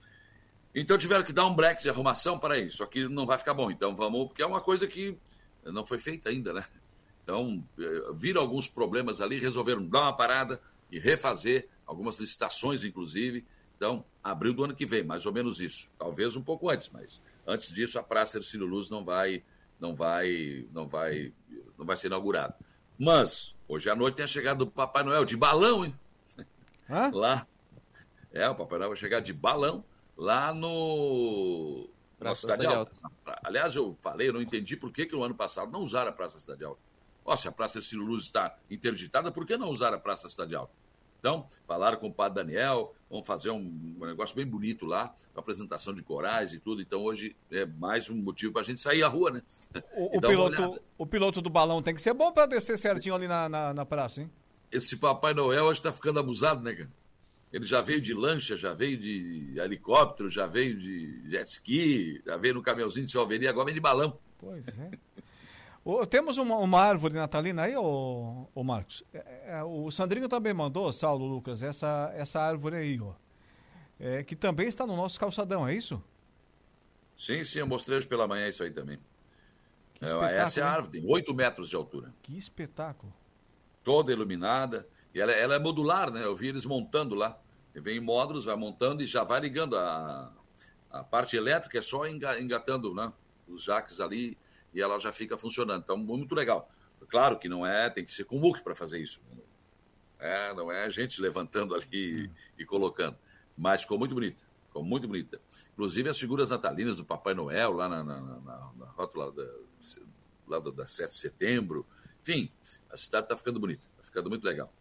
Então, 0.73 0.97
tiveram 0.97 1.23
que 1.23 1.31
dar 1.31 1.45
um 1.45 1.55
break 1.55 1.81
de 1.81 1.89
arrumação 1.89 2.37
para 2.37 2.59
isso. 2.59 2.77
Só 2.77 2.85
que 2.85 3.07
não 3.07 3.25
vai 3.25 3.37
ficar 3.37 3.53
bom. 3.53 3.71
Então, 3.71 3.95
vamos, 3.95 4.27
porque 4.27 4.41
é 4.41 4.45
uma 4.45 4.59
coisa 4.59 4.85
que 4.85 5.17
não 5.63 5.85
foi 5.85 5.99
feita 5.99 6.29
ainda, 6.29 6.51
né? 6.51 6.65
Então, 7.23 7.63
eh, 7.79 8.11
viram 8.13 8.39
alguns 8.39 8.67
problemas 8.67 9.19
ali, 9.19 9.39
resolveram 9.39 9.83
dar 9.87 10.01
uma 10.01 10.13
parada 10.13 10.61
e 10.91 10.99
refazer, 10.99 11.67
algumas 11.85 12.19
licitações, 12.19 12.83
inclusive. 12.83 13.45
Então, 13.75 14.05
abril 14.23 14.53
do 14.53 14.63
ano 14.63 14.75
que 14.75 14.85
vem, 14.85 15.03
mais 15.03 15.25
ou 15.25 15.33
menos 15.33 15.59
isso. 15.59 15.91
Talvez 15.97 16.35
um 16.35 16.43
pouco 16.43 16.69
antes, 16.69 16.89
mas 16.89 17.23
antes 17.45 17.71
disso, 17.71 17.99
a 17.99 18.03
Praça 18.03 18.37
Ercílio 18.37 18.65
Luz 18.65 18.89
não 18.89 19.03
vai 19.03 19.43
não 19.79 19.93
vai, 19.93 20.67
não 20.71 20.87
vai, 20.87 21.33
não 21.77 21.85
vai 21.85 21.95
ser 21.95 22.07
inaugurado. 22.07 22.53
Mas, 22.97 23.55
hoje 23.67 23.89
à 23.89 23.95
noite 23.95 24.15
tem 24.15 24.25
a 24.25 24.27
chegada 24.27 24.59
do 24.59 24.67
Papai 24.67 25.03
Noel 25.03 25.25
de 25.25 25.35
balão, 25.35 25.85
hein? 25.85 25.95
Hã? 26.89 27.11
Lá. 27.13 27.47
É, 28.31 28.49
o 28.49 28.55
Papai 28.55 28.79
Noel 28.79 28.89
vai 28.89 28.97
chegar 28.97 29.19
de 29.19 29.33
balão 29.33 29.83
lá 30.17 30.53
no. 30.53 31.89
Praça 32.17 32.41
Cidade 32.41 32.61
Cidade 32.61 32.77
Alta. 32.77 32.91
Aliás, 33.43 33.75
eu 33.75 33.97
falei, 34.01 34.29
eu 34.29 34.33
não 34.33 34.41
entendi 34.41 34.77
por 34.77 34.91
que, 34.91 35.05
que 35.05 35.13
no 35.13 35.23
ano 35.23 35.35
passado 35.35 35.71
não 35.71 35.81
usaram 35.81 36.09
a 36.09 36.13
Praça 36.13 36.39
Cidade 36.39 36.63
Alta. 36.63 36.81
Ó, 37.25 37.35
se 37.35 37.47
a 37.47 37.51
Praça 37.51 37.79
Ercílio 37.79 38.05
Luz 38.05 38.25
está 38.25 38.55
interditada, 38.69 39.31
por 39.31 39.45
que 39.45 39.57
não 39.57 39.69
usar 39.69 39.93
a 39.93 39.97
Praça 39.97 40.29
Cidade 40.29 40.55
Alta? 40.55 40.71
Então, 41.19 41.47
falaram 41.65 41.97
com 41.97 42.07
o 42.07 42.13
Padre 42.13 42.43
Daniel, 42.43 42.93
vamos 43.09 43.25
fazer 43.25 43.49
um, 43.49 43.95
um 43.99 44.05
negócio 44.05 44.35
bem 44.35 44.45
bonito 44.45 44.85
lá, 44.85 45.11
com 45.33 45.39
apresentação 45.39 45.91
de 45.91 46.03
corais 46.03 46.53
e 46.53 46.59
tudo. 46.59 46.83
Então, 46.83 47.01
hoje 47.01 47.35
é 47.49 47.65
mais 47.65 48.11
um 48.11 48.15
motivo 48.15 48.53
para 48.53 48.61
a 48.61 48.63
gente 48.63 48.79
sair 48.79 49.01
à 49.01 49.07
rua, 49.07 49.31
né? 49.31 49.41
O, 49.95 50.17
o 50.17 50.21
piloto, 50.21 50.81
o 50.99 51.05
piloto 51.07 51.41
do 51.41 51.49
balão 51.49 51.81
tem 51.81 51.95
que 51.95 52.01
ser 52.01 52.13
bom 52.13 52.31
para 52.31 52.45
descer 52.45 52.77
certinho 52.77 53.15
ali 53.15 53.27
na, 53.27 53.49
na, 53.49 53.73
na 53.73 53.85
praça, 53.87 54.21
hein? 54.21 54.29
Esse 54.71 54.97
Papai 54.97 55.33
Noel 55.33 55.63
hoje 55.63 55.79
está 55.79 55.91
ficando 55.91 56.19
abusado, 56.19 56.61
né, 56.61 56.73
cara? 56.73 56.91
Ele 57.51 57.65
já 57.65 57.81
veio 57.81 58.01
de 58.01 58.13
lancha, 58.13 58.55
já 58.55 58.73
veio 58.73 58.95
de 58.95 59.53
helicóptero, 59.57 60.29
já 60.29 60.45
veio 60.45 60.77
de 60.77 61.27
jet 61.27 61.49
ski, 61.49 62.21
já 62.23 62.37
veio 62.37 62.53
no 62.53 62.61
caminhãozinho 62.61 63.05
de 63.07 63.11
Salveria, 63.11 63.49
agora 63.49 63.65
vem 63.65 63.73
de 63.73 63.79
balão. 63.79 64.19
Pois 64.37 64.67
é. 64.67 64.91
Temos 66.09 66.39
uma, 66.39 66.57
uma 66.57 66.81
árvore 66.81 67.13
natalina 67.13 67.63
aí, 67.63 67.75
ô, 67.77 68.47
ô 68.55 68.63
Marcos? 68.63 69.03
É, 69.13 69.57
é, 69.59 69.63
o 69.63 69.91
Sandrinho 69.91 70.27
também 70.27 70.51
mandou, 70.51 70.91
Saulo 70.91 71.27
Lucas, 71.27 71.61
essa, 71.61 72.11
essa 72.15 72.41
árvore 72.41 72.75
aí, 72.77 72.99
ó. 72.99 73.13
É, 73.99 74.23
que 74.23 74.35
também 74.35 74.67
está 74.67 74.87
no 74.87 74.95
nosso 74.95 75.19
calçadão, 75.19 75.67
é 75.67 75.75
isso? 75.75 76.01
Sim, 77.15 77.43
sim, 77.43 77.59
eu 77.59 77.67
mostrei 77.67 77.99
hoje 77.99 78.07
pela 78.07 78.27
manhã 78.27 78.47
isso 78.47 78.63
aí 78.63 78.71
também. 78.71 78.99
É, 80.01 80.37
essa 80.37 80.59
é 80.59 80.63
a 80.63 80.69
árvore, 80.71 80.99
tem 80.99 81.09
8 81.09 81.33
metros 81.33 81.69
de 81.69 81.75
altura. 81.75 82.11
Que 82.23 82.35
espetáculo. 82.35 83.13
Toda 83.83 84.11
iluminada. 84.11 84.87
E 85.13 85.21
ela, 85.21 85.31
ela 85.31 85.55
é 85.55 85.59
modular, 85.59 86.11
né? 86.11 86.25
Eu 86.25 86.35
vi 86.35 86.47
eles 86.47 86.65
montando 86.65 87.15
lá. 87.15 87.39
Vem 87.73 87.97
em 87.97 88.01
módulos, 88.01 88.45
vai 88.45 88.55
montando 88.55 89.03
e 89.03 89.07
já 89.07 89.23
vai 89.23 89.39
ligando 89.39 89.77
a, 89.77 90.31
a 90.89 91.03
parte 91.03 91.37
elétrica, 91.37 91.77
é 91.77 91.81
só 91.81 92.07
enga- 92.07 92.41
engatando 92.41 92.93
né? 92.93 93.13
os 93.47 93.63
jaques 93.63 93.99
ali 93.99 94.37
e 94.75 94.81
ela 94.81 94.99
já 94.99 95.11
fica 95.11 95.37
funcionando. 95.37 95.81
Então, 95.81 95.97
muito 95.97 96.35
legal. 96.35 96.69
Claro 97.07 97.39
que 97.39 97.47
não 97.47 97.65
é, 97.65 97.89
tem 97.89 98.03
que 98.03 98.11
ser 98.11 98.25
com 98.25 98.37
muque 98.37 98.61
para 98.61 98.75
fazer 98.75 98.99
isso. 98.99 99.21
É, 100.19 100.53
não 100.53 100.71
é 100.71 100.83
a 100.83 100.89
gente 100.89 101.21
levantando 101.21 101.73
ali 101.73 101.85
e, 101.91 102.29
e 102.61 102.65
colocando. 102.65 103.17
Mas 103.57 103.81
ficou 103.81 103.97
muito 103.97 104.13
bonita. 104.13 104.43
Ficou 104.67 104.83
muito 104.83 105.07
bonita. 105.07 105.39
Inclusive 105.73 106.09
as 106.09 106.19
figuras 106.19 106.49
natalinas 106.49 106.97
do 106.97 107.05
Papai 107.05 107.33
Noel, 107.33 107.71
lá 107.71 107.87
na, 107.87 108.03
na, 108.03 108.21
na, 108.21 108.39
na- 108.41 108.85
rótula 108.97 109.31
da, 109.31 109.47
lá 110.47 110.59
da, 110.59 110.71
da 110.71 110.85
7 110.85 111.09
de 111.11 111.15
setembro. 111.17 111.85
Enfim, 112.21 112.51
a 112.89 112.97
cidade 112.97 113.25
está 113.25 113.37
ficando 113.37 113.59
bonita. 113.59 113.87
Está 113.91 114.03
ficando 114.03 114.29
muito 114.29 114.43
legal. 114.43 114.71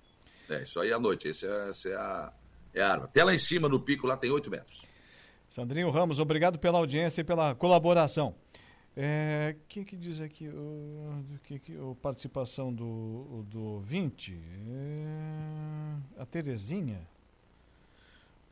É, 0.51 0.63
isso 0.63 0.81
aí 0.81 0.93
à 0.93 0.99
noite. 0.99 1.29
Esse 1.29 1.47
é, 1.47 1.69
essa 1.69 1.89
é 1.89 1.95
a, 1.95 2.33
é 2.75 2.83
a 2.83 2.91
árvore. 2.91 3.11
Até 3.11 3.23
lá 3.23 3.35
em 3.35 3.39
cima, 3.39 3.69
no 3.69 3.79
pico, 3.79 4.07
lá 4.07 4.17
tem 4.17 4.31
8 4.31 4.51
metros. 4.51 4.87
Sandrinho 5.49 5.91
Ramos, 5.91 6.19
obrigado 6.19 6.59
pela 6.59 6.79
audiência 6.79 7.21
e 7.21 7.25
pela 7.25 7.55
colaboração. 7.55 8.35
É, 8.97 9.57
o 9.59 9.69
que, 9.69 9.85
que 9.85 9.97
diz 9.97 10.21
aqui? 10.21 10.49
O, 10.49 11.25
que, 11.43 11.59
que, 11.59 11.77
o 11.77 11.97
participação 11.97 12.73
do, 12.73 13.45
do 13.51 13.81
20? 13.81 14.33
É, 14.69 16.23
a 16.23 16.25
Terezinha, 16.25 17.01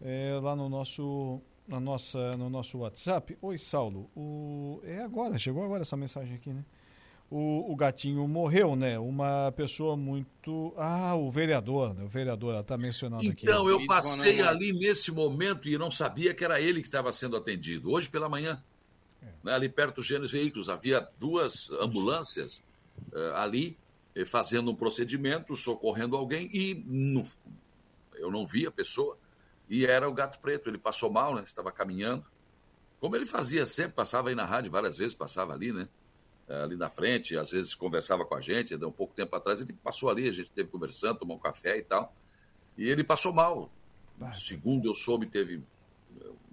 é, 0.00 0.36
lá 0.42 0.56
no 0.56 0.68
nosso, 0.68 1.40
na 1.66 1.78
nossa, 1.78 2.36
no 2.36 2.50
nosso 2.50 2.78
WhatsApp. 2.78 3.38
Oi, 3.40 3.56
Saulo. 3.56 4.10
O, 4.16 4.80
é 4.82 5.00
agora, 5.02 5.38
chegou 5.38 5.62
agora 5.62 5.82
essa 5.82 5.96
mensagem 5.96 6.34
aqui, 6.34 6.50
né? 6.50 6.64
O, 7.30 7.72
o 7.72 7.76
gatinho 7.76 8.26
morreu, 8.26 8.74
né? 8.74 8.98
Uma 8.98 9.52
pessoa 9.52 9.96
muito. 9.96 10.74
Ah, 10.76 11.14
o 11.14 11.30
vereador, 11.30 11.94
né? 11.94 12.04
O 12.04 12.08
vereador, 12.08 12.50
ela 12.50 12.60
está 12.60 12.76
mencionando 12.76 13.30
aqui. 13.30 13.46
Então, 13.46 13.66
eu 13.68 13.86
passei 13.86 14.42
ali 14.42 14.72
nesse 14.72 15.10
momento 15.12 15.68
e 15.68 15.78
não 15.78 15.90
sabia 15.90 16.34
que 16.34 16.44
era 16.44 16.60
ele 16.60 16.82
que 16.82 16.88
estava 16.88 17.10
sendo 17.12 17.36
atendido. 17.36 17.90
Hoje 17.90 18.10
pela 18.10 18.28
manhã, 18.28 18.62
né, 19.42 19.52
ali 19.52 19.68
perto 19.68 19.96
do 19.96 20.02
Gênesis 20.02 20.30
Veículos, 20.32 20.68
havia 20.68 21.00
duas 21.18 21.70
ambulâncias 21.72 22.62
eh, 23.12 23.32
ali 23.34 23.76
eh, 24.14 24.24
fazendo 24.26 24.70
um 24.70 24.74
procedimento, 24.74 25.56
socorrendo 25.56 26.16
alguém 26.16 26.48
e 26.52 26.74
não- 26.86 27.28
eu 28.14 28.30
não 28.30 28.46
vi 28.46 28.66
a 28.66 28.70
pessoa. 28.70 29.16
E 29.68 29.86
era 29.86 30.08
o 30.08 30.12
gato 30.12 30.38
preto, 30.40 30.68
ele 30.68 30.78
passou 30.78 31.10
mal, 31.10 31.34
né? 31.34 31.42
Estava 31.42 31.72
caminhando. 31.72 32.24
Como 33.00 33.16
ele 33.16 33.26
fazia 33.26 33.64
sempre, 33.66 33.94
passava 33.94 34.28
aí 34.28 34.34
na 34.34 34.44
rádio 34.44 34.70
várias 34.70 34.96
vezes, 34.98 35.14
passava 35.14 35.52
ali, 35.54 35.72
né? 35.72 35.88
eh, 36.48 36.62
Ali 36.62 36.76
na 36.76 36.90
frente, 36.90 37.36
às 37.36 37.50
vezes 37.50 37.74
conversava 37.74 38.24
com 38.24 38.34
a 38.34 38.40
gente, 38.40 38.74
há 38.74 38.86
um 38.86 38.92
pouco 38.92 39.14
tempo 39.14 39.34
atrás, 39.34 39.60
ele 39.60 39.72
passou 39.72 40.10
ali, 40.10 40.28
a 40.28 40.32
gente 40.32 40.48
esteve 40.48 40.68
conversando, 40.68 41.18
tomou 41.20 41.36
um 41.36 41.40
café 41.40 41.78
e 41.78 41.82
tal. 41.82 42.14
E 42.76 42.88
ele 42.88 43.02
passou 43.04 43.32
mal. 43.32 43.70
Segundo 44.34 44.86
eu 44.88 44.94
soube, 44.94 45.26
teve 45.26 45.62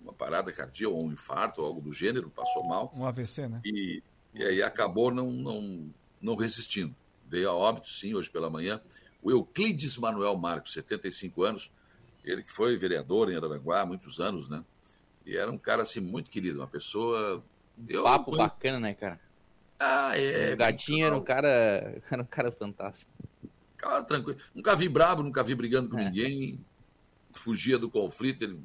uma 0.10 0.14
parada 0.14 0.52
cardíaca, 0.52 0.94
ou 0.94 1.06
um 1.06 1.12
infarto, 1.12 1.62
ou 1.62 1.68
algo 1.68 1.82
do 1.82 1.94
gênero, 1.94 2.30
passou 2.30 2.64
mal. 2.64 2.92
Um 2.96 3.06
AVC, 3.06 3.48
né? 3.48 3.62
E, 3.64 4.02
e 4.34 4.44
aí 4.44 4.62
acabou 4.64 5.12
não, 5.12 5.32
não, 5.32 5.90
não 6.22 6.36
resistindo. 6.36 6.96
Veio 7.28 7.50
a 7.50 7.54
óbito, 7.54 7.90
sim, 7.90 8.14
hoje 8.16 8.30
pela 8.30 8.50
manhã. 8.50 8.82
O 9.22 9.30
Euclides 9.32 9.98
Manuel 9.98 10.36
Marcos, 10.38 10.74
75 10.74 11.44
anos, 11.44 11.72
ele 12.24 12.42
que 12.44 12.52
foi 12.52 12.76
vereador 12.78 13.32
em 13.32 13.36
Araranguá 13.36 13.82
há 13.82 13.86
muitos 13.86 14.20
anos, 14.20 14.50
né? 14.50 14.64
E 15.26 15.38
era 15.38 15.52
um 15.52 15.58
cara, 15.58 15.84
assim, 15.84 16.00
muito 16.00 16.30
querido, 16.30 16.60
uma 16.60 16.68
pessoa... 16.68 17.44
eu 17.88 18.04
Papo 18.04 18.32
conheço- 18.32 18.48
bacana, 18.50 18.80
né, 18.80 18.94
cara? 18.94 19.20
Ah, 19.80 20.18
é. 20.18 20.54
O 20.54 20.58
gatinho 20.58 21.06
era 21.06 21.16
um 21.16 21.24
cara, 21.24 22.02
era 22.10 22.22
um 22.22 22.26
cara 22.26 22.52
fantástico. 22.52 23.10
Cara, 23.78 24.04
tranquilo. 24.04 24.40
Nunca 24.54 24.76
vi 24.76 24.90
brabo, 24.90 25.24
nunca 25.24 25.42
vi 25.44 25.56
brigando 25.56 25.90
com 25.90 25.96
ninguém. 25.98 26.60
Fugia 27.32 27.78
do 27.78 27.90
conflito, 27.90 28.44
ele 28.44 28.60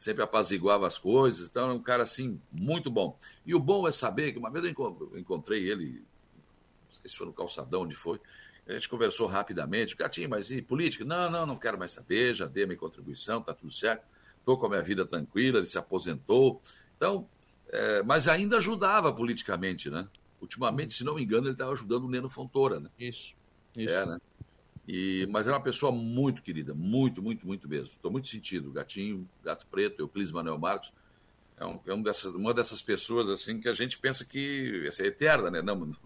sempre 0.00 0.22
apaziguava 0.22 0.86
as 0.86 0.96
coisas. 0.96 1.50
Então, 1.50 1.64
era 1.64 1.74
um 1.74 1.82
cara, 1.82 2.04
assim, 2.04 2.40
muito 2.50 2.90
bom. 2.90 3.18
E 3.44 3.54
o 3.54 3.60
bom 3.60 3.86
é 3.86 3.92
saber 3.92 4.32
que 4.32 4.38
uma 4.38 4.50
vez 4.50 4.64
eu 4.64 4.70
encon- 4.70 4.96
eu 5.12 5.18
encontrei 5.18 5.68
ele, 5.68 6.02
não 6.86 7.00
sei 7.02 7.10
se 7.10 7.16
foi 7.18 7.26
no 7.26 7.34
calçadão, 7.34 7.82
onde 7.82 7.94
foi. 7.94 8.18
A 8.66 8.72
gente 8.72 8.88
conversou 8.88 9.26
rapidamente. 9.26 9.94
Gatinho, 9.94 10.30
mas 10.30 10.50
e 10.50 10.62
política? 10.62 11.04
Não, 11.04 11.30
não, 11.30 11.44
não 11.44 11.56
quero 11.56 11.78
mais 11.78 11.92
saber. 11.92 12.32
Já 12.32 12.46
dei 12.46 12.64
a 12.64 12.66
minha 12.66 12.78
contribuição, 12.78 13.42
tá 13.42 13.52
tudo 13.52 13.70
certo. 13.70 14.02
Estou 14.38 14.56
com 14.56 14.64
a 14.64 14.70
minha 14.70 14.82
vida 14.82 15.04
tranquila, 15.04 15.58
ele 15.58 15.66
se 15.66 15.76
aposentou. 15.76 16.62
Então, 16.96 17.28
é, 17.68 18.02
mas 18.02 18.26
ainda 18.26 18.56
ajudava 18.56 19.12
politicamente, 19.12 19.90
né? 19.90 20.08
Ultimamente, 20.40 20.94
se 20.94 21.04
não 21.04 21.16
me 21.16 21.22
engano, 21.22 21.44
ele 21.44 21.52
estava 21.52 21.72
ajudando 21.72 22.04
o 22.04 22.08
Neno 22.08 22.30
Fontoura, 22.30 22.80
né? 22.80 22.88
Isso. 22.98 23.34
isso. 23.76 23.92
É, 23.92 24.06
né? 24.06 24.18
E, 24.92 25.24
mas 25.30 25.46
era 25.46 25.56
uma 25.56 25.62
pessoa 25.62 25.92
muito 25.92 26.42
querida, 26.42 26.74
muito, 26.74 27.22
muito, 27.22 27.46
muito 27.46 27.68
mesmo. 27.68 27.94
Estou 27.94 28.10
muito 28.10 28.26
sentido. 28.26 28.72
Gatinho, 28.72 29.28
Gato 29.44 29.64
Preto, 29.68 30.00
Euclides 30.00 30.32
Manuel 30.32 30.58
Marcos. 30.58 30.92
É, 31.56 31.64
um, 31.64 31.78
é 31.86 31.96
dessas, 32.02 32.34
uma 32.34 32.52
dessas 32.52 32.82
pessoas 32.82 33.30
assim 33.30 33.60
que 33.60 33.68
a 33.68 33.72
gente 33.72 33.96
pensa 33.98 34.24
que 34.24 34.82
essa 34.88 35.04
é 35.04 35.06
eterna, 35.06 35.48
né? 35.48 35.62
Não, 35.62 35.96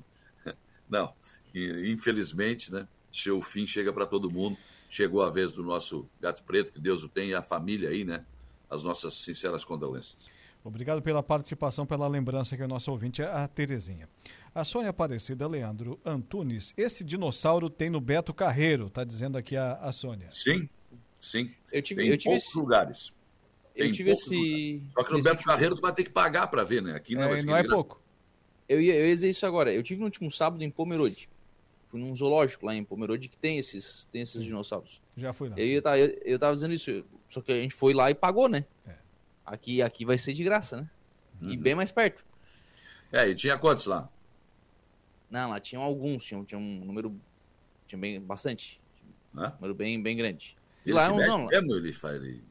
não. 0.86 1.14
E, 1.54 1.90
infelizmente, 1.90 2.70
né? 2.70 2.86
O 3.32 3.40
fim 3.40 3.66
chega 3.66 3.90
para 3.90 4.04
todo 4.04 4.30
mundo. 4.30 4.58
Chegou 4.90 5.22
a 5.22 5.30
vez 5.30 5.54
do 5.54 5.62
nosso 5.62 6.06
Gato 6.20 6.42
Preto, 6.42 6.74
que 6.74 6.78
Deus 6.78 7.02
o 7.02 7.08
tenha, 7.08 7.38
a 7.38 7.42
família 7.42 7.88
aí, 7.88 8.04
né? 8.04 8.22
As 8.68 8.82
nossas 8.82 9.14
sinceras 9.14 9.64
condolências. 9.64 10.28
Obrigado 10.64 11.02
pela 11.02 11.22
participação, 11.22 11.84
pela 11.84 12.08
lembrança 12.08 12.56
que 12.56 12.62
o 12.62 12.68
nosso 12.68 12.90
ouvinte 12.90 13.20
é 13.20 13.26
a 13.26 13.46
Terezinha. 13.46 14.08
A 14.54 14.64
Sônia 14.64 14.88
Aparecida 14.90 15.46
Leandro 15.46 16.00
Antunes, 16.04 16.72
esse 16.76 17.04
dinossauro 17.04 17.68
tem 17.68 17.90
no 17.90 18.00
Beto 18.00 18.32
Carreiro, 18.32 18.88
tá 18.88 19.04
dizendo 19.04 19.36
aqui 19.36 19.56
a, 19.56 19.74
a 19.74 19.92
Sônia. 19.92 20.28
Sim, 20.30 20.66
sim. 21.20 21.50
Eu 21.70 21.82
tive, 21.82 22.00
Tem 22.00 22.08
eu 22.08 22.14
em 22.14 22.18
tive 22.18 22.30
poucos 22.34 22.48
esse, 22.48 22.58
lugares. 22.58 23.12
eu 23.76 23.84
Tem 23.84 23.92
tive 23.92 24.10
esse. 24.12 24.34
lugares. 24.34 24.82
Só 24.94 25.04
que 25.04 25.10
no 25.12 25.18
esse 25.18 25.24
Beto 25.24 25.36
último- 25.36 25.52
Carreiro 25.52 25.74
tu 25.76 25.82
vai 25.82 25.92
ter 25.92 26.04
que 26.04 26.10
pagar 26.10 26.46
para 26.46 26.64
ver, 26.64 26.82
né? 26.82 26.94
Aqui 26.94 27.14
não, 27.14 27.24
É, 27.24 27.28
vai 27.28 27.38
ser 27.38 27.46
não 27.46 27.56
é 27.56 27.62
pouco. 27.62 28.00
Eu 28.66 28.80
ia, 28.80 28.94
eu 28.94 29.06
ia 29.06 29.14
dizer 29.14 29.28
isso 29.28 29.44
agora. 29.44 29.70
Eu 29.70 29.82
tive 29.82 30.00
no 30.00 30.06
último 30.06 30.30
sábado 30.30 30.64
em 30.64 30.70
Pomerode. 30.70 31.28
fui 31.90 32.00
num 32.00 32.14
zoológico 32.16 32.64
lá 32.64 32.74
em 32.74 32.82
Pomerode 32.82 33.28
que 33.28 33.36
tem 33.36 33.58
esses, 33.58 34.08
tem 34.10 34.22
esses 34.22 34.42
dinossauros. 34.42 35.02
Já 35.14 35.32
fui 35.34 35.50
lá. 35.50 35.56
Eu, 35.58 35.66
eu, 35.66 35.82
tava, 35.82 35.98
eu, 35.98 36.18
eu 36.24 36.38
tava 36.38 36.54
dizendo 36.54 36.72
isso, 36.72 37.04
só 37.28 37.42
que 37.42 37.52
a 37.52 37.56
gente 37.56 37.74
foi 37.74 37.92
lá 37.92 38.10
e 38.10 38.14
pagou, 38.14 38.48
né? 38.48 38.64
É. 39.46 39.54
Aqui, 39.54 39.82
aqui 39.82 40.04
vai 40.04 40.18
ser 40.18 40.32
de 40.32 40.42
graça, 40.44 40.82
né? 40.82 40.90
E 41.42 41.56
bem 41.56 41.74
mais 41.74 41.92
perto. 41.92 42.24
É, 43.12 43.28
e 43.28 43.34
tinha 43.34 43.58
quantos 43.58 43.86
lá? 43.86 44.08
Não, 45.30 45.50
lá 45.50 45.60
tinham 45.60 45.82
alguns, 45.82 46.24
tinha, 46.24 46.42
tinha 46.44 46.58
um 46.58 46.84
número. 46.84 47.14
Tinha 47.86 47.98
bem, 47.98 48.20
bastante. 48.20 48.80
Um 49.34 49.40
número 49.56 49.74
bem, 49.74 50.02
bem 50.02 50.16
grande. 50.16 50.56
E 50.84 50.90
Ele 50.90 50.94
lá 50.94 51.06
se 51.06 51.12
um- 51.12 51.16
mexe 51.16 51.28
não, 51.30 51.46
mesmo? 51.46 51.74
Ele 51.74 51.92
faz... 51.92 52.22
Ele 52.22 52.42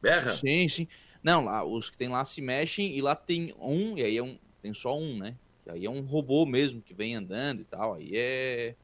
berra? 0.00 0.32
Sim, 0.32 0.68
sim. 0.68 0.88
Não, 1.22 1.44
lá, 1.44 1.64
os 1.64 1.88
que 1.90 1.96
tem 1.96 2.08
lá 2.08 2.24
se 2.24 2.40
mexem 2.42 2.96
e 2.96 3.00
lá 3.00 3.14
tem 3.14 3.54
um, 3.58 3.96
e 3.96 4.02
aí 4.02 4.16
é 4.16 4.22
um, 4.22 4.38
tem 4.60 4.72
só 4.74 4.98
um, 4.98 5.16
né? 5.18 5.36
E 5.66 5.70
aí 5.70 5.84
é 5.86 5.90
um 5.90 6.02
robô 6.02 6.44
mesmo 6.44 6.82
que 6.82 6.92
vem 6.92 7.14
andando 7.14 7.62
e 7.62 7.64
tal. 7.64 7.94
Aí 7.94 8.10
é, 8.14 8.74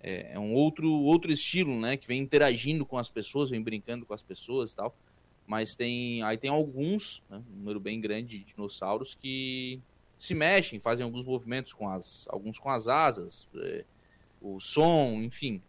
é, 0.00 0.34
é 0.34 0.38
um 0.38 0.52
outro, 0.54 0.90
outro 0.90 1.30
estilo, 1.30 1.78
né? 1.78 1.96
Que 1.96 2.08
vem 2.08 2.20
interagindo 2.20 2.84
com 2.84 2.98
as 2.98 3.08
pessoas, 3.08 3.50
vem 3.50 3.62
brincando 3.62 4.04
com 4.04 4.14
as 4.14 4.22
pessoas 4.22 4.72
e 4.72 4.76
tal. 4.76 4.96
Mas 5.48 5.74
tem. 5.74 6.22
Aí 6.22 6.36
tem 6.36 6.50
alguns, 6.50 7.22
né, 7.30 7.42
um 7.50 7.56
número 7.56 7.80
bem 7.80 7.98
grande 7.98 8.38
de 8.38 8.44
dinossauros 8.44 9.14
que 9.14 9.80
se 10.18 10.34
mexem, 10.34 10.78
fazem 10.78 11.02
alguns 11.02 11.24
movimentos 11.24 11.72
com 11.72 11.88
as. 11.88 12.26
alguns 12.28 12.58
com 12.58 12.68
as 12.70 12.86
asas, 12.86 13.48
é, 13.56 13.84
o 14.42 14.60
som, 14.60 15.22
enfim. 15.22 15.62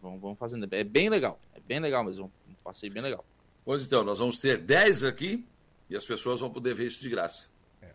Vão, 0.00 0.20
vão 0.20 0.36
fazendo. 0.36 0.72
É 0.72 0.84
bem 0.84 1.08
legal. 1.08 1.40
É 1.52 1.58
bem 1.58 1.80
legal 1.80 2.04
mesmo. 2.04 2.30
Um 2.48 2.54
passeio 2.62 2.92
bem 2.92 3.02
legal. 3.02 3.24
Pois 3.64 3.84
então, 3.84 4.04
nós 4.04 4.20
vamos 4.20 4.38
ter 4.38 4.56
10 4.56 5.02
aqui 5.02 5.44
e 5.90 5.96
as 5.96 6.06
pessoas 6.06 6.40
vão 6.40 6.50
poder 6.50 6.74
ver 6.74 6.86
isso 6.86 7.02
de 7.02 7.08
graça. 7.10 7.48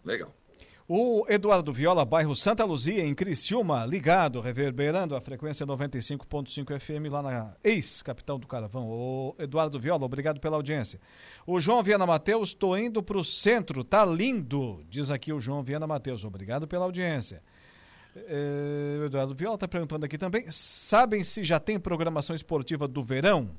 Legal. 0.03 0.33
O 0.91 1.23
Eduardo 1.29 1.71
Viola, 1.71 2.03
bairro 2.03 2.35
Santa 2.35 2.65
Luzia, 2.65 3.05
em 3.05 3.13
Criciúma, 3.13 3.85
ligado, 3.85 4.41
reverberando 4.41 5.15
a 5.15 5.21
frequência 5.21 5.63
95.5 5.63 6.79
FM 6.79 7.11
lá 7.11 7.21
na 7.21 7.53
ex-capital 7.63 8.39
do 8.39 8.47
Caravão. 8.47 8.87
O 8.89 9.35
Eduardo 9.37 9.79
Viola, 9.79 10.03
obrigado 10.03 10.39
pela 10.39 10.55
audiência. 10.55 10.99
O 11.45 11.59
João 11.59 11.83
Viana 11.83 12.07
Mateus, 12.07 12.55
tô 12.55 12.75
indo 12.75 13.03
pro 13.03 13.23
centro, 13.23 13.83
tá 13.83 14.03
lindo, 14.03 14.83
diz 14.89 15.11
aqui 15.11 15.31
o 15.31 15.39
João 15.39 15.61
Viana 15.61 15.85
Mateus. 15.85 16.25
Obrigado 16.25 16.67
pela 16.67 16.85
audiência. 16.85 17.43
É, 18.15 18.97
o 18.99 19.05
Eduardo 19.05 19.35
Viola 19.35 19.57
está 19.57 19.67
perguntando 19.67 20.07
aqui 20.07 20.17
também, 20.17 20.49
sabem 20.49 21.23
se 21.23 21.43
já 21.43 21.59
tem 21.59 21.79
programação 21.79 22.35
esportiva 22.35 22.87
do 22.87 23.03
verão? 23.03 23.51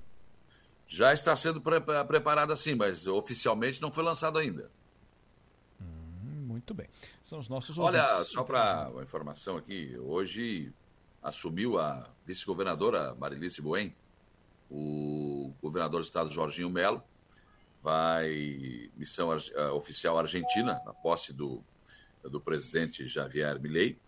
Já 0.84 1.12
está 1.12 1.36
sendo 1.36 1.60
pre 1.60 1.80
preparado 1.80 2.52
assim, 2.52 2.74
mas 2.74 3.06
oficialmente 3.06 3.80
não 3.80 3.92
foi 3.92 4.02
lançado 4.02 4.36
ainda. 4.36 4.68
Muito 6.60 6.74
bem. 6.74 6.88
São 7.22 7.38
os 7.38 7.48
nossos 7.48 7.78
Olha, 7.78 8.02
ouvintes. 8.06 8.32
só 8.32 8.44
para 8.44 8.90
uma 8.90 9.02
informação 9.02 9.56
aqui, 9.56 9.96
hoje 9.98 10.70
assumiu 11.22 11.78
a 11.78 12.06
vice-governadora 12.26 13.14
Marilice 13.14 13.62
Boen, 13.62 13.94
o 14.70 15.54
governador 15.62 16.02
do 16.02 16.04
estado 16.04 16.30
Jorginho 16.30 16.68
Melo, 16.68 17.02
vai 17.82 18.90
missão 18.94 19.32
eh, 19.34 19.68
oficial 19.70 20.18
argentina, 20.18 20.80
na 20.84 20.92
posse 20.92 21.32
do, 21.32 21.64
do 22.22 22.38
presidente 22.38 23.08
Javier 23.08 23.58
Milei, 23.58 23.98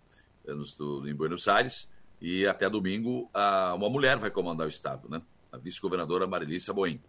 eh, 0.47 0.53
nos- 0.53 0.75
do- 0.75 1.09
em 1.09 1.15
Buenos 1.15 1.49
Aires, 1.49 1.89
e 2.21 2.47
até 2.47 2.69
domingo 2.69 3.31
a- 3.33 3.73
uma 3.75 3.89
mulher 3.89 4.19
vai 4.19 4.31
comandar 4.31 4.67
o 4.67 4.71
estado, 4.71 5.09
né? 5.09 5.23
A 5.51 5.57
vice-governadora 5.57 6.27
Marilice 6.27 6.71
Boen. 6.71 7.03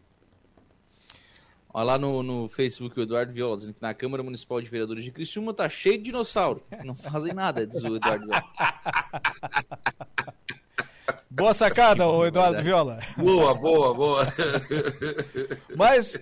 Olha 1.73 1.85
lá 1.85 1.97
no, 1.97 2.21
no 2.21 2.47
Facebook 2.49 2.99
o 2.99 3.01
Eduardo 3.03 3.33
Viola, 3.33 3.57
dizendo 3.57 3.73
que 3.73 3.81
na 3.81 3.93
Câmara 3.95 4.21
Municipal 4.21 4.61
de 4.61 4.69
Vereadores 4.69 5.03
de 5.03 5.11
Criciúma 5.11 5.53
tá 5.55 5.67
cheio 5.67 5.97
de 5.97 6.03
dinossauro. 6.05 6.61
Não 6.85 6.93
fazem 6.93 7.33
nada, 7.33 7.65
diz 7.65 7.81
o 7.83 7.95
Eduardo 7.95 8.25
Viola. 8.27 8.43
Boa 11.29 11.53
sacada, 11.53 12.07
o 12.07 12.25
Eduardo 12.25 12.61
Viola. 12.61 12.99
Boa, 13.17 13.55
boa, 13.55 13.93
boa. 13.93 14.27
Mas 15.75 16.19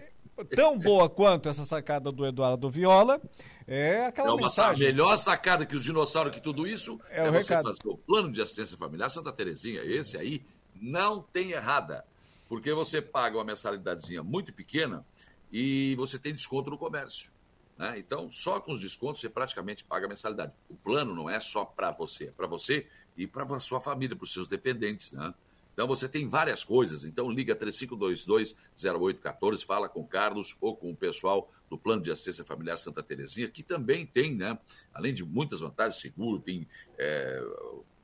tão 0.56 0.80
boa 0.80 1.10
quanto 1.10 1.50
essa 1.50 1.66
sacada 1.66 2.12
do 2.12 2.26
Eduardo 2.26 2.70
Viola 2.70 3.22
é 3.68 4.06
aquela 4.06 4.30
É 4.30 4.32
uma 4.32 4.50
sa- 4.50 4.64
mensagem. 4.70 4.88
melhor 4.88 5.18
sacada 5.18 5.66
que 5.66 5.76
os 5.76 5.84
dinossauros 5.84 6.34
que 6.34 6.42
tudo 6.42 6.66
isso 6.66 7.00
É 7.10 7.26
é, 7.26 7.30
o 7.30 7.34
você 7.34 7.54
recado. 7.54 7.66
fazer 7.68 7.80
o 7.86 7.98
plano 7.98 8.32
de 8.32 8.42
assistência 8.42 8.78
familiar 8.78 9.10
Santa 9.10 9.32
Terezinha. 9.34 9.82
Esse 9.84 10.18
aí 10.18 10.42
não 10.82 11.22
tem 11.22 11.52
errada. 11.52 12.06
Porque 12.48 12.74
você 12.74 13.02
paga 13.02 13.38
uma 13.38 13.44
mensalidadezinha 13.46 14.24
muito 14.24 14.54
pequena 14.54 15.06
e 15.52 15.96
você 15.96 16.18
tem 16.18 16.34
desconto 16.34 16.70
no 16.70 16.78
comércio. 16.78 17.32
né? 17.78 18.00
Então, 18.00 18.32
só 18.32 18.60
com 18.60 18.72
os 18.72 18.80
descontos 18.80 19.22
você 19.22 19.30
praticamente 19.30 19.84
paga 19.84 20.06
a 20.06 20.10
mensalidade. 20.10 20.54
O 20.70 20.76
plano 20.76 21.14
não 21.14 21.30
é 21.30 21.40
só 21.40 21.66
para 21.66 21.92
você, 21.92 22.26
é 22.26 22.32
para 22.32 22.48
você 22.48 22.88
e 23.18 23.28
para 23.28 23.60
sua 23.60 23.82
família, 23.82 24.16
para 24.16 24.24
os 24.24 24.34
seus 24.34 24.48
dependentes. 24.48 25.12
Né? 25.12 25.34
Então 25.74 25.88
você 25.88 26.08
tem 26.08 26.28
várias 26.28 26.64
coisas. 26.64 27.04
Então 27.04 27.32
liga 27.32 27.56
3522-0814, 27.56 29.66
fala 29.66 29.90
com 29.90 30.02
o 30.02 30.08
Carlos 30.08 30.56
ou 30.60 30.76
com 30.76 30.92
o 30.92 30.96
pessoal 30.96 31.52
do 31.70 31.78
Plano 31.78 32.02
de 32.02 32.12
Assistência 32.12 32.44
Familiar 32.44 32.78
Santa 32.78 33.02
Terezinha, 33.02 33.50
que 33.50 33.64
também 33.64 34.06
tem, 34.06 34.36
né? 34.36 34.60
Além 34.94 35.14
de 35.14 35.24
muitas 35.24 35.62
vantagens, 35.62 36.02
seguro, 36.02 36.40
tem 36.40 36.68
é, 36.98 37.42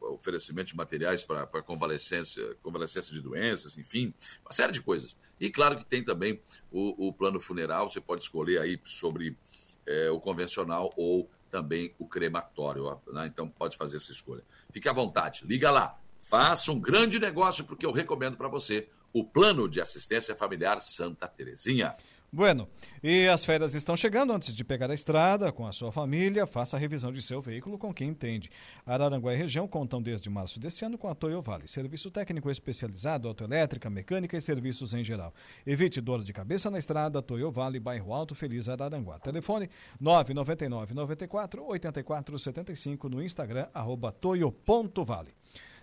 oferecimento 0.01 0.67
de 0.67 0.75
materiais 0.75 1.23
para 1.23 1.45
convalescência, 1.61 2.55
convalescência 2.61 3.13
de 3.13 3.21
doenças, 3.21 3.77
enfim, 3.77 4.13
uma 4.43 4.51
série 4.51 4.71
de 4.71 4.81
coisas. 4.81 5.15
E 5.39 5.49
claro 5.49 5.77
que 5.77 5.85
tem 5.85 6.03
também 6.03 6.41
o, 6.71 7.07
o 7.07 7.13
plano 7.13 7.39
funeral, 7.39 7.89
você 7.89 8.01
pode 8.01 8.23
escolher 8.23 8.59
aí 8.59 8.79
sobre 8.83 9.37
é, 9.85 10.09
o 10.09 10.19
convencional 10.19 10.91
ou 10.97 11.29
também 11.49 11.93
o 11.97 12.07
crematório. 12.07 12.99
né? 13.07 13.27
Então 13.27 13.47
pode 13.47 13.77
fazer 13.77 13.97
essa 13.97 14.11
escolha. 14.11 14.43
Fique 14.71 14.89
à 14.89 14.93
vontade, 14.93 15.45
liga 15.45 15.71
lá. 15.71 15.99
Faça 16.19 16.71
um 16.71 16.79
grande 16.79 17.19
negócio, 17.19 17.63
porque 17.65 17.85
eu 17.85 17.91
recomendo 17.91 18.35
para 18.35 18.49
você 18.49 18.89
o 19.13 19.23
Plano 19.23 19.69
de 19.69 19.79
Assistência 19.79 20.35
Familiar 20.35 20.81
Santa 20.81 21.27
Terezinha. 21.27 21.95
Bueno, 22.31 22.67
e 23.01 23.25
as 23.27 23.45
férias 23.45 23.73
estão 23.73 23.95
chegando. 23.95 24.33
Antes 24.33 24.53
de 24.53 24.63
pegar 24.63 24.91
a 24.91 24.93
estrada 24.93 25.49
com 25.49 25.65
a 25.65 25.71
sua 25.71 25.93
família, 25.93 26.45
faça 26.45 26.75
a 26.75 26.79
revisão 26.79 27.09
de 27.09 27.21
seu 27.21 27.41
veículo 27.41 27.77
com 27.77 27.93
quem 27.93 28.09
entende. 28.09 28.49
Araranguá 28.85 29.33
e 29.33 29.37
região 29.37 29.65
contam 29.65 30.01
desde 30.01 30.29
março 30.29 30.59
deste 30.59 30.83
ano 30.83 30.97
com 30.97 31.07
a 31.07 31.15
Toyo 31.15 31.41
Vale, 31.41 31.69
serviço 31.69 32.11
técnico 32.11 32.51
especializado, 32.51 33.29
autoelétrica, 33.29 33.89
mecânica 33.89 34.35
e 34.35 34.41
serviços 34.41 34.93
em 34.93 35.05
geral. 35.05 35.33
Evite 35.65 36.01
dor 36.01 36.21
de 36.21 36.33
cabeça 36.33 36.69
na 36.69 36.77
estrada, 36.77 37.21
Toyo 37.21 37.49
Vale, 37.49 37.79
bairro 37.79 38.13
Alto 38.13 38.35
Feliz, 38.35 38.67
Araranguá. 38.67 39.19
Telefone 39.19 39.69
999 39.97 40.93
94 40.93 41.63
84 41.65 42.39
75 42.39 43.07
no 43.07 43.23
Instagram, 43.23 43.67
arroba 43.73 44.11
toyo.vale. 44.11 45.33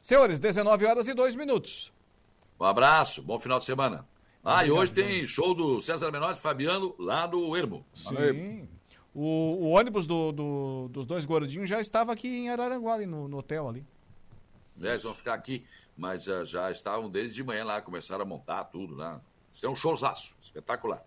Senhores, 0.03 0.39
19 0.39 0.85
horas 0.85 1.09
e 1.09 1.15
2 1.15 1.37
minutos. 1.37 1.91
Um 2.61 2.65
abraço, 2.67 3.23
bom 3.23 3.41
final 3.41 3.59
de 3.59 3.65
semana. 3.65 4.14
Ah, 4.45 4.65
e 4.65 4.71
hoje 4.71 4.93
tem 4.93 5.27
show 5.27 5.55
do 5.55 5.81
César 5.81 6.11
Menotti 6.11 6.39
e 6.39 6.43
Fabiano 6.43 6.95
lá 6.99 7.27
no 7.27 7.57
Ermo. 7.57 7.85
Sim. 7.95 8.69
O, 9.15 9.23
o 9.23 9.71
ônibus 9.71 10.07
do- 10.07 10.33
do- 10.33 10.89
dos 10.91 11.07
dois 11.07 11.25
gordinhos 11.25 11.69
já 11.69 11.81
estava 11.81 12.13
aqui 12.13 12.29
em 12.29 12.51
Araranguá, 12.51 12.95
ali 12.95 13.07
no, 13.07 13.27
no 13.29 13.39
hotel 13.39 13.69
ali. 13.69 13.87
É, 14.83 14.89
eles 14.91 15.03
vão 15.05 15.15
ficar 15.15 15.35
aqui, 15.35 15.65
mas 15.97 16.29
ah, 16.29 16.45
já 16.45 16.71
estavam 16.71 17.09
desde 17.09 17.35
de 17.35 17.43
manhã 17.45 17.65
lá, 17.65 17.81
começaram 17.81 18.23
a 18.23 18.27
montar 18.27 18.65
tudo 18.65 18.95
lá. 18.97 19.21
Isso 19.53 19.65
é 19.65 19.69
um 19.69 19.77
showzaço, 19.77 20.35
espetacular. 20.43 21.03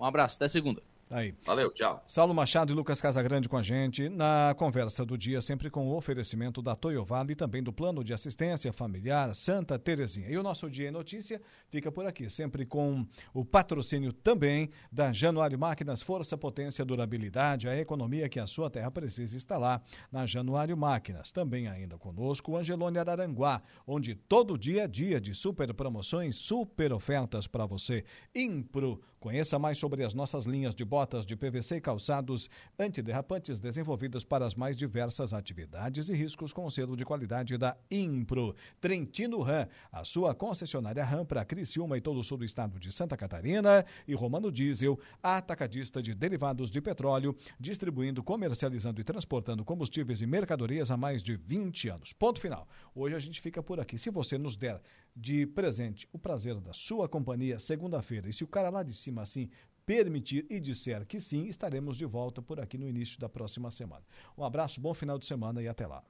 Um 0.00 0.04
abraço, 0.04 0.36
até 0.36 0.48
segunda. 0.48 0.82
Aí. 1.10 1.34
Valeu, 1.44 1.70
tchau. 1.70 2.02
Saulo 2.06 2.34
Machado 2.34 2.72
e 2.72 2.74
Lucas 2.74 3.00
Casagrande 3.00 3.48
com 3.48 3.56
a 3.56 3.62
gente 3.62 4.08
na 4.08 4.54
conversa 4.56 5.04
do 5.04 5.18
dia, 5.18 5.40
sempre 5.40 5.68
com 5.70 5.88
o 5.88 5.96
oferecimento 5.96 6.62
da 6.62 6.74
Toyo 6.74 7.04
Vale 7.04 7.32
e 7.32 7.36
também 7.36 7.62
do 7.62 7.72
Plano 7.72 8.02
de 8.02 8.12
Assistência 8.12 8.72
Familiar 8.72 9.34
Santa 9.34 9.78
Terezinha. 9.78 10.28
E 10.28 10.38
o 10.38 10.42
nosso 10.42 10.68
Dia 10.70 10.88
em 10.88 10.92
Notícia 10.92 11.40
fica 11.68 11.92
por 11.92 12.06
aqui, 12.06 12.30
sempre 12.30 12.64
com 12.64 13.06
o 13.32 13.44
patrocínio 13.44 14.12
também 14.12 14.70
da 14.90 15.12
Januário 15.12 15.58
Máquinas, 15.58 16.02
força, 16.02 16.36
potência, 16.36 16.84
durabilidade, 16.84 17.68
a 17.68 17.78
economia 17.78 18.28
que 18.28 18.40
a 18.40 18.46
sua 18.46 18.70
terra 18.70 18.90
precisa 18.90 19.36
está 19.36 19.58
lá 19.58 19.82
na 20.10 20.24
Januário 20.26 20.76
Máquinas. 20.76 21.32
Também 21.32 21.68
ainda 21.68 21.98
conosco 21.98 22.52
o 22.52 22.56
Angelone 22.56 22.98
Araranguá, 22.98 23.62
onde 23.86 24.14
todo 24.14 24.58
dia 24.58 24.84
é 24.84 24.88
dia 24.88 25.20
de 25.20 25.34
super 25.34 25.72
promoções, 25.74 26.36
super 26.36 26.92
ofertas 26.92 27.46
para 27.46 27.66
você. 27.66 28.04
Impro, 28.34 29.00
conheça 29.24 29.58
mais 29.58 29.78
sobre 29.78 30.04
as 30.04 30.12
nossas 30.12 30.44
linhas 30.44 30.74
de 30.74 30.84
botas 30.84 31.24
de 31.24 31.34
PVC 31.34 31.76
e 31.76 31.80
calçados 31.80 32.50
antiderrapantes 32.78 33.58
desenvolvidas 33.58 34.22
para 34.22 34.44
as 34.44 34.54
mais 34.54 34.76
diversas 34.76 35.32
atividades 35.32 36.10
e 36.10 36.14
riscos 36.14 36.52
com 36.52 36.66
o 36.66 36.70
selo 36.70 36.94
de 36.94 37.06
qualidade 37.06 37.56
da 37.56 37.74
Impro. 37.90 38.54
Trentino 38.82 39.40
Ram, 39.40 39.66
a 39.90 40.04
sua 40.04 40.34
concessionária 40.34 41.02
Ram 41.02 41.24
para 41.24 41.42
Criciúma 41.42 41.96
e 41.96 42.02
todo 42.02 42.20
o 42.20 42.22
sul 42.22 42.36
do 42.36 42.44
estado 42.44 42.78
de 42.78 42.92
Santa 42.92 43.16
Catarina 43.16 43.86
e 44.06 44.14
Romano 44.14 44.52
Diesel, 44.52 45.00
atacadista 45.22 46.02
de 46.02 46.14
derivados 46.14 46.70
de 46.70 46.82
petróleo, 46.82 47.34
distribuindo, 47.58 48.22
comercializando 48.22 49.00
e 49.00 49.04
transportando 49.04 49.64
combustíveis 49.64 50.20
e 50.20 50.26
mercadorias 50.26 50.90
há 50.90 50.98
mais 50.98 51.22
de 51.22 51.34
20 51.34 51.88
anos. 51.88 52.12
Ponto 52.12 52.38
final. 52.38 52.68
Hoje 52.94 53.14
a 53.14 53.18
gente 53.18 53.40
fica 53.40 53.62
por 53.62 53.80
aqui. 53.80 53.96
Se 53.96 54.10
você 54.10 54.36
nos 54.36 54.54
der 54.54 54.82
de 55.14 55.46
presente 55.46 56.08
o 56.12 56.18
prazer 56.18 56.60
da 56.60 56.72
sua 56.72 57.08
companhia 57.08 57.58
segunda-feira, 57.58 58.28
e 58.28 58.32
se 58.32 58.44
o 58.44 58.48
cara 58.48 58.70
lá 58.70 58.82
de 58.82 58.94
cima 58.94 59.22
assim 59.22 59.48
permitir 59.86 60.46
e 60.48 60.58
disser 60.58 61.06
que 61.06 61.20
sim, 61.20 61.46
estaremos 61.46 61.96
de 61.96 62.06
volta 62.06 62.40
por 62.40 62.58
aqui 62.58 62.78
no 62.78 62.88
início 62.88 63.18
da 63.18 63.28
próxima 63.28 63.70
semana. 63.70 64.02
Um 64.36 64.44
abraço, 64.44 64.80
bom 64.80 64.94
final 64.94 65.18
de 65.18 65.26
semana 65.26 65.62
e 65.62 65.68
até 65.68 65.86
lá. 65.86 66.02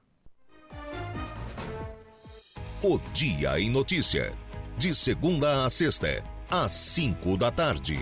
O 2.81 2.99
Dia 3.13 3.59
em 3.59 3.69
Notícia. 3.69 4.33
De 4.77 4.93
segunda 4.93 5.65
a 5.65 5.69
sexta, 5.69 6.23
às 6.49 6.71
cinco 6.71 7.37
da 7.37 7.49
tarde. 7.49 7.97